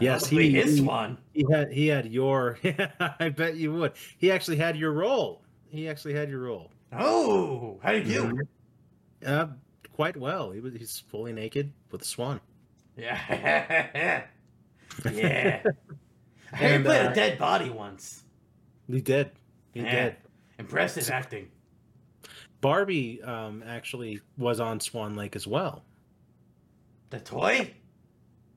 Yes, 0.00 0.26
he- 0.26 0.50
his 0.52 0.80
one. 0.82 1.18
he 1.32 1.44
had 1.50 1.70
he 1.72 1.86
had 1.88 2.06
your 2.10 2.58
I 3.20 3.28
bet 3.28 3.56
you 3.56 3.72
would. 3.74 3.92
He 4.18 4.30
actually 4.32 4.56
had 4.56 4.76
your 4.76 4.92
role. 4.92 5.42
He 5.68 5.88
actually 5.88 6.14
had 6.14 6.28
your 6.28 6.40
role. 6.40 6.70
Oh, 6.96 7.78
how 7.82 7.92
do 7.92 7.98
you 7.98 8.04
do? 8.04 9.26
Uh, 9.26 9.48
quite 9.92 10.16
well. 10.16 10.50
He 10.50 10.60
was 10.60 10.74
he's 10.74 10.98
fully 11.00 11.32
naked 11.32 11.72
with 11.90 12.02
a 12.02 12.04
swan. 12.04 12.40
Yeah, 12.96 14.28
yeah. 15.10 15.62
I 16.52 16.56
heard 16.56 16.72
he 16.72 16.76
And, 16.76 16.84
played 16.84 17.06
uh, 17.06 17.10
a 17.10 17.14
dead 17.14 17.38
body 17.38 17.70
once. 17.70 18.24
He 18.86 19.00
did. 19.00 19.32
He 19.72 19.82
Yeah. 19.82 19.90
did. 19.90 20.16
Impressive 20.58 21.10
acting. 21.10 21.50
Barbie 22.60 23.22
um 23.22 23.62
actually 23.64 24.20
was 24.36 24.60
on 24.60 24.80
Swan 24.80 25.14
Lake 25.14 25.36
as 25.36 25.46
well. 25.46 25.84
The 27.10 27.20
toy? 27.20 27.74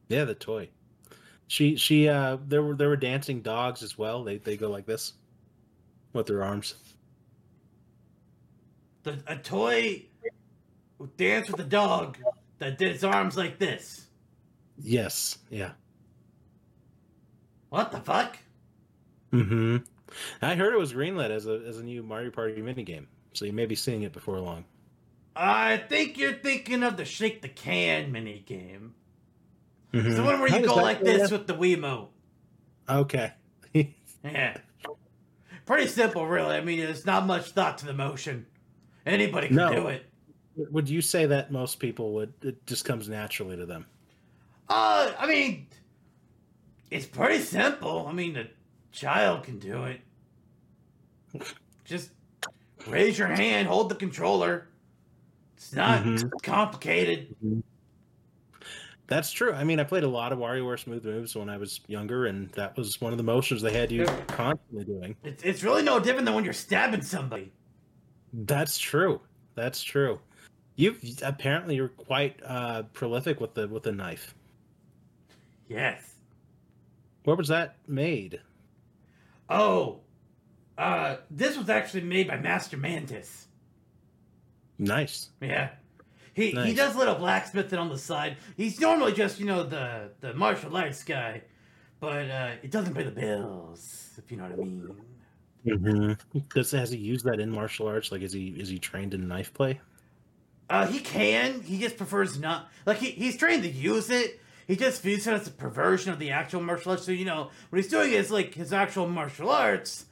Yeah, 0.09 0.25
the 0.25 0.35
toy. 0.35 0.69
She 1.47 1.75
she 1.77 2.09
uh 2.09 2.37
there 2.47 2.63
were 2.63 2.75
there 2.75 2.89
were 2.89 2.97
dancing 2.97 3.41
dogs 3.41 3.83
as 3.83 3.97
well. 3.97 4.23
They 4.23 4.37
they 4.37 4.57
go 4.57 4.69
like 4.69 4.85
this 4.85 5.13
with 6.13 6.27
their 6.27 6.43
arms. 6.43 6.75
The 9.07 9.23
a 9.25 9.37
toy 9.37 10.03
who 10.97 11.09
danced 11.15 11.49
with 11.49 11.61
a 11.61 11.69
dog 11.69 12.17
that 12.59 12.77
did 12.77 12.91
its 12.91 13.05
arms 13.05 13.37
like 13.37 13.57
this. 13.57 14.07
Yes. 14.77 15.37
Yeah. 15.49 15.71
What 17.69 17.93
the 17.93 17.99
fuck? 18.01 18.37
Mm-hmm. 19.31 19.77
I 20.41 20.55
heard 20.55 20.73
it 20.73 20.77
was 20.77 20.91
greenlit 20.91 21.29
as 21.29 21.47
a 21.47 21.61
as 21.65 21.77
a 21.77 21.83
new 21.83 22.03
Mario 22.03 22.31
Party 22.31 22.61
minigame. 22.61 23.05
So 23.31 23.45
you 23.45 23.53
may 23.53 23.65
be 23.65 23.75
seeing 23.75 24.01
it 24.01 24.11
before 24.11 24.39
long. 24.41 24.65
I 25.37 25.77
think 25.77 26.17
you're 26.17 26.33
thinking 26.33 26.83
of 26.83 26.97
the 26.97 27.05
shake 27.05 27.41
the 27.41 27.47
can 27.49 28.11
mini 28.11 28.39
game. 28.39 28.93
Mhm. 29.93 30.17
The 30.17 30.23
one 30.23 30.41
where 30.41 30.49
you 30.49 30.59
does 30.59 30.67
go 30.67 30.75
like 30.75 31.01
this 31.01 31.31
with 31.31 31.47
the 31.47 31.53
Wiimote. 31.53 32.09
Okay. 32.89 33.31
Yeah. 34.23 34.57
Pretty 35.65 35.87
simple, 35.87 36.25
really. 36.25 36.55
I 36.55 36.61
mean, 36.61 36.79
there's 36.79 37.05
not 37.05 37.25
much 37.25 37.51
thought 37.51 37.77
to 37.77 37.85
the 37.85 37.93
motion. 37.93 38.45
Anybody 39.07 39.47
can 39.47 39.55
No. 39.55 39.73
do 39.73 39.87
it. 39.87 40.05
Would 40.71 40.89
you 40.89 41.01
say 41.01 41.25
that 41.27 41.51
most 41.51 41.79
people 41.79 42.13
would 42.13 42.33
it 42.41 42.65
just 42.65 42.83
comes 42.83 43.07
naturally 43.07 43.55
to 43.55 43.65
them? 43.65 43.85
Uh, 44.69 45.13
I 45.17 45.27
mean, 45.27 45.67
it's 46.91 47.05
pretty 47.05 47.39
simple. 47.43 48.07
I 48.07 48.11
mean, 48.11 48.35
a 48.35 48.47
child 48.91 49.43
can 49.43 49.59
do 49.59 49.83
it. 49.85 50.01
Just 51.85 52.09
raise 52.87 53.17
your 53.17 53.27
hand, 53.27 53.67
hold 53.67 53.89
the 53.89 53.95
controller. 53.95 54.67
It's 55.55 55.73
not 55.73 56.03
Mhm. 56.03 56.31
complicated. 56.43 57.35
That's 59.07 59.31
true. 59.31 59.53
I 59.53 59.63
mean, 59.63 59.79
I 59.79 59.83
played 59.85 60.03
a 60.03 60.07
lot 60.09 60.33
of 60.33 60.39
WarioWare 60.39 60.79
Smooth 60.79 61.05
Moves 61.05 61.33
when 61.35 61.49
I 61.49 61.57
was 61.57 61.79
younger, 61.87 62.25
and 62.25 62.49
that 62.51 62.75
was 62.75 62.99
one 62.99 63.13
of 63.13 63.17
the 63.17 63.23
motions 63.23 63.61
they 63.61 63.71
had 63.71 63.89
you 63.91 64.05
constantly 64.27 64.83
doing. 64.83 65.15
It's, 65.23 65.43
it's 65.43 65.63
really 65.63 65.81
no 65.83 65.99
different 65.99 66.25
than 66.25 66.35
when 66.35 66.43
you're 66.43 66.51
stabbing 66.53 67.01
somebody. 67.03 67.51
That's 68.33 68.77
true. 68.77 69.21
That's 69.55 69.81
true. 69.81 70.19
You 70.75 70.95
apparently 71.23 71.75
you're 71.75 71.89
quite 71.89 72.39
uh, 72.45 72.83
prolific 72.93 73.39
with 73.39 73.53
the 73.55 73.67
with 73.67 73.83
the 73.83 73.91
knife. 73.91 74.35
Yes. 75.67 76.15
Where 77.23 77.35
was 77.35 77.47
that 77.47 77.77
made? 77.87 78.39
Oh, 79.49 80.01
uh, 80.77 81.17
this 81.31 81.57
was 81.57 81.69
actually 81.69 82.01
made 82.01 82.27
by 82.27 82.37
Master 82.37 82.77
Mantis. 82.77 83.47
Nice. 84.77 85.29
Yeah. 85.41 85.69
He 86.33 86.51
he 86.51 86.75
does 86.75 86.93
a 86.93 86.99
little 86.99 87.15
blacksmithing 87.15 87.79
on 87.79 87.89
the 87.89 87.97
side. 87.97 88.37
He's 88.55 88.79
normally 88.79 89.13
just, 89.13 89.39
you 89.39 89.47
know, 89.47 89.63
the 89.63 90.11
the 90.19 90.35
martial 90.35 90.77
arts 90.77 91.03
guy, 91.03 91.41
but 91.99 92.29
uh 92.29 92.51
it 92.61 92.69
doesn't 92.69 92.93
pay 92.93 93.03
the 93.03 93.11
bills, 93.11 94.11
if 94.17 94.29
you 94.29 94.37
know 94.37 94.43
what 94.43 94.53
I 94.53 94.55
mean. 94.57 94.95
Mm-hmm. 95.65 96.39
Does 96.53 96.71
has 96.71 96.91
he 96.91 96.97
used 96.97 97.25
that 97.25 97.39
in 97.39 97.51
martial 97.51 97.87
arts? 97.87 98.11
Like, 98.11 98.21
is 98.21 98.33
he 98.33 98.47
is 98.49 98.69
he 98.69 98.79
trained 98.79 99.13
in 99.13 99.27
knife 99.27 99.53
play? 99.53 99.79
Uh 100.69 100.87
he 100.87 100.99
can, 100.99 101.61
he 101.61 101.79
just 101.79 101.97
prefers 101.97 102.39
not 102.39 102.69
like 102.85 102.97
he, 102.97 103.11
he's 103.11 103.37
trained 103.37 103.63
to 103.63 103.69
use 103.69 104.09
it. 104.09 104.39
He 104.67 104.75
just 104.75 105.01
views 105.01 105.25
it 105.27 105.33
as 105.33 105.47
a 105.47 105.51
perversion 105.51 106.11
of 106.11 106.19
the 106.19 106.31
actual 106.31 106.61
martial 106.61 106.91
arts. 106.91 107.05
So, 107.05 107.13
you 107.13 107.23
know, 107.23 107.51
what 107.69 107.77
he's 107.77 107.87
doing 107.87 108.11
is 108.11 108.29
like 108.29 108.53
his 108.53 108.73
actual 108.73 109.07
martial 109.07 109.49
arts, 109.49 110.05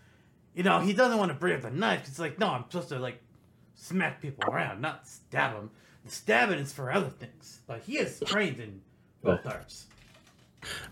you 0.54 0.64
know, 0.64 0.80
he 0.80 0.94
doesn't 0.94 1.18
want 1.18 1.30
to 1.30 1.38
bring 1.38 1.56
up 1.56 1.62
the 1.62 1.72
knife. 1.72 2.08
It's 2.08 2.20
like, 2.20 2.40
no, 2.40 2.48
I'm 2.48 2.64
supposed 2.70 2.90
to 2.90 3.00
like 3.00 3.22
smack 3.76 4.22
people 4.22 4.46
around, 4.50 4.82
not 4.82 5.08
stab 5.08 5.54
them. 5.54 5.72
The 6.06 6.12
stabbing 6.12 6.60
is 6.60 6.72
for 6.72 6.92
other 6.92 7.10
things. 7.10 7.60
But 7.68 7.82
he 7.82 7.98
is 7.98 8.24
trained 8.26 8.60
in 8.60 8.82
both 9.22 9.46
arts. 9.46 9.88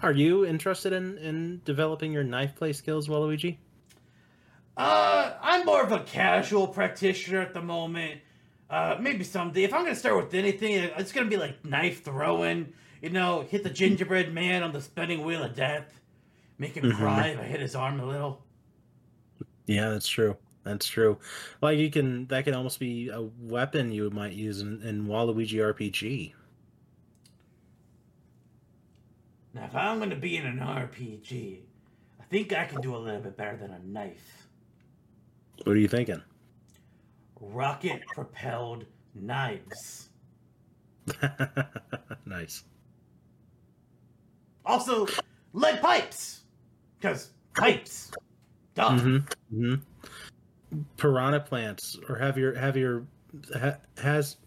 Are 0.02 0.12
you 0.12 0.46
interested 0.46 0.92
in 0.92 1.18
in 1.20 1.62
developing 1.66 2.12
your 2.12 2.24
knife 2.24 2.56
play 2.56 2.74
skills, 2.74 3.08
Waluigi? 3.08 3.58
Uh, 4.76 5.34
I'm 5.42 5.66
more 5.66 5.84
of 5.84 5.92
a 5.92 6.00
casual 6.00 6.68
practitioner 6.68 7.42
at 7.42 7.54
the 7.54 7.62
moment. 7.62 8.22
Uh, 8.70 8.98
maybe 9.00 9.24
someday. 9.24 9.64
If 9.64 9.74
I'm 9.74 9.84
gonna 9.84 9.96
start 9.96 10.16
with 10.16 10.34
anything, 10.34 10.74
it's 10.74 11.12
gonna 11.12 11.30
be 11.30 11.38
like 11.38 11.64
knife 11.64 12.04
throwing. 12.04 12.74
You 13.02 13.10
know, 13.10 13.42
hit 13.42 13.64
the 13.64 13.70
gingerbread 13.70 14.34
man 14.34 14.64
on 14.64 14.72
the 14.72 14.82
spinning 14.82 15.24
wheel 15.24 15.44
of 15.44 15.56
death, 15.56 16.00
make 16.58 16.76
him 16.76 16.86
Mhm. 16.86 16.96
cry 16.96 17.28
if 17.28 17.40
I 17.40 17.44
hit 17.44 17.60
his 17.60 17.76
arm 17.76 18.00
a 18.00 18.06
little. 18.06 18.44
Yeah, 19.68 19.90
that's 19.90 20.08
true. 20.08 20.38
That's 20.64 20.88
true. 20.88 21.20
Like 21.62 21.78
you 21.78 21.92
can 21.92 22.26
that 22.28 22.46
can 22.46 22.54
almost 22.54 22.80
be 22.80 23.10
a 23.10 23.22
weapon 23.22 23.92
you 23.92 24.10
might 24.10 24.34
use 24.34 24.62
in, 24.62 24.82
in 24.82 25.06
Waluigi 25.08 25.60
RPG. 25.60 26.34
Now, 29.54 29.66
if 29.66 29.76
I'm 29.76 30.00
gonna 30.00 30.16
be 30.16 30.38
in 30.38 30.46
an 30.46 30.60
RPG, 30.60 31.60
I 32.20 32.24
think 32.24 32.54
I 32.54 32.66
can 32.66 32.82
do 32.82 32.96
a 32.96 32.98
little 32.98 33.22
bit 33.22 33.38
better 33.38 33.58
than 33.58 33.72
a 33.72 33.80
knife. 33.80 34.43
What 35.64 35.76
are 35.76 35.80
you 35.80 35.88
thinking? 35.88 36.22
Rocket 37.40 38.02
propelled 38.08 38.86
knives. 39.16 40.10
nice. 42.26 42.64
Also, 44.66 45.08
lead 45.54 45.82
pipes, 45.82 46.42
because 47.00 47.32
pipes. 47.56 48.12
Duh. 48.76 48.98
hmm 48.98 49.18
hmm 49.52 49.76
Piranha 50.98 51.40
plants, 51.40 52.00
or 52.10 52.16
have 52.18 52.38
your 52.38 52.56
have 52.56 52.76
your 52.76 53.06
ha, 53.54 53.76
has 53.98 54.38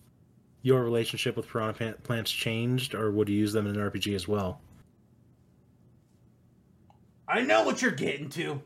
your 0.63 0.83
relationship 0.83 1.37
with 1.37 1.47
piranha 1.47 1.95
plants 2.03 2.31
changed, 2.31 2.95
or 2.95 3.13
would 3.13 3.29
you 3.29 3.37
use 3.37 3.53
them 3.53 3.67
in 3.67 3.77
an 3.77 3.91
RPG 3.91 4.15
as 4.15 4.27
well? 4.27 4.61
I 7.29 7.43
know 7.43 7.65
what 7.65 7.83
you're 7.83 7.93
getting 7.93 8.29
to. 8.31 8.61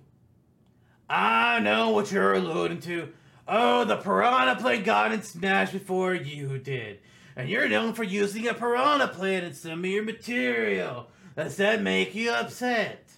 I 1.11 1.58
know 1.58 1.90
what 1.90 2.12
you're 2.12 2.34
alluding 2.34 2.80
to. 2.82 3.08
Oh, 3.48 3.84
the 3.84 3.96
piranha 3.96 4.54
plant 4.61 4.84
got 4.84 5.11
in 5.11 5.22
Smash 5.22 5.72
before 5.72 6.14
you 6.14 6.56
did. 6.58 7.00
And 7.34 7.48
you're 7.48 7.68
known 7.68 7.94
for 7.94 8.04
using 8.04 8.46
a 8.46 8.54
piranha 8.54 9.08
plant 9.08 9.44
in 9.44 9.54
some 9.54 9.80
of 9.80 9.86
your 9.86 10.04
material. 10.04 11.08
Does 11.36 11.56
that 11.56 11.82
make 11.82 12.14
you 12.14 12.30
upset? 12.30 13.11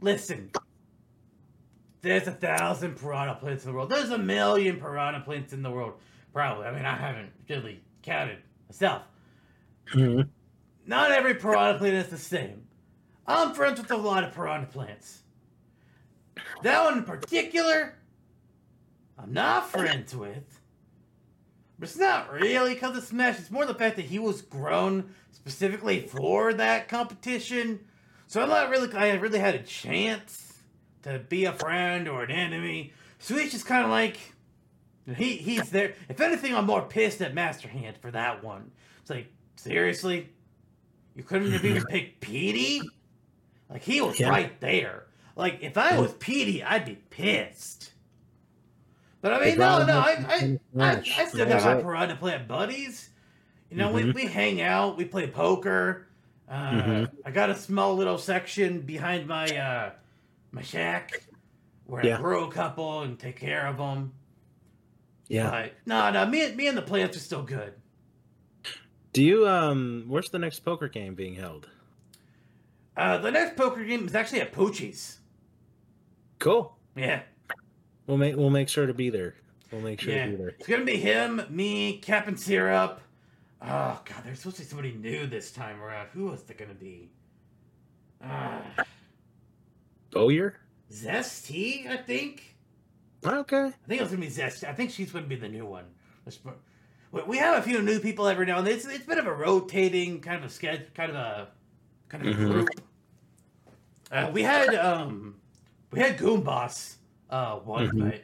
Listen. 0.00 0.50
There's 2.02 2.26
a 2.26 2.32
thousand 2.32 2.96
piranha 2.96 3.36
plants 3.36 3.64
in 3.64 3.70
the 3.70 3.76
world. 3.76 3.90
There's 3.90 4.10
a 4.10 4.18
million 4.18 4.80
piranha 4.80 5.20
plants 5.20 5.52
in 5.52 5.62
the 5.62 5.70
world. 5.70 5.94
Probably. 6.32 6.66
I 6.66 6.72
mean, 6.72 6.86
I 6.86 6.96
haven't 6.96 7.30
really 7.48 7.82
counted 8.02 8.38
myself. 8.68 9.02
Mhm. 9.92 10.28
Not 10.86 11.12
every 11.12 11.34
piranha 11.34 11.78
plant 11.78 11.94
is 11.94 12.08
the 12.08 12.18
same. 12.18 12.66
I'm 13.28 13.54
friends 13.54 13.80
with 13.80 13.92
a 13.92 13.96
lot 13.96 14.24
of 14.24 14.32
piranha 14.34 14.66
plants. 14.66 15.22
That 16.62 16.84
one 16.84 16.98
in 16.98 17.04
particular, 17.04 17.94
I'm 19.18 19.32
not 19.32 19.70
friends 19.70 20.14
with. 20.14 20.60
But 21.78 21.88
it's 21.88 21.98
not 21.98 22.30
really 22.32 22.74
because 22.74 22.96
of 22.96 23.04
Smash. 23.04 23.38
It's 23.38 23.50
more 23.50 23.64
the 23.64 23.74
fact 23.74 23.96
that 23.96 24.04
he 24.04 24.18
was 24.18 24.42
grown 24.42 25.14
specifically 25.32 26.02
for 26.06 26.52
that 26.54 26.88
competition. 26.88 27.80
So 28.26 28.42
I'm 28.42 28.50
not 28.50 28.68
really, 28.68 28.92
I 28.94 29.12
really 29.14 29.38
had 29.38 29.54
a 29.54 29.62
chance 29.62 30.58
to 31.02 31.18
be 31.18 31.46
a 31.46 31.52
friend 31.52 32.06
or 32.06 32.22
an 32.22 32.30
enemy. 32.30 32.92
So 33.18 33.36
he's 33.36 33.50
just 33.50 33.64
kind 33.66 33.84
of 33.84 33.90
like, 33.90 34.18
he 35.16 35.36
he's 35.36 35.70
there. 35.70 35.94
If 36.10 36.20
anything, 36.20 36.54
I'm 36.54 36.66
more 36.66 36.82
pissed 36.82 37.22
at 37.22 37.34
Master 37.34 37.68
Hand 37.68 37.96
for 37.96 38.10
that 38.10 38.44
one. 38.44 38.70
It's 39.00 39.10
like, 39.10 39.32
seriously? 39.56 40.28
You 41.16 41.22
couldn't 41.22 41.50
have 41.52 41.64
even 41.64 41.84
picked 41.88 42.20
Petey? 42.20 42.82
Like, 43.70 43.82
he 43.82 44.02
was 44.02 44.20
Yeah. 44.20 44.28
right 44.28 44.60
there. 44.60 45.06
Like 45.36 45.58
if 45.62 45.76
I 45.78 45.98
was 45.98 46.12
Petey, 46.14 46.62
I'd 46.62 46.84
be 46.84 46.96
pissed. 47.10 47.92
But 49.22 49.34
I 49.34 49.44
mean, 49.44 49.58
no, 49.58 49.84
no, 49.84 49.98
up 49.98 50.06
I, 50.06 50.10
I, 50.12 50.58
I. 50.78 51.02
I 51.18 51.24
still 51.26 51.44
got 51.46 51.56
was 51.56 51.64
my 51.64 51.76
it. 51.76 51.82
piranha 51.82 52.16
plant 52.16 52.48
buddies. 52.48 53.10
You 53.70 53.76
know, 53.76 53.92
we, 53.92 54.02
Mhm. 54.02 54.14
we 54.14 54.26
hang 54.26 54.60
out, 54.62 54.96
we 54.96 55.04
play 55.04 55.26
poker. 55.28 56.06
Uh, 56.48 56.70
Mhm. 56.72 57.10
I 57.24 57.30
got 57.30 57.50
a 57.50 57.54
small 57.54 57.94
little 57.94 58.18
section 58.18 58.80
behind 58.80 59.26
my 59.28 59.46
uh, 59.56 59.90
my 60.52 60.62
shack 60.62 61.22
where 61.86 62.04
Yeah. 62.04 62.18
I 62.18 62.20
grow 62.20 62.48
a 62.48 62.52
couple 62.52 63.02
and 63.02 63.18
take 63.18 63.36
care 63.36 63.66
of 63.66 63.76
them. 63.76 64.12
Yeah. 65.28 65.48
But 65.50 65.74
no, 65.86 66.10
no, 66.10 66.26
me, 66.26 66.44
and- 66.46 66.56
me 66.56 66.66
and 66.66 66.76
the 66.76 66.82
plants 66.82 67.16
are 67.16 67.20
still 67.20 67.42
good. 67.44 67.74
Do 69.12 69.22
you 69.22 69.46
um? 69.46 70.06
Where's 70.08 70.30
the 70.30 70.38
next 70.40 70.60
poker 70.60 70.88
game 70.88 71.14
being 71.14 71.34
held? 71.36 71.68
Uh, 72.96 73.18
the 73.18 73.30
next 73.30 73.56
poker 73.56 73.84
game 73.84 74.06
is 74.06 74.14
actually 74.14 74.40
at 74.40 74.52
Poochy's. 74.52 75.19
Cool. 76.40 76.76
Yeah, 76.96 77.22
We'll 78.06 78.16
make 78.18 78.34
we'll 78.34 78.50
make 78.50 78.68
sure 78.68 78.86
to 78.86 78.94
be 78.94 79.08
there. 79.10 79.34
We'll 79.70 79.82
make 79.82 80.00
sure 80.00 80.12
yeah. 80.12 80.24
to 80.24 80.30
be 80.32 80.36
there. 80.36 80.48
It's 80.48 80.66
gonna 80.66 80.84
be 80.84 80.96
him, 80.96 81.42
me, 81.48 81.98
Captain 81.98 82.36
Syrup. 82.36 83.00
Oh 83.62 84.00
god, 84.04 84.24
there's 84.24 84.38
supposed 84.40 84.56
to 84.56 84.62
be 84.62 84.68
somebody 84.68 84.92
new 84.94 85.26
this 85.26 85.52
time 85.52 85.80
around. 85.80 86.08
Who 86.12 86.24
was 86.26 86.42
it 86.50 86.58
gonna 86.58 86.74
be? 86.74 87.10
Uh, 88.24 88.58
Bowyer? 90.10 90.56
Zess 90.92 91.46
T., 91.46 91.86
I 91.88 91.98
think. 91.98 92.56
Okay. 93.24 93.66
I 93.66 93.70
think 93.86 94.00
it 94.00 94.02
was 94.02 94.10
gonna 94.10 94.22
be 94.22 94.28
Zesty. 94.32 94.64
I 94.68 94.72
think 94.72 94.90
she's 94.90 95.12
gonna 95.12 95.26
be 95.26 95.36
the 95.36 95.48
new 95.48 95.66
one. 95.66 95.84
We- 97.12 97.38
have 97.38 97.58
a 97.58 97.62
few 97.62 97.80
new 97.82 98.00
people 98.00 98.26
every 98.26 98.46
now 98.46 98.58
and 98.58 98.66
then. 98.66 98.74
It's, 98.74 98.86
it's 98.86 99.04
been 99.04 99.18
of 99.18 99.26
a 99.26 99.32
rotating 99.32 100.20
kind 100.20 100.38
of 100.42 100.50
a 100.50 100.52
sketch, 100.52 100.92
kind 100.94 101.10
of 101.10 101.16
a 101.16 101.48
kind 102.08 102.26
of 102.26 102.34
a 102.34 102.42
Mhm. 102.42 102.50
group. 102.52 102.68
Uh, 104.10 104.30
we 104.32 104.42
had 104.42 104.74
um, 104.74 105.36
we 105.90 106.00
had 106.00 106.18
Goon 106.18 106.42
Boss 106.42 106.96
uh, 107.30 107.60
once, 107.64 107.92
Mhm. 107.92 108.10
but 108.10 108.22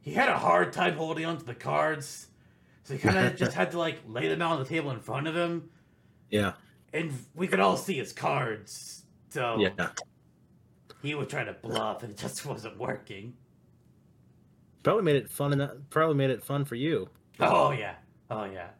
he 0.00 0.12
had 0.12 0.28
a 0.28 0.38
hard 0.38 0.72
time 0.72 0.96
holding 0.96 1.24
onto 1.24 1.44
the 1.44 1.54
cards, 1.54 2.28
so 2.84 2.94
he 2.94 3.00
kind 3.00 3.18
of 3.18 3.36
just 3.36 3.52
had 3.52 3.70
to 3.72 3.78
like 3.78 4.00
lay 4.06 4.28
them 4.28 4.42
out 4.42 4.52
on 4.52 4.58
the 4.62 4.68
table 4.68 4.90
in 4.90 5.00
front 5.00 5.26
of 5.26 5.34
him, 5.36 5.70
Yeah. 6.30 6.54
and 6.92 7.12
we 7.34 7.46
could 7.48 7.60
all 7.60 7.76
see 7.76 7.94
his 7.98 8.12
cards. 8.12 9.04
So 9.30 9.58
Yeah. 9.58 9.90
he 11.02 11.14
would 11.14 11.28
try 11.28 11.44
to 11.44 11.52
bluff, 11.52 12.02
and 12.02 12.12
it 12.12 12.18
just 12.18 12.44
wasn't 12.46 12.78
working. 12.78 13.36
Probably 14.82 15.02
made 15.02 15.16
it 15.16 15.28
fun. 15.30 15.52
Enough, 15.52 15.72
probably 15.90 16.14
made 16.14 16.30
it 16.30 16.42
fun 16.44 16.64
for 16.64 16.76
you. 16.76 17.08
Oh 17.40 17.72
yeah, 17.72 17.96
oh 18.30 18.44
yeah. 18.44 18.70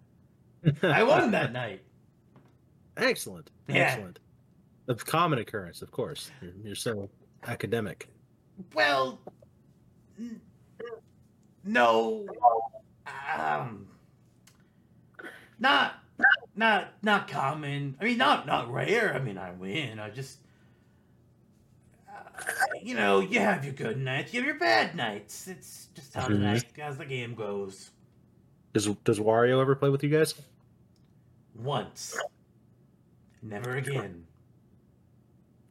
I 0.82 1.02
won 1.02 1.30
that 1.32 1.52
night. 1.52 1.82
Excellent. 2.96 3.50
Yeah. 3.68 3.74
Excellent. 3.76 4.18
A 4.88 4.94
common 4.94 5.40
occurrence, 5.40 5.82
of 5.82 5.90
course. 5.90 6.30
You're, 6.40 6.52
you're 6.62 6.74
so 6.76 7.10
academic. 7.46 8.08
Well, 8.74 9.20
n- 10.18 10.40
no, 11.64 12.26
um, 13.38 13.88
not, 15.58 15.94
not, 16.54 16.92
not 17.02 17.28
common. 17.28 17.96
I 18.00 18.04
mean, 18.04 18.18
not, 18.18 18.46
not 18.46 18.72
rare. 18.72 19.14
I 19.14 19.18
mean, 19.18 19.36
I 19.38 19.52
win. 19.52 19.98
I 19.98 20.10
just, 20.10 20.38
uh, 22.08 22.22
you 22.82 22.94
know, 22.94 23.20
you 23.20 23.40
have 23.40 23.64
your 23.64 23.74
good 23.74 23.98
nights, 23.98 24.32
you 24.32 24.40
have 24.40 24.46
your 24.46 24.58
bad 24.58 24.94
nights. 24.94 25.48
It's 25.48 25.88
just 25.94 26.14
how 26.14 26.28
the 26.28 26.34
Mhm. 26.34 26.40
night, 26.40 26.64
as 26.78 26.98
the 26.98 27.04
game 27.06 27.34
goes. 27.34 27.90
Does 28.72 28.86
Does 29.04 29.18
Wario 29.18 29.60
ever 29.60 29.74
play 29.74 29.88
with 29.90 30.02
you 30.02 30.10
guys? 30.10 30.34
Once, 31.54 32.18
never 33.42 33.76
again. 33.76 34.26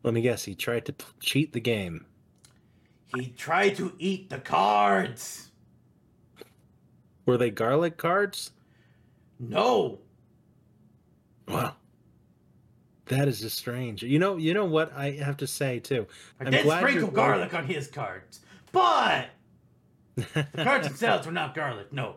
Let 0.02 0.14
me 0.14 0.22
guess. 0.22 0.44
He 0.46 0.56
tried 0.56 0.86
to 0.86 0.94
p- 0.94 1.06
cheat 1.20 1.54
the 1.54 1.60
game. 1.60 2.06
He 3.16 3.28
tried 3.38 3.76
to 3.78 3.94
eat 3.98 4.30
the 4.30 4.40
cards. 4.40 5.52
Were 7.26 7.38
they 7.38 7.50
garlic 7.50 7.98
cards? 7.98 8.52
No, 9.40 10.00
Wow. 11.48 11.76
That 13.08 13.28
is 13.28 13.40
just 13.42 13.58
strange. 13.58 14.02
You 14.02 14.18
know. 14.18 14.38
You 14.38 14.54
know 14.54 14.66
what 14.66 14.92
I 14.96 15.12
have 15.12 15.38
to 15.38 15.48
say 15.48 15.80
too. 15.80 16.08
I 16.40 16.46
I'm 16.46 16.52
did 16.52 16.64
glad 16.64 16.80
sprinkle 16.80 17.12
garlic 17.12 17.54
on 17.54 17.66
his 17.66 17.88
cards, 17.88 18.40
but 18.72 19.28
the 20.16 20.48
cards 20.64 20.88
themselves 20.88 21.28
were 21.28 21.32
not 21.32 21.54
garlic. 21.54 21.94
No. 21.94 22.16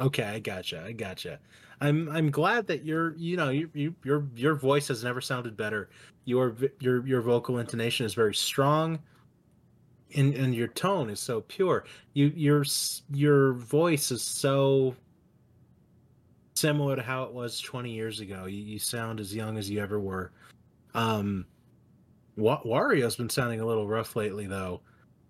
Okay, 0.00 0.22
I 0.22 0.38
gotcha. 0.38 0.82
I 0.86 0.92
gotcha. 0.92 1.38
I'm 1.82 2.08
I'm 2.08 2.30
glad 2.30 2.66
that 2.68 2.84
your 2.84 3.14
you 3.16 3.36
know 3.36 3.50
you, 3.50 3.68
you 3.74 3.94
your 4.02 4.26
your 4.34 4.54
voice 4.54 4.88
has 4.88 5.04
never 5.04 5.20
sounded 5.20 5.54
better. 5.54 5.90
Your 6.24 6.56
your 6.78 7.06
your 7.06 7.20
vocal 7.20 7.58
intonation 7.58 8.06
is 8.06 8.14
very 8.14 8.34
strong, 8.34 9.00
and 10.14 10.34
and 10.34 10.54
your 10.54 10.68
tone 10.68 11.10
is 11.10 11.20
so 11.20 11.42
pure. 11.42 11.84
You 12.14 12.32
your 12.34 12.64
your 13.12 13.52
voice 13.54 14.10
is 14.10 14.22
so 14.22 14.94
similar 16.54 16.96
to 16.96 17.02
how 17.02 17.22
it 17.24 17.32
was 17.32 17.58
20 17.60 17.90
years 17.90 18.20
ago. 18.20 18.44
You, 18.44 18.58
you 18.58 18.78
sound 18.78 19.18
as 19.18 19.34
young 19.34 19.56
as 19.56 19.70
you 19.70 19.80
ever 19.80 19.98
were. 19.98 20.30
Um, 20.92 21.46
Wa- 22.36 22.62
Wario's 22.62 23.16
been 23.16 23.30
sounding 23.30 23.60
a 23.60 23.66
little 23.66 23.88
rough 23.88 24.14
lately 24.14 24.46
though, 24.46 24.80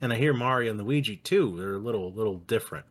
and 0.01 0.13
I 0.13 0.17
hear 0.17 0.33
Mario 0.33 0.71
and 0.71 0.81
Luigi 0.81 1.17
too. 1.17 1.55
They're 1.57 1.75
a 1.75 1.79
little 1.79 2.13
little 2.13 2.39
different. 2.39 2.87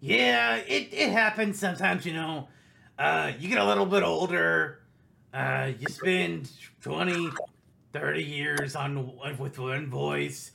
Yeah, 0.00 0.56
it, 0.56 0.92
it 0.92 1.10
happens 1.10 1.58
sometimes, 1.58 2.06
you 2.06 2.12
know. 2.12 2.48
Uh, 2.98 3.32
you 3.38 3.48
get 3.48 3.58
a 3.58 3.64
little 3.64 3.86
bit 3.86 4.02
older. 4.02 4.80
Uh, 5.34 5.72
you 5.78 5.86
spend 5.88 6.50
20, 6.82 7.30
30 7.92 8.22
years 8.22 8.76
on 8.76 9.12
with 9.38 9.58
one 9.58 9.90
voice. 9.90 10.52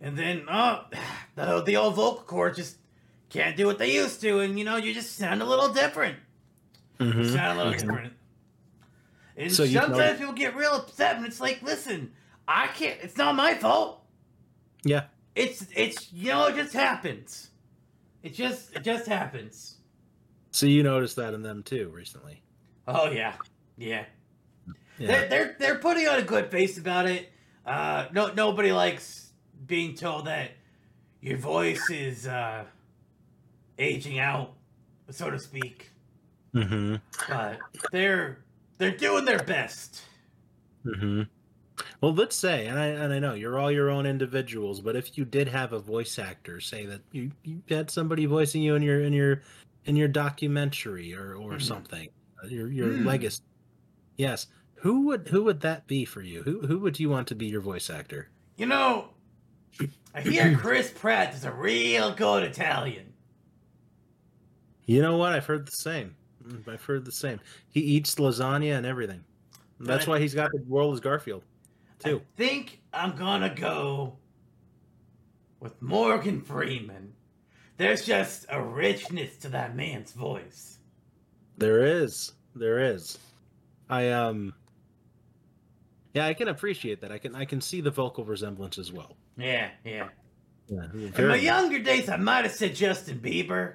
And 0.00 0.16
then, 0.16 0.44
oh, 0.50 0.84
the, 1.34 1.62
the 1.62 1.76
old 1.76 1.94
vocal 1.96 2.22
cords 2.24 2.56
just 2.58 2.76
can't 3.28 3.56
do 3.56 3.66
what 3.66 3.78
they 3.78 3.92
used 3.94 4.20
to. 4.22 4.40
And, 4.40 4.58
you 4.58 4.64
know, 4.64 4.76
you 4.76 4.92
just 4.94 5.16
sound 5.16 5.42
a 5.42 5.44
little 5.44 5.72
different. 5.72 6.16
You 6.98 7.06
Mhm. 7.06 7.32
sound 7.32 7.58
a 7.58 7.64
little 7.64 7.72
Mhm. 7.78 7.80
different. 7.86 8.12
And 9.36 9.52
So 9.52 9.62
you 9.62 9.78
sometimes 9.80 9.98
know- 9.98 10.18
people 10.18 10.34
get 10.34 10.54
real 10.54 10.72
upset, 10.72 11.16
and 11.16 11.24
it's 11.24 11.40
like, 11.40 11.62
listen, 11.62 12.12
I 12.46 12.66
can't. 12.66 12.98
It's 13.02 13.16
not 13.16 13.34
my 13.36 13.54
fault. 13.54 14.04
Yeah. 14.84 15.04
It's 15.36 15.66
it's 15.74 16.12
you 16.12 16.28
know 16.32 16.46
it 16.48 16.56
just 16.56 16.72
happens. 16.74 17.50
It 18.22 18.34
just 18.34 18.74
it 18.76 18.82
just 18.82 19.06
happens. 19.06 19.76
So 20.50 20.66
you 20.66 20.82
noticed 20.82 21.16
that 21.16 21.32
in 21.32 21.42
them 21.42 21.62
too 21.62 21.88
recently. 21.94 22.42
Oh 22.88 23.08
yeah, 23.10 23.34
yeah. 23.78 24.04
Yeah. 24.98 25.06
They're, 25.06 25.28
they're 25.28 25.56
they're 25.58 25.78
putting 25.78 26.08
on 26.08 26.18
a 26.18 26.22
good 26.22 26.50
face 26.50 26.76
about 26.76 27.06
it. 27.06 27.32
Uh, 27.64 28.06
no 28.12 28.32
nobody 28.34 28.72
likes 28.72 29.29
being 29.66 29.94
told 29.94 30.26
that 30.26 30.52
your 31.20 31.36
voice 31.38 31.90
is 31.90 32.26
uh, 32.26 32.64
aging 33.78 34.18
out, 34.18 34.52
so 35.10 35.30
to 35.30 35.38
speak. 35.38 35.90
Mm-hmm. 36.54 36.96
But 37.28 37.58
they're 37.92 38.38
they're 38.78 38.96
doing 38.96 39.24
their 39.24 39.42
best. 39.42 40.02
Mm-hmm. 40.84 41.22
Well, 42.00 42.14
let's 42.14 42.36
say, 42.36 42.66
and 42.66 42.78
I 42.78 42.86
and 42.86 43.12
I 43.12 43.18
know 43.18 43.34
you're 43.34 43.58
all 43.58 43.70
your 43.70 43.90
own 43.90 44.06
individuals, 44.06 44.80
but 44.80 44.96
if 44.96 45.16
you 45.16 45.24
did 45.24 45.48
have 45.48 45.72
a 45.72 45.78
voice 45.78 46.18
actor, 46.18 46.60
say 46.60 46.86
that 46.86 47.00
you, 47.12 47.30
you 47.44 47.62
had 47.68 47.90
somebody 47.90 48.26
voicing 48.26 48.62
you 48.62 48.74
in 48.74 48.82
your 48.82 49.02
in 49.02 49.12
your 49.12 49.42
in 49.84 49.96
your 49.96 50.08
documentary 50.08 51.14
or 51.14 51.34
or 51.34 51.52
Mhm. 51.52 51.62
something, 51.62 52.08
uh, 52.42 52.48
your 52.48 52.68
your 52.70 52.92
Hmm. 52.92 53.06
legacy. 53.06 53.42
Yes. 54.16 54.46
Who 54.76 55.06
would 55.06 55.28
who 55.28 55.44
would 55.44 55.60
that 55.60 55.86
be 55.86 56.04
for 56.04 56.22
you? 56.22 56.42
Who 56.42 56.66
who 56.66 56.78
would 56.80 56.98
you 56.98 57.10
want 57.10 57.28
to 57.28 57.34
be 57.34 57.46
your 57.46 57.60
voice 57.60 57.90
actor? 57.90 58.30
You 58.56 58.66
know, 58.66 59.10
I 60.14 60.20
hear 60.20 60.56
Chris 60.56 60.90
Pratt 60.90 61.34
is 61.34 61.44
a 61.44 61.52
real 61.52 62.12
good 62.12 62.42
Italian. 62.42 63.12
You 64.86 65.02
know 65.02 65.16
what? 65.16 65.32
I've 65.32 65.46
heard 65.46 65.66
the 65.66 65.72
same. 65.72 66.16
Mm, 66.44 66.66
I've 66.66 66.84
heard 66.84 67.04
the 67.04 67.12
same. 67.12 67.40
He 67.68 67.80
eats 67.80 68.16
lasagna 68.16 68.76
and 68.76 68.86
everything. 68.86 69.24
That's 69.78 70.06
why 70.06 70.18
he's 70.18 70.34
got 70.34 70.50
the 70.52 70.62
role 70.68 70.92
as 70.92 71.00
Garfield, 71.00 71.42
too. 72.00 72.18
I 72.18 72.36
think 72.36 72.80
I'm 72.92 73.16
gonna 73.16 73.54
go 73.54 74.18
with 75.60 75.80
Morgan 75.80 76.42
Freeman. 76.42 77.14
There's 77.76 78.04
just 78.04 78.44
a 78.50 78.60
richness 78.60 79.36
to 79.38 79.48
that 79.50 79.74
man's 79.74 80.12
voice. 80.12 80.78
There 81.56 81.82
is. 81.82 82.32
There 82.54 82.78
is. 82.78 83.18
I 83.88 84.10
um 84.10 84.52
Yeah, 86.14 86.26
I 86.26 86.34
can 86.34 86.48
appreciate 86.48 87.00
that. 87.00 87.12
I 87.12 87.18
can 87.18 87.34
I 87.34 87.44
can 87.44 87.60
see 87.60 87.80
the 87.80 87.90
vocal 87.90 88.24
resemblance 88.24 88.76
as 88.78 88.92
well. 88.92 89.16
Yeah, 89.40 89.70
yeah. 89.84 90.08
Yeah. 90.68 90.86
In 91.16 91.28
my 91.28 91.36
younger 91.36 91.80
days, 91.80 92.08
I 92.08 92.16
might 92.16 92.44
have 92.44 92.52
said 92.54 92.74
Justin 92.76 93.18
Bieber, 93.18 93.74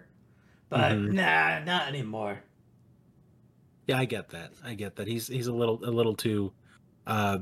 but 0.69 0.93
Mhm. 0.93 1.11
nah, 1.13 1.59
not 1.63 1.87
anymore. 1.89 2.39
yeah, 3.87 3.97
I 3.99 4.05
get 4.05 4.29
that. 4.29 4.51
I 4.63 4.73
get 4.75 4.95
that. 4.95 5.07
He's 5.07 5.27
he's 5.27 5.47
a 5.47 5.53
little 5.53 5.83
a 5.83 5.91
little 5.91 6.15
too 6.15 6.53
uh 7.05 7.39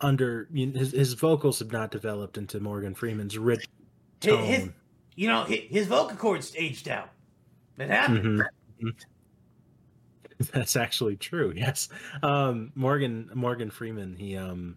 under 0.00 0.48
you 0.52 0.66
know, 0.66 0.78
his 0.78 0.92
his 0.92 1.12
vocals 1.14 1.58
have 1.58 1.70
not 1.72 1.90
developed 1.90 2.38
into 2.38 2.58
Morgan 2.60 2.94
Freeman's 2.94 3.36
rich 3.38 3.66
tone. 4.20 4.44
his 4.44 4.68
you 5.14 5.28
know, 5.28 5.44
his, 5.44 5.60
his 5.68 5.86
vocal 5.86 6.16
cords 6.16 6.52
aged 6.56 6.88
out. 6.88 7.10
That 7.76 7.90
happened. 7.90 8.22
Mhm. 8.24 8.46
Mhm. 8.82 8.94
That's 10.52 10.76
actually 10.76 11.16
true. 11.16 11.52
Yes. 11.54 11.88
Um 12.22 12.72
Morgan 12.74 13.30
Morgan 13.34 13.70
Freeman, 13.70 14.16
he 14.16 14.36
um 14.36 14.76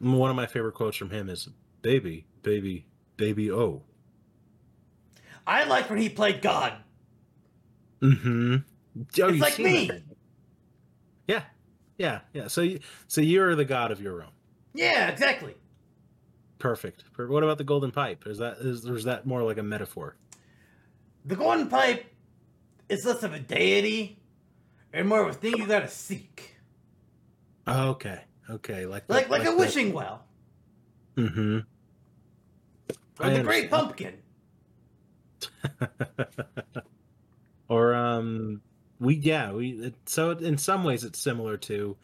One 0.00 0.30
of 0.30 0.36
my 0.36 0.46
favorite 0.46 0.74
quotes 0.74 0.96
from 0.96 1.10
him 1.10 1.28
is 1.28 1.48
"Baby, 1.82 2.26
baby, 2.42 2.86
baby, 3.16 3.50
oh." 3.50 3.82
I 5.46 5.64
like 5.64 5.88
when 5.88 5.98
he 5.98 6.08
played 6.08 6.42
God. 6.42 6.74
Mm-hmm. 8.02 8.56
Oh, 9.22 9.28
it's 9.28 9.40
like 9.40 9.58
me. 9.58 9.86
that. 9.88 10.02
Yeah, 11.26 11.42
yeah, 11.96 12.20
yeah. 12.32 12.48
So, 12.48 12.60
you, 12.60 12.80
so 13.06 13.20
you're 13.20 13.54
the 13.54 13.64
god 13.64 13.90
of 13.90 14.00
your 14.00 14.22
own. 14.22 14.30
Yeah, 14.74 15.08
exactly. 15.08 15.54
Perfect. 16.58 17.04
Per- 17.12 17.28
What 17.28 17.42
about 17.42 17.58
the 17.58 17.64
golden 17.64 17.90
pipe? 17.90 18.24
Is 18.26 18.38
that 18.38 18.58
is 18.58 18.84
is 18.84 19.04
that 19.04 19.26
more 19.26 19.42
like 19.42 19.58
a 19.58 19.62
metaphor? 19.62 20.16
The 21.24 21.36
golden 21.36 21.68
pipe 21.68 22.06
is 22.88 23.04
less 23.04 23.22
of 23.22 23.32
a 23.32 23.38
deity 23.38 24.18
and 24.92 25.08
more 25.08 25.22
of 25.22 25.28
a 25.28 25.32
thing 25.38 25.56
you 25.56 25.66
gotta 25.66 25.88
seek. 25.88 26.56
Okay, 27.66 28.20
okay, 28.50 28.86
like 28.86 29.06
the- 29.06 29.14
Like 29.14 29.28
like 29.28 29.42
a 29.42 29.50
the- 29.50 29.56
wishing 29.56 29.92
well. 29.92 30.24
Mm 31.16 31.34
Mhm. 31.34 31.66
Or 33.20 33.30
the 33.30 33.42
great 33.42 33.68
pumpkin. 33.70 34.14
or 37.68 37.94
um, 37.94 38.60
we 39.00 39.14
yeah 39.16 39.52
we 39.52 39.70
it, 39.70 39.94
so 40.06 40.30
in 40.30 40.58
some 40.58 40.84
ways 40.84 41.04
it's 41.04 41.18
similar 41.18 41.56
to 41.56 41.96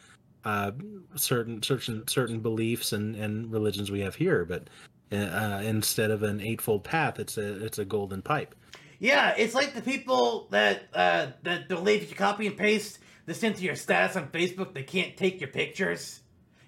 uh 0.45 0.73
certain 1.17 1.63
certain 1.63 2.07
certain 2.09 2.41
beliefs 2.41 2.93
and 2.93 3.17
and 3.17 3.51
religions 3.53 3.91
we 3.91 4.01
have 4.01 4.15
here, 4.15 4.45
but 4.45 4.69
uh, 5.13 5.61
instead 5.65 6.11
of 6.11 6.23
an 6.25 6.41
eightfold 6.41 6.83
path, 6.83 7.19
it's 7.21 7.39
a 7.39 7.65
it's 7.65 7.79
a 7.79 7.85
golden 7.85 8.21
pipe. 8.23 8.55
Yeah, 8.99 9.35
it's 9.37 9.55
like 9.55 9.75
the 9.75 9.83
people 9.83 10.49
that 10.51 10.89
uh 10.95 11.29
that 11.45 11.69
believe 11.69 12.03
if 12.03 12.11
you 12.11 12.17
copy 12.17 12.47
and 12.47 12.57
paste 12.57 12.99
this 13.27 13.43
into 13.43 13.63
your 13.63 13.77
status 13.77 14.17
on 14.17 14.29
Facebook, 14.29 14.75
they 14.75 14.83
can't 14.83 15.17
take 15.17 15.41
your 15.41 15.51
pictures. 15.51 16.21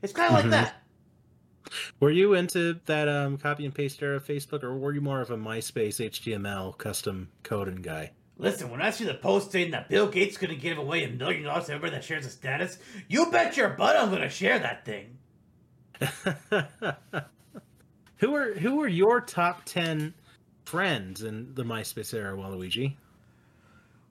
It's 0.02 0.12
kinda 0.12 0.30
Mhm. 0.30 0.34
like 0.34 0.50
that. 0.50 0.82
Were 1.98 2.10
you 2.10 2.34
into 2.34 2.80
that 2.86 3.08
um, 3.08 3.38
copy 3.38 3.64
and 3.64 3.74
paste 3.74 4.00
era 4.02 4.16
of 4.16 4.24
Facebook, 4.24 4.62
or 4.62 4.76
were 4.76 4.92
you 4.92 5.00
more 5.00 5.20
of 5.20 5.30
a 5.30 5.36
MySpace 5.36 5.98
HTML 6.04 6.72
custom 6.78 7.28
coding 7.42 7.82
guy? 7.82 8.12
Listen, 8.38 8.70
when 8.70 8.82
I 8.82 8.90
see 8.90 9.04
the 9.04 9.14
post 9.14 9.50
saying 9.50 9.70
that 9.72 9.88
Bill 9.88 10.06
Gates 10.08 10.32
is 10.32 10.38
gonna 10.38 10.54
give 10.54 10.78
away 10.78 11.04
a 11.04 11.08
million 11.08 11.42
dollars 11.44 11.66
to 11.66 11.72
everybody 11.72 11.96
that 11.96 12.04
shares 12.04 12.26
a 12.26 12.30
status, 12.30 12.78
you 13.08 13.30
bet 13.30 13.56
your 13.56 13.70
butt 13.70 13.96
I'm 13.96 14.10
gonna 14.10 14.28
share 14.28 14.58
that 14.58 14.84
thing. 14.84 15.18
who 18.18 18.34
are 18.34 18.52
who 18.54 18.80
are 18.82 18.88
your 18.88 19.20
top 19.22 19.62
ten 19.64 20.12
friends 20.66 21.22
in 21.22 21.54
the 21.54 21.64
MySpace 21.64 22.12
era, 22.14 22.36
Waluigi? 22.36 22.94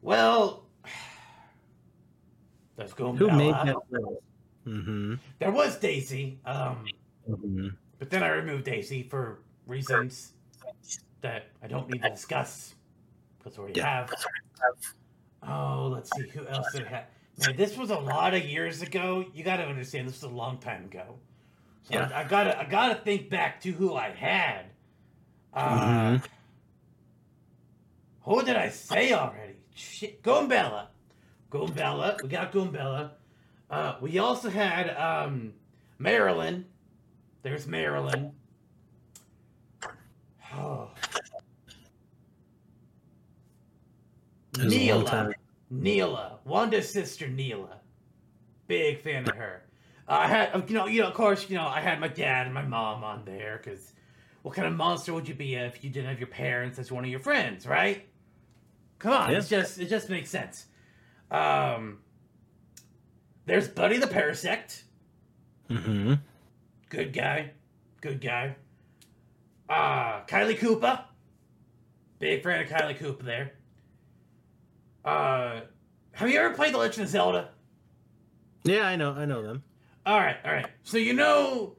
Well, 0.02 0.66
let's 2.78 2.94
go. 2.94 3.14
Who 3.14 3.30
made 3.32 3.54
that 3.54 3.78
list? 3.92 4.22
Mm-hmm. 4.68 5.16
There 5.40 5.52
was 5.52 5.78
Daisy, 5.78 6.40
um, 6.46 6.86
mm-hmm. 7.30 7.68
but 8.00 8.10
then 8.10 8.24
I 8.24 8.30
removed 8.30 8.64
Daisy 8.66 9.04
for 9.04 9.40
reasons 9.68 10.34
that 11.22 11.48
I 11.64 11.68
don't 11.68 11.90
need 11.90 12.02
to 12.02 12.10
discuss 12.10 12.74
because 13.38 13.58
I 13.58 13.62
already 13.62 13.80
Yeah. 13.80 14.08
have. 14.08 14.14
Oh, 15.48 15.90
let's 15.94 16.10
see 16.16 16.28
who 16.30 16.48
else 16.48 16.72
did 16.74 16.88
have. 16.88 17.06
Man, 17.40 17.56
this 17.58 17.78
was 17.78 17.92
a 17.92 18.00
lot 18.00 18.34
of 18.34 18.44
years 18.44 18.82
ago. 18.82 19.26
You 19.34 19.44
got 19.44 19.58
to 19.58 19.66
understand, 19.66 20.08
this 20.08 20.22
was 20.22 20.32
a 20.32 20.36
long 20.36 20.58
time 20.58 20.86
ago. 20.86 21.20
So 21.84 21.94
Yeah. 21.94 22.10
I, 22.14 22.22
I 22.22 22.24
gotta, 22.24 22.60
I 22.60 22.64
gotta 22.66 22.96
think 22.96 23.30
back 23.30 23.62
to 23.62 23.72
who 23.72 23.94
I 23.94 24.10
had. 24.10 24.66
Uh, 25.54 26.18
Mhm. 26.18 26.24
Who 28.24 28.44
did 28.44 28.56
I 28.56 28.70
say 28.70 29.14
already? 29.14 29.54
Shit, 29.76 30.24
Goombella. 30.24 30.88
Goombella. 31.52 32.22
We 32.24 32.30
got 32.30 32.52
Goombella. 32.52 33.12
Uh, 33.70 33.96
we 34.02 34.20
also 34.20 34.50
had 34.50 34.90
um, 34.96 35.54
Marilyn. 35.98 36.66
There's 37.44 37.68
Marilyn. 37.68 38.32
Oh. 40.54 40.90
It 44.58 44.64
was 44.66 44.74
a 44.74 44.94
long 44.94 45.04
Neela. 45.04 45.34
Neela. 45.70 46.40
Wanda's 46.46 46.90
sister 46.92 47.28
Neela. 47.28 47.82
Big 48.68 49.00
fan 49.02 49.28
of 49.28 49.36
her. 49.36 49.64
I 50.08 50.28
had, 50.28 50.70
you 50.70 50.76
know, 50.76 50.86
you 50.88 51.02
know, 51.02 51.08
of 51.08 51.14
course, 51.14 51.50
you 51.50 51.58
know, 51.58 51.68
I 51.68 51.82
had 51.82 52.00
my 52.00 52.08
dad 52.08 52.46
and 52.46 52.54
my 52.54 52.62
mom 52.62 53.04
on 53.04 53.26
there 53.26 53.60
because 53.62 53.94
what 54.44 54.56
kind 54.56 54.68
of 54.68 54.76
monster 54.76 55.14
would 55.14 55.28
you 55.28 55.34
be 55.34 55.56
if 55.56 55.84
you 55.84 55.90
didn't 55.90 56.10
have 56.10 56.20
your 56.20 56.28
parents 56.28 56.78
as 56.78 56.92
one 56.92 57.04
of 57.04 57.10
your 57.10 57.20
friends, 57.20 57.66
right? 57.66 58.08
Come 59.00 59.14
on, 59.14 59.32
Yeah. 59.32 59.38
it's 59.40 59.50
just 59.50 59.80
it 59.80 59.90
just 59.90 60.10
makes 60.10 60.30
sense. 60.30 60.68
Um, 61.32 62.00
there's 63.46 63.68
Buddy 63.68 63.98
the 63.98 64.08
Parasect, 64.08 64.84
Mm-hmm. 65.70 66.14
good 66.90 67.12
guy, 67.14 67.52
good 68.02 68.22
guy. 68.22 68.56
Uh, 69.68 70.24
Kylie 70.28 70.58
Koopa, 70.58 71.06
big 72.20 72.44
fan 72.44 72.62
of 72.64 72.70
Kylie 72.70 72.98
Koopa 72.98 73.24
there. 73.24 73.54
Uh, 75.04 75.62
have 76.12 76.30
you 76.30 76.40
ever 76.40 76.54
played 76.54 76.74
The 76.74 76.78
Legend 76.78 77.06
of 77.06 77.10
Zelda? 77.10 77.50
Yeah, 78.64 78.82
I 78.88 78.96
know, 78.96 79.12
I 79.14 79.26
know 79.26 79.42
them. 79.42 79.64
All 80.06 80.20
right, 80.20 80.38
all 80.46 80.52
right. 80.52 80.68
So 80.84 80.98
you 80.98 81.14
know, 81.14 81.76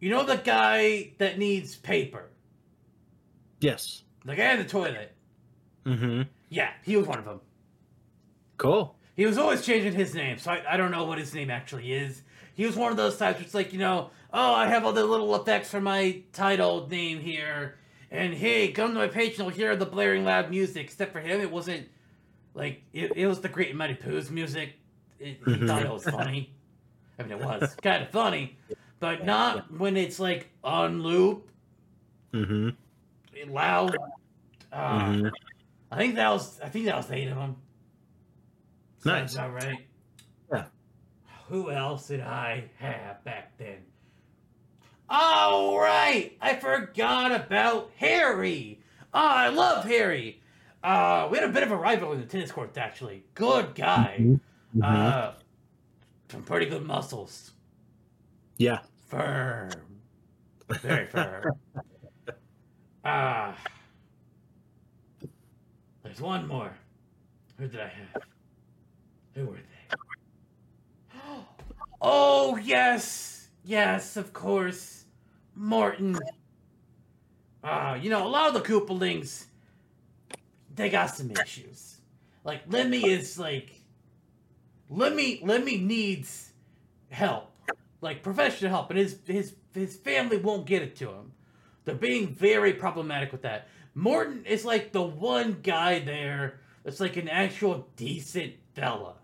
you 0.00 0.10
know 0.10 0.24
the 0.24 0.36
guy 0.36 1.12
that 1.18 1.38
needs 1.38 1.76
paper, 1.76 2.30
Yes. 3.60 4.02
the 4.24 4.34
guy 4.34 4.52
in 4.52 4.58
the 4.58 4.64
toilet. 4.64 5.14
Mm-hmm. 5.84 6.22
Yeah, 6.48 6.70
he 6.84 6.96
was 6.96 7.06
one 7.06 7.18
of 7.20 7.24
them. 7.24 7.40
Cool. 8.56 8.96
He 9.18 9.26
was 9.26 9.36
always 9.36 9.66
changing 9.66 9.94
his 9.94 10.14
name, 10.14 10.38
so 10.38 10.52
I, 10.52 10.62
I 10.74 10.76
don't 10.76 10.92
know 10.92 11.02
what 11.02 11.18
his 11.18 11.34
name 11.34 11.50
actually 11.50 11.92
is. 11.92 12.22
He 12.54 12.64
was 12.64 12.76
one 12.76 12.92
of 12.92 12.96
those 12.96 13.16
types 13.16 13.38
where 13.38 13.44
it's 13.44 13.52
like, 13.52 13.72
you 13.72 13.80
know, 13.80 14.10
oh, 14.32 14.54
I 14.54 14.68
have 14.68 14.84
all 14.84 14.92
the 14.92 15.04
little 15.04 15.34
effects 15.34 15.72
for 15.72 15.80
my 15.80 16.22
title 16.32 16.86
name 16.88 17.18
here, 17.18 17.78
and 18.12 18.32
hey, 18.32 18.70
come 18.70 18.92
to 18.92 18.96
my 18.96 19.08
page 19.08 19.30
and 19.30 19.38
you'll 19.40 19.48
hear 19.48 19.74
the 19.74 19.86
blaring 19.86 20.24
loud 20.24 20.50
music. 20.50 20.84
Except 20.84 21.12
for 21.12 21.18
him, 21.18 21.40
it 21.40 21.50
wasn't 21.50 21.88
like 22.54 22.82
it, 22.92 23.10
it 23.16 23.26
was 23.26 23.40
the 23.40 23.48
Great 23.48 23.70
and 23.70 23.78
Mighty 23.78 23.94
Poo's 23.94 24.30
music. 24.30 24.74
It, 25.18 25.40
he 25.44 25.66
thought 25.66 25.82
it 25.82 25.90
was 25.90 26.04
funny. 26.04 26.54
I 27.18 27.24
mean, 27.24 27.32
it 27.32 27.40
was 27.40 27.74
kind 27.82 28.04
of 28.04 28.10
funny, 28.10 28.56
but 29.00 29.26
not 29.26 29.76
when 29.76 29.96
it's 29.96 30.20
like 30.20 30.48
on 30.62 31.02
loop, 31.02 31.50
Mm-hmm. 32.32 33.50
loud. 33.52 33.96
Uh, 34.72 35.00
Mhm. 35.08 35.30
I 35.90 35.96
think 35.96 36.14
that 36.14 36.30
was 36.30 36.60
I 36.60 36.68
think 36.68 36.84
that 36.84 36.96
was 36.96 37.10
eight 37.10 37.26
of 37.26 37.34
them. 37.36 37.56
Nice. 39.04 39.32
Sounds 39.32 39.62
about. 39.64 39.78
Yeah. 40.52 40.64
Who 41.48 41.70
else 41.70 42.08
did 42.08 42.20
I 42.20 42.64
have 42.78 43.22
back 43.24 43.56
then? 43.58 43.78
All 45.10 45.78
right, 45.78 46.36
I 46.40 46.56
forgot 46.56 47.32
about 47.32 47.90
Harry. 47.96 48.80
Oh, 49.14 49.18
I 49.26 49.48
love 49.48 49.84
Harry. 49.84 50.42
Uh, 50.84 51.28
we 51.30 51.38
had 51.38 51.48
a 51.48 51.52
bit 51.52 51.62
of 51.62 51.70
a 51.72 51.76
rival 51.76 52.12
in 52.12 52.20
the 52.20 52.26
tennis 52.26 52.52
courts, 52.52 52.76
actually. 52.76 53.24
Good 53.34 53.74
guy. 53.74 54.16
Mhm. 54.20 54.40
Uh, 54.82 55.32
some 56.30 56.42
pretty 56.42 56.66
good 56.66 56.84
muscles. 56.84 57.52
yeah. 58.58 58.80
Firm. 59.06 59.70
Very 60.82 61.06
firm. 61.06 61.44
Ah. 63.04 63.56
there's 66.02 66.20
one 66.20 66.46
more. 66.46 66.70
Who 67.56 67.68
did 67.68 67.80
I 67.80 67.88
have? 67.88 68.22
Who 69.38 69.46
were 69.46 69.56
they? 69.56 71.18
Oh, 72.00 72.56
yes. 72.56 73.48
Yes, 73.64 74.16
of 74.16 74.32
course. 74.32 75.04
Morton. 75.56 76.16
Ah, 77.64 77.94
you 77.94 78.08
know, 78.08 78.24
a 78.24 78.28
lot 78.28 78.48
of 78.48 78.54
the 78.54 78.60
Koopalings, 78.60 79.46
they 80.74 80.88
got 80.90 81.06
some 81.06 81.32
issues. 81.32 81.96
Like, 82.44 82.62
Lemmy 82.68 83.08
is 83.08 83.38
like. 83.38 83.70
Lemmy, 84.88 85.40
Lemmy 85.42 85.76
needs 85.76 86.52
help 87.10 87.48
like 88.00 88.22
professional 88.22 88.70
help, 88.70 88.90
and 88.90 88.98
his 88.98 89.18
his 89.26 89.54
his 89.74 89.96
family 89.96 90.36
won't 90.36 90.66
get 90.66 90.82
it 90.82 90.96
to 90.96 91.08
him. 91.08 91.32
They're 91.84 91.94
being 91.94 92.28
very 92.28 92.72
problematic 92.74 93.32
with 93.32 93.42
that. 93.42 93.68
Morton 93.94 94.44
is 94.44 94.64
like 94.64 94.92
the 94.92 95.02
one 95.02 95.58
guy 95.62 95.98
there 96.00 96.60
that's 96.84 97.00
like 97.00 97.16
an 97.16 97.28
actual 97.28 97.88
decent 97.96 98.54
fella. 98.74 99.14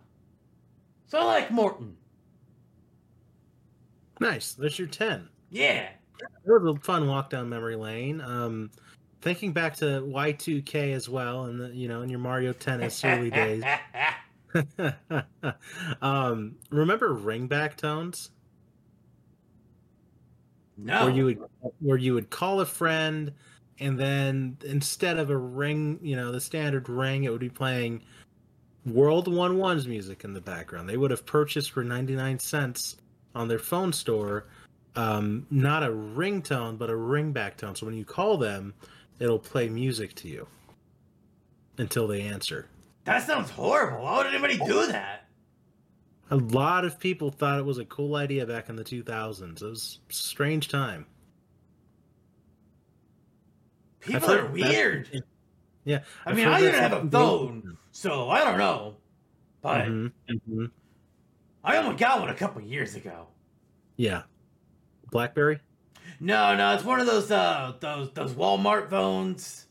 So 1.07 1.19
I 1.19 1.25
like 1.25 1.51
Morton. 1.51 1.97
Nice. 4.21 4.53
There's 4.53 4.79
your 4.79 4.89
ten. 4.89 5.29
Yeah. 5.51 5.89
It 6.21 6.29
was 6.47 6.77
a 6.77 6.81
fun 6.81 7.07
walk 7.07 7.31
down 7.31 7.49
memory 7.49 7.77
lane. 7.77 8.21
Um, 8.21 8.71
thinking 9.21 9.53
back 9.53 9.77
to 9.77 9.85
Y2K 9.85 10.93
as 10.93 11.09
well, 11.09 11.45
and 11.45 11.61
the, 11.61 11.69
you 11.69 11.89
know, 11.89 12.03
in 12.03 12.09
your 12.09 12.21
Mario 12.21 12.53
Tennis 12.53 13.05
early 13.05 13.31
days. 13.31 13.65
um, 16.03 16.55
remember 16.71 17.15
ringback 17.15 17.77
tones? 17.77 18.31
no. 20.77 21.05
where 21.05 21.15
you 21.15 21.25
would 21.25 21.39
where 21.81 21.97
you 21.97 22.15
would 22.15 22.31
call 22.31 22.61
a 22.61 22.67
friend 22.67 23.33
and 23.79 23.99
then 23.99 24.57
instead 24.65 25.19
of 25.19 25.31
a 25.31 25.37
ring 25.37 25.99
you 26.03 26.17
know 26.17 26.33
the 26.33 26.41
standard 26.41 26.89
ring 26.89 27.25
it 27.25 27.31
would 27.31 27.41
be 27.41 27.49
playing 27.49 28.03
world 28.87 29.33
one 29.33 29.57
one's 29.57 29.89
music 29.89 30.25
in 30.25 30.35
the 30.35 30.41
background 30.41 30.89
they 30.89 30.97
would 30.97 31.11
have 31.11 31.25
purchased 31.25 31.71
for 31.71 31.83
99 31.83 32.39
cents 32.39 32.97
on 33.35 33.49
their 33.49 33.59
phone 33.59 33.93
store 33.93 34.47
um, 34.97 35.47
not 35.51 35.83
a 35.83 35.89
ringtone, 35.89 36.79
but 36.79 36.89
a 36.89 36.95
ringback 36.95 37.57
tone. 37.57 37.75
So 37.75 37.87
when 37.87 37.97
you 37.97 38.05
call 38.05 38.37
them, 38.37 38.75
it'll 39.19 39.39
play 39.39 39.69
music 39.69 40.15
to 40.17 40.29
you 40.29 40.47
until 41.79 42.07
they 42.07 42.23
answer. 42.23 42.69
That 43.05 43.27
sounds 43.27 43.51
horrible. 43.51 44.03
Why 44.03 44.19
would 44.19 44.27
anybody 44.29 44.57
do 44.59 44.87
that? 44.87 45.27
A 46.31 46.37
lot 46.37 46.85
of 46.85 46.99
people 46.99 47.31
thought 47.31 47.59
it 47.59 47.65
was 47.65 47.79
a 47.79 47.85
cool 47.85 48.17
idea 48.17 48.47
back 48.47 48.69
in 48.69 48.77
the 48.77 48.85
2000s. 48.85 49.63
It 49.63 49.67
was 49.67 49.99
a 50.09 50.13
strange 50.13 50.69
time. 50.69 51.07
People 54.01 54.31
are 54.33 54.47
weird. 54.47 55.23
Yeah. 55.85 56.01
I 56.25 56.33
mean, 56.33 56.49
I 56.49 56.61
didn't 56.61 56.81
have 56.81 56.93
a 56.93 57.11
phone, 57.11 57.77
so 57.95 58.29
I 58.29 58.45
don't 58.45 58.59
know. 58.59 58.97
But 59.63 59.87
mm-hmm, 59.87 60.35
mm-hmm. 60.35 60.65
I 61.63 61.77
only 61.79 61.97
got 61.97 62.21
one 62.21 62.29
a 62.29 62.35
couple 62.35 62.61
years 62.61 62.97
ago. 62.97 63.29
Yeah. 63.97 64.23
BlackBerry? 65.11 65.61
No, 66.21 66.55
no, 66.57 66.75
it's 66.75 66.85
one 66.85 67.01
of 67.01 67.07
those 67.07 67.31
uh 67.31 67.75
those 67.81 68.11
those 68.13 68.33
Walmart 68.33 68.91
phones. 68.91 69.67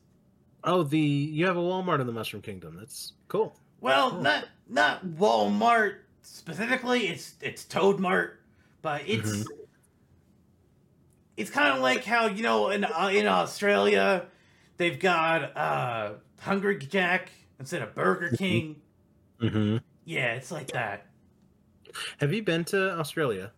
Oh, 0.64 0.84
the 0.84 0.98
you 0.98 1.46
have 1.46 1.58
a 1.58 1.62
Walmart 1.62 2.00
in 2.00 2.08
the 2.08 2.14
Mushroom 2.14 2.42
Kingdom. 2.42 2.78
That's 2.78 3.14
cool. 3.28 3.56
Well, 3.82 4.12
cool. 4.12 4.22
not 4.22 4.46
not 4.70 5.06
Walmart 5.06 5.98
specifically. 6.22 7.08
It's 7.08 7.36
it's 7.42 7.66
Toad 7.66 8.00
Mart, 8.00 8.40
but 8.82 9.02
it's 9.06 9.30
mm-hmm. 9.30 9.64
it's 11.36 11.50
kind 11.50 11.76
of 11.76 11.82
like 11.82 12.06
how 12.06 12.28
you 12.28 12.42
know 12.42 12.70
in 12.70 12.86
uh, 12.86 13.12
in 13.14 13.28
Australia 13.28 14.26
they've 14.78 15.00
got 15.00 15.56
uh 15.58 16.14
Hungry 16.40 16.78
Jack 16.78 17.30
instead 17.64 17.82
of 17.82 17.96
Burger 17.96 18.26
Mm-hmm. 18.26 18.36
King. 18.36 18.76
Mm-hmm. 19.42 19.78
Yeah, 20.04 20.34
it's 20.34 20.52
like 20.52 20.68
that. 20.74 21.08
Have 22.20 22.34
you 22.34 22.44
been 22.44 22.66
to 22.66 23.00
Australia? 23.00 23.54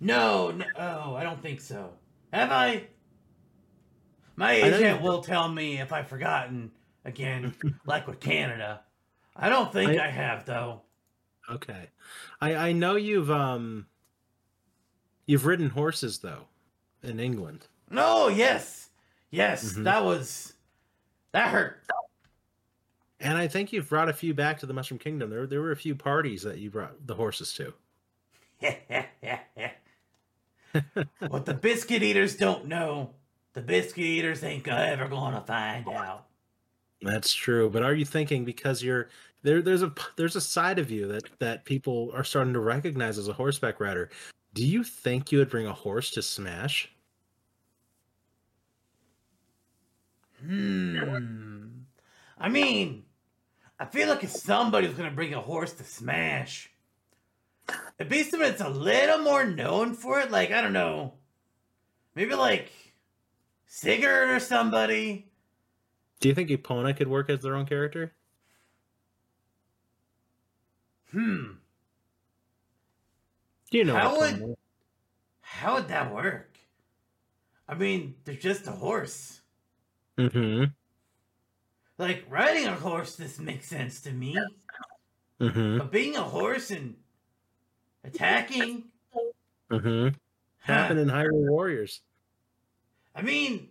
No, 0.00 0.50
no, 0.50 0.64
oh, 0.74 1.14
I 1.14 1.22
don't 1.22 1.42
think 1.42 1.60
so. 1.60 1.90
Have 2.32 2.50
I? 2.50 2.86
My 4.36 4.52
agent 4.52 5.02
will 5.02 5.20
tell 5.20 5.48
me 5.50 5.80
if 5.80 5.92
I've 5.92 6.08
forgotten 6.08 6.70
again, 7.04 7.54
like 7.86 8.06
with 8.06 8.20
Canada. 8.20 8.80
I 9.36 9.50
don't 9.50 9.70
think 9.70 10.00
I, 10.00 10.06
I 10.06 10.08
have 10.08 10.46
though. 10.46 10.80
Okay, 11.50 11.90
I 12.40 12.54
I 12.54 12.72
know 12.72 12.96
you've 12.96 13.30
um 13.30 13.86
you've 15.26 15.44
ridden 15.44 15.68
horses 15.70 16.20
though 16.20 16.46
in 17.02 17.20
England. 17.20 17.66
No, 17.90 18.28
yes, 18.28 18.88
yes, 19.30 19.72
mm-hmm. 19.72 19.82
that 19.84 20.04
was 20.04 20.54
that 21.32 21.48
hurt. 21.48 21.82
And 23.22 23.38
I 23.38 23.46
think 23.46 23.72
you've 23.72 23.88
brought 23.88 24.08
a 24.08 24.12
few 24.12 24.34
back 24.34 24.58
to 24.58 24.66
the 24.66 24.74
Mushroom 24.74 24.98
Kingdom. 24.98 25.30
There 25.30 25.46
there 25.46 25.60
were 25.60 25.70
a 25.70 25.76
few 25.76 25.94
parties 25.94 26.42
that 26.42 26.58
you 26.58 26.70
brought 26.70 27.06
the 27.06 27.14
horses 27.14 27.52
to. 27.54 27.72
what 31.28 31.46
the 31.46 31.54
biscuit 31.54 32.02
eaters 32.02 32.36
don't 32.36 32.66
know, 32.66 33.10
the 33.52 33.60
biscuit 33.60 34.04
eaters 34.04 34.42
ain't 34.42 34.66
ever 34.66 35.08
gonna 35.08 35.40
find 35.40 35.88
out. 35.88 36.26
That's 37.00 37.32
true. 37.32 37.70
But 37.70 37.84
are 37.84 37.94
you 37.94 38.04
thinking 38.04 38.44
because 38.44 38.82
you're 38.82 39.08
there? 39.42 39.62
There's 39.62 39.82
a 39.82 39.92
there's 40.16 40.36
a 40.36 40.40
side 40.40 40.80
of 40.80 40.90
you 40.90 41.06
that 41.08 41.24
that 41.38 41.64
people 41.64 42.10
are 42.14 42.24
starting 42.24 42.54
to 42.54 42.60
recognize 42.60 43.18
as 43.18 43.28
a 43.28 43.32
horseback 43.32 43.78
rider. 43.78 44.10
Do 44.54 44.66
you 44.66 44.82
think 44.82 45.30
you 45.30 45.38
would 45.38 45.50
bring 45.50 45.66
a 45.66 45.72
horse 45.72 46.10
to 46.10 46.22
Smash? 46.22 46.90
Hmm. 50.44 51.68
I 52.38 52.48
mean, 52.48 53.04
I 53.82 53.84
feel 53.86 54.08
like 54.08 54.22
if 54.22 54.30
somebody 54.30 54.86
was 54.86 54.96
gonna 54.96 55.10
bring 55.10 55.34
a 55.34 55.40
horse 55.40 55.72
to 55.72 55.82
Smash, 55.82 56.70
it'd 57.98 58.08
be 58.08 58.22
that's 58.22 58.60
a 58.60 58.68
little 58.68 59.18
more 59.18 59.44
known 59.44 59.94
for 59.94 60.20
it. 60.20 60.30
Like 60.30 60.52
I 60.52 60.60
don't 60.60 60.72
know, 60.72 61.14
maybe 62.14 62.36
like 62.36 62.70
Sigurd 63.66 64.28
or 64.30 64.38
somebody. 64.38 65.26
Do 66.20 66.28
you 66.28 66.34
think 66.36 66.50
Epona 66.50 66.96
could 66.96 67.08
work 67.08 67.28
as 67.28 67.40
their 67.40 67.56
own 67.56 67.66
character? 67.66 68.12
Hmm. 71.10 71.54
Do 73.72 73.78
you 73.78 73.84
know 73.84 73.96
how 73.96 74.16
would 74.20 74.56
how 75.40 75.74
would 75.74 75.88
that 75.88 76.14
work? 76.14 76.56
I 77.68 77.74
mean, 77.74 78.14
they're 78.22 78.36
just 78.36 78.68
a 78.68 78.70
horse. 78.70 79.40
Mm-hmm. 80.16 80.66
Like 82.02 82.24
riding 82.28 82.66
a 82.66 82.74
horse, 82.74 83.14
this 83.14 83.38
makes 83.38 83.68
sense 83.68 84.00
to 84.00 84.10
me. 84.10 84.36
Mm-hmm. 85.40 85.78
But 85.78 85.92
being 85.92 86.16
a 86.16 86.22
horse 86.22 86.72
and 86.72 86.96
attacking, 88.02 88.86
mm-hmm. 89.70 90.08
happen 90.58 90.98
in 90.98 91.06
Hyrule 91.06 91.48
Warriors. 91.48 92.00
I 93.14 93.22
mean, 93.22 93.68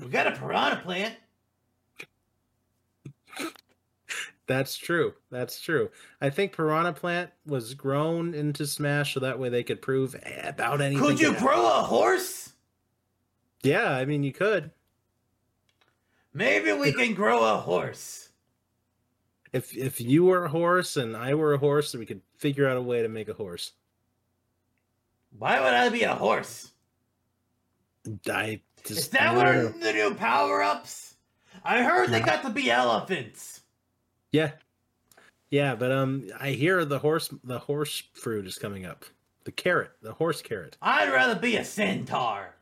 we 0.00 0.08
got 0.08 0.26
a 0.26 0.30
piranha 0.30 0.80
plant. 0.82 1.14
That's 4.46 4.78
true. 4.78 5.12
That's 5.30 5.60
true. 5.60 5.90
I 6.22 6.30
think 6.30 6.56
Piranha 6.56 6.94
Plant 6.94 7.32
was 7.44 7.74
grown 7.74 8.32
into 8.32 8.66
Smash 8.66 9.12
so 9.12 9.20
that 9.20 9.38
way 9.38 9.50
they 9.50 9.62
could 9.64 9.82
prove 9.82 10.14
about 10.42 10.80
anything. 10.80 11.04
Could 11.04 11.20
you 11.20 11.34
grow 11.34 11.66
a 11.66 11.82
horse? 11.82 12.52
Yeah, 13.62 13.90
I 13.90 14.06
mean 14.06 14.22
you 14.22 14.32
could. 14.32 14.70
Maybe 16.36 16.70
we 16.70 16.92
can 16.92 17.14
grow 17.14 17.54
a 17.54 17.56
horse. 17.56 18.28
If 19.54 19.74
if 19.74 20.02
you 20.02 20.26
were 20.26 20.44
a 20.44 20.50
horse 20.50 20.98
and 20.98 21.16
I 21.16 21.32
were 21.32 21.54
a 21.54 21.58
horse, 21.58 21.94
we 21.94 22.04
could 22.04 22.20
figure 22.36 22.68
out 22.68 22.76
a 22.76 22.82
way 22.82 23.00
to 23.00 23.08
make 23.08 23.30
a 23.30 23.32
horse. 23.32 23.72
Why 25.38 25.58
would 25.58 25.72
I 25.72 25.88
be 25.88 26.02
a 26.02 26.14
horse? 26.14 26.72
I 28.28 28.60
just 28.84 28.98
Is 29.00 29.08
that 29.08 29.34
one 29.34 29.46
of 29.46 29.80
the 29.80 29.94
new 29.94 30.14
power 30.14 30.62
ups? 30.62 31.16
I 31.64 31.82
heard 31.82 32.10
they 32.10 32.20
got 32.20 32.42
to 32.42 32.50
be 32.50 32.70
elephants. 32.70 33.62
Yeah. 34.30 34.52
Yeah, 35.48 35.74
but 35.74 35.90
um 35.90 36.28
I 36.38 36.50
hear 36.50 36.84
the 36.84 36.98
horse 36.98 37.32
the 37.44 37.60
horse 37.60 38.02
fruit 38.12 38.46
is 38.46 38.58
coming 38.58 38.84
up. 38.84 39.06
The 39.44 39.52
carrot, 39.52 39.92
the 40.02 40.12
horse 40.12 40.42
carrot. 40.42 40.76
I'd 40.82 41.10
rather 41.10 41.40
be 41.40 41.56
a 41.56 41.64
centaur. 41.64 42.55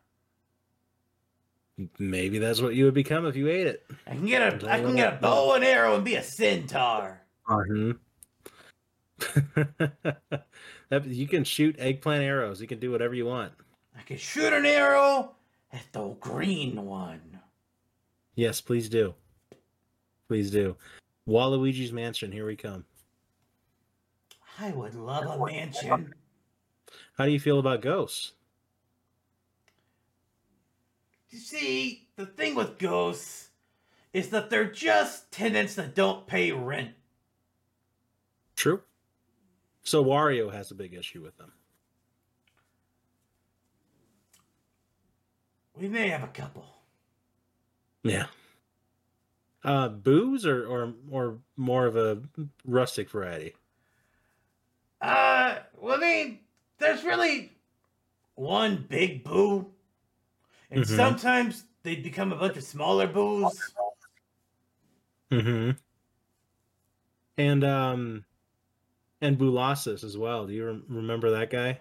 Maybe 1.98 2.38
that's 2.38 2.60
what 2.60 2.74
you 2.74 2.84
would 2.84 2.94
become 2.94 3.26
if 3.26 3.34
you 3.34 3.48
ate 3.48 3.66
it. 3.66 3.84
I 4.06 4.10
can 4.10 4.26
get 4.26 4.62
a 4.62 4.70
I 4.70 4.80
can 4.80 4.94
get 4.94 5.14
a 5.14 5.16
bow 5.16 5.54
and 5.54 5.64
arrow 5.64 5.96
and 5.96 6.04
be 6.04 6.14
a 6.16 6.22
centaur. 6.22 7.20
Uh-huh. 7.46 7.92
you 11.04 11.28
can 11.28 11.44
shoot 11.44 11.76
eggplant 11.78 12.22
arrows. 12.22 12.60
You 12.60 12.66
can 12.66 12.78
do 12.78 12.90
whatever 12.90 13.14
you 13.14 13.26
want. 13.26 13.52
I 13.96 14.02
can 14.02 14.16
shoot 14.16 14.52
an 14.52 14.64
arrow 14.64 15.32
at 15.72 15.84
the 15.92 16.16
green 16.20 16.84
one. 16.84 17.40
Yes, 18.34 18.60
please 18.60 18.88
do. 18.88 19.14
Please 20.28 20.50
do. 20.50 20.76
Waluigi's 21.28 21.92
Mansion, 21.92 22.32
here 22.32 22.46
we 22.46 22.56
come. 22.56 22.84
I 24.58 24.70
would 24.70 24.94
love 24.94 25.24
a 25.26 25.46
mansion. 25.46 26.14
How 27.16 27.24
do 27.26 27.30
you 27.30 27.40
feel 27.40 27.58
about 27.58 27.82
ghosts? 27.82 28.32
You 31.34 31.40
see, 31.40 32.06
the 32.14 32.26
thing 32.26 32.54
with 32.54 32.78
ghosts 32.78 33.48
is 34.12 34.28
that 34.30 34.50
they're 34.50 34.70
just 34.70 35.32
tenants 35.32 35.74
that 35.74 35.96
don't 35.96 36.28
pay 36.28 36.52
rent. 36.52 36.92
True. 38.54 38.82
So 39.82 40.04
Wario 40.04 40.52
has 40.52 40.70
a 40.70 40.76
big 40.76 40.94
issue 40.94 41.22
with 41.22 41.36
them. 41.36 41.50
We 45.76 45.88
may 45.88 46.08
have 46.10 46.22
a 46.22 46.28
couple. 46.28 46.66
Yeah. 48.04 48.26
Uh, 49.64 49.88
boos 49.88 50.46
or, 50.46 50.64
or 50.64 50.92
or 51.10 51.38
more 51.56 51.86
of 51.86 51.96
a 51.96 52.22
rustic 52.64 53.10
variety? 53.10 53.54
Uh, 55.00 55.56
well, 55.80 55.96
I 55.96 56.00
mean, 56.00 56.38
there's 56.78 57.02
really 57.02 57.50
one 58.36 58.86
big 58.88 59.24
boo, 59.24 59.73
and 60.70 60.84
Mhm. 60.84 60.96
sometimes 60.96 61.64
they 61.82 61.96
become 61.96 62.32
a 62.32 62.36
bunch 62.36 62.56
of 62.56 62.64
smaller 62.64 63.06
boos. 63.06 63.72
Mm-hmm. 65.30 65.70
And 67.38 67.64
um, 67.64 68.24
and 69.20 69.38
Boolossus 69.38 70.04
as 70.04 70.16
well. 70.16 70.46
Do 70.46 70.52
you 70.52 70.66
rem- 70.66 70.84
remember 70.88 71.30
that 71.32 71.50
guy? 71.50 71.80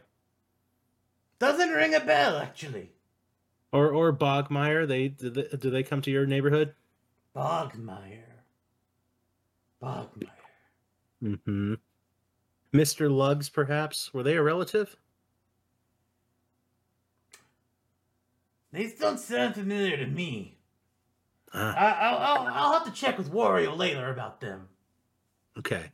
Doesn't 1.40 1.70
ring 1.72 1.94
a 1.94 2.00
bell, 2.00 2.38
actually. 2.38 2.90
Or 3.72 3.92
or 3.92 4.12
Bogmire? 4.14 4.88
They 4.88 5.10
do 5.10 5.30
they, 5.30 5.48
do 5.58 5.70
they 5.70 5.84
come 5.84 6.02
to 6.02 6.12
your 6.12 6.26
neighborhood? 6.26 6.74
Bogmire. 7.36 8.24
Bogmire. 9.82 10.30
Mm-hmm. 11.24 11.74
Mr. 12.74 13.12
Luggs, 13.16 13.50
perhaps? 13.50 14.14
Were 14.14 14.24
they 14.24 14.36
a 14.36 14.42
relative? 14.42 14.96
They 18.74 18.88
don't 18.88 19.20
sound 19.20 19.54
familiar 19.54 19.96
to 19.98 20.08
me. 20.08 20.58
Ah, 21.54 21.76
I, 21.76 22.08
I'll, 22.08 22.18
I'll, 22.18 22.54
I'll 22.54 22.74
have 22.74 22.86
to 22.86 22.92
check 22.92 23.20
with 23.20 23.32
Wario 23.32 23.78
later 23.78 24.12
about 24.12 24.42
them. 24.42 24.68
okay. 25.60 25.92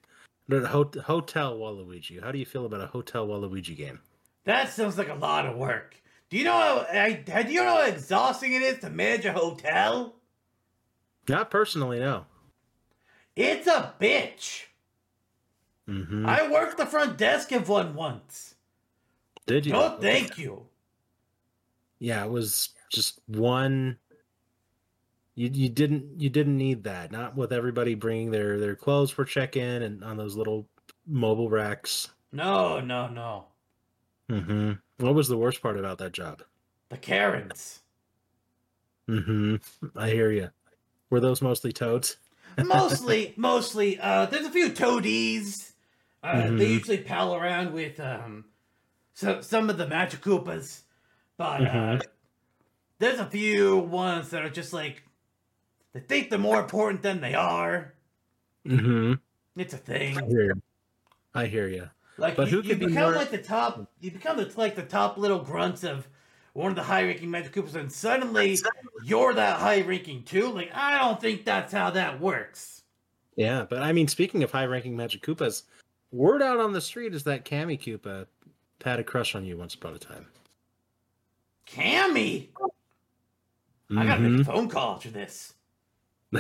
The 0.48 0.66
Hotel 0.66 1.60
Waluigi. 1.60 2.24
How 2.24 2.32
do 2.32 2.40
you 2.40 2.46
feel 2.46 2.66
about 2.66 2.82
a 2.82 2.88
Hotel 2.88 3.28
Waluigi 3.28 3.78
game? 3.78 4.00
That 4.46 4.70
sounds 4.70 4.98
like 4.98 5.10
a 5.10 5.14
lot 5.14 5.46
of 5.46 5.56
work. 5.58 6.02
Do 6.30 6.38
you 6.38 6.44
know 6.44 6.54
how 6.54 6.88
I, 6.92 7.12
do 7.12 7.52
you 7.52 7.64
know 7.64 7.76
how 7.76 7.86
exhausting 7.86 8.54
it 8.54 8.64
is 8.64 8.80
to 8.80 8.90
manage 8.90 9.26
a 9.26 9.34
hotel? 9.34 10.16
Not 11.28 11.52
personally, 11.52 12.00
no. 12.00 12.26
It's 13.36 13.68
a 13.68 13.94
bitch. 14.00 14.64
Mm-hmm. 15.88 16.26
I 16.26 16.50
worked 16.50 16.78
the 16.78 16.86
front 16.88 17.18
desk 17.18 17.52
of 17.52 17.70
one 17.70 17.94
once. 17.94 18.56
Did 19.46 19.68
you? 19.68 19.74
Oh, 19.76 19.98
thank 20.00 20.38
you. 20.38 20.69
Yeah, 22.00 22.24
it 22.24 22.30
was 22.32 22.70
just 22.92 23.20
one. 23.28 23.98
You 25.36 25.50
you 25.54 25.70
didn't 25.70 26.20
you 26.20 26.30
didn't 26.30 26.58
need 26.58 26.84
that. 26.84 27.12
Not 27.12 27.36
with 27.36 27.52
everybody 27.54 27.96
bringing 27.96 28.32
their 28.32 28.60
their 28.60 28.76
clothes 28.76 29.12
for 29.12 29.26
check 29.26 29.56
in 29.56 29.84
and 29.84 30.04
on 30.04 30.18
those 30.18 30.36
little 30.36 30.68
mobile 31.06 31.50
racks. 31.50 32.10
No, 32.32 32.80
no, 32.80 33.08
no. 33.08 33.46
Mm-hmm. 34.30 34.74
What 35.04 35.16
was 35.16 35.28
the 35.28 35.38
worst 35.38 35.62
part 35.62 35.78
about 35.78 35.98
that 36.00 36.12
job? 36.12 36.44
The 36.90 36.98
Karens. 36.98 37.80
Mm-hmm. 39.08 39.56
I 39.98 40.10
hear 40.10 40.32
you. 40.32 40.50
Were 41.10 41.20
those 41.20 41.42
mostly 41.42 41.72
toads? 41.72 42.18
mostly, 42.64 43.34
mostly. 43.38 44.00
Uh, 44.00 44.28
there's 44.28 44.46
a 44.46 44.52
few 44.52 44.70
toadies. 44.72 45.74
Uh, 46.22 46.34
Mhm. 46.34 46.58
They 46.60 46.68
usually 46.68 46.98
pal 47.00 47.34
around 47.34 47.74
with 47.74 48.00
um, 48.00 48.46
so, 49.14 49.42
some 49.42 49.70
of 49.70 49.78
the 49.78 49.88
Magic 49.88 50.22
Koopas, 50.22 50.82
but 51.40 51.62
uh, 51.62 51.66
Mhm. 51.66 52.02
there's 53.00 53.20
a 53.20 53.26
few 53.26 53.78
ones 53.78 54.30
that 54.32 54.44
are 54.44 54.50
just 54.50 54.74
like 54.74 55.04
they 55.94 56.02
think 56.02 56.30
they're 56.30 56.38
more 56.38 56.60
important 56.60 57.02
than 57.02 57.22
they 57.22 57.34
are. 57.34 57.94
Mm-hmm. 58.68 59.14
It's 59.56 59.74
a 59.74 59.78
thing. 59.78 60.18
I 60.18 60.26
hear 60.28 60.44
you. 60.44 60.62
I 61.34 61.46
hear 61.46 61.68
you. 61.70 61.90
Like 62.18 62.36
But 62.36 62.52
you, 62.52 62.62
who 62.62 62.68
you 62.68 62.76
become 62.76 62.94
more- 63.04 63.16
like 63.16 63.32
the 63.32 63.38
top. 63.42 63.90
You 64.02 64.12
become 64.12 64.36
the, 64.38 64.52
like 64.58 64.76
the 64.76 64.84
top 64.84 65.18
little 65.18 65.40
grunts 65.40 65.84
of 65.86 66.08
one 66.52 66.72
of 66.72 66.76
the 66.76 66.84
high-ranking 66.84 67.32
Magic 67.32 67.54
Koopas, 67.54 67.76
and 67.76 67.90
suddenly 67.92 68.58
you're 69.06 69.34
that 69.34 69.60
high-ranking 69.60 70.24
too. 70.24 70.52
Like 70.52 70.72
I 70.76 71.00
don't 71.00 71.22
think 71.22 71.46
that's 71.46 71.72
how 71.72 71.90
that 71.92 72.20
works. 72.20 72.84
Yeah, 73.38 73.66
but 73.70 73.82
I 73.82 73.94
mean, 73.94 74.10
speaking 74.10 74.44
of 74.44 74.52
high-ranking 74.52 74.98
Magic 74.98 75.22
Koopas, 75.22 75.64
word 76.12 76.42
out 76.42 76.60
on 76.60 76.74
the 76.74 76.82
street 76.82 77.14
is 77.14 77.24
that 77.24 77.46
Kammy 77.46 77.80
Koopa 77.80 78.28
had 78.84 79.00
a 79.00 79.04
crush 79.06 79.36
on 79.36 79.46
you 79.46 79.56
once 79.58 79.74
upon 79.74 79.94
a 79.96 80.00
time. 80.00 80.28
Kammy, 81.74 82.50
I 83.96 84.06
gotta 84.06 84.22
make 84.22 84.32
a 84.32 84.34
mm-hmm. 84.36 84.42
phone 84.44 84.70
call 84.70 84.96
after 84.96 85.10
this. 85.10 85.54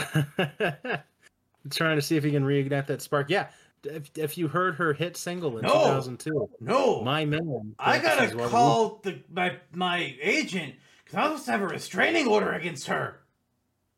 Trying 1.71 1.97
to 1.97 2.01
see 2.01 2.15
if 2.15 2.23
he 2.23 2.31
can 2.31 2.43
reignite 2.43 2.87
that 2.87 3.01
spark. 3.01 3.29
Yeah, 3.29 3.47
if, 3.83 4.09
if 4.17 4.37
you 4.37 4.47
heard 4.47 4.75
her 4.75 4.93
hit 4.93 5.17
single 5.17 5.57
in 5.57 5.63
No. 5.63 5.71
2002, 5.71 6.49
No, 6.59 7.03
My 7.03 7.25
Man. 7.25 7.75
I 7.79 7.99
gotta 7.99 8.35
call 8.49 9.01
the 9.03 9.21
my 9.31 9.57
my 9.73 10.15
agent 10.21 10.75
because 11.03 11.17
I 11.17 11.29
was 11.29 11.43
to 11.45 11.51
have 11.51 11.61
a 11.61 11.67
restraining 11.67 12.27
order 12.27 12.51
against 12.51 12.87
her. 12.87 13.21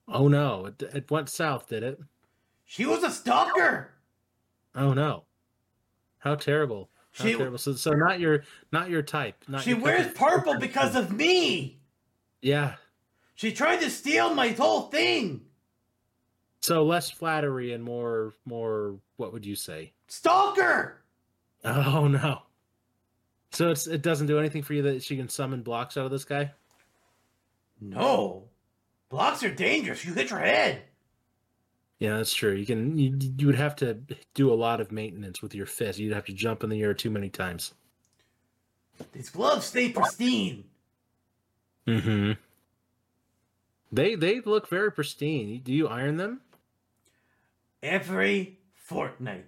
Oh 0.08 0.28
no, 0.28 0.66
it, 0.68 0.82
it 0.94 1.12
went 1.12 1.30
south, 1.30 1.68
did 1.68 1.84
it? 1.84 2.00
She 2.66 2.86
was 2.86 3.04
a 3.04 3.12
stalker. 3.12 3.94
Oh 4.76 4.94
no, 4.94 5.24
how 6.20 6.36
terrible! 6.36 6.90
She 7.12 7.36
terrible. 7.36 7.58
So, 7.58 7.74
so 7.74 7.92
not 7.92 8.20
your 8.20 8.44
not 8.72 8.90
your 8.90 9.02
type. 9.02 9.44
Not 9.48 9.64
she 9.64 9.72
your 9.72 9.80
wears 9.80 10.08
type 10.08 10.16
purple 10.16 10.58
because 10.58 10.96
of 10.96 11.12
me. 11.12 11.80
Yeah. 12.42 12.76
She 13.36 13.52
tried 13.52 13.82
to 13.82 13.90
steal 13.90 14.34
my 14.34 14.50
whole 14.50 14.84
thing. 14.84 15.42
So 16.62 16.84
less 16.84 17.10
flattery 17.10 17.74
and 17.74 17.84
more 17.84 18.34
more. 18.46 19.00
What 19.18 19.34
would 19.34 19.46
you 19.46 19.56
say? 19.56 19.94
Stalker. 20.08 21.02
Oh 21.66 22.08
no. 22.08 22.44
So 23.52 23.70
it's 23.72 23.88
it 23.88 24.02
doesn't 24.02 24.28
do 24.28 24.40
anything 24.40 24.64
for 24.64 24.74
you 24.74 24.84
that 24.84 25.04
she 25.04 25.18
can 25.18 25.28
summon 25.28 25.62
blocks 25.62 25.98
out 25.98 26.06
of 26.06 26.12
this 26.12 26.24
guy. 26.24 26.52
No, 27.82 28.44
blocks 29.10 29.44
are 29.44 29.54
dangerous. 29.54 30.06
You 30.06 30.14
hit 30.14 30.30
your 30.30 30.40
head. 30.40 30.84
Yeah, 32.02 32.18
that's 32.18 32.34
true. 32.34 32.54
You 32.54 32.66
can 32.66 32.98
you, 32.98 33.16
you 33.38 33.46
would 33.46 33.56
have 33.56 33.76
to 33.76 34.00
do 34.34 34.52
a 34.52 34.56
lot 34.56 34.82
of 34.82 34.92
maintenance 34.92 35.44
with 35.44 35.54
your 35.54 35.68
fist. 35.68 36.00
You'd 36.00 36.16
have 36.16 36.26
to 36.26 36.34
jump 36.34 36.64
in 36.64 36.72
the 36.72 36.82
air 36.82 36.96
too 36.96 37.12
many 37.12 37.30
times. 37.30 37.76
These 39.14 39.30
gloves 39.30 39.68
stay 39.68 39.90
pristine. 39.90 40.64
Mm-hmm. 41.88 42.32
They 43.92 44.16
they 44.16 44.42
look 44.42 44.68
very 44.68 44.92
pristine. 44.92 45.62
Do 45.64 45.72
you 45.72 45.88
iron 45.88 46.18
them 46.18 46.42
Every 47.84 48.58
fortnight, 48.74 49.46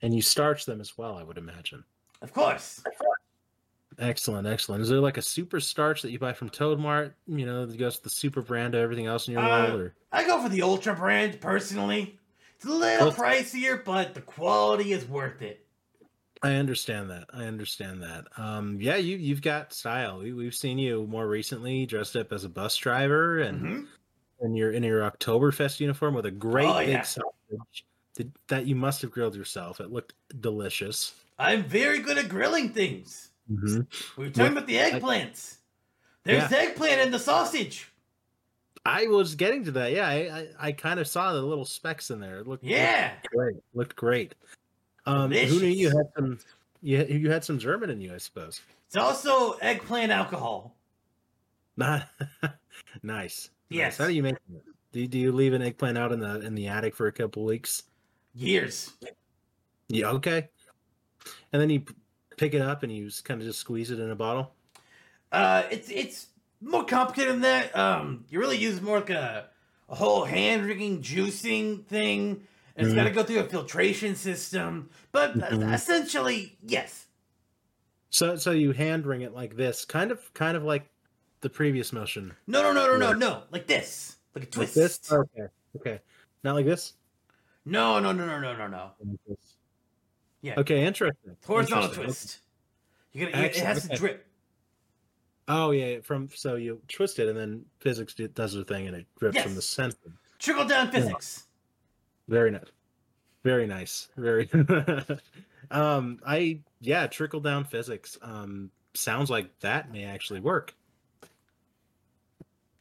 and 0.00 0.14
you 0.14 0.22
starch 0.22 0.64
them 0.64 0.80
as 0.80 0.96
well? 0.96 1.16
I 1.16 1.24
would 1.24 1.38
imagine. 1.38 1.82
of 2.20 2.32
course. 2.32 2.84
Excellent, 3.98 4.46
excellent. 4.46 4.82
Is 4.82 4.88
there 4.88 5.00
like 5.00 5.16
a 5.16 5.22
super 5.22 5.60
starch 5.60 6.02
that 6.02 6.10
you 6.10 6.18
buy 6.18 6.32
from 6.32 6.48
Toad 6.50 6.78
Mart? 6.78 7.14
You 7.26 7.46
know, 7.46 7.66
that 7.66 7.76
goes 7.76 7.96
with 7.96 8.04
the 8.04 8.10
super 8.10 8.42
brand 8.42 8.74
of 8.74 8.80
everything 8.80 9.06
else 9.06 9.26
in 9.28 9.32
your 9.34 9.42
Uh, 9.42 9.66
world, 9.68 9.80
or 9.80 9.94
I 10.12 10.24
go 10.24 10.42
for 10.42 10.48
the 10.48 10.62
Ultra 10.62 10.94
brand 10.94 11.40
personally. 11.40 12.18
It's 12.56 12.64
a 12.64 12.70
little 12.70 13.08
Well- 13.08 13.16
pricier, 13.16 13.84
but 13.84 14.14
the 14.14 14.20
quality 14.20 14.92
is 14.92 15.04
worth 15.04 15.42
it. 15.42 15.66
I 16.44 16.54
understand 16.54 17.08
that. 17.10 17.26
I 17.32 17.44
understand 17.44 18.02
that. 18.02 18.26
Um, 18.36 18.80
yeah, 18.80 18.96
you 18.96 19.16
you've 19.16 19.42
got 19.42 19.72
style. 19.72 20.18
We, 20.18 20.32
we've 20.32 20.54
seen 20.54 20.76
you 20.78 21.06
more 21.06 21.28
recently 21.28 21.86
dressed 21.86 22.16
up 22.16 22.32
as 22.32 22.42
a 22.44 22.48
bus 22.48 22.76
driver 22.76 23.38
and 23.38 23.62
Mhm. 23.62 23.86
in 24.40 24.54
your 24.54 24.72
in 24.72 24.82
your 24.82 25.08
Oktoberfest 25.08 25.78
uniform 25.80 26.14
with 26.14 26.26
a 26.26 26.30
great 26.32 26.66
Oh, 26.68 26.78
big 26.80 26.88
yeah. 26.88 27.02
sausage 27.02 27.84
that, 28.14 28.28
that 28.48 28.66
you 28.66 28.74
must 28.74 29.02
have 29.02 29.10
grilled 29.12 29.36
yourself. 29.36 29.80
It 29.80 29.90
looked 29.92 30.14
delicious. 30.40 31.14
I'm 31.38 31.62
very 31.64 31.98
good 32.00 32.18
at 32.18 32.28
grilling 32.28 32.70
things. 32.70 33.30
Mhm. 33.50 33.86
We 34.16 34.24
were 34.24 34.30
talking 34.30 34.52
about 34.52 34.66
the 34.66 34.76
eggplants. 34.76 35.56
There's 36.24 36.50
eggplant 36.52 37.00
in 37.00 37.10
the 37.10 37.18
sausage. 37.18 37.88
I 38.84 39.06
was 39.06 39.34
getting 39.34 39.64
to 39.64 39.70
that. 39.72 39.92
Yeah, 39.92 40.08
I, 40.08 40.14
I, 40.14 40.48
I 40.68 40.72
kind 40.72 40.98
of 40.98 41.06
saw 41.06 41.32
the 41.32 41.42
little 41.42 41.64
specks 41.64 42.10
in 42.10 42.20
there. 42.20 42.40
It 42.40 42.46
looked 42.48 42.64
Yeah. 42.64 43.12
looked 43.22 43.34
great. 43.34 43.56
Looked 43.74 43.96
great. 43.96 44.34
Um, 45.06 45.30
who 45.32 45.60
knew 45.60 45.66
you 45.66 45.88
had 45.88 46.06
some? 46.16 46.38
You 46.80 47.04
you 47.04 47.30
had 47.30 47.44
some 47.44 47.58
German 47.58 47.90
in 47.90 48.00
you, 48.00 48.14
I 48.14 48.18
suppose. 48.18 48.60
It's 48.86 48.96
also 48.96 49.52
eggplant 49.54 50.10
alcohol. 50.12 50.76
Not 51.76 52.08
nice. 53.02 53.50
Yes. 53.68 53.92
Nice. 53.92 53.98
How 53.98 54.06
do 54.06 54.12
you 54.14 54.22
make 54.22 54.34
it? 54.34 54.62
Do 54.92 55.00
you, 55.00 55.08
do 55.08 55.18
you 55.18 55.32
leave 55.32 55.54
an 55.54 55.62
eggplant 55.62 55.96
out 55.96 56.12
in 56.12 56.20
the 56.20 56.40
in 56.40 56.54
the 56.54 56.68
attic 56.68 56.94
for 56.94 57.06
a 57.06 57.12
couple 57.12 57.44
weeks? 57.44 57.84
Years. 58.34 58.92
Yeah. 59.88 60.10
Okay. 60.10 60.48
And 61.52 61.62
then 61.62 61.70
you 61.70 61.84
pick 62.36 62.54
it 62.54 62.60
up 62.62 62.82
and 62.82 62.92
you 62.94 63.10
kind 63.24 63.40
of 63.40 63.46
just 63.46 63.58
squeeze 63.60 63.90
it 63.90 63.98
in 64.00 64.10
a 64.10 64.14
bottle. 64.16 64.54
Uh, 65.30 65.62
it's 65.70 65.88
it's 65.90 66.26
more 66.60 66.84
complicated 66.84 67.34
than 67.34 67.40
that. 67.42 67.76
Um, 67.76 68.24
you 68.28 68.38
really 68.38 68.58
use 68.58 68.80
more 68.80 68.98
like 69.00 69.10
a, 69.10 69.48
a 69.88 69.94
whole 69.94 70.24
hand 70.24 70.64
rigging 70.66 71.02
juicing 71.02 71.84
thing. 71.86 72.46
And 72.76 72.86
it's 72.86 72.94
Mhm. 72.94 72.96
got 72.96 73.04
to 73.04 73.10
go 73.10 73.22
through 73.22 73.40
a 73.40 73.44
filtration 73.44 74.14
system. 74.16 74.88
But 75.10 75.30
uh, 75.42 75.50
Mhm. 75.50 75.74
essentially, 75.74 76.56
yes. 76.62 77.06
So 78.10 78.36
so 78.36 78.50
you 78.50 78.72
hand 78.72 79.06
ring 79.06 79.22
it 79.22 79.34
like 79.34 79.56
this, 79.56 79.84
kind 79.84 80.10
of 80.10 80.32
kind 80.34 80.56
of 80.56 80.62
like 80.64 80.88
the 81.40 81.50
previous 81.50 81.92
motion. 81.92 82.34
No, 82.46 82.62
no, 82.62 82.72
no, 82.72 82.86
no, 82.86 82.96
no, 82.96 83.12
no. 83.12 83.42
Like 83.50 83.66
this. 83.66 84.16
Like 84.34 84.44
a 84.44 84.46
Like 84.46 84.72
twist. 84.72 84.74
this. 84.74 85.12
Okay. 85.12 85.46
Okay. 85.76 86.00
Not 86.44 86.54
like 86.54 86.66
this. 86.66 86.94
No, 87.64 87.98
no, 88.00 88.12
no, 88.12 88.26
no, 88.26 88.38
no, 88.40 88.56
no, 88.56 88.66
no. 88.66 88.90
Like 89.00 89.18
this. 89.26 89.54
Yeah. 90.42 90.54
Okay. 90.58 90.84
Interesting. 90.84 91.36
Horizontal 91.46 91.84
Interesting. 91.84 92.04
twist. 92.04 92.38
You 93.12 93.26
gotta, 93.26 93.44
it 93.44 93.56
has 93.56 93.88
to 93.88 93.96
drip. 93.96 94.26
Oh 95.48 95.70
yeah. 95.70 96.00
From 96.02 96.28
so 96.34 96.56
you 96.56 96.80
twist 96.88 97.18
it 97.18 97.28
and 97.28 97.38
then 97.38 97.64
physics 97.78 98.14
does 98.34 98.54
their 98.54 98.64
thing 98.64 98.88
and 98.88 98.96
it 98.96 99.06
drips 99.18 99.40
from 99.40 99.54
the 99.54 99.62
center. 99.62 99.96
Trickle 100.38 100.66
down 100.66 100.90
physics. 100.90 101.46
Very 102.28 102.50
nice. 102.50 102.70
Very 103.44 103.66
nice. 103.66 104.08
Very. 104.16 104.48
um. 105.70 106.18
I 106.26 106.60
yeah. 106.80 107.06
Trickle 107.06 107.40
down 107.40 107.64
physics. 107.64 108.18
Um. 108.22 108.70
Sounds 108.94 109.30
like 109.30 109.58
that 109.60 109.92
may 109.92 110.04
actually 110.04 110.40
work. 110.40 110.74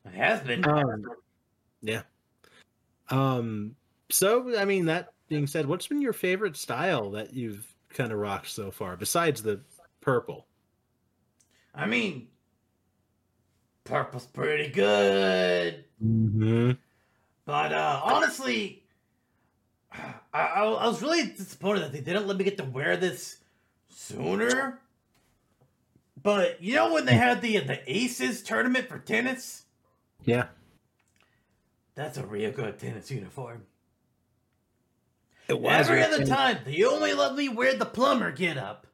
It 0.05 0.13
has 0.13 0.41
been. 0.41 0.67
Um, 0.67 1.05
yeah. 1.81 2.01
Um. 3.09 3.75
So 4.09 4.57
I 4.57 4.65
mean, 4.65 4.85
that 4.85 5.10
being 5.31 5.47
said, 5.47 5.65
what's 5.65 5.87
been 5.87 6.01
your 6.01 6.11
favorite 6.11 6.57
style 6.57 7.11
that 7.11 7.33
you've 7.33 7.73
kind 7.87 8.11
of 8.11 8.19
rocked 8.19 8.49
so 8.49 8.69
far, 8.69 8.97
besides 8.97 9.41
the 9.41 9.61
purple? 10.01 10.45
I 11.73 11.85
mean, 11.85 12.27
purple's 13.85 14.25
pretty 14.25 14.69
good. 14.69 15.85
Mm-hmm. 16.03 16.71
But 17.45 17.71
uh, 17.71 18.01
honestly, 18.03 18.83
I, 19.93 20.15
I, 20.33 20.63
I 20.65 20.87
was 20.87 21.01
really 21.01 21.27
disappointed 21.27 21.83
that 21.83 21.93
they 21.93 22.01
didn't 22.01 22.27
let 22.27 22.35
me 22.35 22.43
get 22.43 22.57
to 22.57 22.65
wear 22.65 22.97
this 22.97 23.37
sooner. 23.87 24.81
But 26.21 26.61
you 26.61 26.75
know 26.75 26.91
when 26.93 27.05
they 27.05 27.15
had 27.15 27.41
the 27.41 27.59
the 27.59 27.79
Aces 27.87 28.43
tournament 28.43 28.89
for 28.89 28.99
tennis? 28.99 29.63
Yeah. 30.25 30.47
That's 31.95 32.17
a 32.17 32.25
real 32.25 32.51
good 32.51 32.77
tennis 32.79 33.09
uniform. 33.09 33.63
It 35.51 35.63
Every 35.63 36.03
other 36.03 36.25
time, 36.25 36.59
they 36.65 36.83
only 36.83 37.13
let 37.13 37.35
me 37.35 37.49
wear 37.49 37.75
the 37.75 37.85
plumber 37.85 38.31
get 38.31 38.57
up. 38.57 38.87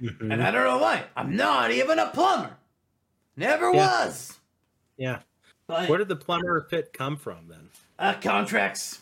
Mhm. 0.00 0.32
And 0.32 0.42
I 0.42 0.50
don't 0.50 0.64
know 0.64 0.78
why. 0.78 1.04
I'm 1.16 1.36
not 1.36 1.70
even 1.70 1.98
a 1.98 2.08
plumber. 2.10 2.56
Never 3.36 3.72
Yeah. 3.72 4.04
was. 4.04 4.38
Yeah. 4.96 5.20
But 5.66 5.88
Where 5.88 5.98
did 5.98 6.08
the 6.08 6.16
plumber 6.16 6.66
fit 6.68 6.92
come 6.92 7.16
from 7.16 7.48
then? 7.48 7.70
uh, 7.98 8.14
contracts. 8.20 9.00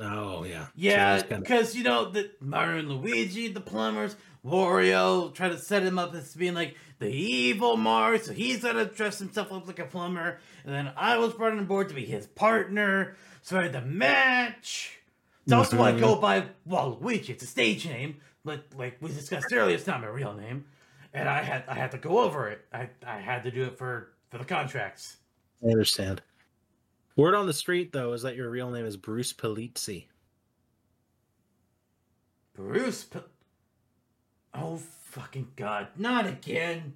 Oh 0.00 0.44
yeah. 0.44 0.66
Yeah, 0.76 1.20
because 1.22 1.74
you 1.74 1.82
know 1.84 2.10
the 2.10 2.30
Mario 2.40 2.78
and 2.78 2.88
Luigi, 2.88 3.48
the 3.48 3.60
plumbers, 3.60 4.16
Wario 4.44 5.34
try 5.34 5.48
to 5.48 5.58
set 5.58 5.82
him 5.82 5.98
up 5.98 6.14
as 6.14 6.34
being 6.34 6.54
like 6.54 6.76
the 7.00 7.08
evil 7.08 7.76
Mario, 7.76 8.18
so 8.20 8.32
he's 8.32 8.62
gonna 8.62 8.84
dress 8.84 9.18
himself 9.18 9.52
up 9.52 9.66
like 9.66 9.78
a 9.80 9.84
plumber, 9.84 10.38
and 10.64 10.72
then 10.74 10.92
I 10.96 11.18
was 11.18 11.34
brought 11.34 11.52
on 11.52 11.64
board 11.66 11.88
to 11.88 11.94
be 11.94 12.04
his 12.04 12.26
partner, 12.28 13.16
so 13.42 13.58
I 13.58 13.64
had 13.64 13.72
the 13.72 13.80
match. 13.82 14.97
It's 15.48 15.54
also 15.54 15.78
why 15.78 15.92
I 15.92 15.98
go 15.98 16.14
by 16.20 16.44
Waluigi. 16.68 17.30
It's 17.30 17.42
a 17.42 17.46
stage 17.46 17.86
name, 17.86 18.20
but 18.44 18.64
like 18.76 18.98
we 19.00 19.08
discussed 19.08 19.46
earlier, 19.50 19.74
it's 19.74 19.86
not 19.86 20.02
my 20.02 20.08
real 20.08 20.34
name, 20.34 20.66
and 21.14 21.26
I 21.26 21.42
had 21.42 21.64
I 21.66 21.74
had 21.74 21.90
to 21.92 21.98
go 21.98 22.18
over 22.18 22.48
it. 22.48 22.66
I 22.70 22.90
I 23.06 23.16
had 23.16 23.44
to 23.44 23.50
do 23.50 23.64
it 23.64 23.78
for 23.78 24.12
for 24.28 24.36
the 24.36 24.44
contracts. 24.44 25.16
I 25.66 25.70
understand. 25.70 26.20
Word 27.16 27.34
on 27.34 27.46
the 27.46 27.54
street 27.54 27.92
though 27.92 28.12
is 28.12 28.20
that 28.22 28.36
your 28.36 28.50
real 28.50 28.70
name 28.70 28.84
is 28.84 28.98
Bruce 28.98 29.32
Polizzi. 29.32 30.04
Bruce. 32.54 33.04
P- 33.04 33.20
oh 34.52 34.76
fucking 34.76 35.48
god! 35.56 35.88
Not 35.96 36.26
again! 36.26 36.92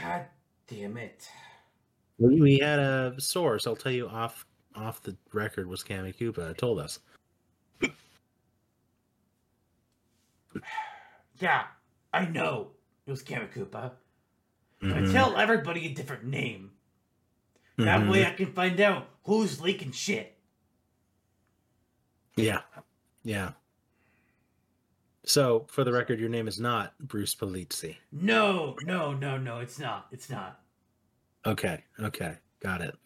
God 0.00 0.24
damn 0.68 0.96
it! 0.96 1.28
We, 2.16 2.40
we 2.40 2.58
had 2.60 2.78
a 2.78 3.14
source. 3.18 3.66
I'll 3.66 3.76
tell 3.76 3.92
you 3.92 4.08
off 4.08 4.46
off 4.74 5.02
the 5.02 5.14
record 5.34 5.68
was 5.68 5.82
Kammy 5.82 6.16
Koopa 6.16 6.56
told 6.56 6.78
us. 6.78 6.98
Yeah, 11.38 11.66
I 12.12 12.26
know 12.26 12.72
it 13.06 13.10
was 13.10 13.22
Kammy 13.22 13.52
Koopa. 13.52 13.92
But 14.80 15.04
Mhm. 15.04 15.12
tell 15.12 15.36
everybody 15.36 15.86
a 15.86 15.94
different 15.94 16.24
name. 16.24 16.72
That 17.76 18.02
Mhm. 18.02 18.10
way 18.10 18.26
I 18.26 18.32
can 18.32 18.52
find 18.52 18.80
out 18.80 19.08
who's 19.24 19.60
leaking 19.60 19.92
shit. 19.92 20.38
Yeah. 22.36 22.62
Yeah. 23.22 23.52
So, 25.24 25.66
for 25.70 25.82
the 25.82 25.92
record, 25.92 26.20
your 26.20 26.28
name 26.28 26.46
is 26.46 26.60
not 26.60 26.96
Bruce 26.98 27.34
Polizzi. 27.34 27.96
No, 28.12 28.76
no, 28.82 29.12
no, 29.12 29.36
no, 29.36 29.58
it's 29.58 29.78
not. 29.78 30.06
It's 30.12 30.30
not. 30.30 30.62
Okay. 31.44 31.84
Okay. 31.98 32.38
Got 32.60 32.80
it. 32.82 32.96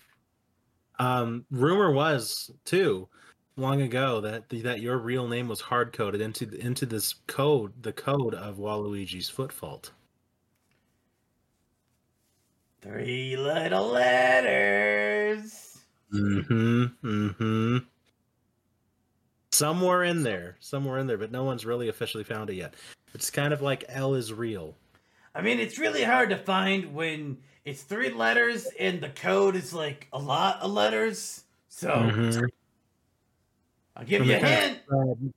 Um, 0.99 1.47
rumor 1.51 1.91
was 1.93 2.51
too 2.65 3.09
long 3.61 3.81
ago 3.83 4.21
that 4.21 4.49
that 4.49 4.81
your 4.81 4.99
real 4.99 5.29
name 5.29 5.49
was 5.49 5.61
hard 5.61 5.93
coded 5.93 6.21
into 6.21 6.49
into 6.59 6.87
this 6.87 7.15
code, 7.27 7.83
the 7.83 7.93
code 7.93 8.35
of 8.35 8.57
Waluigi's 8.57 9.29
foot 9.29 9.53
fault. 9.53 9.93
Three 12.83 13.37
little 13.37 13.89
letters. 13.89 15.79
Mm-hmm. 16.13 16.85
Mm-hmm. 17.07 17.79
Somewhere 19.53 20.05
in 20.05 20.23
there, 20.23 20.57
somewhere 20.61 20.99
in 20.99 21.07
there, 21.07 21.19
but 21.19 21.31
no 21.31 21.45
one's 21.45 21.67
really 21.67 21.89
officially 21.89 22.25
found 22.25 22.49
it 22.51 22.55
yet. 22.55 22.75
It's 23.15 23.31
kind 23.31 23.53
of 23.53 23.61
like 23.61 23.85
L 23.89 24.15
is 24.15 24.33
real. 24.33 24.75
I 25.35 25.43
mean, 25.43 25.61
it's 25.61 25.79
really 25.79 26.03
hard 26.03 26.31
to 26.31 26.37
find 26.37 26.95
when 26.95 27.39
it's 27.65 27.83
three 27.83 28.11
letters 28.11 28.67
and 28.79 29.01
the 29.01 29.11
code 29.11 29.57
is 29.57 29.75
like 29.75 30.09
a 30.13 30.19
lot 30.19 30.61
of 30.63 30.71
letters. 30.73 31.45
So 31.69 31.91
Mhm. 31.91 32.49
I'll 34.01 34.07
give 34.07 34.25
you 34.25 34.35
a 34.37 34.41
kind 34.41 34.55
hint. 34.55 34.79
of- 34.91 34.99
um, 34.99 35.35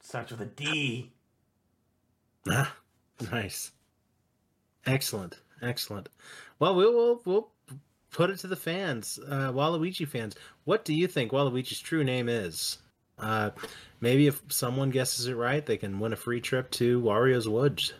Starts 0.00 0.30
with 0.30 0.40
a 0.40 0.46
D. 0.46 1.12
Ah, 2.48 2.74
nice. 3.30 3.72
Excellent. 4.86 5.38
Excellent. 5.60 6.08
Well, 6.58 6.74
we'll 6.76 6.94
we'll, 6.94 7.20
we'll 7.26 7.48
put 8.10 8.30
it 8.30 8.38
to 8.38 8.46
the 8.46 8.56
fans, 8.56 9.18
uh, 9.28 9.52
Waluigi 9.52 10.08
fans. 10.08 10.34
What 10.64 10.84
do 10.86 10.94
you 10.94 11.06
think 11.08 11.32
Waluigi's 11.32 11.80
true 11.80 12.04
name 12.04 12.28
is? 12.28 12.78
Uh, 13.18 13.50
maybe 14.00 14.28
if 14.28 14.40
someone 14.48 14.88
guesses 14.90 15.26
it 15.26 15.34
right, 15.34 15.66
they 15.66 15.76
can 15.76 15.98
win 15.98 16.12
a 16.12 16.16
free 16.16 16.40
trip 16.40 16.70
to 16.70 17.02
Wario's 17.02 17.48
Woods. 17.48 17.92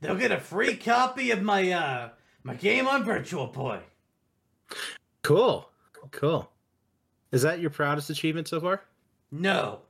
They'll 0.00 0.16
get 0.16 0.32
a 0.32 0.40
free 0.40 0.76
copy 0.76 1.30
of 1.30 1.42
my 1.42 1.70
uh 1.70 2.08
my 2.42 2.54
game 2.54 2.88
on 2.88 3.04
Virtual 3.04 3.46
Boy. 3.46 3.80
Cool. 5.22 5.68
Cool. 6.10 6.50
Is 7.32 7.42
that 7.42 7.60
your 7.60 7.70
proudest 7.70 8.10
achievement 8.10 8.48
so 8.48 8.60
far? 8.60 8.82
No, 9.30 9.80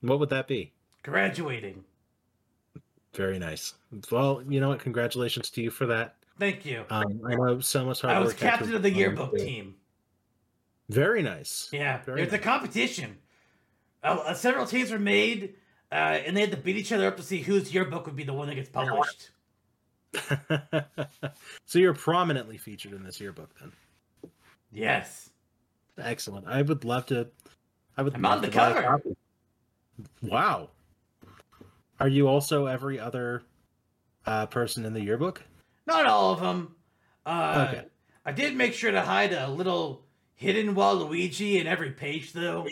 What 0.00 0.18
would 0.18 0.30
that 0.30 0.48
be? 0.48 0.72
graduating. 1.02 1.84
Very 3.14 3.38
nice. 3.38 3.74
Well, 4.10 4.42
you 4.48 4.60
know 4.60 4.68
what? 4.70 4.78
Congratulations 4.80 5.50
to 5.50 5.62
you 5.62 5.70
for 5.70 5.86
that. 5.86 6.16
Thank 6.38 6.64
you. 6.64 6.84
Um, 6.88 7.20
I 7.26 7.34
know 7.34 7.60
so 7.60 7.84
much 7.84 8.00
hard 8.00 8.16
I 8.16 8.20
was 8.20 8.32
captain 8.32 8.74
of 8.74 8.82
the 8.82 8.90
yearbook 8.90 9.32
into 9.34 9.44
team. 9.44 9.74
Very 10.88 11.22
nice. 11.22 11.68
Yeah, 11.72 12.02
Very 12.04 12.22
a 12.22 12.26
nice. 12.30 12.40
competition. 12.40 13.18
competition. 13.18 13.18
Uh, 14.02 14.30
uh, 14.30 14.34
several 14.34 14.64
teams 14.66 14.90
were 14.90 14.98
made, 14.98 15.54
uh, 15.90 15.94
and 15.94 16.36
they 16.36 16.40
had 16.40 16.50
to 16.52 16.56
beat 16.56 16.76
each 16.76 16.90
other 16.92 17.06
up 17.06 17.16
to 17.18 17.22
see 17.22 17.42
whose 17.42 17.72
yearbook 17.74 18.06
would 18.06 18.16
be 18.16 18.24
the 18.24 18.32
one 18.32 18.48
that 18.48 18.54
gets 18.54 18.70
published. 18.70 19.30
so 21.66 21.78
you're 21.78 21.94
prominently 21.94 22.56
featured 22.56 22.92
in 22.92 23.02
this 23.04 23.20
yearbook 23.20 23.50
then. 23.60 23.72
Yes. 24.72 25.30
Excellent. 26.02 26.46
I 26.46 26.62
would 26.62 26.84
love 26.84 27.06
to. 27.06 27.28
I 27.96 28.02
would. 28.02 28.14
I'm 28.14 28.22
love 28.22 28.32
on 28.36 28.42
the 28.42 28.48
to 28.48 28.56
buy 28.56 28.70
a 28.70 28.74
cover. 28.74 28.86
copy. 28.86 29.16
Wow. 30.22 30.70
Are 32.00 32.08
you 32.08 32.26
also 32.26 32.66
every 32.66 32.98
other 32.98 33.42
uh, 34.26 34.46
person 34.46 34.84
in 34.84 34.92
the 34.92 35.00
yearbook? 35.00 35.42
Not 35.86 36.06
all 36.06 36.32
of 36.32 36.40
them. 36.40 36.74
Uh, 37.24 37.66
Okay. 37.68 37.84
I 38.24 38.32
did 38.32 38.56
make 38.56 38.72
sure 38.72 38.90
to 38.92 39.00
hide 39.02 39.32
a 39.32 39.48
little 39.48 40.04
hidden 40.34 40.74
Waluigi 40.74 41.60
in 41.60 41.66
every 41.66 41.90
page, 41.90 42.32
though. 42.32 42.66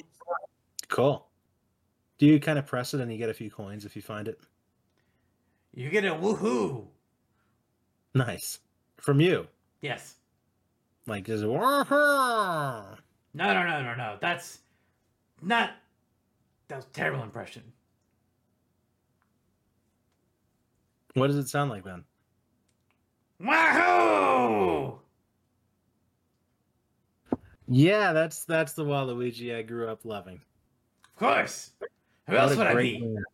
Cool. 0.89 1.27
Do 2.19 2.27
you 2.27 2.39
kind 2.41 2.59
of 2.59 2.67
press 2.67 2.95
it 2.95 3.01
and 3.01 3.11
you 3.11 3.19
get 3.19 3.31
a 3.31 3.35
few 3.35 3.51
coins 3.51 3.85
if 3.85 3.97
you 3.97 4.03
find 4.03 4.29
it? 4.29 4.41
You 5.75 5.89
get 5.91 6.05
a 6.05 6.11
woohoo. 6.15 6.87
Nice. 8.15 8.61
From 8.97 9.21
you. 9.21 9.47
Yes. 9.81 10.17
Like, 11.07 11.29
it. 11.29 11.45
"Wah-ha!" 11.47 12.97
No, 13.35 13.53
no, 13.55 13.63
no, 13.67 13.83
no, 13.83 13.95
no. 13.95 14.17
That's 14.21 14.59
not. 15.43 15.71
That 16.69 16.77
was 16.77 16.85
a 16.85 16.89
terrible 16.89 17.23
impression. 17.23 17.63
What 21.15 21.27
does 21.29 21.37
it 21.37 21.49
sound 21.49 21.71
like 21.71 21.85
then? 21.85 22.05
Wahoo! 23.41 24.99
Yeah, 27.69 28.13
that's 28.13 28.45
that's 28.45 28.73
the 28.75 28.85
Waluigi 28.85 29.57
I 29.57 29.63
grew 29.63 29.89
up 29.89 30.05
loving. 30.05 30.41
Of 31.05 31.17
course. 31.17 31.71
Who 32.27 32.35
What 32.35 32.43
else 32.43 32.57
would 32.57 32.67
I 32.67 32.75
be? 32.75 33.01
man. 33.01 33.25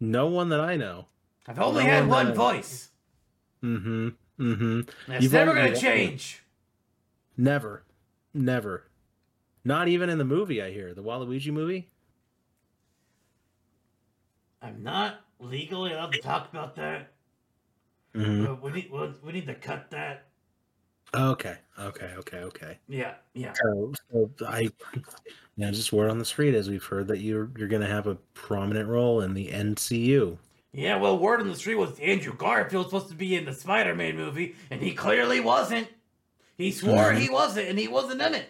No 0.00 0.26
one 0.28 0.50
that 0.50 0.60
I 0.60 0.76
know. 0.76 1.06
I've 1.46 1.58
only 1.58 1.84
No 1.84 1.90
had 1.90 2.06
one 2.06 2.26
one 2.28 2.34
voice. 2.34 2.90
Mm-hmm. 3.62 4.08
Mm-hmm. 4.40 4.80
That's 5.08 5.22
You've 5.22 5.32
never 5.32 5.54
going 5.54 5.72
got 5.72 5.80
to 5.80 5.86
one. 5.86 5.96
change. 5.96 6.42
Never. 7.36 7.82
Never. 8.36 8.84
Not 9.64 9.88
even 9.88 10.10
in 10.10 10.18
the 10.18 10.24
movie, 10.24 10.60
I 10.60 10.70
hear. 10.70 10.92
The 10.92 11.02
Waluigi 11.02 11.50
movie? 11.50 11.88
I'm 14.60 14.82
not 14.82 15.20
legally 15.40 15.92
allowed 15.92 16.12
to 16.12 16.20
talk 16.20 16.50
about 16.50 16.76
that. 16.76 17.12
Mm-hmm. 18.14 18.62
we 18.62 18.72
need 18.72 18.90
we 19.22 19.32
need 19.32 19.46
to 19.46 19.54
cut 19.54 19.90
that. 19.90 20.26
Okay. 21.14 21.56
Okay. 21.78 22.12
Okay. 22.18 22.38
Okay. 22.38 22.78
Yeah, 22.88 23.14
yeah. 23.34 23.52
So, 23.54 23.92
so 24.10 24.30
I, 24.46 24.68
yeah, 25.56 25.70
just 25.70 25.92
word 25.92 26.10
on 26.10 26.18
the 26.18 26.24
street 26.24 26.54
as 26.54 26.68
we've 26.68 26.84
heard 26.84 27.08
that 27.08 27.18
you're 27.18 27.50
you're 27.56 27.68
going 27.68 27.82
to 27.82 27.88
have 27.88 28.06
a 28.06 28.16
prominent 28.34 28.88
role 28.88 29.22
in 29.22 29.34
the 29.34 29.48
NCU. 29.48 30.36
Yeah, 30.72 30.96
well, 30.96 31.18
word 31.18 31.40
on 31.40 31.48
the 31.48 31.56
street 31.56 31.76
was 31.76 31.98
Andrew 32.00 32.34
Garfield 32.34 32.84
was 32.84 32.92
supposed 32.92 33.08
to 33.08 33.14
be 33.14 33.34
in 33.34 33.46
the 33.46 33.54
Spider-Man 33.54 34.16
movie, 34.16 34.56
and 34.70 34.82
he 34.82 34.92
clearly 34.92 35.40
wasn't. 35.40 35.88
He 36.58 36.72
swore 36.72 37.12
he 37.12 37.28
wasn't, 37.28 37.68
and 37.68 37.78
he 37.78 37.88
wasn't 37.88 38.22
in 38.22 38.34
it. 38.34 38.48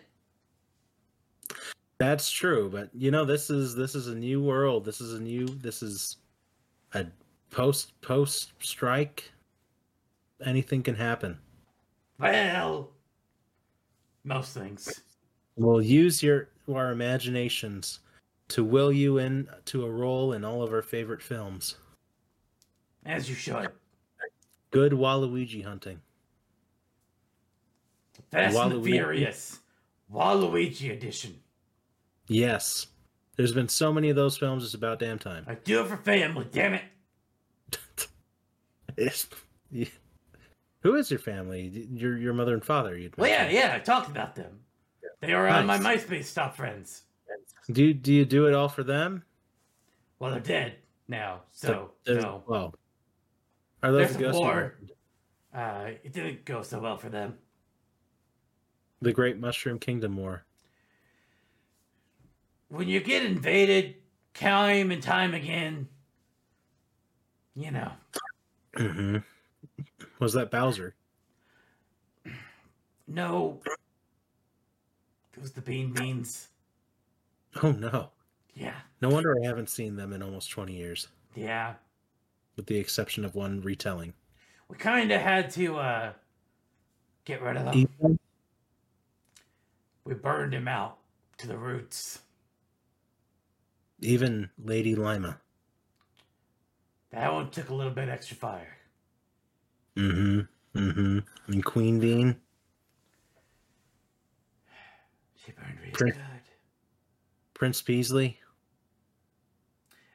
That's 1.98 2.30
true, 2.30 2.68
but 2.70 2.90
you 2.94 3.10
know 3.10 3.24
this 3.24 3.50
is 3.50 3.74
this 3.74 3.94
is 3.94 4.08
a 4.08 4.14
new 4.14 4.42
world. 4.42 4.84
This 4.84 5.00
is 5.00 5.14
a 5.14 5.20
new 5.20 5.46
this 5.46 5.82
is 5.82 6.18
a 6.94 7.06
post 7.50 7.98
post 8.02 8.52
strike. 8.60 9.30
Anything 10.44 10.82
can 10.82 10.94
happen. 10.94 11.38
Well, 12.18 12.90
most 14.24 14.52
things. 14.52 15.00
We'll 15.56 15.82
use 15.82 16.22
your 16.22 16.50
our 16.72 16.90
imaginations 16.90 18.00
to 18.48 18.62
will 18.62 18.92
you 18.92 19.18
in 19.18 19.48
to 19.66 19.86
a 19.86 19.90
role 19.90 20.34
in 20.34 20.44
all 20.44 20.62
of 20.62 20.72
our 20.72 20.82
favorite 20.82 21.22
films. 21.22 21.76
As 23.04 23.28
you 23.28 23.34
should. 23.34 23.70
Good 24.70 24.92
Waluigi 24.92 25.64
hunting. 25.64 26.00
Fast 28.30 28.56
and 28.56 28.72
the 28.72 28.76
Waluigi. 28.76 28.84
Furious. 28.92 29.58
Waluigi 30.12 30.92
edition. 30.92 31.34
Yes. 32.28 32.86
There's 33.36 33.52
been 33.52 33.68
so 33.68 33.92
many 33.92 34.08
of 34.08 34.16
those 34.16 34.36
films. 34.38 34.64
It's 34.64 34.74
about 34.74 34.98
damn 34.98 35.18
time. 35.18 35.44
I 35.46 35.54
do 35.54 35.80
it 35.82 35.88
for 35.88 35.96
family. 35.98 36.46
Damn 36.50 36.74
it. 36.74 36.82
It's, 38.98 39.28
yeah. 39.70 39.86
Who 40.82 40.94
is 40.94 41.10
your 41.10 41.18
family? 41.20 41.86
Your 41.92 42.16
your 42.16 42.32
mother 42.32 42.54
and 42.54 42.64
father? 42.64 42.96
You'd 42.96 43.14
Well, 43.18 43.28
yeah, 43.28 43.50
yeah. 43.50 43.74
I 43.74 43.78
talked 43.78 44.08
about 44.08 44.34
them. 44.34 44.60
They 45.20 45.32
are 45.34 45.46
on 45.48 45.66
my 45.66 45.78
MySpace 45.78 46.32
top 46.34 46.56
friends. 46.56 47.02
Do 47.70 47.84
you, 47.84 47.92
do 47.94 48.12
you 48.14 48.24
do 48.24 48.46
it 48.46 48.54
all 48.54 48.68
for 48.68 48.84
them? 48.84 49.22
Well, 50.18 50.30
they're 50.30 50.40
dead 50.40 50.76
now, 51.08 51.42
so 51.50 51.90
There's- 52.04 52.22
no. 52.22 52.42
Well, 52.46 52.74
are 53.82 53.92
those 53.92 54.16
There's 54.16 54.16
the 54.16 54.30
a 54.30 54.40
war. 54.40 54.74
Uh, 55.52 55.90
it 56.04 56.12
didn't 56.12 56.44
go 56.44 56.62
so 56.62 56.78
well 56.78 56.96
for 56.96 57.08
them. 57.08 57.34
The 59.02 59.12
Great 59.12 59.38
Mushroom 59.38 59.78
Kingdom 59.78 60.16
War. 60.16 60.44
When 62.68 62.88
you 62.88 63.00
get 63.00 63.24
invaded 63.24 63.96
time 64.34 64.90
and 64.90 65.02
time 65.02 65.34
again, 65.34 65.88
you 67.54 67.70
know, 67.70 67.92
Mm-hmm. 68.76 69.16
Was 70.18 70.34
that 70.34 70.50
Bowser? 70.50 70.94
no. 73.06 73.60
It 75.34 75.40
was 75.42 75.52
the 75.52 75.60
Bean 75.62 75.92
Beans. 75.92 76.48
Oh 77.62 77.72
no! 77.72 78.10
Yeah, 78.54 78.74
No 79.00 79.08
wonder 79.08 79.34
I 79.42 79.46
haven't 79.46 79.70
seen 79.70 79.96
them 79.96 80.12
in 80.12 80.22
almost 80.22 80.50
twenty 80.50 80.74
years, 80.74 81.08
yeah. 81.34 81.74
with 82.56 82.66
the 82.66 82.76
exception 82.78 83.24
of 83.24 83.34
one 83.34 83.60
retelling. 83.62 84.12
We 84.68 84.76
kind 84.76 85.10
of 85.12 85.20
had 85.22 85.50
to 85.52 85.76
uh, 85.78 86.12
get 87.24 87.40
rid 87.40 87.56
of 87.56 87.64
them. 87.72 88.15
We 90.06 90.14
burned 90.14 90.54
him 90.54 90.68
out 90.68 90.98
to 91.38 91.48
the 91.48 91.58
roots. 91.58 92.20
Even 94.00 94.50
Lady 94.56 94.94
Lima. 94.94 95.40
That 97.10 97.32
one 97.32 97.50
took 97.50 97.70
a 97.70 97.74
little 97.74 97.92
bit 97.92 98.08
extra 98.08 98.36
fire. 98.36 98.76
Mm-hmm. 99.96 100.78
Mm-hmm. 100.78 101.18
And 101.52 101.64
Queen 101.64 101.98
Bean. 101.98 102.36
She 105.44 105.52
burned 105.52 105.78
really 105.80 105.92
good. 105.92 106.14
Prince 107.54 107.82
Peasley. 107.82 108.38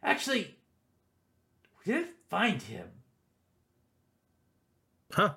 Actually, 0.03 0.55
we 1.85 1.93
didn't 1.93 2.11
find 2.29 2.61
him. 2.61 2.87
Huh. 5.11 5.33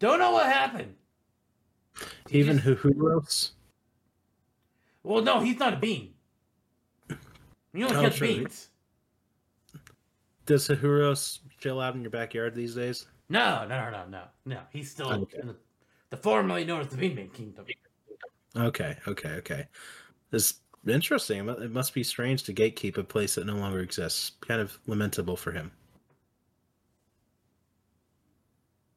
Don't 0.00 0.18
know 0.18 0.32
what 0.32 0.46
happened. 0.46 0.96
Even 2.30 2.58
Hoohooros. 2.58 3.50
Well, 5.02 5.22
no, 5.22 5.40
he's 5.40 5.58
not 5.58 5.74
a 5.74 5.76
bean. 5.76 6.14
You 7.72 7.86
don't 7.86 7.96
Oh, 7.96 8.02
catch 8.02 8.16
sure. 8.16 8.26
beans. 8.26 8.68
Does 10.46 10.68
Hoohooros 10.68 11.40
chill 11.58 11.80
out 11.80 11.94
in 11.94 12.02
your 12.02 12.10
backyard 12.10 12.54
these 12.54 12.74
days? 12.74 13.06
No, 13.28 13.66
no, 13.66 13.90
no, 13.90 13.90
no, 13.90 14.06
no, 14.08 14.22
no. 14.44 14.60
He's 14.72 14.90
still 14.90 15.12
Okay. 15.12 15.38
in 15.40 15.48
the, 15.48 15.56
the 16.10 16.16
formerly 16.16 16.64
known 16.64 16.80
as 16.80 16.88
the 16.88 16.96
Bean 16.96 17.14
Bean 17.14 17.30
Kingdom. 17.30 17.66
Okay, 18.56 18.96
okay, 19.06 19.30
okay. 19.36 19.66
It's 20.32 20.54
interesting. 20.86 21.48
It 21.48 21.70
must 21.70 21.94
be 21.94 22.02
strange 22.02 22.42
to 22.44 22.52
gatekeep 22.52 22.96
a 22.98 23.04
place 23.04 23.36
that 23.36 23.46
no 23.46 23.54
longer 23.54 23.80
exists. 23.80 24.32
Kind 24.40 24.60
of 24.60 24.76
lamentable 24.86 25.36
for 25.36 25.52
him. 25.52 25.70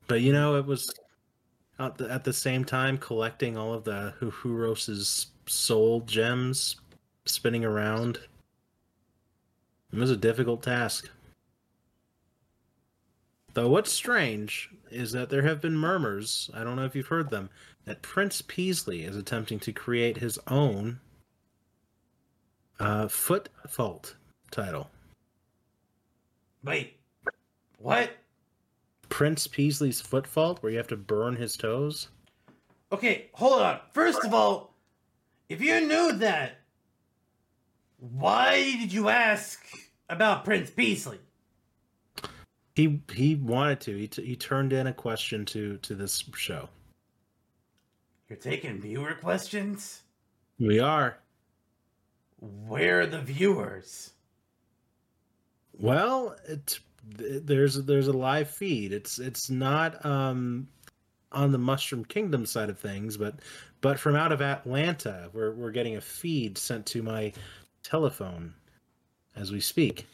But 0.08 0.22
you 0.22 0.34
know, 0.34 0.56
it 0.56 0.66
was 0.66 0.92
at 1.80 1.98
the, 1.98 2.12
at 2.12 2.24
the 2.24 2.34
same 2.34 2.64
time 2.64 2.98
collecting 2.98 3.58
all 3.58 3.74
of 3.74 3.84
the 3.84 4.14
Hoohooros's 4.20 5.28
soul 5.46 6.02
gems, 6.02 6.78
spinning 7.26 7.66
around. 7.66 8.20
It 9.92 10.00
was 10.00 10.12
a 10.12 10.18
difficult 10.18 10.64
task. 10.64 11.10
Though 13.54 13.70
what's 13.70 13.92
strange 13.92 14.70
is 14.90 15.12
that 15.12 15.30
there 15.30 15.44
have 15.44 15.62
been 15.62 15.78
murmurs, 15.78 16.50
I 16.54 16.64
don't 16.64 16.76
know 16.76 16.86
if 16.86 16.96
you've 16.96 17.08
heard 17.08 17.30
them, 17.30 17.50
that 17.86 18.02
Prince 18.02 18.42
Peasley 18.42 19.04
is 19.04 19.16
attempting 19.16 19.60
to 19.60 19.72
create 19.72 20.18
his 20.18 20.40
own 20.48 21.00
uh, 22.80 23.08
foot 23.08 23.50
fault 23.68 24.16
title. 24.50 24.90
Wait, 26.64 26.98
what? 27.78 28.12
Prince 29.14 29.46
Peasley's 29.46 30.02
foot 30.02 30.26
fault, 30.26 30.64
where 30.64 30.72
you 30.72 30.78
have 30.80 30.88
to 30.88 30.98
burn 30.98 31.36
his 31.36 31.56
toes. 31.56 32.08
Okay, 32.92 33.30
hold 33.34 33.62
on. 33.62 33.80
First 33.92 34.26
of 34.26 34.34
all, 34.34 34.74
if 35.50 35.62
you 35.62 35.82
knew 35.82 36.14
that, 36.14 36.62
why 38.00 38.56
did 38.56 38.92
you 38.92 39.10
ask 39.10 39.64
about 40.10 40.44
Prince 40.44 40.72
Peasley? 40.72 41.20
He 42.74 43.04
he 43.12 43.36
wanted 43.36 43.82
to. 43.82 43.96
He 43.96 44.08
t- 44.08 44.26
he 44.26 44.36
turned 44.36 44.74
in 44.74 44.88
a 44.88 44.94
question 44.94 45.46
to 45.46 45.78
to 45.78 45.94
this 45.94 46.24
show. 46.36 46.68
You're 48.28 48.40
taking 48.40 48.82
viewer 48.82 49.14
questions? 49.14 50.02
We 50.58 50.80
are. 50.80 51.20
Where 52.40 53.02
are 53.02 53.06
the 53.06 53.22
viewers? 53.22 54.14
Well, 55.72 56.36
it, 56.48 56.66
th- 56.66 56.82
there's 57.04 57.84
there's 57.84 58.08
a 58.08 58.14
live 58.14 58.50
feed. 58.50 58.94
It's 58.94 59.20
it's 59.20 59.50
not 59.50 60.06
um 60.06 60.68
on 61.32 61.52
the 61.52 61.58
Mushroom 61.58 62.06
Kingdom 62.06 62.46
side 62.46 62.70
of 62.70 62.80
things, 62.80 63.18
but 63.18 63.40
but 63.82 64.00
from 64.00 64.16
out 64.16 64.32
of 64.32 64.42
Atlanta, 64.42 65.30
we're 65.34 65.52
we're 65.52 65.72
getting 65.72 65.96
a 65.96 66.02
feed 66.02 66.58
sent 66.58 66.86
to 66.88 67.04
my 67.04 67.34
telephone 67.84 68.54
as 69.36 69.52
we 69.52 69.60
speak. 69.60 70.06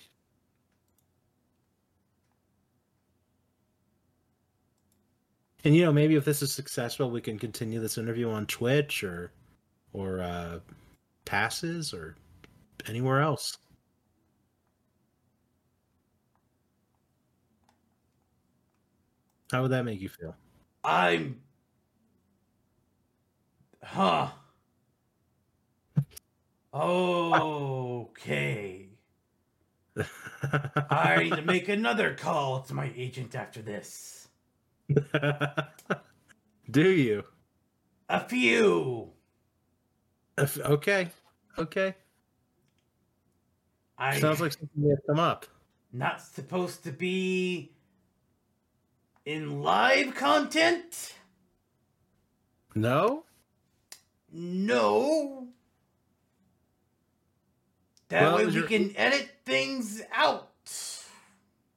And 5.64 5.76
you 5.76 5.84
know, 5.84 5.91
maybe 5.91 6.16
if 6.16 6.26
this 6.26 6.41
is 6.41 6.53
successful, 6.53 7.11
we 7.11 7.22
can 7.22 7.38
continue 7.38 7.80
this 7.80 7.98
interview 7.98 8.30
on 8.30 8.45
Twitch 8.48 9.03
or 9.03 9.32
or 9.94 10.22
uh 10.22 10.60
passes 11.26 11.94
or 11.94 12.16
anywhere 12.88 13.22
else. 13.22 13.57
How 19.52 19.62
would 19.64 19.72
that 19.72 19.84
make 19.86 20.02
you 20.02 20.10
feel? 20.10 20.36
I'm. 20.84 21.42
Huh. 23.84 24.30
Okay. 26.74 28.90
I 30.90 31.24
need 31.24 31.36
to 31.36 31.42
make 31.42 31.68
another 31.68 32.14
call 32.14 32.62
to 32.64 32.74
my 32.74 32.92
agent 32.96 33.36
after 33.36 33.62
this. 33.62 34.28
Do 36.72 36.90
you? 36.90 37.24
A 38.08 38.20
few. 38.22 39.10
If- 40.38 40.60
Okay. 40.60 41.10
Okay. 41.58 41.96
I 43.98 44.20
Sounds 44.20 44.40
like 44.40 44.54
something 44.54 44.84
that 44.90 45.00
come 45.08 45.20
up. 45.20 45.46
not 45.92 46.22
supposed 46.22 46.84
to 46.86 46.92
be 46.92 47.74
in 49.26 49.62
live 49.62 50.16
content. 50.16 51.14
No? 52.76 53.26
No. 54.32 55.48
That 58.10 58.22
Well, 58.24 58.38
way 58.38 58.46
we 58.48 58.54
your- 58.54 58.68
can 58.68 58.96
edit 58.96 59.30
things 59.46 60.02
out. 60.12 60.46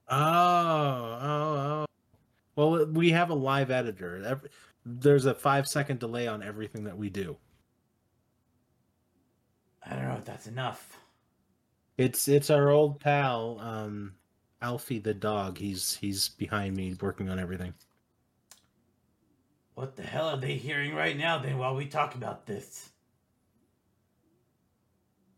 Oh, 0.09 0.17
oh, 0.17 1.55
oh. 1.57 1.85
Well, 2.55 2.85
we 2.87 3.11
have 3.11 3.29
a 3.29 3.35
live 3.35 3.71
editor. 3.71 4.23
Every, 4.23 4.49
there's 4.85 5.25
a 5.25 5.33
five 5.33 5.67
second 5.67 5.99
delay 5.99 6.27
on 6.27 6.43
everything 6.43 6.83
that 6.83 6.97
we 6.97 7.09
do. 7.09 7.37
I 9.85 9.95
don't 9.95 10.07
know 10.07 10.15
if 10.17 10.25
that's 10.25 10.47
enough. 10.47 10.99
It's 11.97 12.27
it's 12.27 12.49
our 12.49 12.69
old 12.69 12.99
pal, 12.99 13.59
um, 13.59 14.13
Alfie 14.63 14.99
the 14.99 15.13
dog. 15.13 15.57
He's 15.57 15.95
he's 15.95 16.29
behind 16.29 16.75
me 16.75 16.95
working 16.99 17.29
on 17.29 17.37
everything. 17.37 17.73
What 19.75 19.95
the 19.95 20.03
hell 20.03 20.29
are 20.29 20.37
they 20.37 20.55
hearing 20.55 20.95
right 20.95 21.17
now 21.17 21.37
then 21.37 21.57
while 21.57 21.75
we 21.75 21.85
talk 21.85 22.15
about 22.15 22.45
this? 22.45 22.89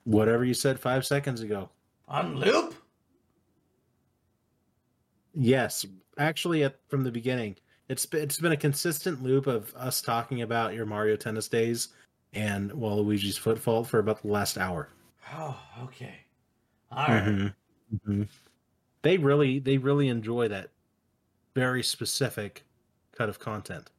Whatever 0.03 0.45
you 0.45 0.53
said 0.53 0.80
five 0.80 1.06
seconds 1.06 1.41
ago. 1.41 1.69
On 2.07 2.35
loop? 2.35 2.76
Yes, 5.34 5.85
actually, 6.18 6.64
at, 6.64 6.77
from 6.88 7.03
the 7.03 7.11
beginning, 7.11 7.56
it's 7.89 8.06
been, 8.06 8.22
it's 8.22 8.39
been 8.39 8.52
a 8.52 8.57
consistent 8.57 9.23
loop 9.23 9.47
of 9.47 9.73
us 9.76 10.02
talking 10.02 10.43
about 10.43 10.73
your 10.73 10.85
Mario 10.85 11.15
Tennis 11.15 11.47
days 11.47 11.89
and 12.34 12.72
Waluigi's 12.72 13.38
Foot 13.38 13.57
Fault 13.57 13.88
for 13.88 13.99
about 13.99 14.22
the 14.22 14.27
last 14.27 14.57
hour. 14.57 14.89
Oh, 15.34 15.57
okay. 15.84 16.15
All 16.91 17.07
right. 17.07 17.26
Mhm, 17.26 17.53
mhm. 18.07 18.27
They 19.06 19.18
really 19.18 19.60
they 19.60 19.77
really 19.77 20.07
enjoy 20.07 20.48
that 20.48 20.72
very 21.53 21.84
specific 21.84 22.64
cut 23.11 23.30
of 23.30 23.38
content. 23.38 23.91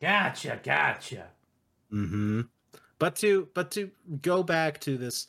Gotcha, 0.00 0.60
gotcha. 0.62 1.26
hmm 1.90 2.42
But 3.00 3.16
to 3.16 3.48
but 3.54 3.72
to 3.72 3.90
go 4.22 4.44
back 4.44 4.78
to 4.82 4.96
this 4.98 5.26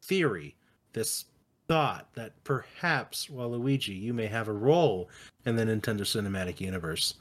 theory, 0.00 0.54
this 0.92 1.24
thought 1.66 2.06
that 2.14 2.32
perhaps 2.44 3.26
Waluigi, 3.26 4.00
you 4.00 4.14
may 4.14 4.26
have 4.26 4.46
a 4.46 4.52
role 4.52 5.10
in 5.44 5.56
the 5.56 5.64
Nintendo 5.64 6.02
Cinematic 6.02 6.60
Universe. 6.60 7.14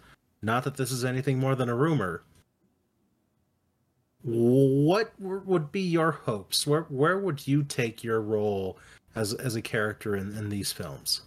Not 0.44 0.64
that 0.64 0.78
this 0.78 0.91
is 0.91 1.03
anything 1.03 1.40
more 1.40 1.56
than 1.56 1.70
a 1.70 1.76
rumor. 1.76 2.22
What 4.22 5.11
would 5.20 5.72
be 5.72 5.82
your 5.82 6.11
hopes? 6.11 6.68
Where 6.68 6.84
where 6.84 7.18
would 7.18 7.48
you 7.48 7.64
take 7.64 8.03
your 8.03 8.22
role 8.22 8.78
as 9.15 9.34
as 9.34 9.56
a 9.56 9.61
character 9.61 10.15
in, 10.15 10.35
in 10.38 10.49
these 10.49 10.72
films? 10.72 11.22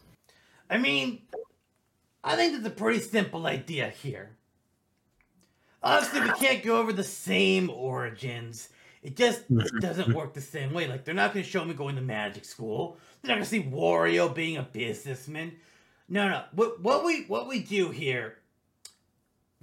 I 0.69 0.79
mean, 0.79 1.23
I 2.25 2.37
think 2.37 2.57
it's 2.57 2.67
a 2.67 2.71
pretty 2.71 3.01
simple 3.01 3.47
idea 3.47 3.89
here. 3.89 4.37
Honestly, 5.83 6.21
we 6.21 6.31
can't 6.33 6.65
go 6.65 6.79
over 6.79 6.93
the 6.93 7.05
same 7.05 7.71
origins. 7.71 8.69
It 9.03 9.15
just 9.15 9.49
mm-hmm. 9.51 9.79
doesn't 9.79 10.13
work 10.13 10.35
the 10.35 10.41
same 10.41 10.73
way. 10.73 10.89
Like, 10.89 11.05
they're 11.05 11.15
not 11.15 11.33
going 11.33 11.45
to 11.45 11.51
show 11.51 11.65
me 11.65 11.75
going 11.75 11.95
to 11.95 12.03
magic 12.03 12.45
school. 12.45 12.99
They're 13.23 13.29
not 13.29 13.35
going 13.35 13.45
to 13.45 13.49
see 13.49 13.63
Wario 13.63 14.35
being 14.35 14.57
a 14.57 14.63
businessman. 14.63 15.53
No, 16.09 16.29
no. 16.29 16.43
What, 16.53 16.81
what 16.83 17.05
we 17.05 17.23
what 17.25 17.47
we 17.47 17.61
do 17.61 17.91
here, 17.91 18.39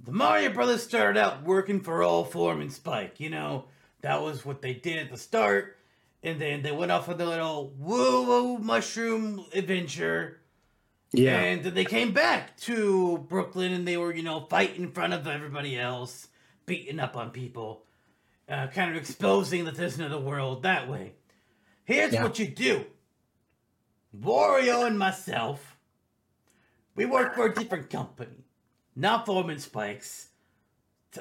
the 0.02 0.12
Mario 0.12 0.50
Brothers 0.50 0.82
started 0.82 1.20
out 1.20 1.42
working 1.42 1.80
for 1.80 2.02
All 2.02 2.24
Form 2.24 2.62
and 2.62 2.72
Spike. 2.72 3.20
You 3.20 3.30
know, 3.30 3.66
that 4.00 4.22
was 4.22 4.44
what 4.44 4.62
they 4.62 4.74
did 4.74 4.98
at 4.98 5.10
the 5.10 5.18
start. 5.18 5.73
And 6.24 6.40
then 6.40 6.62
they 6.62 6.72
went 6.72 6.90
off 6.90 7.08
on 7.08 7.18
their 7.18 7.26
little 7.26 7.72
woo-woo 7.78 8.58
mushroom 8.58 9.44
adventure 9.52 10.40
yeah. 11.14 11.40
And 11.40 11.62
then 11.62 11.74
they 11.74 11.84
came 11.84 12.12
back 12.12 12.56
to 12.62 13.18
Brooklyn 13.28 13.72
and 13.72 13.86
they 13.86 13.96
were, 13.96 14.14
you 14.14 14.22
know, 14.22 14.46
fighting 14.50 14.82
in 14.82 14.92
front 14.92 15.12
of 15.12 15.26
everybody 15.26 15.78
else, 15.78 16.28
beating 16.66 16.98
up 16.98 17.16
on 17.16 17.30
people, 17.30 17.84
uh, 18.48 18.66
kind 18.68 18.90
of 18.90 18.96
exposing 18.96 19.64
the 19.64 19.72
that 19.72 20.02
of 20.02 20.10
the 20.10 20.18
world 20.18 20.64
that 20.64 20.88
way. 20.88 21.12
Here's 21.84 22.14
yeah. 22.14 22.22
what 22.22 22.38
you 22.38 22.48
do 22.48 22.84
Wario 24.18 24.86
and 24.86 24.98
myself, 24.98 25.76
we 26.96 27.04
work 27.04 27.34
for 27.34 27.46
a 27.46 27.54
different 27.54 27.90
company, 27.90 28.44
not 28.96 29.26
Foreman 29.26 29.58
Spikes. 29.58 30.28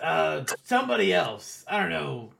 Uh, 0.02 0.44
somebody 0.64 1.14
else. 1.14 1.64
I 1.68 1.80
don't 1.80 1.92
know. 1.92 2.32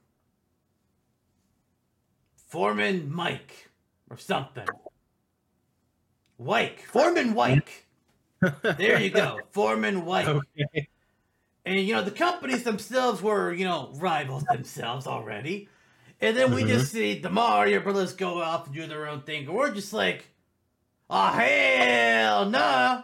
Foreman 2.54 3.12
Mike 3.12 3.68
or 4.08 4.16
something. 4.16 4.68
Wyke, 6.38 6.78
Foreman 6.86 7.34
Wyke. 7.34 7.88
there 8.62 9.00
you 9.00 9.10
go, 9.10 9.40
Foreman 9.50 10.04
Wyke. 10.04 10.28
Okay. 10.28 10.88
And 11.64 11.80
you 11.80 11.94
know 11.94 12.02
the 12.02 12.12
companies 12.12 12.62
themselves 12.62 13.20
were 13.20 13.52
you 13.52 13.64
know 13.64 13.90
rivals 13.94 14.44
themselves 14.44 15.08
already, 15.08 15.68
and 16.20 16.36
then 16.36 16.54
we 16.54 16.60
mm-hmm. 16.60 16.68
just 16.68 16.92
see 16.92 17.18
the 17.18 17.28
Mario 17.28 17.80
Brothers 17.80 18.12
go 18.12 18.40
off 18.40 18.66
and 18.66 18.74
do 18.76 18.86
their 18.86 19.08
own 19.08 19.22
thing, 19.22 19.46
and 19.46 19.54
we're 19.56 19.74
just 19.74 19.92
like, 19.92 20.28
oh 21.10 21.26
hell 21.26 22.48
nah, 22.48 23.02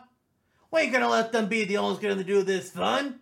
we 0.71 0.83
ain't 0.83 0.93
gonna 0.93 1.09
let 1.09 1.33
them 1.33 1.49
be 1.49 1.65
the 1.65 1.79
only 1.79 1.95
ones 1.95 2.05
gonna 2.05 2.23
do 2.23 2.45
this 2.45 2.71
fun. 2.71 3.19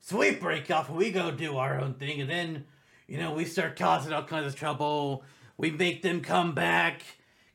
So 0.00 0.16
we 0.16 0.30
break 0.30 0.70
off 0.70 0.88
and 0.88 0.96
we 0.96 1.10
go 1.10 1.30
do 1.30 1.58
our 1.58 1.78
own 1.78 1.92
thing, 1.92 2.22
and 2.22 2.30
then 2.30 2.64
you 3.06 3.18
know 3.18 3.32
we 3.32 3.44
start 3.44 3.78
causing 3.78 4.14
all 4.14 4.22
kinds 4.22 4.46
of 4.46 4.58
trouble. 4.58 5.24
We 5.58 5.70
make 5.72 6.02
them 6.02 6.22
come 6.22 6.54
back 6.54 7.02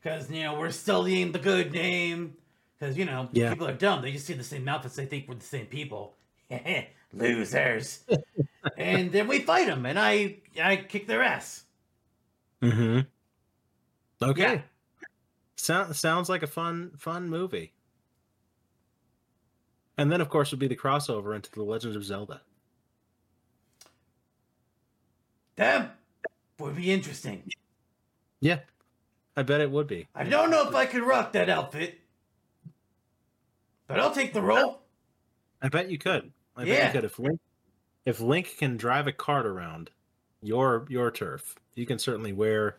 because 0.00 0.30
you 0.30 0.44
know 0.44 0.58
we're 0.58 0.70
sullying 0.70 1.32
the 1.32 1.38
good 1.38 1.72
name. 1.72 2.36
Because 2.78 2.96
you 2.96 3.06
know 3.06 3.28
yeah. 3.32 3.50
people 3.50 3.66
are 3.66 3.72
dumb; 3.72 4.02
they 4.02 4.12
just 4.12 4.26
see 4.26 4.34
the 4.34 4.44
same 4.44 4.68
outfits, 4.68 4.94
they 4.94 5.06
think 5.06 5.26
we're 5.26 5.34
the 5.34 5.44
same 5.44 5.66
people. 5.66 6.14
Losers. 7.12 8.00
and 8.76 9.10
then 9.10 9.26
we 9.26 9.40
fight 9.40 9.66
them, 9.66 9.86
and 9.86 9.98
I 9.98 10.36
I 10.62 10.76
kick 10.76 11.06
their 11.06 11.22
ass. 11.22 11.64
Mm-hmm. 12.62 13.00
Okay. 14.22 14.40
Yeah. 14.40 14.60
Sound, 15.56 15.96
sounds 15.96 16.28
like 16.28 16.42
a 16.42 16.46
fun 16.46 16.92
fun 16.98 17.28
movie. 17.28 17.72
And 19.96 20.10
then, 20.10 20.20
of 20.20 20.28
course, 20.28 20.50
would 20.50 20.58
be 20.58 20.66
the 20.66 20.76
crossover 20.76 21.36
into 21.36 21.50
the 21.52 21.62
Legend 21.62 21.94
of 21.94 22.04
Zelda. 22.04 22.40
That 25.56 25.96
would 26.58 26.74
be 26.74 26.90
interesting. 26.90 27.44
Yeah, 28.44 28.58
I 29.38 29.42
bet 29.42 29.62
it 29.62 29.70
would 29.70 29.86
be. 29.86 30.06
I 30.14 30.24
don't 30.24 30.50
know 30.50 30.68
if 30.68 30.74
I 30.74 30.84
could 30.84 31.02
rock 31.02 31.32
that 31.32 31.48
outfit, 31.48 31.98
but 33.86 33.98
I'll 33.98 34.12
take 34.12 34.34
the 34.34 34.42
role. 34.42 34.82
I 35.62 35.70
bet 35.70 35.90
you 35.90 35.96
could. 35.96 36.30
I 36.54 36.64
yeah. 36.64 36.74
bet 36.74 36.86
you 36.86 37.00
could. 37.00 37.04
If 37.06 37.18
Link, 37.18 37.40
if 38.04 38.20
Link 38.20 38.54
can 38.58 38.76
drive 38.76 39.06
a 39.06 39.12
cart 39.12 39.46
around 39.46 39.88
your 40.42 40.84
your 40.90 41.10
turf, 41.10 41.54
you 41.74 41.86
can 41.86 41.98
certainly 41.98 42.34
wear 42.34 42.76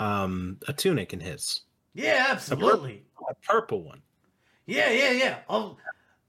um, 0.00 0.58
a 0.66 0.72
tunic 0.72 1.12
in 1.12 1.20
his. 1.20 1.60
Yeah, 1.94 2.26
absolutely. 2.30 3.04
A, 3.20 3.24
pur- 3.24 3.30
a 3.30 3.34
purple 3.46 3.84
one. 3.84 4.02
Yeah, 4.66 4.90
yeah, 4.90 5.12
yeah. 5.12 5.38
I'll, 5.48 5.78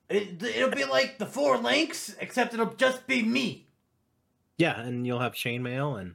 it, 0.09 0.43
it'll 0.43 0.69
be 0.69 0.85
like 0.85 1.17
the 1.17 1.25
four 1.25 1.57
links, 1.57 2.15
except 2.19 2.53
it'll 2.53 2.75
just 2.75 3.07
be 3.07 3.23
me. 3.23 3.65
Yeah, 4.59 4.79
and 4.79 5.07
you'll 5.07 5.21
have 5.21 5.33
chainmail 5.33 5.99
and 5.99 6.13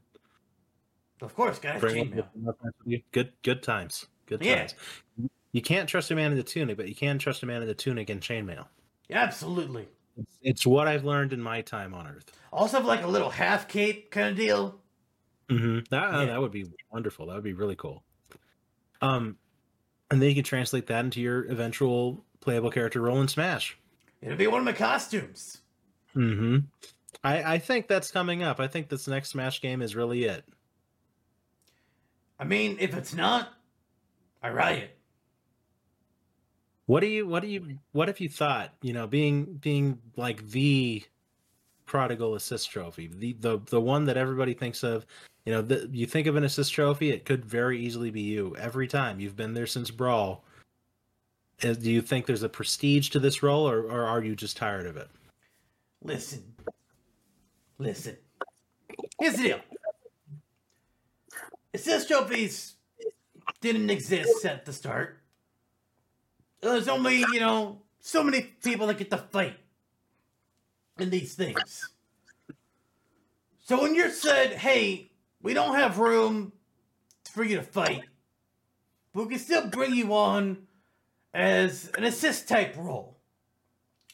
of 1.21 1.35
course, 1.35 1.59
guys. 1.59 1.81
Good, 1.81 3.33
good 3.43 3.63
times. 3.63 4.07
Good 4.27 4.43
times. 4.43 4.75
Yeah. 5.17 5.27
You 5.53 5.63
can't 5.63 5.89
trust 5.89 6.11
a 6.11 6.17
man 6.17 6.33
in 6.33 6.37
the 6.37 6.43
tunic, 6.43 6.77
but 6.77 6.89
you 6.89 6.95
can 6.95 7.19
trust 7.19 7.43
a 7.43 7.47
man 7.47 7.63
in 7.63 7.69
the 7.69 7.75
tunic 7.75 8.11
and 8.11 8.21
chainmail. 8.21 8.67
Absolutely. 9.11 9.87
It's, 10.17 10.39
it's, 10.43 10.67
what 10.67 10.89
I've 10.89 11.05
learned 11.05 11.33
in 11.33 11.41
my 11.41 11.61
time 11.61 11.95
on 11.95 12.07
Earth. 12.07 12.33
Also, 12.53 12.79
have 12.79 12.87
like 12.87 13.03
a 13.03 13.07
little 13.07 13.31
half 13.31 13.69
cape 13.69 14.11
kind 14.11 14.29
of 14.29 14.37
deal. 14.37 14.81
Mm-hmm. 15.49 15.81
That 15.91 16.13
yeah. 16.13 16.25
that 16.27 16.41
would 16.41 16.53
be 16.53 16.67
wonderful. 16.91 17.27
That 17.27 17.35
would 17.35 17.45
be 17.45 17.53
really 17.53 17.77
cool. 17.77 18.03
Um, 19.03 19.37
and 20.11 20.21
then 20.21 20.29
you 20.29 20.35
can 20.35 20.45
translate 20.45 20.87
that 20.87 21.05
into 21.05 21.21
your 21.21 21.45
eventual 21.45 22.25
playable 22.41 22.71
character 22.71 23.01
role 23.01 23.21
in 23.21 23.29
Smash. 23.29 23.77
It'll 24.23 24.37
be 24.37 24.47
one 24.47 24.61
of 24.61 24.65
my 24.65 24.73
costumes. 24.73 25.59
Mm-hmm. 26.17 26.59
I 27.23 27.55
I 27.55 27.59
think 27.59 27.89
that's 27.89 28.11
coming 28.11 28.43
up. 28.43 28.61
I 28.61 28.69
think 28.69 28.89
this 28.89 29.07
next 29.07 29.31
Smash 29.31 29.61
game 29.61 29.83
is 29.83 29.95
really 29.95 30.25
it. 30.25 30.45
I 32.39 32.45
mean, 32.45 32.77
if 32.81 32.95
it's 32.95 33.15
not, 33.15 33.53
I 34.43 34.51
riot. 34.51 34.97
What 36.87 37.01
do 37.01 37.07
you 37.07 37.27
what 37.27 37.43
do 37.43 37.49
you 37.49 37.79
what 37.93 38.09
if 38.09 38.21
you 38.21 38.29
thought, 38.29 38.75
you 38.83 38.93
know, 38.93 39.07
being 39.07 39.55
being 39.55 39.99
like 40.17 40.47
the 40.51 41.03
prodigal 41.87 42.35
assist 42.35 42.71
trophy, 42.71 43.11
the 43.15 43.33
the 43.35 43.61
the 43.71 43.81
one 43.81 44.05
that 44.05 44.17
everybody 44.17 44.53
thinks 44.53 44.83
of, 44.83 45.07
you 45.47 45.53
know, 45.53 45.63
the, 45.63 45.89
you 45.93 46.07
think 46.07 46.27
of 46.27 46.37
an 46.37 46.45
assist 46.45 46.75
trophy, 46.75 47.11
it 47.11 47.25
could 47.25 47.45
very 47.45 47.81
easily 47.81 48.11
be 48.11 48.21
you 48.21 48.55
every 48.59 48.87
time. 48.87 49.19
You've 49.19 49.37
been 49.37 49.55
there 49.55 49.67
since 49.67 49.91
Brawl. 49.91 50.45
Uh, 51.63 51.73
do 51.73 51.91
you 51.91 52.03
think 52.03 52.27
there's 52.27 52.43
a 52.43 52.49
prestige 52.49 53.09
to 53.11 53.21
this 53.21 53.43
role 53.43 53.69
or, 53.69 53.83
or 53.85 54.05
are 54.05 54.23
you 54.23 54.35
just 54.35 54.57
tired 54.57 54.87
of 54.87 54.97
it? 54.97 55.09
Listen. 56.03 56.43
Listen. 57.79 58.17
Here's 59.19 59.37
the 59.37 59.43
deal. 59.43 59.61
Assist 61.75 62.09
trophies 62.09 62.75
didn't 63.61 63.91
exist 63.91 64.45
at 64.45 64.65
the 64.65 64.73
start. 64.73 65.19
There's 66.61 66.89
only, 66.89 67.19
you 67.19 67.41
know, 67.41 67.83
so 68.01 68.23
many 68.23 68.43
people 68.63 68.87
that 68.87 68.99
get 68.99 69.11
to 69.11 69.19
fight 69.19 69.57
in 70.99 71.11
these 71.11 71.35
things. 71.35 71.91
So 73.65 73.83
when 73.83 73.95
you're 73.95 74.11
said, 74.11 74.53
hey, 74.53 75.11
we 75.43 75.53
don't 75.53 75.75
have 75.75 75.99
room 75.99 76.53
for 77.31 77.43
you 77.43 77.57
to 77.57 77.63
fight, 77.63 78.05
but 79.13 79.25
we 79.25 79.31
can 79.31 79.39
still 79.39 79.67
bring 79.67 79.95
you 79.95 80.15
on 80.15 80.67
as 81.33 81.91
an 81.99 82.05
assist 82.05 82.49
type 82.49 82.77
role. 82.77 83.19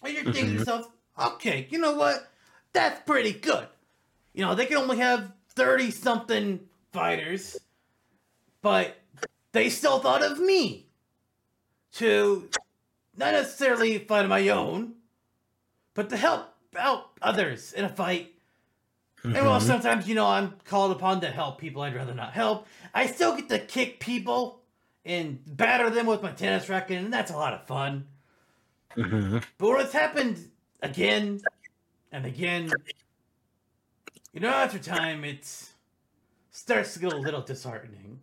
And 0.02 0.14
you're 0.14 0.24
thinking 0.24 0.42
to 0.42 0.48
mm-hmm. 0.48 0.58
yourself, 0.60 0.88
okay, 1.34 1.66
you 1.70 1.78
know 1.78 1.94
what? 1.94 2.30
That's 2.72 3.02
pretty 3.02 3.32
good. 3.32 3.66
You 4.32 4.46
know, 4.46 4.54
they 4.54 4.64
can 4.64 4.78
only 4.78 4.96
have 4.98 5.30
30 5.54 5.90
something 5.90 6.60
fighters, 6.92 7.58
but 8.62 8.96
they 9.52 9.68
still 9.70 9.98
thought 9.98 10.22
of 10.22 10.38
me 10.38 10.86
to 11.92 12.48
not 13.16 13.32
necessarily 13.32 13.98
fight 13.98 14.22
on 14.22 14.28
my 14.28 14.48
own, 14.48 14.94
but 15.94 16.08
to 16.10 16.16
help 16.16 16.54
out 16.76 17.10
others 17.20 17.72
in 17.72 17.84
a 17.84 17.88
fight. 17.88 18.32
Mm-hmm. 19.18 19.36
And 19.36 19.46
well, 19.46 19.60
sometimes, 19.60 20.08
you 20.08 20.14
know, 20.14 20.26
I'm 20.26 20.54
called 20.64 20.92
upon 20.92 21.20
to 21.20 21.28
help 21.28 21.58
people 21.58 21.82
I'd 21.82 21.94
rather 21.94 22.14
not 22.14 22.32
help. 22.32 22.66
I 22.94 23.06
still 23.06 23.36
get 23.36 23.48
to 23.50 23.58
kick 23.58 24.00
people 24.00 24.62
and 25.04 25.40
batter 25.46 25.90
them 25.90 26.06
with 26.06 26.22
my 26.22 26.32
tennis 26.32 26.68
racket, 26.68 26.98
and 26.98 27.12
that's 27.12 27.30
a 27.30 27.36
lot 27.36 27.52
of 27.52 27.66
fun. 27.66 28.06
Mm-hmm. 28.96 29.38
But 29.58 29.68
what's 29.68 29.92
happened 29.92 30.50
again 30.82 31.40
and 32.12 32.24
again, 32.24 32.70
you 34.32 34.40
know, 34.40 34.48
after 34.48 34.78
time, 34.78 35.24
it's 35.24 35.69
starts 36.50 36.94
to 36.94 37.00
get 37.00 37.12
a 37.12 37.16
little 37.16 37.42
disheartening. 37.42 38.20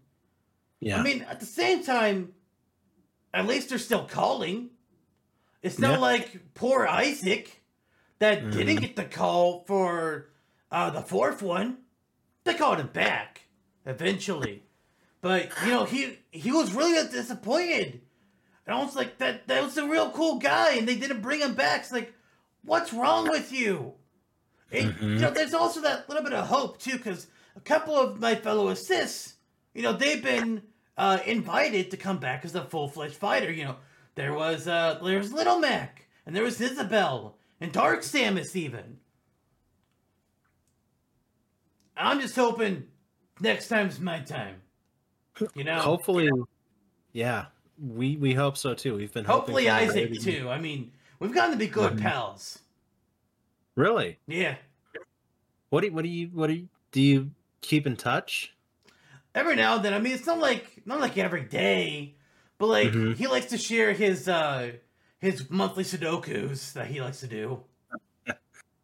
Yeah. 0.80 1.00
I 1.00 1.04
mean, 1.04 1.24
at 1.24 1.40
the 1.40 1.46
same 1.46 1.84
time, 1.84 2.34
at 3.34 3.48
least 3.48 3.70
they're 3.70 3.78
still 3.78 4.06
calling. 4.06 4.70
It's 5.62 5.80
not 5.80 5.94
yeah. 5.94 6.00
like 6.00 6.54
poor 6.54 6.86
Isaac 6.86 7.62
that 8.20 8.44
mm. 8.44 8.52
didn't 8.52 8.78
get 8.78 8.96
the 8.96 9.06
call 9.06 9.64
for 9.66 10.30
uh, 10.72 10.90
the 10.92 11.02
fourth 11.02 11.42
one. 11.42 11.78
they 12.44 12.54
called 12.54 12.80
him 12.80 12.88
back 12.88 13.42
eventually, 13.86 14.64
but 15.22 15.50
you 15.64 15.70
know 15.72 15.86
he 15.86 16.18
he 16.32 16.52
was 16.52 16.74
really 16.74 17.08
disappointed. 17.10 18.02
And 18.66 18.76
I 18.76 18.84
was 18.84 18.96
like, 18.96 19.18
that 19.20 19.48
that 19.48 19.64
was 19.64 19.78
a 19.78 19.88
real 19.88 20.12
cool 20.12 20.40
guy, 20.40 20.74
and 20.76 20.88
they 20.88 20.96
didn't 20.96 21.22
bring 21.22 21.40
him 21.40 21.54
back. 21.54 21.82
It's 21.82 21.92
like, 21.92 22.14
what's 22.64 22.92
wrong 22.94 23.30
with 23.30 23.52
you? 23.52 23.94
And, 24.72 24.94
Mhm. 24.94 25.02
You 25.02 25.20
know, 25.20 25.32
there's 25.32 25.54
also 25.54 25.82
that 25.82 26.10
little 26.10 26.24
bit 26.24 26.34
of 26.34 26.48
hope 26.48 26.80
too, 26.80 26.98
because 26.98 27.28
a 27.58 27.62
couple 27.62 27.96
of 27.96 28.20
my 28.20 28.36
fellow 28.36 28.70
assists, 28.70 29.36
you 29.74 29.82
know, 29.82 29.94
they've 29.94 30.24
been 30.24 30.62
uh, 30.98 31.20
invited 31.26 31.92
to 31.92 31.98
come 31.98 32.20
back 32.20 32.46
as 32.46 32.56
a 32.56 32.64
full 32.64 32.88
fledged 32.88 33.16
fighter. 33.16 33.52
You 33.52 33.66
know, 33.66 33.76
there 34.16 34.34
was 34.34 34.68
uh, 34.68 35.00
there 35.04 35.18
was 35.18 35.34
Little 35.34 35.60
Mac, 35.60 36.08
and 36.26 36.36
there 36.36 36.44
was 36.44 36.62
Isabelle, 36.62 37.38
and 37.60 37.72
Dark 37.72 38.02
Samus 38.02 38.56
even. 38.56 38.98
I'm 41.96 42.20
just 42.22 42.36
hoping 42.36 42.84
next 43.40 43.68
time's 43.70 44.00
my 44.00 44.20
time. 44.20 44.62
You 45.56 45.64
know, 45.64 45.80
Hopefully, 45.80 46.30
yeah, 47.12 47.46
we 47.80 48.18
we 48.18 48.34
hope 48.34 48.58
so 48.58 48.74
too. 48.74 48.96
We've 48.96 49.14
been 49.14 49.26
hoping 49.26 49.40
hopefully 49.56 49.70
Isaac 49.70 50.12
maybe- 50.12 50.18
too. 50.20 50.50
I 50.50 50.60
mean, 50.60 50.92
we've 51.20 51.34
gotten 51.34 51.52
to 51.52 51.58
be 51.58 51.68
good 51.68 51.94
Mhm. 51.94 52.02
pals. 52.02 52.60
Really? 53.76 54.18
Yeah. 54.28 54.56
What 55.70 55.82
do 55.82 55.88
you, 55.88 55.94
what 55.94 56.02
do 56.04 56.10
you 56.10 56.28
what 56.34 56.48
do 56.48 56.54
you 56.54 56.70
do 56.92 57.02
you 57.02 57.32
keep 57.62 57.88
in 57.88 57.96
touch? 57.96 58.54
every 59.36 59.56
now 59.56 59.76
and 59.76 59.86
then. 59.86 59.94
I 59.94 60.00
mean, 60.00 60.14
it's 60.14 60.26
not 60.26 60.40
like 60.40 60.82
not 60.86 61.00
like 61.00 61.18
every 61.18 61.44
day, 61.44 62.16
but 62.58 62.68
like 62.68 62.90
Mhm. 62.92 63.16
he 63.16 63.28
likes 63.28 63.48
to 63.48 63.58
share 63.58 63.94
his 63.94 64.28
uh 64.28 64.72
his 65.20 65.50
monthly 65.50 65.84
Sudokus 65.84 66.74
that 66.74 66.88
he 66.88 67.02
likes 67.02 67.20
to 67.22 67.28
do. 67.28 67.64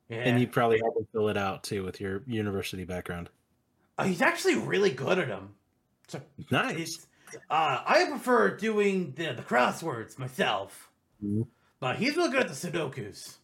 Yeah, 0.10 0.18
And 0.18 0.40
you 0.40 0.48
probably 0.48 0.80
help 0.80 0.98
him 0.98 1.08
fill 1.12 1.30
it 1.30 1.38
out 1.38 1.64
too 1.64 1.84
with 1.84 2.00
your 2.02 2.24
university 2.28 2.84
background. 2.84 3.30
Uh, 3.98 4.04
he's 4.04 4.22
actually 4.22 4.56
really 4.56 4.92
good 4.92 5.18
at 5.18 5.28
them. 5.30 5.56
So 6.08 6.22
Nice. 6.52 7.08
uh, 7.50 7.82
I 7.86 8.06
prefer 8.10 8.56
doing 8.58 9.14
the 9.14 9.34
the 9.34 9.42
crosswords 9.42 10.20
myself, 10.20 10.92
Mhm. 11.24 11.48
but 11.80 11.96
he's 11.96 12.16
really 12.18 12.32
good 12.32 12.42
at 12.42 12.48
the 12.50 12.54
Sudokus. 12.54 13.38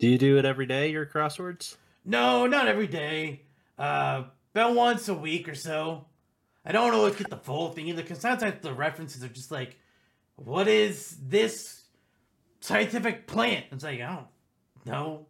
Do 0.00 0.08
you 0.08 0.18
do 0.18 0.38
it 0.38 0.44
every 0.46 0.66
day? 0.66 0.90
Your 0.90 1.06
crosswords? 1.06 1.76
No, 2.04 2.46
not 2.46 2.66
every 2.66 2.88
day. 2.88 3.42
Uh, 3.78 4.24
about 4.54 4.74
once 4.74 5.08
a 5.08 5.14
week 5.14 5.48
or 5.48 5.54
so. 5.54 6.06
I 6.64 6.72
don't 6.72 6.94
always 6.94 7.16
get 7.16 7.30
the 7.30 7.36
full 7.36 7.70
thing 7.72 7.88
either, 7.88 8.02
because 8.02 8.20
sometimes 8.20 8.60
the 8.60 8.74
references 8.74 9.24
are 9.24 9.28
just 9.28 9.50
like, 9.50 9.76
"What 10.36 10.68
is 10.68 11.16
this 11.22 11.84
scientific 12.60 13.26
plant?" 13.26 13.66
It's 13.72 13.84
like 13.84 14.00
I 14.00 14.06
don't 14.06 14.26
know. 14.86 15.26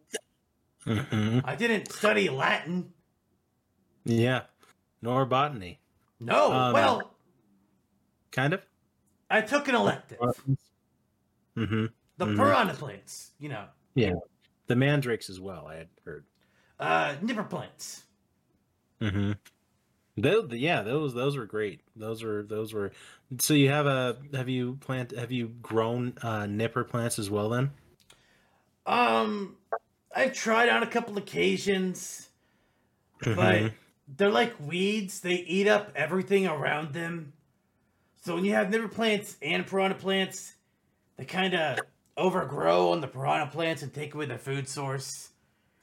Mm-hmm. 0.87 1.41
I 1.45 1.55
didn't 1.57 1.93
study 1.93 2.29
Latin. 2.29 2.93
Yeah. 4.05 4.43
Nor 5.03 5.27
botany. 5.27 5.81
No. 6.19 6.53
Um, 6.53 6.73
well, 6.73 7.15
Kind 8.33 8.55
of. 8.55 8.63
I 9.29 9.41
took 9.43 9.69
an 9.69 9.75
elective. 9.75 10.19
Mm-hmm. 11.57 11.87
The 12.17 12.27
mhm. 12.27 12.37
piranha 12.37 12.75
plants, 12.75 13.31
you 13.39 13.49
know, 13.49 13.67
Yeah, 13.95 14.15
The 14.67 14.77
mandrakes 14.77 15.31
as 15.31 15.41
well. 15.41 15.67
I 15.67 15.77
had 15.77 15.89
heard. 16.05 16.25
uh, 16.79 17.15
nipper 17.23 17.45
plants. 17.45 18.05
Mm-hmm. 19.01 19.33
Those, 20.17 20.53
yeah, 20.53 20.83
those 20.83 21.15
those 21.15 21.37
were 21.37 21.47
great. 21.47 21.81
Those 21.97 22.23
were 22.23 22.43
those 22.43 22.75
were. 22.75 22.93
So 23.39 23.55
you 23.55 23.71
have 23.71 23.87
a 23.87 24.19
have 24.35 24.49
you 24.49 24.77
plant 24.77 25.13
have 25.13 25.33
you 25.33 25.49
grown 25.49 26.15
uh, 26.23 26.47
nipper 26.47 26.85
plants 26.85 27.19
as 27.19 27.31
well 27.31 27.49
then? 27.49 27.73
Um, 28.87 29.57
I've 30.15 30.33
tried 30.35 30.69
on 30.69 30.83
a 30.83 30.87
couple 30.87 31.17
occasions. 31.19 32.29
Mhm. 33.25 33.37
but 33.37 33.73
they're 34.09 34.31
like 34.31 34.59
weeds. 34.61 35.21
They 35.21 35.35
eat 35.37 35.67
up 35.69 35.93
everything 35.95 36.47
around 36.47 36.93
them. 36.95 37.33
So 38.23 38.35
when 38.35 38.45
you 38.45 38.55
have 38.55 38.71
nipper 38.71 38.89
plants 38.89 39.37
and 39.43 39.67
piranha 39.67 39.97
plants, 39.97 40.55
they 41.17 41.25
kind 41.25 41.55
of 41.55 41.81
overgrow 42.17 42.93
on 42.93 43.01
the 43.01 43.09
piranha 43.09 43.51
plants 43.51 43.83
and 43.83 43.93
take 43.93 44.15
away 44.15 44.27
their 44.27 44.39
food 44.39 44.69
source. 44.69 45.31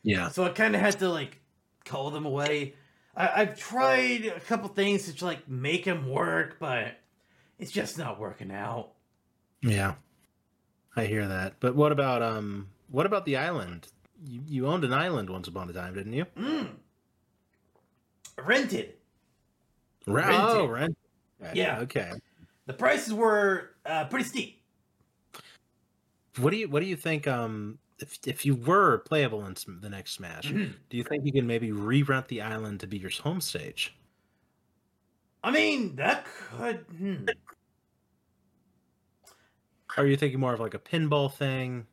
yeah, 0.03 0.29
So 0.29 0.43
I 0.45 0.49
kind 0.49 0.75
of 0.75 0.81
had 0.81 0.99
to 0.99 1.09
like 1.09 1.39
cull 1.85 2.11
them 2.11 2.25
away. 2.25 2.75
I- 3.17 3.41
I've 3.41 3.57
tried 3.59 4.25
a 4.25 4.39
couple 4.39 4.69
things 4.69 5.11
to 5.13 5.25
like 5.25 5.49
make 5.49 5.85
them 5.85 6.07
work, 6.09 6.57
but 6.59 6.99
it's 7.59 7.71
just 7.71 7.97
not 7.97 8.19
working 8.19 8.51
out. 8.51 8.91
yeah, 9.61 9.95
I 10.95 11.05
hear 11.05 11.27
that. 11.27 11.55
But 11.59 11.75
what 11.75 11.91
about 11.91 12.21
um 12.21 12.69
what 12.89 13.05
about 13.07 13.25
the 13.25 13.37
island? 13.37 13.87
You 14.25 14.41
you 14.47 14.67
owned 14.67 14.83
an 14.83 14.93
island 14.93 15.29
once 15.29 15.47
upon 15.47 15.69
a 15.69 15.73
time, 15.73 15.93
didn't 15.95 16.13
you? 16.13 16.25
Mm. 16.37 16.69
Rented. 18.37 18.93
Re- 20.05 20.21
Rented. 20.23 20.39
Oh, 20.39 20.65
rent. 20.67 20.97
Yeah. 21.53 21.79
Okay. 21.81 22.11
The 22.65 22.73
prices 22.73 23.13
were 23.13 23.71
uh, 23.85 24.05
pretty 24.05 24.25
steep. 24.25 24.61
What 26.37 26.51
do 26.51 26.57
you 26.57 26.67
what 26.69 26.81
do 26.81 26.85
you 26.85 26.95
think? 26.95 27.27
Um, 27.27 27.79
if 27.99 28.19
if 28.25 28.45
you 28.45 28.55
were 28.55 28.99
playable 28.99 29.45
in 29.45 29.55
the 29.81 29.89
next 29.89 30.11
Smash, 30.13 30.51
Mhm. 30.51 30.75
do 30.89 30.97
you 30.97 31.03
think 31.03 31.25
you 31.25 31.31
can 31.31 31.47
maybe 31.47 31.71
re-rent 31.71 32.27
the 32.27 32.41
island 32.41 32.79
to 32.81 32.87
be 32.87 32.97
your 32.97 33.11
home 33.11 33.41
stage? 33.41 33.95
I 35.43 35.51
mean, 35.51 35.95
that 35.97 36.25
could. 36.25 36.85
Hmm. 36.97 37.25
Are 39.97 40.05
you 40.05 40.17
thinking 40.17 40.39
more 40.39 40.53
of 40.53 40.59
like 40.59 40.73
a 40.73 40.79
pinball 40.79 41.31
thing? 41.33 41.87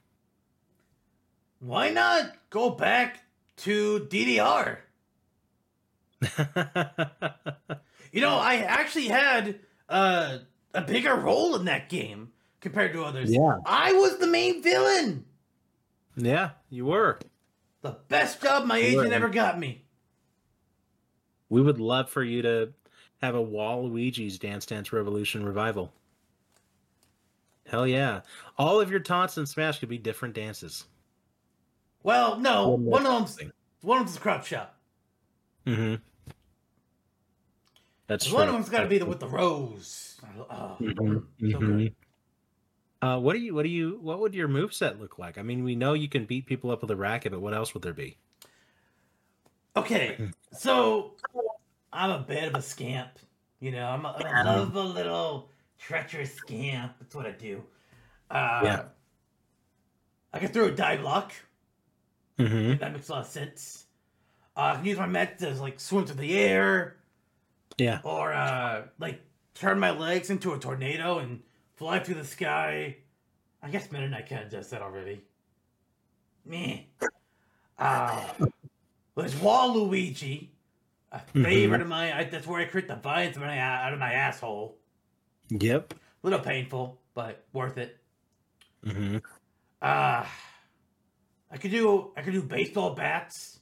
Why 1.61 1.91
not 1.91 2.37
go 2.51 2.71
back 2.71 3.21
to 3.59 4.01
DDR? 4.11 4.79
You 8.13 8.21
know, 8.21 8.37
I 8.37 8.57
actually 8.57 9.09
had 9.09 9.59
uh, 9.89 10.39
a 10.73 10.83
bigger 10.83 11.15
role 11.17 11.57
in 11.57 11.65
that 11.65 11.89
game 11.89 12.33
compared 12.61 12.93
to 12.93 13.03
others. 13.03 13.33
yeah, 13.33 13.57
I 13.67 13.93
was 13.95 14.19
the 14.19 14.27
main 14.27 14.63
villain. 14.63 15.27
Yeah, 16.17 16.51
you 16.71 16.87
were. 16.87 17.19
The 17.83 17.97
best 18.09 18.43
job 18.43 18.67
my 18.67 18.79
You 18.79 18.87
agent 19.01 19.09
were. 19.09 19.15
ever 19.15 19.29
got 19.29 19.59
me. 19.59 19.85
We 21.49 21.61
would 21.61 21.79
love 21.81 22.09
for 22.11 22.23
you 22.25 22.43
to 22.43 22.73
have 23.21 23.35
a 23.35 23.45
Waluigi's 23.45 24.39
Dance 24.39 24.67
Dance 24.67 24.93
Revolution 24.93 25.45
revival. 25.45 25.93
Hell 27.67 27.87
yeah! 27.87 28.21
All 28.59 28.81
of 28.81 28.91
your 28.91 29.01
taunts 29.01 29.39
in 29.39 29.47
Smash 29.47 29.79
could 29.79 29.89
be 29.89 29.99
different 29.99 30.35
dances. 30.35 30.85
Well, 32.03 32.39
no, 32.39 32.69
One 32.71 32.85
one 32.85 33.07
of 33.07 33.13
them's 33.37 33.51
one 33.81 33.99
of 34.01 34.07
them's 34.07 34.17
a 34.17 34.21
crop 34.21 34.45
shop. 34.45 34.77
Mm-hmm. 35.67 35.95
That's 38.07 38.31
One 38.31 38.49
of 38.49 38.55
them's 38.55 38.69
got 38.69 38.83
to 38.83 38.87
be 38.89 38.99
the 38.99 39.07
with 39.07 39.21
the 39.21 39.29
rose. 39.29 40.21
Oh, 40.51 40.77
Mhm, 40.81 41.25
so 41.41 41.59
mhm. 41.59 41.95
Good. 43.05 43.17
Uh, 43.17 43.21
what 43.21 43.33
do 43.35 43.39
you? 43.41 43.55
What 43.55 43.63
do 43.63 43.69
you? 43.69 43.99
What 44.03 44.21
would 44.21 44.35
your 44.35 44.49
move 44.49 44.73
set 44.75 45.01
look 45.01 45.19
like? 45.19 45.39
I 45.39 45.43
mean, 45.43 45.65
we 45.65 45.75
know 45.75 45.93
you 45.95 46.09
can 46.09 46.25
beat 46.25 46.47
people 46.47 46.71
up 46.71 46.81
with 46.83 46.91
a 46.91 46.97
racket, 46.97 47.33
but 47.33 47.41
what 47.41 47.55
else 47.55 47.75
would 47.75 47.83
there 47.83 47.93
be? 47.93 48.17
Okay, 49.77 50.31
so 50.53 51.15
I'm 51.93 52.11
a 52.11 52.21
bit 52.21 52.45
of 52.45 52.55
a 52.55 52.63
scamp. 52.63 53.11
You 53.61 53.73
know, 53.73 53.87
I'm 53.87 54.05
a, 54.05 54.11
I 54.25 54.43
love 54.43 54.77
a 54.77 54.83
little 54.83 55.51
treacherous 55.79 56.35
scamp. 56.35 56.93
That's 57.01 57.15
what 57.15 57.27
I 57.27 57.33
do. 57.33 57.63
Uh, 58.31 58.61
Yeah. 58.63 58.83
I 60.33 60.39
can 60.41 60.49
throw 60.49 60.67
a 60.67 60.71
die 60.73 60.97
block. 60.97 61.33
Mm-hmm. 62.39 62.79
That 62.79 62.93
makes 62.93 63.09
a 63.09 63.13
lot 63.13 63.21
of 63.23 63.29
sense. 63.29 63.85
Uh, 64.57 64.61
I 64.61 64.77
can 64.77 64.85
use 64.85 64.99
my 64.99 65.07
mech 65.07 65.39
to 65.39 65.51
like 65.55 65.79
swim 65.79 66.07
through 66.07 66.17
the 66.17 66.37
air, 66.39 66.97
Yeah. 67.79 68.01
or 68.03 68.33
uh, 68.33 68.83
like 68.99 69.21
turn 69.55 69.79
my 69.79 69.91
legs 69.91 70.31
into 70.31 70.53
a 70.53 70.59
tornado 70.59 71.19
and 71.19 71.43
fly 71.77 71.99
through 71.99 72.17
the 72.17 72.25
sky. 72.25 72.97
I 73.63 73.71
guess 73.71 73.91
Meta 73.91 74.09
Knight 74.09 74.29
kind 74.29 74.45
of 74.45 74.51
does 74.51 74.71
that 74.71 74.83
already. 74.83 75.23
Meh. 76.45 76.81
Uh, 77.79 78.25
there's 79.17 79.35
Waluigi, 79.37 80.49
a 81.11 81.21
favorite 81.21 81.81
of 81.81 81.89
mine. 81.89 82.13
I, 82.13 82.25
that's 82.25 82.47
where 82.47 82.61
I 82.61 82.67
create 82.67 82.89
the 82.89 82.97
vines 82.97 83.39
my, 83.39 83.59
out 83.59 83.93
of 83.93 83.99
my 83.99 84.13
asshole. 84.13 84.77
Yep. 85.51 85.95
A 85.95 85.97
little 86.23 86.41
painful, 86.41 87.01
but 87.15 87.45
worth 87.53 87.79
it. 87.79 87.99
Mm-hmm. 88.85 89.19
Uh, 89.81 90.25
I 91.51 91.57
could 91.57 91.71
do 91.71 92.11
I 92.17 92.23
could 92.23 92.33
do 92.33 92.43
baseball 92.43 92.95
bats. 92.95 93.61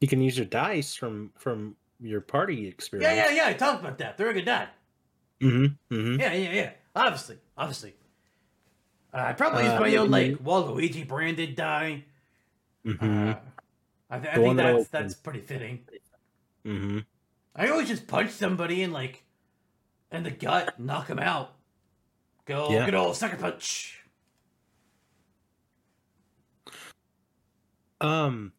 You 0.00 0.08
can 0.08 0.20
use 0.20 0.36
your 0.36 0.46
dice 0.46 0.94
from 0.94 1.30
from 1.36 1.76
your 2.04 2.20
party 2.20 2.68
experience. 2.68 3.12
Yeah, 3.16 3.30
yeah, 3.30 3.34
yeah. 3.34 3.46
I 3.48 3.54
talked 3.54 3.80
about 3.80 3.98
that. 3.98 4.16
They're 4.18 4.30
a 4.30 4.34
good 4.34 4.44
die. 4.44 4.68
Mm-hmm. 5.40 5.94
Mm-hmm. 5.94 6.20
Yeah, 6.20 6.32
yeah, 6.32 6.52
yeah. 6.52 6.70
Obviously, 6.94 7.38
obviously. 7.56 7.94
Uh, 9.12 9.18
I 9.28 9.32
probably 9.32 9.64
use 9.64 9.72
Uh, 9.72 9.80
my 9.80 9.96
own 9.96 10.10
like 10.10 10.26
maybe- 10.28 10.36
Waluigi 10.44 11.06
branded 11.08 11.56
die. 11.56 12.04
Mm-hmm. 12.86 13.28
Uh, 13.30 13.34
I, 14.10 14.18
th- 14.18 14.32
I 14.32 14.36
think 14.36 14.56
that's 14.56 14.88
that's 14.88 15.14
pretty 15.14 15.40
fitting. 15.40 15.80
mm-hmm. 16.64 16.98
I 17.56 17.68
always 17.68 17.88
just 17.88 18.06
punch 18.06 18.30
somebody 18.30 18.82
in 18.82 18.92
like 18.92 19.22
in 20.12 20.22
the 20.24 20.30
gut, 20.30 20.78
knock 20.78 21.06
them 21.08 21.18
out. 21.18 21.52
Go 22.44 22.70
Yeah. 22.70 22.84
good 22.84 22.94
old 22.94 23.16
sucker 23.16 23.36
punch. 23.36 24.00
Um, 28.00 28.52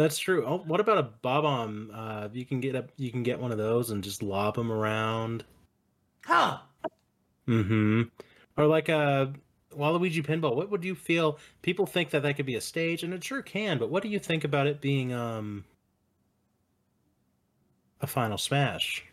That's 0.00 0.18
true. 0.18 0.46
Oh, 0.46 0.58
what 0.58 0.80
about 0.80 0.96
a 0.96 1.02
bob 1.02 1.44
omb? 1.44 1.90
Uh, 1.92 2.28
you 2.32 2.46
can 2.46 2.60
get 2.60 2.74
a 2.74 2.86
you 2.96 3.10
can 3.10 3.22
get 3.22 3.38
one 3.38 3.52
of 3.52 3.58
those 3.58 3.90
and 3.90 4.02
just 4.02 4.22
lob 4.22 4.54
them 4.54 4.72
around. 4.72 5.44
Huh. 6.24 6.60
Mm-hmm. 7.46 8.02
Or 8.56 8.66
like 8.66 8.88
a 8.88 9.34
Waluigi 9.76 10.24
pinball. 10.24 10.56
What 10.56 10.70
would 10.70 10.84
you 10.84 10.94
feel? 10.94 11.38
People 11.60 11.84
think 11.84 12.10
that 12.10 12.22
that 12.22 12.36
could 12.36 12.46
be 12.46 12.54
a 12.54 12.62
stage, 12.62 13.02
and 13.02 13.12
it 13.12 13.22
sure 13.22 13.42
can. 13.42 13.76
But 13.76 13.90
what 13.90 14.02
do 14.02 14.08
you 14.08 14.18
think 14.18 14.42
about 14.44 14.66
it 14.66 14.80
being 14.80 15.12
um 15.12 15.64
a 18.00 18.06
final 18.06 18.38
smash? 18.38 19.04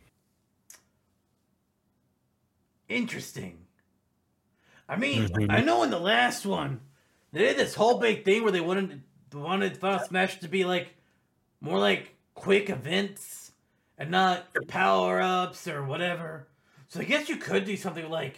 Interesting. 2.87 3.65
I 4.87 4.95
mean, 4.95 5.27
Mhm. 5.27 5.51
I 5.51 5.59
know 5.61 5.83
in 5.83 5.89
the 5.89 5.99
last 5.99 6.45
one 6.45 6.79
they 7.33 7.39
did 7.39 7.57
this 7.57 7.75
whole 7.75 7.99
big 7.99 8.23
thing 8.23 8.43
where 8.43 8.53
they 8.53 8.61
wanted 9.33 9.43
wanted 9.47 9.77
Final 9.77 10.05
Smash 10.05 10.39
to 10.39 10.47
be 10.47 10.65
like 10.65 10.93
more 11.61 11.79
like 11.79 12.15
quick 12.33 12.69
events 12.69 13.51
and 13.97 14.11
not 14.11 14.45
power 14.67 15.21
ups 15.21 15.67
or 15.67 15.83
whatever. 15.83 16.47
So 16.87 16.99
I 16.99 17.03
guess 17.03 17.29
you 17.29 17.37
could 17.37 17.65
do 17.65 17.75
something 17.75 18.09
like 18.09 18.37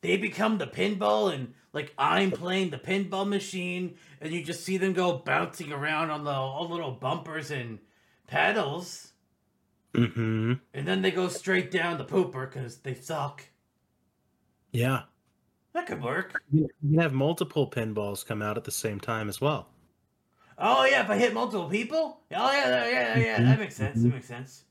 they 0.00 0.16
become 0.16 0.58
the 0.58 0.66
pinball 0.66 1.32
and 1.32 1.54
like 1.72 1.94
I'm 1.96 2.30
playing 2.30 2.70
the 2.70 2.78
pinball 2.78 3.28
machine 3.28 3.96
and 4.20 4.32
you 4.32 4.42
just 4.44 4.64
see 4.64 4.76
them 4.76 4.92
go 4.92 5.18
bouncing 5.18 5.72
around 5.72 6.10
on 6.10 6.24
the 6.24 6.30
all 6.30 6.68
little 6.68 6.92
bumpers 6.92 7.50
and 7.50 7.78
paddles 8.26 9.10
Mm-hmm. 9.94 10.52
and 10.72 10.86
then 10.86 11.02
they 11.02 11.10
go 11.10 11.26
straight 11.26 11.72
down 11.72 11.98
the 11.98 12.04
pooper 12.04 12.48
because 12.48 12.76
they 12.78 12.94
suck. 12.94 13.42
Yeah. 14.70 15.02
That 15.72 15.86
could 15.86 16.02
work. 16.02 16.40
You 16.52 16.68
you 16.80 16.90
can 16.90 17.00
have 17.00 17.12
multiple 17.12 17.68
pinballs 17.68 18.24
come 18.24 18.40
out 18.40 18.56
at 18.56 18.62
the 18.64 18.70
same 18.70 19.00
time 19.00 19.28
as 19.28 19.40
well. 19.40 19.68
Oh 20.60 20.84
yeah, 20.84 21.02
if 21.02 21.10
I 21.10 21.16
hit 21.16 21.32
multiple 21.32 21.68
people. 21.68 22.20
Oh 22.32 22.52
yeah, 22.52 22.68
yeah, 22.68 22.88
yeah, 22.88 23.18
yeah. 23.18 23.42
That 23.42 23.58
makes 23.58 23.76
sense. 23.76 24.02
That 24.02 24.12
makes 24.12 24.28
sense. 24.28 24.64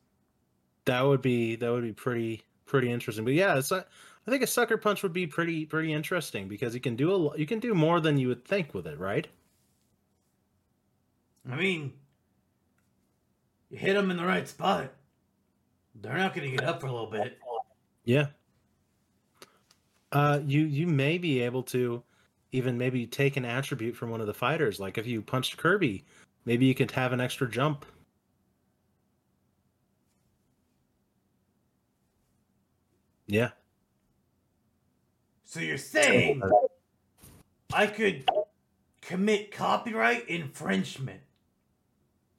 That 0.86 1.02
would 1.02 1.22
be 1.22 1.56
that 1.56 1.72
would 1.72 1.84
be 1.84 1.94
pretty 1.94 2.44
pretty 2.66 2.92
interesting. 2.92 3.26
But 3.26 3.34
yeah, 3.34 3.58
it's 3.58 3.72
a, 3.72 3.86
I 4.28 4.32
think 4.32 4.44
a 4.44 4.48
sucker 4.48 4.78
punch 4.78 5.02
would 5.02 5.14
be 5.14 5.26
pretty 5.26 5.66
pretty 5.66 5.92
interesting 5.92 6.48
because 6.48 6.76
you 6.76 6.80
can 6.80 6.96
do 6.96 7.12
a 7.12 7.38
you 7.38 7.48
can 7.48 7.60
do 7.60 7.74
more 7.74 8.00
than 8.00 8.18
you 8.18 8.28
would 8.28 8.46
think 8.46 8.74
with 8.74 8.86
it, 8.86 9.00
right? 9.00 9.28
I 11.50 11.56
mean, 11.56 11.94
you 13.70 13.78
hit 13.80 13.96
them 13.96 14.12
in 14.12 14.18
the 14.18 14.26
right 14.26 14.48
spot. 14.48 14.94
They're 15.96 16.18
not 16.18 16.36
going 16.36 16.50
to 16.50 16.56
get 16.56 16.66
up 16.66 16.82
for 16.82 16.88
a 16.88 16.92
little 16.92 17.10
bit. 17.10 17.40
Yeah. 18.06 18.28
Uh, 20.12 20.40
you 20.46 20.62
you 20.62 20.86
may 20.86 21.18
be 21.18 21.42
able 21.42 21.64
to 21.64 22.04
even 22.52 22.78
maybe 22.78 23.06
take 23.06 23.38
an 23.38 23.46
attribute 23.46 23.96
from 23.96 24.10
one 24.10 24.22
of 24.22 24.28
the 24.28 24.34
fighters. 24.34 24.80
Like 24.80 24.98
if 24.98 25.06
you 25.06 25.22
punched 25.22 25.58
Kirby, 25.58 26.06
maybe 26.46 26.66
you 26.66 26.76
could 26.76 26.92
have 26.92 27.14
an 27.14 27.22
extra 27.22 27.50
jump. 27.50 27.86
Yeah. 33.28 33.50
So 35.46 35.60
you're 35.60 35.78
saying 35.78 36.42
I 37.74 37.88
could 37.88 38.26
commit 39.02 39.52
copyright 39.52 40.28
infringement? 40.28 41.22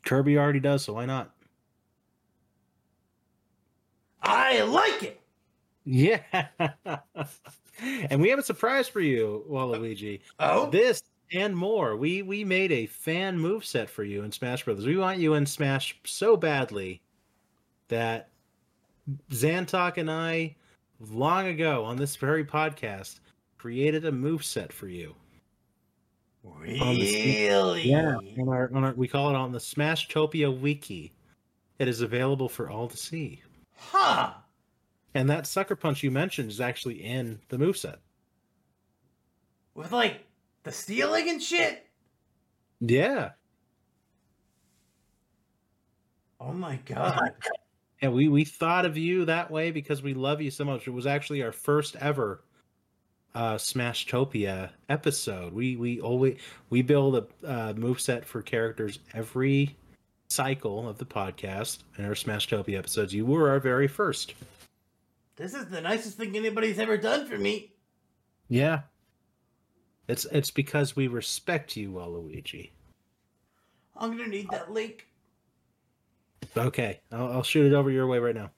Kirby 0.05 0.39
already 0.39 0.61
does, 0.61 0.85
so 0.85 0.95
why 0.95 1.07
not? 1.07 1.33
I 4.23 4.63
like 4.63 5.03
it. 5.03 5.21
Yeah. 5.85 6.23
and 7.83 8.21
we 8.21 8.31
have 8.31 8.39
a 8.39 8.43
surprise 8.43 8.89
for 8.89 9.01
you, 9.01 9.45
Waluigi. 9.49 10.21
Oh, 10.39 10.71
This 10.71 11.03
and 11.33 11.57
more. 11.57 11.97
We 11.97 12.23
we 12.23 12.45
made 12.45 12.73
a 12.73 12.87
fan 12.87 13.39
move 13.39 13.65
set 13.65 13.89
for 13.89 14.05
you 14.05 14.23
in 14.23 14.33
Smash 14.33 14.65
Brothers. 14.65 14.87
We 14.87 14.97
want 14.97 15.19
you 15.19 15.35
in 15.35 15.47
Smash 15.47 15.99
so 16.05 16.37
badly 16.37 17.01
that 17.89 18.29
Zantok 19.31 19.97
and 19.97 20.11
I 20.11 20.57
long 21.01 21.47
ago 21.47 21.85
on 21.85 21.97
this 21.97 22.17
very 22.17 22.45
podcast 22.45 23.21
created 23.59 24.05
a 24.05 24.13
move 24.13 24.45
set 24.45 24.73
for 24.73 24.89
you. 24.89 25.15
really? 26.43 27.93
On 28.39 28.49
our, 28.49 28.71
on 28.75 28.85
our, 28.85 28.93
we 28.95 29.09
call 29.09 29.31
it 29.31 29.37
on 29.37 29.53
the 29.53 29.59
Smashtopia 29.59 30.59
Wiki. 30.59 31.13
It 31.79 31.89
is 31.89 32.01
available 32.01 32.49
for 32.49 32.71
all 32.71 32.89
to 32.89 32.97
see. 32.97 33.43
Huh? 33.77 34.33
And 35.15 35.29
that 35.29 35.47
sucker 35.47 35.77
punch 35.77 36.03
you 36.03 36.11
mentioned 36.11 36.51
is 36.51 36.61
actually 36.61 37.03
in 37.03 37.41
the 37.49 37.59
move 37.59 37.77
set. 37.77 37.99
With 39.75 39.93
like 39.93 40.25
the 40.63 40.73
stealing 40.73 41.29
and 41.29 41.43
shit? 41.43 41.87
Yeah. 42.81 43.31
Oh 46.41 46.53
my 46.53 46.77
god. 46.87 47.33
And 48.03 48.15
we 48.15 48.29
we 48.29 48.47
thought 48.47 48.87
of 48.87 48.97
you 48.97 49.27
that 49.27 49.51
way 49.51 49.71
because 49.71 50.03
we 50.03 50.15
love 50.15 50.41
you 50.41 50.51
so 50.51 50.65
much. 50.65 50.87
It 50.87 50.93
was 50.93 51.07
actually 51.07 51.43
our 51.43 51.53
first 51.53 51.97
ever 51.97 52.43
uh 53.35 53.57
Smashtopia 53.57 54.71
episode. 54.89 55.53
We 55.53 55.77
we 55.77 56.01
always 56.01 56.39
we 56.71 56.81
build 56.81 57.17
a 57.17 57.47
uh, 57.47 57.75
move 57.75 58.01
set 58.01 58.25
for 58.25 58.41
characters 58.41 59.01
every 59.13 59.77
cycle 60.31 60.89
of 60.89 60.97
the 60.97 61.05
podcast 61.05 61.81
and 61.99 62.07
our 62.07 62.15
Smashtopia 62.15 62.79
episodes. 62.79 63.13
You 63.13 63.27
were 63.27 63.51
our 63.51 63.61
very 63.61 63.87
first. 63.87 64.33
This 65.41 65.55
is 65.55 65.69
the 65.69 65.81
nicest 65.81 66.19
thing 66.19 66.37
anybody's 66.37 66.79
ever 66.79 66.99
done 66.99 67.27
for 67.27 67.39
me. 67.39 67.73
Yeah. 68.49 68.81
It's 70.07 70.27
it's 70.27 70.51
because 70.51 70.95
we 70.95 71.07
respect 71.07 71.77
you, 71.77 71.93
Waluigi. 71.93 72.73
I'm 73.97 74.19
gonna 74.19 74.29
need 74.29 74.51
that 74.51 74.71
link. 74.71 75.07
Okay, 76.55 77.01
I'll, 77.11 77.33
I'll 77.33 77.43
shoot 77.43 77.73
it 77.73 77.75
over 77.75 77.91
your 77.91 78.07
way 78.07 78.19
right 78.19 78.35
now. 78.35 78.51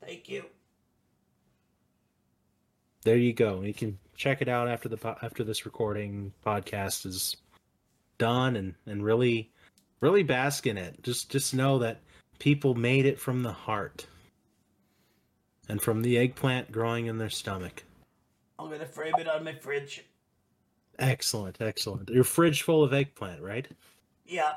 Thank 0.00 0.28
you. 0.28 0.44
There 3.02 3.16
you 3.16 3.32
go. 3.32 3.62
You 3.62 3.74
can 3.74 3.98
check 4.14 4.40
it 4.40 4.48
out 4.48 4.68
after 4.68 4.88
the 4.88 4.98
po- 4.98 5.16
after 5.22 5.42
this 5.42 5.66
recording 5.66 6.32
podcast 6.46 7.04
is 7.04 7.36
done, 8.18 8.54
and 8.54 8.74
and 8.86 9.04
really, 9.04 9.50
really 10.00 10.22
bask 10.22 10.68
in 10.68 10.78
it. 10.78 11.02
Just 11.02 11.30
just 11.30 11.52
know 11.52 11.80
that 11.80 12.00
people 12.38 12.76
made 12.76 13.06
it 13.06 13.18
from 13.18 13.42
the 13.42 13.52
heart, 13.52 14.06
and 15.68 15.80
from 15.80 16.02
the 16.02 16.16
eggplant 16.18 16.72
growing 16.72 17.06
in 17.06 17.18
their 17.18 17.30
stomach. 17.30 17.84
I'm 18.58 18.70
gonna 18.70 18.86
frame 18.86 19.14
it 19.18 19.28
on 19.28 19.44
my 19.44 19.54
fridge. 19.54 20.04
Excellent, 20.98 21.60
excellent. 21.60 22.08
Your 22.08 22.24
fridge 22.24 22.62
full 22.62 22.82
of 22.82 22.92
eggplant, 22.94 23.42
right? 23.42 23.66
Yeah. 24.24 24.54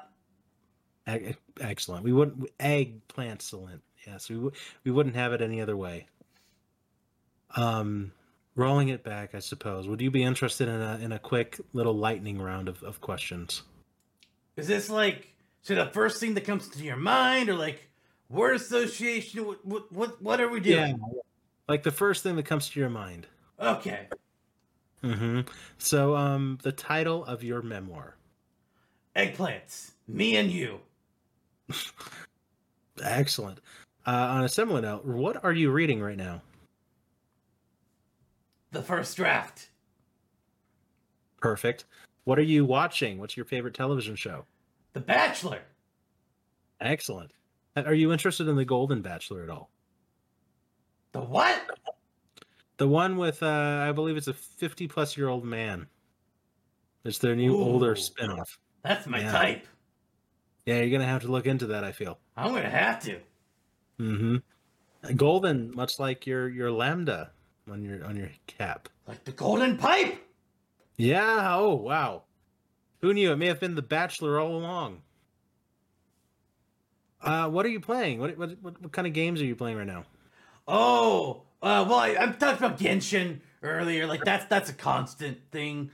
E- 1.07 1.35
excellent. 1.59 2.03
We 2.03 2.13
wouldn't 2.13 2.49
eggplant 2.59 3.39
excellent. 3.39 3.81
Yes, 4.07 4.29
we 4.29 4.35
w- 4.35 4.53
we 4.83 4.91
wouldn't 4.91 5.15
have 5.15 5.33
it 5.33 5.41
any 5.41 5.59
other 5.59 5.75
way. 5.75 6.07
Um, 7.55 8.11
rolling 8.55 8.89
it 8.89 9.03
back, 9.03 9.35
I 9.35 9.39
suppose. 9.39 9.87
Would 9.87 10.01
you 10.01 10.11
be 10.11 10.23
interested 10.23 10.67
in 10.67 10.81
a 10.81 10.97
in 11.01 11.11
a 11.11 11.19
quick 11.19 11.59
little 11.73 11.93
lightning 11.95 12.41
round 12.41 12.69
of, 12.69 12.81
of 12.83 13.01
questions? 13.01 13.63
Is 14.55 14.67
this 14.67 14.89
like 14.89 15.27
so 15.61 15.75
the 15.75 15.87
first 15.87 16.19
thing 16.19 16.35
that 16.35 16.45
comes 16.45 16.69
to 16.69 16.83
your 16.83 16.95
mind, 16.95 17.49
or 17.49 17.55
like 17.55 17.88
word 18.29 18.55
association? 18.55 19.45
What 19.45 19.91
what 19.91 20.21
what, 20.21 20.41
are 20.41 20.49
we 20.49 20.59
doing? 20.59 20.99
Like 21.67 21.83
the 21.83 21.91
first 21.91 22.23
thing 22.23 22.35
that 22.37 22.45
comes 22.45 22.69
to 22.69 22.79
your 22.79 22.89
mind. 22.89 23.27
Okay. 23.59 24.07
Mm-hmm. 25.03 25.41
So, 25.77 26.15
um, 26.15 26.59
the 26.61 26.71
title 26.71 27.23
of 27.25 27.43
your 27.43 27.61
memoir. 27.61 28.15
Eggplants. 29.15 29.91
Me 30.07 30.35
and 30.35 30.51
you. 30.51 30.79
Excellent. 33.03 33.59
Uh, 34.05 34.11
on 34.11 34.43
a 34.43 34.49
similar 34.49 34.81
note, 34.81 35.05
what 35.05 35.43
are 35.43 35.53
you 35.53 35.71
reading 35.71 36.01
right 36.01 36.17
now? 36.17 36.41
The 38.71 38.81
first 38.81 39.15
draft. 39.15 39.69
Perfect. 41.41 41.85
What 42.25 42.37
are 42.37 42.43
you 42.43 42.65
watching? 42.65 43.19
What's 43.19 43.37
your 43.37 43.45
favorite 43.45 43.73
television 43.73 44.15
show? 44.15 44.45
The 44.93 44.99
Bachelor. 44.99 45.61
Excellent. 46.81 47.31
Are 47.75 47.93
you 47.93 48.11
interested 48.11 48.47
in 48.47 48.55
the 48.55 48.65
Golden 48.65 49.01
Bachelor 49.01 49.43
at 49.43 49.49
all? 49.49 49.69
The 51.11 51.21
what? 51.21 51.61
The 52.77 52.87
one 52.87 53.17
with, 53.17 53.43
uh, 53.43 53.85
I 53.87 53.91
believe 53.91 54.17
it's 54.17 54.27
a 54.27 54.33
50 54.33 54.87
plus 54.87 55.17
year 55.17 55.27
old 55.27 55.43
man. 55.45 55.87
It's 57.03 57.17
their 57.17 57.35
new 57.35 57.55
Ooh. 57.55 57.63
older 57.63 57.95
spinoff. 57.95 58.57
That's 58.83 59.07
my 59.07 59.19
Yeah. 59.19 59.31
type. 59.31 59.67
Yeah, 60.65 60.75
you're 60.81 60.89
going 60.89 61.01
to 61.01 61.07
have 61.07 61.21
to 61.23 61.27
look 61.29 61.45
into 61.45 61.67
that, 61.67 61.83
I 61.83 61.91
feel. 61.91 62.19
I'm 62.37 62.53
gonna 62.53 62.69
have 62.69 63.01
to. 63.03 63.19
Mm-hmm. 63.99 65.15
Golden, 65.15 65.75
much 65.75 65.99
like 65.99 66.27
your, 66.27 66.47
your 66.49 66.71
lambda 66.71 67.31
on 67.69 67.83
your, 67.83 68.05
on 68.05 68.15
your 68.15 68.29
cap. 68.47 68.87
Like 69.07 69.23
the 69.23 69.31
golden 69.31 69.77
pipe. 69.77 70.21
Yeah. 70.97 71.55
Oh, 71.57 71.75
wow. 71.75 72.23
Who 73.01 73.13
knew? 73.13 73.31
It 73.31 73.37
may 73.37 73.47
have 73.47 73.59
been 73.59 73.75
The 73.75 73.81
Bachelor 73.81 74.39
all 74.39 74.55
along. 74.57 75.01
Uh, 77.21 77.49
what 77.49 77.65
are 77.65 77.69
you 77.69 77.79
playing? 77.79 78.19
What, 78.19 78.37
what, 78.37 78.51
what, 78.61 78.81
what 78.81 78.91
kind 78.91 79.07
of 79.07 79.13
games 79.13 79.41
are 79.41 79.45
you 79.45 79.55
playing 79.55 79.77
right 79.77 79.87
now? 79.87 80.05
Oh, 80.67 81.43
uh, 81.61 81.85
well, 81.87 81.99
I, 81.99 82.15
I've 82.19 82.39
talked 82.39 82.59
about 82.59 82.79
Genshin 82.79 83.39
earlier. 83.61 84.07
Like 84.07 84.23
that's 84.23 84.45
that's 84.45 84.69
a 84.69 84.73
constant 84.73 85.39
thing. 85.51 85.91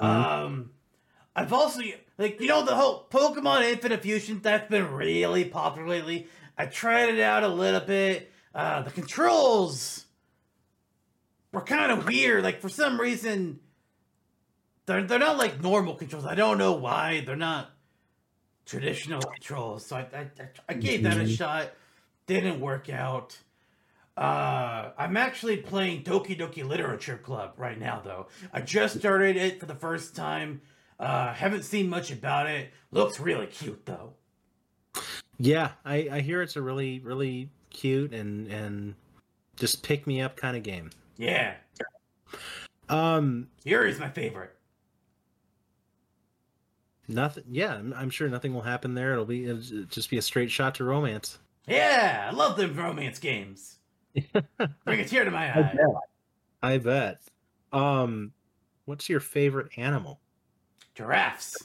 Mhm. 0.00 0.04
Um, 0.04 0.70
I've 1.34 1.52
also 1.52 1.80
Like 2.18 2.40
you 2.40 2.48
know 2.48 2.64
the 2.64 2.74
whole 2.74 3.06
Pokemon 3.10 3.64
Infinite 3.72 4.02
Fusion 4.02 4.40
that's 4.42 4.68
been 4.70 4.92
really 4.92 5.44
popular 5.44 5.88
lately. 5.88 6.28
I 6.58 6.66
tried 6.66 7.08
it 7.08 7.20
out 7.20 7.42
a 7.42 7.48
little 7.48 7.80
bit. 7.80 8.30
Uh, 8.54 8.82
the 8.82 8.90
controls 8.90 10.04
were 11.52 11.62
kind 11.62 11.90
of 11.90 12.06
weird. 12.06 12.44
Like 12.44 12.60
for 12.60 12.68
some 12.68 13.00
reason, 13.00 13.60
they're 14.86 15.02
they're 15.02 15.18
not 15.18 15.38
like 15.38 15.62
normal 15.62 15.94
controls. 15.94 16.26
I 16.26 16.34
don't 16.34 16.58
know 16.58 16.72
why 16.72 17.22
they're 17.26 17.36
not 17.36 17.70
traditional 18.70 19.20
controls. 19.20 19.84
So 19.84 19.96
I 19.96 20.06
I, 20.16 20.30
I 20.68 20.74
gave 20.74 21.02
that 21.02 21.18
a 21.18 21.22
Mhm. 21.22 21.36
shot. 21.36 21.72
Didn't 22.26 22.60
work 22.60 22.88
out. 22.88 23.36
Uh, 24.16 24.92
I'm 24.98 25.16
actually 25.16 25.56
playing 25.56 26.04
Doki 26.04 26.38
Doki 26.38 26.66
Literature 26.66 27.16
Club 27.18 27.54
right 27.56 27.78
now, 27.78 28.00
though. 28.04 28.28
I 28.52 28.60
just 28.60 28.98
started 28.98 29.36
it 29.36 29.58
for 29.58 29.66
the 29.66 29.74
first 29.74 30.14
time. 30.14 30.60
Uh, 30.98 31.32
haven't 31.32 31.62
seen 31.64 31.88
much 31.88 32.10
about 32.12 32.46
it. 32.46 32.70
Looks 32.92 33.18
really 33.18 33.46
cute, 33.46 33.84
though. 33.86 34.14
Yeah, 35.38 35.72
I, 35.84 36.08
I 36.12 36.20
hear 36.20 36.42
it's 36.42 36.56
a 36.56 36.62
really 36.62 37.00
really 37.00 37.48
cute 37.70 38.12
and 38.12 38.46
and 38.48 38.94
just 39.56 39.82
pick 39.82 40.06
me 40.06 40.20
up 40.20 40.36
kind 40.36 40.56
of 40.56 40.62
game. 40.62 40.90
Yeah, 41.16 41.54
Um, 42.88 43.48
Yuri's 43.64 43.98
my 43.98 44.10
favorite. 44.10 44.54
Nothing. 47.10 47.44
Yeah, 47.48 47.74
I'm, 47.74 47.92
I'm 47.94 48.10
sure 48.10 48.28
nothing 48.28 48.54
will 48.54 48.62
happen 48.62 48.94
there. 48.94 49.12
It'll 49.12 49.24
be 49.24 49.44
it'll 49.44 49.84
just 49.86 50.10
be 50.10 50.18
a 50.18 50.22
straight 50.22 50.50
shot 50.50 50.74
to 50.76 50.84
romance. 50.84 51.38
Yeah, 51.66 52.28
I 52.30 52.34
love 52.34 52.56
them 52.56 52.74
romance 52.76 53.18
games. 53.18 53.76
Bring 54.84 55.00
a 55.00 55.04
tear 55.04 55.24
to 55.24 55.30
my 55.30 55.56
eye. 55.56 55.76
I 56.62 56.78
bet. 56.78 57.20
Um, 57.72 58.32
what's 58.86 59.08
your 59.08 59.20
favorite 59.20 59.70
animal? 59.76 60.20
Giraffes. 60.94 61.56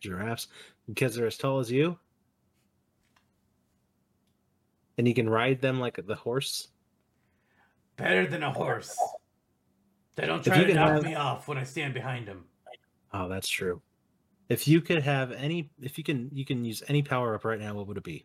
Giraffes, 0.00 0.46
because 0.86 1.16
they're 1.16 1.26
as 1.26 1.36
tall 1.36 1.58
as 1.58 1.72
you, 1.72 1.98
and 4.96 5.08
you 5.08 5.14
can 5.14 5.28
ride 5.28 5.60
them 5.60 5.80
like 5.80 5.98
the 6.06 6.14
horse. 6.14 6.68
Better 7.96 8.26
than 8.28 8.44
a 8.44 8.52
horse. 8.52 8.96
They 10.14 10.26
don't 10.26 10.44
try 10.44 10.62
to 10.64 10.74
knock 10.74 10.92
have- 10.92 11.02
me 11.04 11.16
off 11.16 11.48
when 11.48 11.58
I 11.58 11.64
stand 11.64 11.94
behind 11.94 12.28
them. 12.28 12.44
Oh, 13.12 13.28
that's 13.28 13.48
true. 13.48 13.82
If 14.48 14.66
you 14.66 14.80
could 14.80 15.02
have 15.02 15.30
any, 15.32 15.70
if 15.80 15.98
you 15.98 16.04
can, 16.04 16.30
you 16.32 16.44
can 16.44 16.64
use 16.64 16.82
any 16.88 17.02
power 17.02 17.34
up 17.34 17.44
right 17.44 17.60
now. 17.60 17.74
What 17.74 17.86
would 17.86 17.98
it 17.98 18.04
be? 18.04 18.24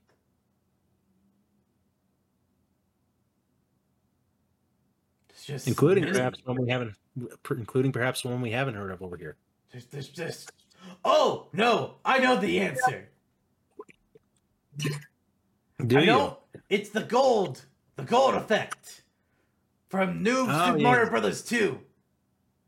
It's 5.29 5.45
just 5.45 5.67
Including 5.67 6.05
perhaps 6.05 6.39
one 6.45 6.61
we 6.61 6.69
haven't, 6.69 6.95
including 7.49 7.91
perhaps 7.91 8.23
one 8.23 8.41
we 8.41 8.51
haven't 8.51 8.75
heard 8.75 8.91
of 8.91 9.01
over 9.01 9.17
here. 9.17 9.35
There's, 9.71 9.85
there's 9.87 10.07
just. 10.09 10.51
Oh 11.03 11.47
no! 11.53 11.95
I 12.05 12.19
know 12.19 12.37
the 12.37 12.59
answer. 12.59 13.09
Do 14.77 15.97
I 15.97 16.01
you? 16.01 16.05
know 16.05 16.37
it's 16.69 16.89
the 16.89 17.03
gold, 17.03 17.65
the 17.95 18.03
gold 18.03 18.35
effect 18.35 19.03
from 19.89 20.23
New 20.23 20.45
Oh, 20.47 20.65
Super 20.67 20.77
yeah. 20.77 20.83
Mario 20.83 21.09
Brothers 21.09 21.41
2. 21.43 21.79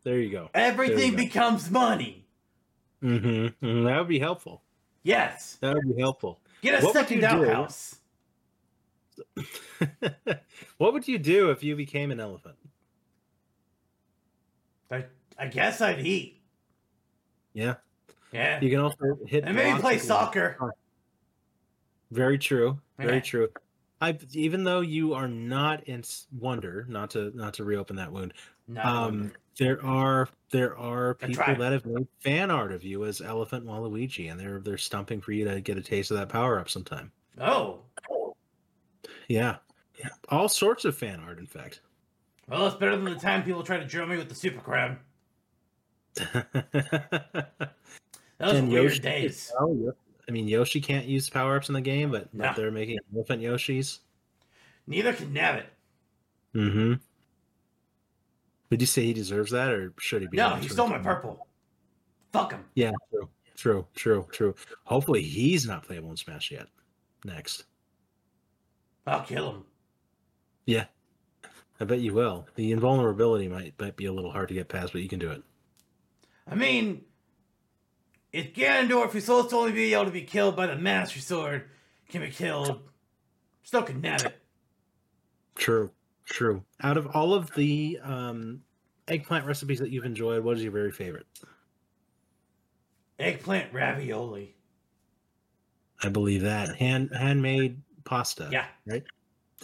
There 0.03 0.19
you 0.19 0.30
go. 0.30 0.49
Everything 0.53 1.11
go. 1.11 1.18
becomes 1.18 1.69
money. 1.69 2.24
Mm-hmm. 3.06 3.84
That 3.86 3.99
would 3.99 4.07
be 4.07 4.19
helpful. 4.19 4.64
Yes. 5.03 5.57
That 5.61 5.76
would 5.76 5.95
be 5.95 6.02
helpful. 6.02 6.40
Get 6.61 6.82
a 6.82 6.86
What 6.86 6.94
second 6.94 7.23
outhouse. 7.23 7.98
what 10.77 10.94
would 10.94 11.07
you 11.07 11.19
do 11.19 11.52
if 11.52 11.64
you 11.64 11.76
became 11.76 12.11
an 12.11 12.19
elephant? 12.19 12.56
I, 14.91 15.06
I 15.38 15.48
guess 15.48 15.82
I'd 15.82 16.06
eat. 16.06 16.41
Yeah, 17.53 17.76
Yeah. 18.34 18.60
you 18.60 18.69
can 18.69 18.80
also 18.80 19.18
hit 19.26 19.45
and 19.45 19.56
maybe 19.56 19.80
play 19.80 19.98
soccer. 19.98 20.73
Very 22.11 22.38
true. 22.38 22.80
Very 22.98 23.15
Yeah. 23.15 23.22
true. 23.22 23.49
I 24.02 24.18
even 24.34 24.64
though 24.65 24.82
you 24.82 25.14
are 25.14 25.27
not 25.27 25.86
in 25.86 26.03
Wonder, 26.38 26.86
not 26.90 27.11
to 27.11 27.32
not 27.34 27.53
to 27.56 27.64
reopen 27.64 27.95
that 27.95 28.11
wound. 28.11 28.34
No. 28.67 28.81
Um, 28.81 29.31
there 29.57 29.83
are 29.85 30.27
there 30.51 30.77
are 30.77 31.13
people 31.15 31.35
tried. 31.35 31.59
that 31.59 31.71
have 31.71 31.85
made 31.85 32.07
fan 32.19 32.51
art 32.51 32.71
of 32.71 32.83
you 32.83 33.05
as 33.05 33.21
Elephant 33.21 33.65
Waluigi, 33.65 34.29
and 34.31 34.39
they're 34.39 34.59
they're 34.59 34.77
stumping 34.77 35.21
for 35.21 35.31
you 35.31 35.45
to 35.45 35.61
get 35.61 35.77
a 35.77 35.81
taste 35.81 36.11
of 36.11 36.17
that 36.17 36.29
power 36.29 36.59
up 36.59 36.69
sometime. 36.69 37.11
oh. 37.39 37.79
Yeah, 39.27 39.55
yeah. 39.99 40.09
all 40.29 40.47
sorts 40.47 40.85
of 40.85 40.95
fan 40.95 41.19
art, 41.19 41.39
in 41.39 41.47
fact. 41.47 41.79
Well, 42.47 42.67
it's 42.67 42.75
better 42.75 42.95
than 42.95 43.05
the 43.05 43.15
time 43.15 43.43
people 43.43 43.63
try 43.63 43.77
to 43.77 43.85
drill 43.85 44.05
me 44.05 44.17
with 44.17 44.29
the 44.29 44.35
super 44.35 44.61
crown. 44.61 44.99
Those 48.37 48.55
And 48.57 48.69
weird 48.69 48.83
Yoshi- 48.91 48.99
days. 48.99 49.51
Oh. 49.59 49.93
I 50.27 50.31
mean, 50.31 50.47
Yoshi 50.47 50.81
can't 50.81 51.05
use 51.05 51.29
power 51.29 51.55
ups 51.55 51.69
in 51.69 51.73
the 51.73 51.81
game, 51.81 52.11
but, 52.11 52.29
but 52.35 52.45
No. 52.45 52.53
they're 52.55 52.71
making 52.71 52.99
elephant 53.15 53.41
Yoshis. 53.41 53.99
Neither 54.87 55.13
can 55.13 55.33
Nabbit. 55.33 55.65
Mm-hmm. 56.55 56.93
Would 58.69 58.81
you 58.81 58.87
say 58.87 59.03
he 59.05 59.13
deserves 59.13 59.51
that, 59.51 59.71
or 59.71 59.93
should 59.99 60.21
he 60.21 60.27
be? 60.27 60.37
No, 60.37 60.55
he 60.55 60.67
stole 60.67 60.87
my 60.87 60.97
purple. 60.97 61.47
Fuck 62.33 62.51
him. 62.51 62.65
Yeah, 62.73 62.91
true, 63.11 63.29
true, 63.55 63.87
true, 63.95 64.27
true. 64.31 64.55
Hopefully, 64.83 65.21
he's 65.21 65.65
not 65.67 65.83
playable 65.83 66.09
in 66.09 66.17
Smash 66.17 66.51
yet. 66.51 66.67
Next, 67.23 67.65
I'll 69.07 69.21
kill 69.21 69.51
him. 69.51 69.63
yeah, 70.65 70.85
I 71.79 71.85
bet 71.85 71.99
you 71.99 72.13
will. 72.13 72.47
The 72.55 72.71
invulnerability 72.71 73.47
might 73.47 73.73
might 73.79 73.95
be 73.95 74.05
a 74.05 74.13
little 74.13 74.31
hard 74.31 74.47
to 74.49 74.53
get 74.53 74.67
past, 74.69 74.93
but 74.93 75.01
you 75.01 75.09
can 75.09 75.19
do 75.19 75.31
it. 75.31 75.43
I 76.47 76.55
mean, 76.55 77.01
if 78.33 78.53
Ganondorf, 78.53 79.11
who's 79.11 79.25
supposed 79.25 79.49
to 79.51 79.55
only 79.55 79.71
be 79.71 79.93
able 79.93 80.05
to 80.05 80.11
be 80.11 80.21
killed 80.21 80.55
by 80.55 80.67
the 80.67 80.75
Master 80.75 81.19
Sword, 81.19 81.69
can 82.09 82.21
be 82.21 82.29
killed, 82.29 82.81
still 83.63 83.83
can 83.83 84.01
Nabbit. 84.01 84.33
True, 85.55 85.89
true. 86.26 86.64
Out 86.81 86.97
of 86.97 87.07
all 87.15 87.34
of 87.34 87.53
the 87.56 87.99
um, 88.03 88.61
eggplant 89.07 89.45
recipes 89.45 89.80
that 89.80 89.89
you've 89.89 90.06
enjoyed, 90.06 90.43
what 90.43 90.57
is 90.57 90.64
your 90.64 90.72
very 90.72 90.91
favorite? 90.91 91.26
Eggplant 93.19 93.73
ravioli. 93.73 94.56
I 96.03 96.10
believe 96.10 96.41
that 96.41 96.76
hand 96.76 97.11
handmade 97.15 97.81
pasta. 98.03 98.49
Yeah. 98.52 98.65
right. 98.85 99.03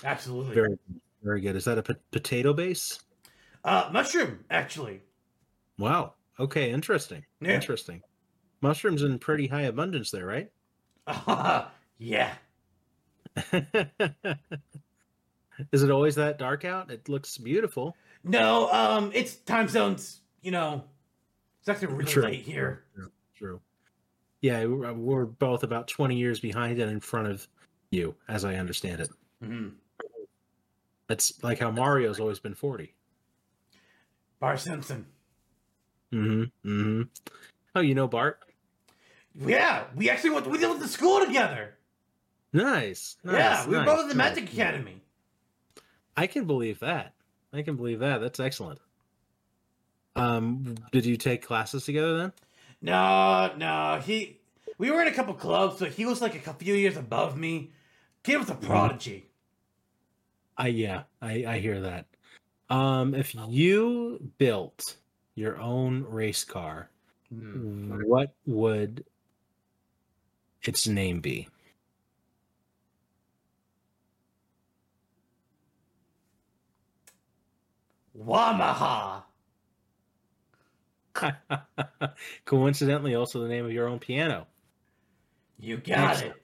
Absolutely. 0.04 0.56
Very, 0.56 0.78
very 1.22 1.42
good. 1.42 1.56
Is 1.56 1.66
that 1.66 1.78
a 1.78 1.84
po- 1.84 1.96
potato 2.12 2.54
base? 2.54 3.00
Uh, 3.64 3.90
mushroom, 3.92 4.44
actually. 4.50 5.02
Wow. 5.78 6.14
Okay, 6.40 6.72
interesting. 6.72 7.24
Yeah. 7.42 7.52
Interesting. 7.52 8.02
Mushrooms 8.62 9.04
in 9.04 9.20
pretty 9.20 9.48
high 9.48 9.64
abundance 9.64 10.12
there, 10.12 10.26
right? 10.26 10.50
yeah. 11.98 12.34
Is 15.72 15.84
it 15.84 15.92
always 15.92 16.16
that 16.16 16.38
dark 16.38 16.66
out? 16.66 16.92
It 16.92 17.10
looks 17.10 17.38
beautiful. 17.38 17.96
No, 18.24 18.72
um, 18.72 19.12
it's 19.14 19.36
time 19.36 19.68
zones, 19.68 20.22
you 20.42 20.52
know. 20.52 20.84
It's 21.60 21.70
actually 21.70 21.88
really 21.88 22.12
True, 22.12 22.24
late 22.24 22.44
here. 22.44 22.84
True. 22.96 23.12
True. 23.36 23.62
Yeah, 24.42 24.66
we're 24.66 24.94
we're 24.94 25.26
both 25.26 25.64
about 25.64 25.88
20 25.88 26.16
years 26.16 26.40
behind 26.40 26.80
and 26.80 26.92
in 26.92 27.00
front 27.00 27.28
of 27.28 27.48
you, 27.92 28.16
as 28.28 28.46
I 28.46 28.56
understand 28.56 29.02
it. 29.02 29.10
hmm 29.44 29.70
That's 31.08 31.44
like 31.44 31.60
how 31.60 31.72
Mario's 31.72 32.20
always 32.20 32.40
been 32.40 32.56
40. 32.56 32.94
Bart 34.40 34.60
Simpson. 34.60 35.06
Mm-hmm. 36.12 36.70
Mm-hmm. 36.70 37.02
Oh, 37.76 37.82
you 37.82 37.96
know 37.96 38.08
Bart? 38.08 38.40
Yeah, 39.36 39.86
we 39.96 40.10
actually 40.10 40.32
went, 40.32 40.48
we 40.48 40.58
went 40.66 40.82
to 40.82 40.88
school 40.88 41.24
together. 41.26 41.76
Nice. 42.52 43.18
yeah, 43.24 43.32
nice, 43.32 43.68
we 43.68 43.78
were 43.78 43.86
both 43.86 44.02
at 44.02 44.10
the 44.10 44.16
nice. 44.16 44.36
Magic 44.36 44.52
Academy. 44.52 45.01
I 46.18 46.28
can 46.28 46.46
believe 46.46 46.80
that. 46.80 47.14
I 47.54 47.62
can 47.62 47.76
believe 47.76 48.00
that. 48.00 48.20
That's 48.22 48.40
excellent. 48.40 48.80
Um, 50.16 50.76
did 50.92 51.06
you 51.06 51.18
take 51.18 51.42
classes 51.46 51.86
together 51.86 52.18
then? 52.18 52.34
No, 52.82 53.52
no, 53.58 54.02
he. 54.04 54.40
We 54.78 54.90
were 54.92 55.02
in 55.02 55.08
a 55.08 55.14
couple 55.14 55.34
clubs, 55.36 55.80
but 55.80 55.92
he 55.92 56.06
was 56.06 56.22
like 56.22 56.48
a 56.48 56.54
few 56.54 56.74
years 56.74 56.98
above 56.98 57.38
me. 57.38 57.72
Kid 58.24 58.38
was 58.38 58.50
a 58.50 58.54
Mm-hmm. 58.56 58.66
prodigy. 58.66 59.30
I 60.58 60.68
yeah, 60.68 61.04
I 61.22 61.46
I 61.48 61.60
hear 61.60 61.82
that. 61.82 62.08
Um, 62.70 63.14
if 63.16 63.36
you 63.36 64.32
built 64.38 64.96
your 65.36 65.60
own 65.60 66.04
race 66.04 66.44
car, 66.44 66.90
Hmm. 67.30 68.02
what 68.04 68.34
would 68.46 69.06
its 70.64 70.88
name 70.88 71.22
be? 71.22 71.48
Wamaha. 78.18 79.24
Coincidentally, 82.46 83.16
also 83.16 83.42
the 83.42 83.48
name 83.48 83.66
of 83.66 83.72
your 83.72 83.88
own 83.88 84.00
piano. 84.00 84.48
You 85.60 85.78
got 85.78 86.12
Excellent. 86.12 86.36
it. 86.36 86.42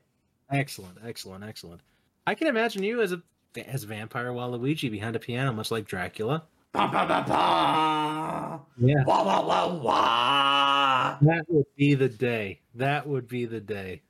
Excellent, 0.50 0.98
excellent, 1.06 1.44
excellent. 1.44 1.82
I 2.26 2.36
can 2.36 2.48
imagine 2.48 2.84
you 2.84 3.02
as 3.02 3.12
a 3.12 3.22
as 3.66 3.84
vampire 3.84 4.32
Waluigi 4.32 4.92
behind 4.92 5.16
a 5.16 5.20
piano, 5.20 5.52
much 5.52 5.72
like 5.72 5.86
Dracula. 5.86 6.44
Ba, 6.74 6.88
ba, 6.92 7.26
ba. 7.28 8.62
Yeah. 8.78 9.04
Wah 9.06 9.24
wah 9.26 9.46
wah 9.46 9.74
wah. 9.74 11.18
That 11.22 11.46
would 11.50 11.66
be 11.76 11.96
the 11.96 12.10
day. 12.10 12.62
That 12.76 13.08
would 13.08 13.28
be 13.28 13.46
the 13.46 13.60
day. 13.60 14.02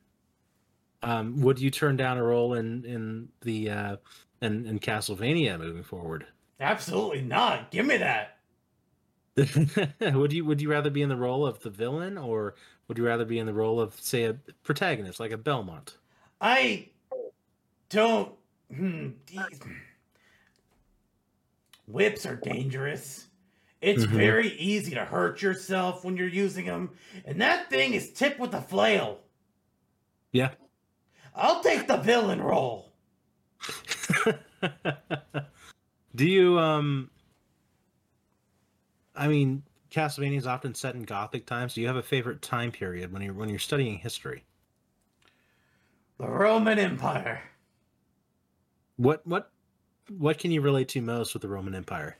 Um, 1.02 1.40
would 1.42 1.60
you 1.60 1.72
turn 1.72 1.96
down 1.96 2.18
a 2.18 2.24
role 2.24 2.56
in 2.56 2.84
in 2.84 3.30
the 3.42 3.70
uh, 3.70 3.98
in, 4.42 4.66
in 4.66 4.80
Castlevania 4.80 5.58
moving 5.58 5.84
forward? 5.84 6.26
Absolutely 6.60 7.22
not. 7.22 7.72
Give 7.72 7.86
me 7.86 7.98
that. 7.98 8.38
would 10.02 10.34
you 10.34 10.44
would 10.46 10.62
you 10.62 10.70
rather 10.70 10.90
be 10.90 11.02
in 11.02 11.10
the 11.10 11.16
role 11.16 11.46
of 11.46 11.60
the 11.62 11.70
villain 11.70 12.18
or 12.18 12.56
would 12.88 12.98
you 12.98 13.06
rather 13.06 13.26
be 13.26 13.38
in 13.38 13.46
the 13.46 13.54
role 13.54 13.80
of 13.80 14.00
say 14.02 14.24
a 14.24 14.34
protagonist 14.64 15.20
like 15.20 15.32
a 15.32 15.38
Belmont? 15.38 15.98
I 16.42 16.90
don't. 17.90 18.38
Hmm, 18.74 19.12
whips 21.88 22.26
are 22.26 22.36
dangerous. 22.36 23.28
It's 23.82 24.04
Mhm. 24.04 24.14
very 24.16 24.50
easy 24.58 24.92
to 24.96 25.06
hurt 25.06 25.42
yourself 25.42 26.04
when 26.04 26.18
you're 26.18 26.28
using 26.28 26.66
them, 26.66 26.98
and 27.26 27.40
that 27.42 27.70
thing 27.70 27.94
is 27.94 28.12
tipped 28.14 28.40
with 28.40 28.54
a 28.54 28.62
flail. 28.62 29.22
Yeah. 30.32 30.56
I'll 31.34 31.64
take 31.64 31.88
the 31.88 31.96
villain 31.96 32.42
role. 32.42 32.92
Do 36.18 36.28
you 36.28 36.58
um 36.58 37.12
I 39.16 39.28
mean 39.28 39.62
Castlevania 39.92 40.38
is 40.38 40.48
often 40.48 40.74
set 40.74 40.96
in 40.96 41.04
gothic 41.04 41.46
times. 41.46 41.76
Do 41.76 41.82
you 41.82 41.88
have 41.88 41.96
a 41.96 42.02
favorite 42.02 42.42
time 42.42 42.72
period 42.72 43.14
when 43.14 43.22
you're 43.22 43.36
when 43.36 43.50
you're 43.50 43.60
studying 43.60 44.00
history? 44.00 44.44
The 46.20 46.28
Roman 46.28 46.78
Empire. 46.78 47.42
What 48.98 49.26
what 49.26 49.52
what 50.10 50.40
can 50.40 50.52
you 50.52 50.62
relate 50.62 50.88
to 50.90 51.02
most 51.02 51.34
with 51.34 51.42
the 51.42 51.48
Roman 51.48 51.76
Empire? 51.76 52.18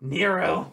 Nero. 0.00 0.72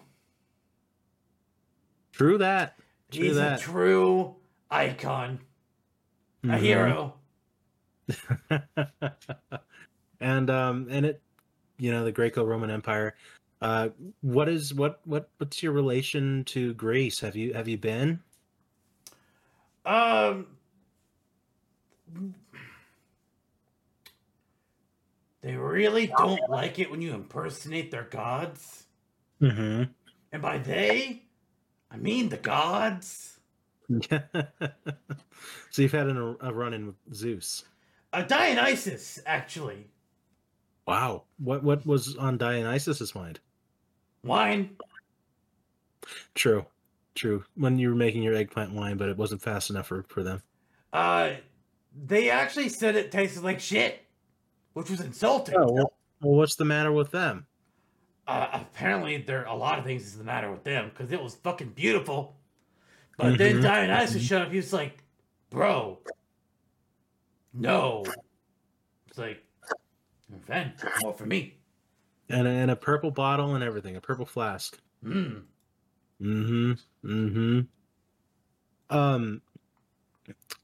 True 2.14 2.38
that. 2.38 2.78
True 3.12 3.26
He's 3.26 3.36
that. 3.36 3.60
a 3.60 3.64
true 3.64 4.36
icon. 4.72 5.40
A 6.48 6.48
Mhm. 6.48 6.58
hero. 6.58 7.14
and 10.20 10.50
um 10.50 10.88
and 10.90 11.06
it 11.06 11.23
you 11.84 11.92
know 11.92 12.06
the 12.06 12.12
Greco-Roman 12.14 12.72
Empire. 12.72 13.16
Uh 13.62 13.90
what 14.22 14.48
is 14.48 14.74
what 14.74 15.02
what 15.04 15.30
what's 15.38 15.62
your 15.62 15.74
relation 15.74 16.46
to 16.46 16.74
Greece? 16.76 17.20
Have 17.20 17.36
you 17.36 17.54
have 17.54 17.68
you 17.68 17.78
been? 17.78 18.22
Um. 19.86 20.48
They 25.42 25.58
really 25.58 26.08
don't 26.08 26.50
like 26.50 26.80
it 26.80 26.90
when 26.90 27.02
you 27.02 27.14
impersonate 27.14 27.92
their 27.92 28.06
gods. 28.06 28.86
Mm-hmm. 29.42 29.92
And 30.32 30.42
by 30.42 30.60
they, 30.60 31.24
I 31.92 31.98
mean 31.98 32.30
the 32.30 32.38
gods. 32.38 33.40
so 34.10 35.82
you've 35.82 35.92
had 35.92 36.08
an, 36.08 36.38
a 36.40 36.54
run 36.54 36.74
in 36.74 36.88
with 36.88 36.96
Zeus. 37.14 37.66
Uh, 38.14 38.22
Dionysus, 38.22 39.20
actually. 39.26 39.88
Wow. 40.88 41.24
What 41.38 41.64
what 41.64 41.86
was 41.86 42.16
on 42.18 42.38
Dionysus's 42.38 43.16
mind? 43.16 43.40
Wine. 44.24 44.76
True. 46.36 46.66
True. 47.16 47.44
When 47.56 47.78
you 47.78 47.90
were 47.90 47.96
making 47.96 48.24
your 48.24 48.36
eggplant 48.36 48.74
wine, 48.74 48.98
but 48.98 49.10
it 49.10 49.18
wasn't 49.18 49.42
fast 49.42 49.70
enough 49.70 49.88
for, 49.88 50.04
for 50.10 50.24
them. 50.24 50.42
Uh, 50.92 51.32
they 52.06 52.30
actually 52.30 52.70
said 52.70 52.96
it 52.96 53.12
tasted 53.12 53.44
like 53.44 53.60
shit, 53.60 54.04
which 54.74 54.90
was 54.90 55.00
insulting. 55.00 55.56
Oh, 55.56 55.72
well, 55.72 55.94
well 56.22 56.36
what's 56.36 56.56
the 56.56 56.66
matter 56.66 56.92
with 56.92 57.12
them? 57.12 57.46
Uh, 58.28 58.48
apparently, 58.54 59.18
there 59.18 59.44
a 59.46 59.56
lot 59.56 59.78
of 59.80 59.86
things 59.86 60.04
is 60.04 60.18
the 60.18 60.24
matter 60.24 60.50
with 60.50 60.64
them 60.64 60.90
because 60.90 61.12
it 61.12 61.22
was 61.22 61.36
fucking 61.36 61.70
beautiful. 61.70 62.36
But 63.18 63.38
then 63.38 63.58
Mhm. 63.58 63.62
Dionysus 63.62 64.24
showed 64.24 64.42
up. 64.44 64.52
He 64.52 64.58
was 64.58 64.74
like, 64.74 65.04
"Bro, 65.50 66.00
no." 67.54 68.06
It's 69.08 69.18
like, 69.20 69.44
"Then 70.46 70.74
more 71.02 71.14
for 71.14 71.26
me." 71.26 71.58
And 72.30 72.48
a, 72.48 72.52
and 72.52 72.72
a 72.72 72.76
purple 72.76 73.12
bottle 73.12 73.56
and 73.56 73.64
everything, 73.64 73.96
a 73.96 74.02
purple 74.02 74.26
flask. 74.26 74.80
Hmm. 75.04 75.40
Mm-hmm. 76.22 76.72
Mm-hmm. 77.06 77.60
Um 78.96 79.42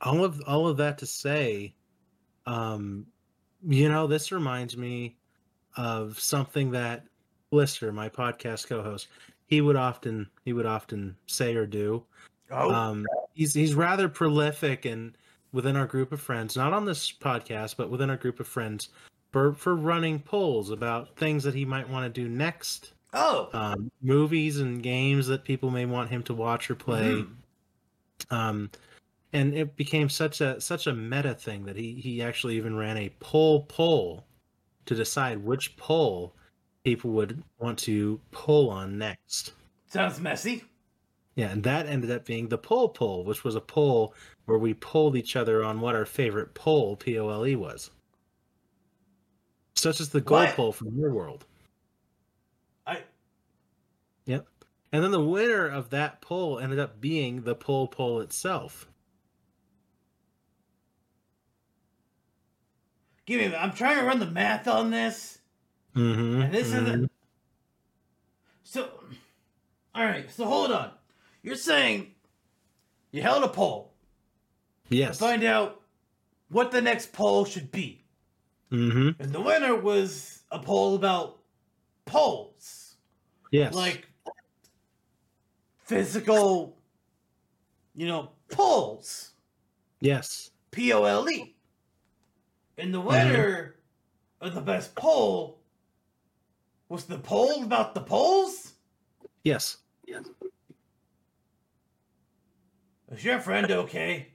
all 0.01 0.23
of 0.23 0.41
all 0.47 0.67
of 0.67 0.77
that 0.77 0.97
to 0.99 1.05
say, 1.05 1.73
um, 2.45 3.05
you 3.67 3.89
know, 3.89 4.07
this 4.07 4.31
reminds 4.31 4.77
me 4.77 5.17
of 5.75 6.19
something 6.19 6.71
that 6.71 7.05
Blister, 7.49 7.91
my 7.91 8.07
podcast 8.09 8.67
co-host, 8.67 9.07
he 9.47 9.61
would 9.61 9.75
often 9.75 10.29
he 10.45 10.53
would 10.53 10.65
often 10.65 11.15
say 11.27 11.55
or 11.55 11.65
do. 11.65 12.03
Oh, 12.51 12.71
Um 12.71 13.05
he's 13.33 13.53
he's 13.53 13.75
rather 13.75 14.07
prolific 14.07 14.85
and 14.85 15.17
within 15.51 15.75
our 15.75 15.87
group 15.87 16.11
of 16.11 16.21
friends, 16.21 16.55
not 16.55 16.73
on 16.73 16.85
this 16.85 17.11
podcast, 17.11 17.75
but 17.75 17.89
within 17.89 18.09
our 18.09 18.17
group 18.17 18.39
of 18.39 18.47
friends, 18.47 18.89
for 19.31 19.53
for 19.53 19.75
running 19.75 20.19
polls 20.19 20.69
about 20.71 21.15
things 21.15 21.43
that 21.43 21.55
he 21.55 21.65
might 21.65 21.89
want 21.89 22.13
to 22.13 22.21
do 22.21 22.27
next 22.29 22.93
oh, 23.13 23.49
um, 23.53 23.91
movies 24.01 24.59
and 24.59 24.83
games 24.83 25.27
that 25.27 25.43
people 25.43 25.69
may 25.71 25.85
want 25.85 26.09
him 26.09 26.23
to 26.23 26.33
watch 26.33 26.69
or 26.69 26.75
play. 26.75 27.23
Mhm. 27.23 27.35
Um, 28.29 28.69
and 29.33 29.53
it 29.53 29.75
became 29.75 30.09
such 30.09 30.41
a 30.41 30.59
such 30.61 30.87
a 30.87 30.93
meta 30.93 31.35
thing 31.35 31.65
that 31.65 31.75
he 31.75 31.95
he 31.95 32.21
actually 32.21 32.57
even 32.57 32.75
ran 32.77 32.97
a 32.97 33.09
poll 33.19 33.63
poll 33.65 34.25
to 34.85 34.95
decide 34.95 35.39
which 35.43 35.77
poll 35.77 36.35
people 36.83 37.11
would 37.11 37.43
want 37.59 37.79
to 37.79 38.21
poll 38.31 38.69
on 38.69 38.97
next. 38.97 39.53
sounds 39.87 40.19
messy. 40.19 40.63
Yeah, 41.35 41.49
and 41.51 41.63
that 41.63 41.87
ended 41.87 42.11
up 42.11 42.25
being 42.25 42.49
the 42.49 42.57
poll 42.59 42.89
poll, 42.89 43.23
which 43.23 43.43
was 43.43 43.55
a 43.55 43.61
poll 43.61 44.13
where 44.45 44.59
we 44.59 44.73
polled 44.75 45.15
each 45.15 45.35
other 45.35 45.63
on 45.63 45.79
what 45.81 45.95
our 45.95 46.05
favorite 46.05 46.53
poll 46.53 46.95
P 46.97 47.17
O 47.17 47.29
L 47.29 47.47
E 47.47 47.55
was. 47.55 47.91
Such 49.79 50.01
as 50.01 50.09
the 50.09 50.19
gold 50.19 50.41
What? 50.41 50.55
poll 50.55 50.71
from 50.73 50.97
your 50.97 51.11
world. 51.13 51.45
I 52.85 53.01
Yep. 54.25 54.45
And 54.91 55.03
then 55.03 55.11
the 55.11 55.23
winner 55.23 55.67
of 55.67 55.89
that 55.91 56.19
poll 56.21 56.59
ended 56.59 56.79
up 56.79 56.99
being 56.99 57.43
the 57.43 57.55
poll 57.55 57.87
poll 57.87 58.19
itself. 58.19 58.87
give 63.25 63.39
me. 63.39 63.55
I'm 63.55 63.73
trying 63.73 63.99
to 63.99 64.05
run 64.05 64.19
the 64.19 64.25
math 64.25 64.67
on 64.67 64.89
this. 64.89 65.37
Mm-hmm. 65.95 66.41
And 66.41 66.53
this 66.53 66.67
isn't. 66.67 67.11
So, 68.63 68.89
all 69.95 70.03
right. 70.03 70.29
So 70.31 70.45
hold 70.45 70.71
on. 70.71 70.91
You're 71.43 71.55
saying 71.55 72.07
you 73.11 73.21
held 73.21 73.43
a 73.43 73.47
poll 73.47 73.93
to 74.89 74.95
Yes. 74.95 75.19
find 75.19 75.43
out 75.43 75.81
what 76.49 76.71
the 76.71 76.81
next 76.81 77.13
poll 77.13 77.45
should 77.45 77.71
be, 77.71 77.98
Mm-hmm. 78.71 79.21
and 79.21 79.31
the 79.33 79.41
winner 79.41 79.75
was 79.75 80.43
a 80.51 80.59
poll 80.59 80.95
about 80.95 81.39
polls, 82.05 82.97
Yes. 83.51 83.73
like 83.73 84.07
physical, 85.85 86.77
you 87.95 88.05
know, 88.07 88.31
polls. 88.51 89.31
yes. 90.01 90.51
P 90.71 90.93
O 90.93 91.03
L 91.03 91.27
E. 91.29 91.55
And 92.77 92.93
the 92.93 93.01
winner 93.01 93.75
of 94.39 94.53
the 94.53 94.61
best 94.61 94.93
poll 94.95 95.59
was 96.89 97.05
the 97.05 97.17
poll 97.17 97.63
about 97.63 97.93
the 97.95 98.01
polls? 98.01 98.73
Yes. 99.43 99.77
Yes. 100.07 100.25
Is 103.11 103.23
your 103.25 103.39
friend 103.39 103.69
okay? 103.71 104.27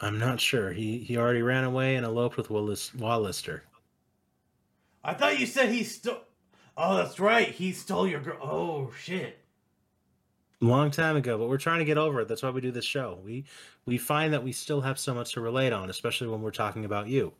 I'm 0.00 0.18
not 0.18 0.40
sure. 0.40 0.72
He 0.72 0.98
he 0.98 1.16
already 1.16 1.42
ran 1.42 1.64
away 1.64 1.96
and 1.96 2.04
eloped 2.04 2.36
with 2.36 2.50
Willis 2.50 2.90
Wallister. 2.96 3.62
I 5.02 5.14
thought 5.14 5.40
you 5.40 5.46
said 5.46 5.70
he 5.70 5.84
stole. 5.84 6.22
Oh, 6.76 6.96
that's 6.96 7.18
right. 7.18 7.48
He 7.48 7.72
stole 7.72 8.06
your 8.06 8.20
girl. 8.20 8.38
Oh, 8.40 8.92
shit. 8.96 9.38
Long 10.60 10.90
time 10.90 11.16
ago, 11.16 11.38
but 11.38 11.48
we're 11.48 11.58
trying 11.58 11.78
to 11.80 11.84
get 11.84 11.98
over 11.98 12.20
it. 12.20 12.28
That's 12.28 12.42
why 12.42 12.50
we 12.50 12.60
do 12.60 12.70
this 12.70 12.84
show. 12.84 13.20
We 13.24 13.44
we 13.86 13.98
find 13.98 14.32
that 14.32 14.44
we 14.44 14.52
still 14.52 14.80
have 14.80 14.98
so 14.98 15.14
much 15.14 15.32
to 15.32 15.40
relate 15.40 15.72
on, 15.72 15.90
especially 15.90 16.28
when 16.28 16.42
we're 16.42 16.50
talking 16.50 16.84
about 16.84 17.08
you. 17.08 17.32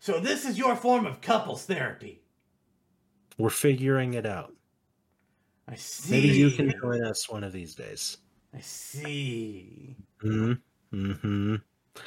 So, 0.00 0.20
this 0.20 0.44
is 0.44 0.58
your 0.58 0.76
form 0.76 1.06
of 1.06 1.20
couples 1.20 1.66
therapy. 1.66 2.20
We're 3.38 3.50
figuring 3.50 4.14
it 4.14 4.26
out. 4.26 4.52
I 5.66 5.76
see. 5.76 6.10
Maybe 6.10 6.28
you 6.28 6.50
can 6.50 6.72
join 6.80 7.04
us 7.04 7.28
one 7.28 7.42
of 7.42 7.52
these 7.52 7.74
days. 7.74 8.18
I 8.52 8.60
see. 8.60 9.96
Mm-hmm. 10.22 10.52
Mm-hmm. 10.96 11.56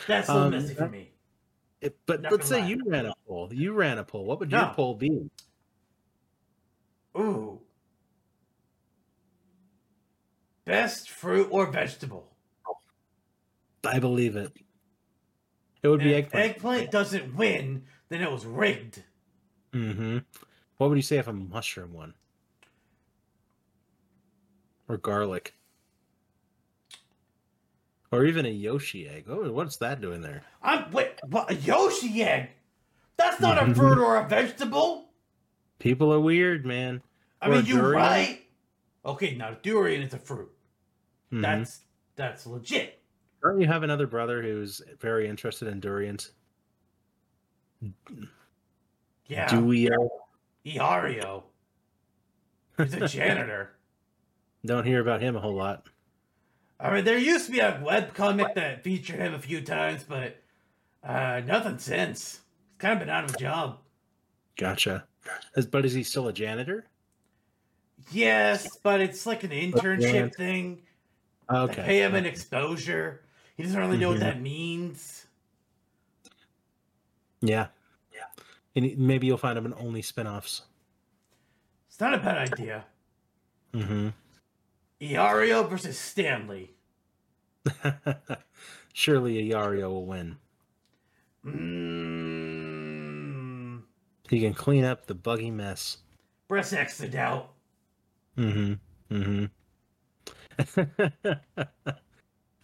That's 0.07 0.29
a 0.29 0.33
little 0.33 0.47
Um, 0.47 0.51
messy 0.51 0.73
for 0.73 0.89
me. 0.89 1.11
It, 1.81 1.97
but 2.05 2.21
Not 2.21 2.31
let's 2.31 2.47
say 2.47 2.61
lie. 2.61 2.67
you 2.67 2.83
ran 2.87 3.05
a 3.05 3.13
poll. 3.27 3.53
You 3.53 3.73
ran 3.73 3.97
a 3.99 4.03
poll. 4.03 4.25
What 4.25 4.39
would 4.39 4.51
your 4.51 4.71
poll 4.73 4.95
be? 4.95 5.29
Ooh. 7.17 7.61
Best 10.65 11.09
fruit 11.09 11.47
or 11.51 11.67
vegetable? 11.71 12.35
I 13.85 13.99
believe 13.99 14.35
it. 14.35 14.51
It 15.83 15.87
would 15.87 15.99
be 16.01 16.13
If 16.13 16.25
eggplant. 16.25 16.45
eggplant 16.55 16.91
doesn't 16.91 17.35
win, 17.35 17.85
then 18.09 18.21
it 18.21 18.29
was 18.31 18.45
rigged. 18.45 19.03
Mm-hmm. 19.71 20.17
What 20.77 20.89
would 20.89 20.97
you 20.97 21.01
say 21.03 21.17
if 21.17 21.27
a 21.27 21.33
mushroom 21.33 21.93
won? 21.93 22.13
or 24.89 24.95
garlic. 24.97 25.53
Or 28.11 28.23
even 28.25 28.45
a 28.45 28.49
Yoshi 28.49 29.07
egg. 29.07 29.25
Oh, 29.27 29.51
what's 29.51 29.77
that 29.77 29.99
doing 30.01 30.21
there? 30.21 30.43
I'm 30.63 30.89
wait, 30.91 31.19
what, 31.27 31.51
a 31.51 31.55
Yoshi 31.55 32.23
egg? 32.23 32.49
That's 33.17 33.39
not 33.41 33.57
Mm-hmm. 33.57 33.71
a 33.71 33.75
fruit 33.75 33.97
or 33.97 34.17
a 34.17 34.27
vegetable. 34.27 35.09
People 35.79 36.13
are 36.13 36.19
weird, 36.19 36.65
man. 36.65 37.01
I 37.41 37.47
Or 37.49 37.51
mean, 37.55 37.65
you 37.65 37.75
durian? 37.75 37.93
right? 37.93 38.41
Okay, 39.05 39.35
now 39.35 39.57
durian 39.61 40.01
is 40.01 40.13
a 40.13 40.17
fruit. 40.19 40.49
Mhm. 41.33 41.41
That's 41.41 41.81
that's 42.15 42.47
legit. 42.47 43.01
Don't 43.43 43.59
you 43.61 43.67
have 43.67 43.83
another 43.83 44.07
brother 44.07 44.41
who's 44.41 44.81
very 44.99 45.27
interested 45.27 45.67
in 45.67 45.79
durians? 45.79 46.31
Yeah, 49.27 49.47
Duio. 49.49 50.09
Iario. 50.65 51.43
He's 52.77 52.93
a 52.93 53.07
janitor. 53.07 53.71
Don't 54.65 54.85
hear 54.85 55.01
about 55.01 55.21
him 55.21 55.35
a 55.35 55.39
whole 55.39 55.55
lot. 55.55 55.87
I 56.79 56.93
mean, 56.93 57.05
there 57.05 57.17
used 57.17 57.47
to 57.47 57.51
be 57.51 57.59
a 57.59 57.81
webcomic 57.83 58.53
that 58.55 58.83
featured 58.83 59.17
him 59.19 59.33
a 59.33 59.39
few 59.39 59.61
times, 59.61 60.03
but 60.07 60.37
uh, 61.03 61.41
nothing 61.45 61.79
since. 61.79 62.33
He's 62.33 62.77
kind 62.77 62.93
of 62.93 62.99
been 62.99 63.09
out 63.09 63.23
of 63.23 63.33
a 63.33 63.37
job. 63.37 63.79
Gotcha. 64.57 65.05
But 65.71 65.85
is 65.85 65.93
he 65.93 66.03
still 66.03 66.27
a 66.27 66.33
janitor? 66.33 66.85
Yes, 68.11 68.77
but 68.77 69.01
it's 69.01 69.25
like 69.25 69.43
an 69.43 69.49
internship 69.49 70.13
yeah. 70.13 70.27
thing. 70.29 70.81
Okay. 71.51 71.75
They 71.75 71.81
pay 71.83 72.03
him 72.03 72.15
an 72.15 72.25
exposure. 72.25 73.23
He 73.55 73.63
doesn't 73.63 73.79
really 73.79 73.97
know 73.97 74.09
Mhm. 74.09 74.13
what 74.13 74.19
that 74.19 74.41
means. 74.41 75.25
Yeah. 77.41 77.67
Yeah. 78.13 78.25
And 78.75 78.97
maybe 78.97 79.27
you'll 79.27 79.37
find 79.37 79.57
him 79.57 79.65
in 79.65 79.73
only 79.73 80.01
spin-offs. 80.01 80.61
It's 81.87 81.99
not 81.99 82.13
a 82.13 82.17
bad 82.19 82.37
idea. 82.37 82.85
Mm-hmm. 83.73 84.09
Iario 85.01 85.69
versus 85.69 85.97
Stanley. 85.97 86.71
Surely 88.93 89.49
Iario 89.49 89.89
will 89.89 90.05
win. 90.05 90.37
Mmm. 91.45 92.47
He 94.29 94.41
can 94.41 94.53
clean 94.53 94.83
up 94.83 95.05
the 95.05 95.15
buggy 95.15 95.51
mess. 95.51 95.97
Press 96.47 96.73
X 96.73 96.97
to 96.97 97.07
doubt. 97.07 97.51
Mm-hmm. 98.37 98.73
Mm-hmm. 99.15 99.45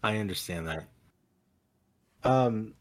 I 0.04 0.18
understand 0.18 0.68
that. 0.68 0.86
Um, 2.24 2.74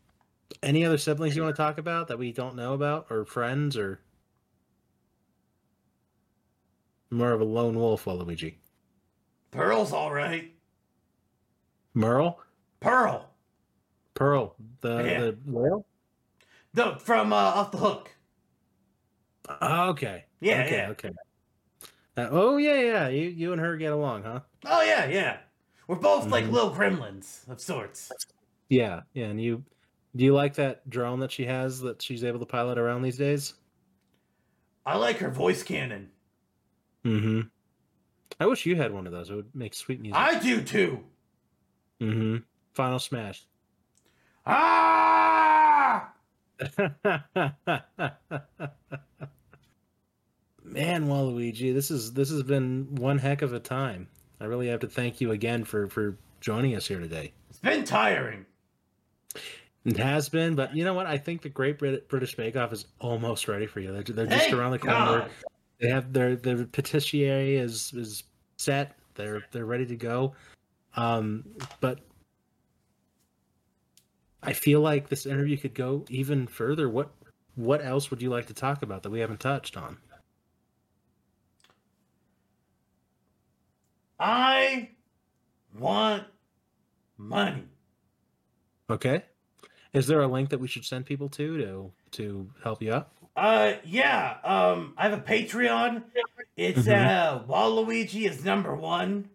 any 0.62 0.84
other 0.84 0.98
siblings 0.98 1.36
you 1.36 1.42
want 1.42 1.54
to 1.54 1.62
talk 1.62 1.78
about 1.78 2.08
that 2.08 2.18
we 2.18 2.32
don't 2.32 2.56
know 2.56 2.74
about, 2.74 3.06
or 3.10 3.24
friends, 3.24 3.76
or 3.76 4.00
more 7.10 7.32
of 7.32 7.40
a 7.40 7.44
lone 7.44 7.76
wolf, 7.76 8.04
Waluigi? 8.04 8.54
Pearl's 9.52 9.92
all 9.92 10.12
right. 10.12 10.50
Merle, 11.94 12.40
Pearl. 12.80 13.28
Pearl, 14.14 14.56
the 14.80 15.04
Yeah. 15.04 15.20
the 15.20 15.38
whale. 15.46 15.86
No, 16.74 16.98
from 16.98 17.32
uh, 17.32 17.36
Off 17.36 17.70
the 17.70 17.78
Hook. 17.78 18.10
Oh, 19.60 19.90
okay. 19.90 20.24
Yeah, 20.40 20.62
Okay. 20.64 20.76
yeah. 20.76 20.88
Okay. 20.90 21.10
Uh, 22.16 22.28
oh 22.30 22.56
yeah, 22.56 22.80
yeah. 22.80 23.08
You 23.08 23.28
you 23.28 23.52
and 23.52 23.60
her 23.60 23.76
get 23.76 23.92
along, 23.92 24.22
huh? 24.24 24.40
Oh 24.64 24.82
yeah, 24.82 25.06
yeah. 25.06 25.40
We're 25.86 25.96
both 25.96 26.30
like 26.30 26.44
Mhm. 26.46 26.52
little 26.52 26.70
gremlins 26.74 27.46
of 27.48 27.60
sorts. 27.60 28.10
Yeah, 28.70 29.02
yeah. 29.12 29.26
And 29.26 29.40
you, 29.40 29.64
do 30.16 30.24
you 30.24 30.32
like 30.32 30.54
that 30.54 30.88
drone 30.88 31.20
that 31.20 31.32
she 31.32 31.44
has 31.44 31.80
that 31.80 32.00
she's 32.00 32.24
able 32.24 32.38
to 32.38 32.46
pilot 32.46 32.78
around 32.78 33.02
these 33.02 33.18
days? 33.18 33.54
I 34.86 34.96
like 34.96 35.18
her 35.18 35.30
voice 35.30 35.62
cannon. 35.62 36.10
Mm-hmm. 37.04 37.48
I 38.40 38.46
wish 38.46 38.66
you 38.66 38.76
had 38.76 38.92
one 38.92 39.06
of 39.06 39.12
those. 39.12 39.30
It 39.30 39.34
would 39.34 39.54
make 39.54 39.74
sweet 39.74 40.00
music. 40.00 40.18
I 40.18 40.38
do 40.38 40.62
too. 40.62 41.04
Mm-hmm. 42.00 42.38
Final 42.74 42.98
Smash. 42.98 43.44
Ah! 44.46 46.12
Man, 50.64 51.06
Waluigi, 51.06 51.74
this 51.74 51.90
is 51.90 52.12
this 52.14 52.30
has 52.30 52.42
been 52.42 52.94
one 52.94 53.18
heck 53.18 53.42
of 53.42 53.52
a 53.52 53.60
time. 53.60 54.08
I 54.40 54.44
really 54.44 54.68
have 54.68 54.80
to 54.80 54.86
thank 54.88 55.20
you 55.20 55.30
again 55.32 55.64
for 55.64 55.88
for 55.88 56.16
joining 56.40 56.74
us 56.74 56.86
here 56.88 56.98
today. 57.00 57.32
It's 57.50 57.58
been 57.58 57.84
tiring. 57.84 58.46
It 59.84 59.96
has 59.96 60.28
been, 60.28 60.54
but 60.54 60.76
you 60.76 60.84
know 60.84 60.94
what? 60.94 61.06
I 61.06 61.18
think 61.18 61.42
the 61.42 61.48
Great 61.48 61.78
Brit- 61.78 62.08
British 62.08 62.36
Bake 62.36 62.56
Off 62.56 62.72
is 62.72 62.86
almost 63.00 63.48
ready 63.48 63.66
for 63.66 63.80
you. 63.80 63.92
They're, 63.92 64.02
they're 64.02 64.26
just 64.26 64.52
around 64.52 64.70
the 64.70 64.78
corner. 64.78 65.28
They 65.82 65.88
have 65.88 66.12
their 66.12 66.36
their 66.36 66.64
patisserie 66.64 67.56
is 67.56 67.92
is 67.92 68.22
set. 68.56 68.96
They're 69.16 69.42
they're 69.50 69.66
ready 69.66 69.84
to 69.86 69.96
go. 69.96 70.34
Um, 70.94 71.44
but 71.80 71.98
I 74.44 74.52
feel 74.52 74.80
like 74.80 75.08
this 75.08 75.26
interview 75.26 75.56
could 75.56 75.74
go 75.74 76.04
even 76.08 76.46
further. 76.46 76.88
What 76.88 77.10
what 77.56 77.84
else 77.84 78.10
would 78.10 78.22
you 78.22 78.30
like 78.30 78.46
to 78.46 78.54
talk 78.54 78.82
about 78.82 79.02
that 79.02 79.10
we 79.10 79.18
haven't 79.18 79.40
touched 79.40 79.76
on? 79.76 79.98
I 84.20 84.90
want 85.76 86.24
money. 87.18 87.64
Okay. 88.88 89.24
Is 89.92 90.06
there 90.06 90.20
a 90.20 90.28
link 90.28 90.50
that 90.50 90.60
we 90.60 90.68
should 90.68 90.84
send 90.84 91.06
people 91.06 91.28
to 91.30 91.58
to 91.58 91.92
to 92.12 92.50
help 92.62 92.80
you 92.82 92.92
out? 92.94 93.10
Uh, 93.34 93.74
yeah. 93.84 94.36
Um, 94.44 94.94
I 94.96 95.08
have 95.08 95.18
a 95.18 95.22
Patreon. 95.22 96.04
It's 96.56 96.80
Mhm. 96.86 97.06
uh, 97.06 97.42
Waluigi 97.44 98.28
is 98.28 98.44
number 98.44 98.74
one. 98.74 99.30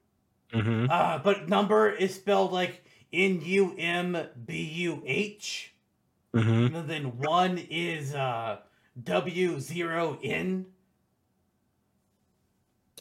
Mm-hmm. 0.53 0.87
Uh, 0.89 1.17
but 1.19 1.49
number 1.49 1.89
is 1.89 2.15
spelled 2.15 2.51
like 2.51 2.83
N 3.11 3.41
U 3.43 3.75
M 3.77 4.17
B 4.45 4.61
U 4.63 5.01
H. 5.05 5.73
Mm-hmm. 6.33 6.75
And 6.75 6.89
then 6.89 7.17
one 7.17 7.57
is 7.57 8.13
uh 8.13 8.59
W 9.03 9.59
zero 9.59 10.19
N. 10.23 10.67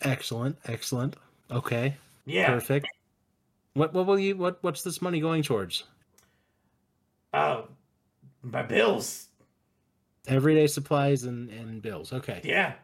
Excellent. 0.03 0.57
Excellent. 0.67 1.17
Okay. 1.51 1.97
Yeah. 2.25 2.47
Perfect. 2.49 2.87
What 3.75 3.93
what 3.93 4.07
will 4.07 4.19
you 4.19 4.37
what 4.37 4.59
what's 4.63 4.83
this 4.83 5.03
money 5.03 5.21
going 5.21 5.43
towards? 5.43 5.85
Uh, 7.33 7.63
my 8.43 8.63
bills. 8.63 9.26
Everyday 10.27 10.67
supplies 10.67 11.25
and, 11.25 11.51
and 11.51 11.81
bills. 11.83 12.13
Okay. 12.13 12.41
Yeah. 12.45 12.75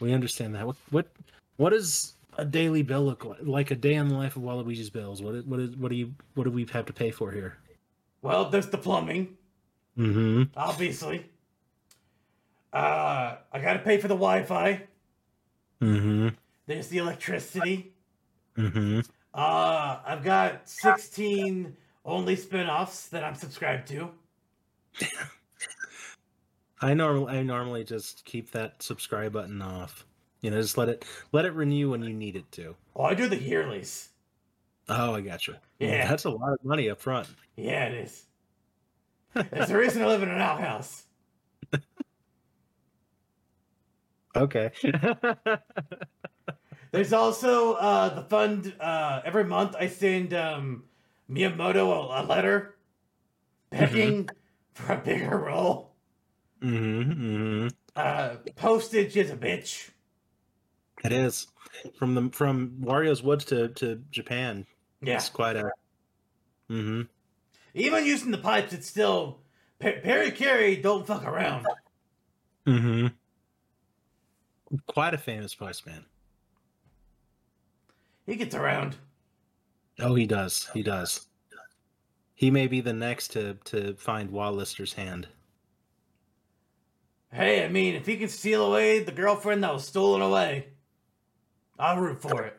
We 0.00 0.12
understand 0.12 0.54
that. 0.54 0.66
What 0.66 0.76
what 0.90 1.06
what 1.56 1.70
does 1.70 2.14
a 2.36 2.44
daily 2.44 2.82
bill 2.82 3.04
look 3.04 3.24
like? 3.24 3.38
Like 3.42 3.70
a 3.70 3.76
day 3.76 3.94
in 3.94 4.08
the 4.08 4.14
life 4.14 4.36
of 4.36 4.42
Waluigi's 4.42 4.90
bills. 4.90 5.22
What 5.22 5.34
is, 5.34 5.44
what 5.44 5.60
is 5.60 5.76
what 5.76 5.90
do 5.90 5.96
you 5.96 6.14
what 6.34 6.44
do 6.44 6.50
we 6.50 6.66
have 6.72 6.86
to 6.86 6.92
pay 6.92 7.10
for 7.10 7.30
here? 7.32 7.58
Well, 8.22 8.50
there's 8.50 8.68
the 8.68 8.78
plumbing, 8.78 9.36
Mm-hmm. 9.96 10.44
obviously. 10.56 11.26
Uh, 12.72 13.36
I 13.52 13.60
gotta 13.60 13.78
pay 13.80 13.98
for 13.98 14.08
the 14.08 14.14
Wi-Fi. 14.14 14.82
Mm-hmm. 15.80 16.28
There's 16.66 16.88
the 16.88 16.98
electricity. 16.98 17.92
Mm-hmm. 18.56 19.00
Uh, 19.32 19.98
I've 20.04 20.22
got 20.22 20.68
16 20.68 21.76
only 22.04 22.36
spin-offs 22.36 23.08
that 23.08 23.24
I'm 23.24 23.34
subscribed 23.34 23.88
to. 23.88 24.10
I 26.80 26.94
normally 26.94 27.38
I 27.38 27.42
normally 27.42 27.84
just 27.84 28.24
keep 28.24 28.52
that 28.52 28.82
subscribe 28.82 29.32
button 29.32 29.60
off. 29.62 30.04
You 30.40 30.50
know, 30.50 30.60
just 30.60 30.78
let 30.78 30.88
it 30.88 31.04
let 31.32 31.44
it 31.44 31.52
renew 31.52 31.90
when 31.90 32.02
you 32.02 32.14
need 32.14 32.36
it 32.36 32.50
to. 32.52 32.76
Oh, 32.94 33.04
I 33.04 33.14
do 33.14 33.28
the 33.28 33.36
yearlies. 33.36 34.08
Oh, 34.88 35.14
I 35.14 35.20
got 35.20 35.46
you. 35.46 35.54
Yeah. 35.78 36.08
that's 36.08 36.24
a 36.24 36.30
lot 36.30 36.52
of 36.52 36.64
money 36.64 36.88
up 36.88 37.00
front. 37.00 37.28
Yeah, 37.56 37.86
it 37.86 37.94
is. 37.94 38.24
There's 39.50 39.70
a 39.70 39.76
reason 39.76 40.02
I 40.02 40.06
live 40.06 40.22
in 40.22 40.30
an 40.30 40.40
outhouse. 40.40 41.04
Okay. 44.34 44.70
There's 46.92 47.12
also 47.12 47.74
uh, 47.74 48.14
the 48.14 48.22
fund. 48.22 48.72
Uh, 48.80 49.20
every 49.24 49.44
month 49.44 49.74
I 49.78 49.88
send 49.88 50.32
um, 50.32 50.84
Miyamoto 51.30 52.10
a, 52.10 52.22
a 52.22 52.24
letter 52.24 52.76
begging 53.70 54.28
for 54.74 54.92
a 54.92 54.96
bigger 54.96 55.36
role. 55.36 55.87
Mm-hmm. 56.62 57.12
Mm-hmm. 57.12 57.68
Uh, 57.94 58.36
postage 58.56 59.16
is 59.16 59.30
a 59.30 59.36
bitch. 59.36 59.90
It 61.04 61.12
is 61.12 61.46
from 61.98 62.14
the 62.14 62.30
from 62.32 62.78
Wario's 62.80 63.22
Woods 63.22 63.44
to 63.46 63.68
to 63.68 64.02
Japan. 64.10 64.66
Yeah. 65.00 65.14
It's 65.16 65.28
quite 65.28 65.56
a. 65.56 65.70
Mm-hmm. 66.70 67.02
Even 67.74 68.04
using 68.04 68.30
the 68.30 68.38
pipes, 68.38 68.72
it's 68.72 68.88
still. 68.88 69.40
Per- 69.78 70.00
Parakarry, 70.00 70.82
don't 70.82 71.06
fuck 71.06 71.24
around. 71.24 71.66
Mm-hmm. 72.66 73.06
Quite 74.86 75.14
a 75.14 75.18
famous 75.18 75.54
postman. 75.54 76.04
He 78.26 78.36
gets 78.36 78.54
around. 78.54 78.96
Oh, 80.00 80.14
he 80.14 80.26
does. 80.26 80.68
He 80.74 80.82
does. 80.82 81.26
He 82.34 82.50
may 82.50 82.66
be 82.66 82.80
the 82.80 82.92
next 82.92 83.28
to 83.28 83.54
to 83.66 83.94
find 83.94 84.30
Wallister's 84.30 84.92
hand. 84.92 85.28
Hey, 87.32 87.64
I 87.64 87.68
mean, 87.68 87.94
if 87.94 88.06
he 88.06 88.16
can 88.16 88.28
steal 88.28 88.66
away 88.66 89.00
the 89.00 89.12
girlfriend 89.12 89.62
that 89.62 89.72
was 89.72 89.86
stolen 89.86 90.22
away, 90.22 90.68
I'll 91.78 91.98
root 91.98 92.22
for 92.22 92.44
it. 92.44 92.58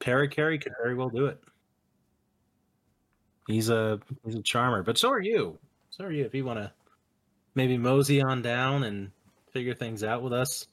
Parakarry 0.00 0.60
could 0.60 0.72
very 0.82 0.94
well 0.94 1.08
do 1.08 1.26
it. 1.26 1.40
He's 3.46 3.70
a 3.70 4.00
he's 4.24 4.34
a 4.34 4.42
charmer, 4.42 4.82
but 4.82 4.98
so 4.98 5.10
are 5.10 5.20
you. 5.20 5.58
So 5.90 6.04
are 6.04 6.12
you. 6.12 6.24
If 6.24 6.34
you 6.34 6.44
want 6.44 6.58
to 6.58 6.72
maybe 7.54 7.78
mosey 7.78 8.20
on 8.20 8.42
down 8.42 8.84
and 8.84 9.10
figure 9.52 9.74
things 9.74 10.04
out 10.04 10.22
with 10.22 10.32
us, 10.32 10.66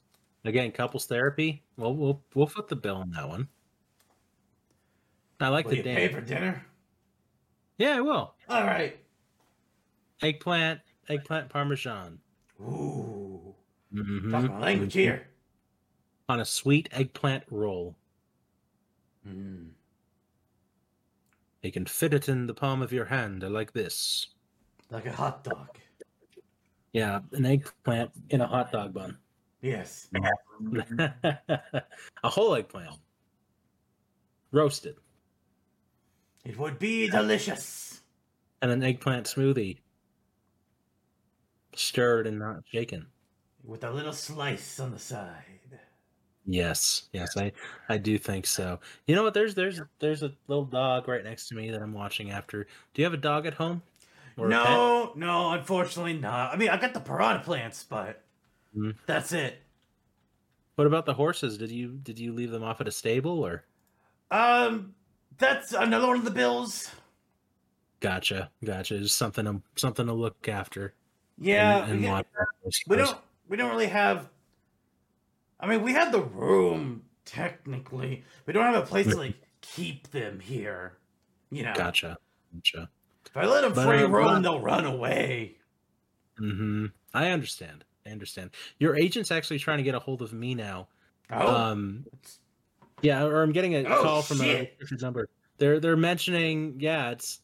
again, 0.44 0.72
couples 0.72 1.06
therapy. 1.06 1.62
Well, 1.76 1.94
we'll 1.94 2.22
we'll 2.34 2.46
foot 2.46 2.68
the 2.68 2.76
bill 2.76 2.96
on 2.96 3.10
that 3.12 3.28
one. 3.28 3.48
I 5.40 5.48
like 5.48 5.66
Will 5.66 5.72
the 5.72 5.76
you 5.78 5.82
pay 5.82 6.08
for 6.08 6.20
dinner? 6.20 6.66
Yeah, 7.78 7.96
I 7.96 8.00
will. 8.00 8.34
All 8.48 8.64
right. 8.64 8.98
Eggplant, 10.22 10.80
eggplant 11.08 11.48
parmesan. 11.48 12.18
Ooh. 12.60 13.54
Mhm. 13.92 14.30
Talk 14.30 14.50
my 14.50 14.58
language 14.58 14.94
here. 14.94 15.28
On 16.28 16.40
a 16.40 16.44
sweet 16.44 16.88
eggplant 16.92 17.44
roll. 17.50 17.96
Mm. 19.26 19.70
You 21.62 21.72
can 21.72 21.86
fit 21.86 22.14
it 22.14 22.28
in 22.28 22.46
the 22.46 22.54
palm 22.54 22.82
of 22.82 22.92
your 22.92 23.06
hand 23.06 23.42
like 23.42 23.72
this. 23.72 24.26
Like 24.90 25.06
a 25.06 25.12
hot 25.12 25.44
dog. 25.44 25.78
Yeah, 26.92 27.20
an 27.32 27.44
eggplant 27.44 28.12
in 28.30 28.40
a 28.40 28.46
hot 28.46 28.72
dog 28.72 28.94
bun. 28.94 29.18
Yes. 29.62 30.08
a 31.24 31.62
whole 32.24 32.54
eggplant. 32.54 32.98
Roasted. 34.52 34.96
It 36.44 36.56
would 36.56 36.78
be 36.78 37.08
delicious. 37.08 38.02
And 38.62 38.70
an 38.70 38.82
eggplant 38.82 39.26
smoothie. 39.26 39.78
Stirred 41.78 42.26
and 42.26 42.38
not 42.38 42.64
shaken. 42.66 43.06
With 43.64 43.84
a 43.84 43.90
little 43.90 44.12
slice 44.12 44.80
on 44.80 44.92
the 44.92 44.98
side. 44.98 45.44
Yes, 46.48 47.08
yes, 47.12 47.36
I, 47.36 47.52
I 47.88 47.98
do 47.98 48.18
think 48.18 48.46
so. 48.46 48.78
You 49.06 49.16
know 49.16 49.24
what? 49.24 49.34
There's 49.34 49.54
there's 49.56 49.80
there's 49.98 50.22
a 50.22 50.32
little 50.46 50.64
dog 50.64 51.08
right 51.08 51.24
next 51.24 51.48
to 51.48 51.56
me 51.56 51.70
that 51.72 51.82
I'm 51.82 51.92
watching 51.92 52.30
after. 52.30 52.64
Do 52.94 53.02
you 53.02 53.04
have 53.04 53.14
a 53.14 53.18
dog 53.18 53.46
at 53.46 53.54
home? 53.54 53.82
Or 54.36 54.52
a 54.52 54.54
pet? 54.54 54.60
no, 54.60 55.12
no, 55.16 55.50
unfortunately 55.52 56.12
not. 56.12 56.52
I 56.52 56.56
mean, 56.56 56.68
I 56.68 56.76
got 56.76 56.94
the 56.94 57.00
piranha 57.00 57.42
plants, 57.42 57.82
but 57.82 58.22
Mhm. 58.76 58.96
that's 59.06 59.32
it. 59.32 59.60
What 60.76 60.86
about 60.86 61.04
the 61.06 61.14
horses? 61.14 61.58
Did 61.58 61.72
you 61.72 61.98
did 61.98 62.18
you 62.18 62.32
leave 62.32 62.50
them 62.52 62.62
off 62.62 62.80
at 62.80 62.86
a 62.86 62.92
stable 62.92 63.44
or? 63.44 63.64
Um, 64.30 64.94
that's 65.38 65.72
another 65.72 66.06
one 66.06 66.18
of 66.18 66.24
the 66.24 66.30
bills. 66.30 66.92
Gotcha, 68.00 68.50
gotcha. 68.64 68.98
Just 68.98 69.16
something 69.16 69.62
something 69.76 70.06
to 70.06 70.12
look 70.12 70.48
after. 70.48 70.94
Yeah, 71.38 71.82
and, 71.84 71.92
and 71.92 72.00
we. 72.02 72.08
I 72.08 72.24
we 72.86 72.96
don't. 72.96 73.18
We 73.48 73.56
don't 73.56 73.70
really 73.70 73.86
have. 73.88 74.28
I 75.60 75.66
mean, 75.66 75.82
we 75.82 75.92
have 75.92 76.12
the 76.12 76.22
room 76.22 77.02
technically. 77.24 78.24
We 78.46 78.52
don't 78.52 78.64
have 78.64 78.82
a 78.82 78.86
place 78.86 79.06
to 79.06 79.16
like 79.18 79.34
keep 79.60 80.10
them 80.10 80.40
here. 80.40 80.98
You 81.50 81.62
know, 81.62 81.74
Gotcha, 81.74 82.16
gotcha. 82.54 82.88
if 83.26 83.36
I 83.36 83.46
let 83.46 83.60
them 83.62 83.72
But, 83.72 83.86
free 83.86 84.02
uh, 84.02 84.08
roam, 84.08 84.42
they'll 84.42 84.60
run 84.60 84.84
away. 84.84 85.56
hmm 86.38 86.86
I 87.14 87.28
understand. 87.28 87.84
I 88.04 88.10
understand. 88.10 88.50
Your 88.78 88.96
agent's 88.96 89.30
actually 89.30 89.58
trying 89.58 89.78
to 89.78 89.84
get 89.84 89.94
a 89.94 89.98
hold 89.98 90.22
of 90.22 90.32
me 90.32 90.54
now. 90.54 90.88
Oh, 91.30 91.54
Um, 91.54 92.04
yeah, 93.02 93.24
or 93.24 93.42
I'm 93.42 93.52
getting 93.52 93.74
a 93.74 93.84
Oh, 93.84 94.02
call 94.02 94.22
from 94.22 94.40
a 94.40 94.44
shit. 94.44 94.78
different 94.78 95.02
number. 95.02 95.28
They're 95.58 95.80
they're 95.80 95.96
mentioning, 95.96 96.76
yeah, 96.78 97.10
it's 97.10 97.40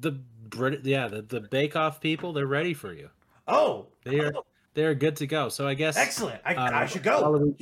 the 0.00 0.12
Brit, 0.12 0.84
yeah, 0.84 1.08
the 1.08 1.22
the 1.22 1.40
Bake 1.40 1.76
Off 1.76 2.00
people. 2.00 2.32
They're 2.32 2.46
ready 2.46 2.74
for 2.74 2.92
you. 2.92 3.10
Oh, 3.48 3.86
They 4.04 4.20
are 4.20 4.32
they 4.74 4.84
are 4.84 4.94
good 4.94 5.16
to 5.16 5.26
go. 5.26 5.48
So 5.48 5.66
I 5.66 5.74
guess 5.74 5.96
excellent. 5.96 6.40
I, 6.44 6.54
uh, 6.54 6.70
I 6.72 6.86
should 6.86 7.02
go. 7.02 7.52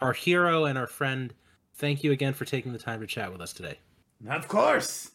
Our 0.00 0.12
hero 0.14 0.64
and 0.64 0.78
our 0.78 0.86
friend. 0.86 1.34
Thank 1.74 2.02
you 2.04 2.12
again 2.12 2.32
for 2.34 2.44
taking 2.44 2.72
the 2.72 2.78
time 2.78 3.00
to 3.00 3.06
chat 3.06 3.30
with 3.32 3.40
us 3.40 3.52
today. 3.52 3.78
Of 4.28 4.48
course. 4.48 5.10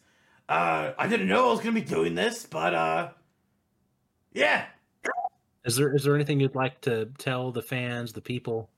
Uh, 0.48 0.92
I 0.96 1.08
didn't 1.08 1.28
know 1.28 1.48
I 1.48 1.50
was 1.52 1.60
gonna 1.60 1.72
be 1.72 1.80
doing 1.80 2.14
this, 2.14 2.46
but 2.46 2.74
uh, 2.74 3.08
yeah. 4.32 4.66
Is 5.64 5.74
there 5.74 5.94
is 5.94 6.04
there 6.04 6.14
anything 6.14 6.38
you'd 6.38 6.54
like 6.54 6.80
to 6.82 7.06
tell 7.18 7.50
the 7.50 7.62
fans, 7.62 8.12
the 8.12 8.20
people, 8.20 8.70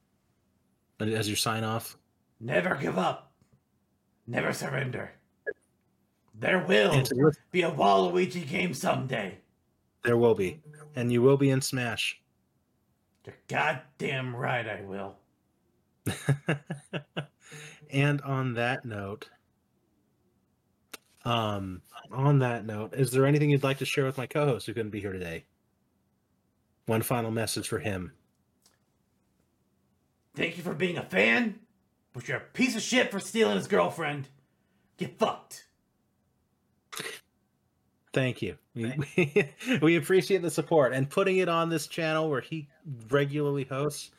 as 1.00 1.28
your 1.28 1.36
sign 1.36 1.62
off? 1.64 1.98
Never 2.40 2.74
give 2.76 2.98
up. 2.98 3.32
Never 4.26 4.52
surrender. 4.54 5.12
There 6.34 6.64
will 6.66 6.92
And 6.92 7.04
to 7.06 7.14
listen- 7.14 7.42
be 7.50 7.62
a 7.62 7.70
Waluigi 7.70 8.48
game 8.48 8.72
someday. 8.72 9.38
There 10.08 10.16
will 10.16 10.34
be, 10.34 10.62
and 10.96 11.12
you 11.12 11.20
will 11.20 11.36
be 11.36 11.50
in 11.50 11.60
Smash. 11.60 12.18
You're 13.26 13.36
goddamn 13.46 14.34
right 14.34 14.66
I 14.66 14.80
will. 14.80 15.16
and 17.90 18.22
on 18.22 18.54
that 18.54 18.86
note, 18.86 19.28
um, 21.26 21.82
on 22.10 22.38
that 22.38 22.64
note, 22.64 22.94
is 22.94 23.10
there 23.10 23.26
anything 23.26 23.50
you'd 23.50 23.62
like 23.62 23.76
to 23.80 23.84
share 23.84 24.06
with 24.06 24.16
my 24.16 24.26
co-host 24.26 24.64
who 24.64 24.72
couldn't 24.72 24.92
be 24.92 25.00
here 25.02 25.12
today? 25.12 25.44
One 26.86 27.02
final 27.02 27.30
message 27.30 27.68
for 27.68 27.78
him. 27.78 28.12
Thank 30.34 30.56
you 30.56 30.62
for 30.62 30.72
being 30.72 30.96
a 30.96 31.04
fan, 31.04 31.58
but 32.14 32.26
you're 32.26 32.38
a 32.38 32.52
piece 32.54 32.76
of 32.76 32.80
shit 32.80 33.10
for 33.10 33.20
stealing 33.20 33.56
his 33.56 33.68
girlfriend. 33.68 34.28
Get 34.96 35.18
fucked. 35.18 35.66
Thank 38.18 38.42
you. 38.42 38.56
We, 38.74 39.48
we 39.80 39.94
appreciate 39.94 40.42
the 40.42 40.50
support 40.50 40.92
and 40.92 41.08
putting 41.08 41.36
it 41.36 41.48
on 41.48 41.68
this 41.68 41.86
channel 41.86 42.28
where 42.28 42.40
he 42.40 42.66
regularly 43.10 43.62
hosts. 43.62 44.10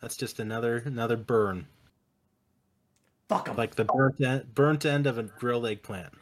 That's 0.00 0.16
just 0.16 0.38
another 0.38 0.84
another 0.86 1.16
burn, 1.16 1.66
Fuck 3.28 3.48
him. 3.48 3.56
like 3.56 3.74
the 3.74 3.86
burnt 3.86 4.20
end, 4.20 4.54
burnt 4.54 4.84
end 4.84 5.08
of 5.08 5.18
a 5.18 5.24
grilled 5.24 5.66
eggplant. 5.66 6.12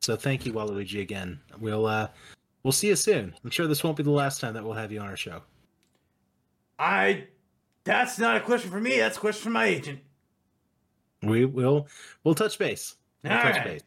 So 0.00 0.16
thank 0.16 0.44
you, 0.44 0.52
Waluigi, 0.52 1.02
again. 1.02 1.38
We'll 1.60 1.86
uh, 1.86 2.08
we'll 2.64 2.72
see 2.72 2.88
you 2.88 2.96
soon. 2.96 3.32
I'm 3.44 3.50
sure 3.50 3.68
this 3.68 3.84
won't 3.84 3.96
be 3.96 4.02
the 4.02 4.10
last 4.10 4.40
time 4.40 4.54
that 4.54 4.64
we'll 4.64 4.72
have 4.72 4.90
you 4.90 4.98
on 4.98 5.06
our 5.06 5.16
show. 5.16 5.42
I. 6.80 7.28
That's 7.84 8.18
not 8.18 8.36
a 8.36 8.40
question 8.40 8.72
for 8.72 8.80
me. 8.80 8.98
That's 8.98 9.16
a 9.16 9.20
question 9.20 9.44
for 9.44 9.50
my 9.50 9.66
agent. 9.66 10.00
We 11.22 11.44
will 11.44 11.86
we'll 12.24 12.34
touch 12.34 12.58
base. 12.58 12.96
We'll 13.22 13.34
All 13.34 13.42
touch 13.42 13.54
right. 13.54 13.64
base. 13.64 13.82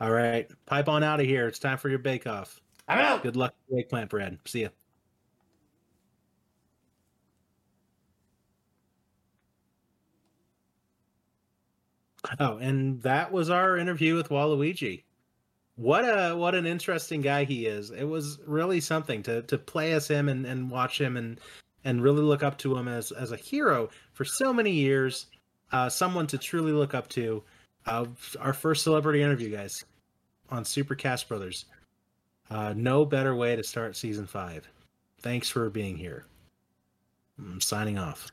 All 0.00 0.10
right. 0.10 0.48
Pipe 0.66 0.88
on 0.88 1.02
out 1.02 1.20
of 1.20 1.26
here. 1.26 1.48
It's 1.48 1.58
time 1.58 1.78
for 1.78 1.88
your 1.88 1.98
bake 1.98 2.26
off. 2.26 2.60
I'm 2.86 2.98
out. 2.98 3.22
Good 3.22 3.36
luck 3.36 3.54
eggplant 3.76 4.10
bread. 4.10 4.38
See 4.46 4.62
ya. 4.62 4.68
Oh, 12.40 12.56
and 12.58 13.00
that 13.02 13.32
was 13.32 13.50
our 13.50 13.76
interview 13.76 14.14
with 14.16 14.28
Waluigi. 14.28 15.04
What 15.76 16.02
a 16.02 16.34
what 16.36 16.54
an 16.54 16.66
interesting 16.66 17.20
guy 17.20 17.44
he 17.44 17.66
is. 17.66 17.90
It 17.90 18.04
was 18.04 18.38
really 18.46 18.80
something 18.80 19.22
to 19.24 19.42
to 19.42 19.58
play 19.58 19.92
as 19.92 20.08
him 20.08 20.28
and, 20.28 20.44
and 20.44 20.70
watch 20.70 21.00
him 21.00 21.16
and 21.16 21.40
and 21.84 22.02
really 22.02 22.22
look 22.22 22.42
up 22.42 22.58
to 22.58 22.76
him 22.76 22.88
as 22.88 23.12
as 23.12 23.32
a 23.32 23.36
hero 23.36 23.88
for 24.12 24.24
so 24.24 24.52
many 24.52 24.72
years. 24.72 25.26
Uh, 25.70 25.88
someone 25.88 26.26
to 26.28 26.38
truly 26.38 26.72
look 26.72 26.94
up 26.94 27.08
to. 27.10 27.42
Uh, 27.86 28.06
our 28.40 28.52
first 28.52 28.82
celebrity 28.82 29.22
interview, 29.22 29.50
guys, 29.50 29.84
on 30.50 30.64
Super 30.64 30.94
Cast 30.94 31.28
Brothers. 31.28 31.66
Uh, 32.50 32.72
no 32.76 33.04
better 33.04 33.34
way 33.34 33.56
to 33.56 33.62
start 33.62 33.96
season 33.96 34.26
five. 34.26 34.66
Thanks 35.20 35.50
for 35.50 35.68
being 35.68 35.96
here. 35.96 36.24
I'm 37.38 37.60
signing 37.60 37.98
off. 37.98 38.30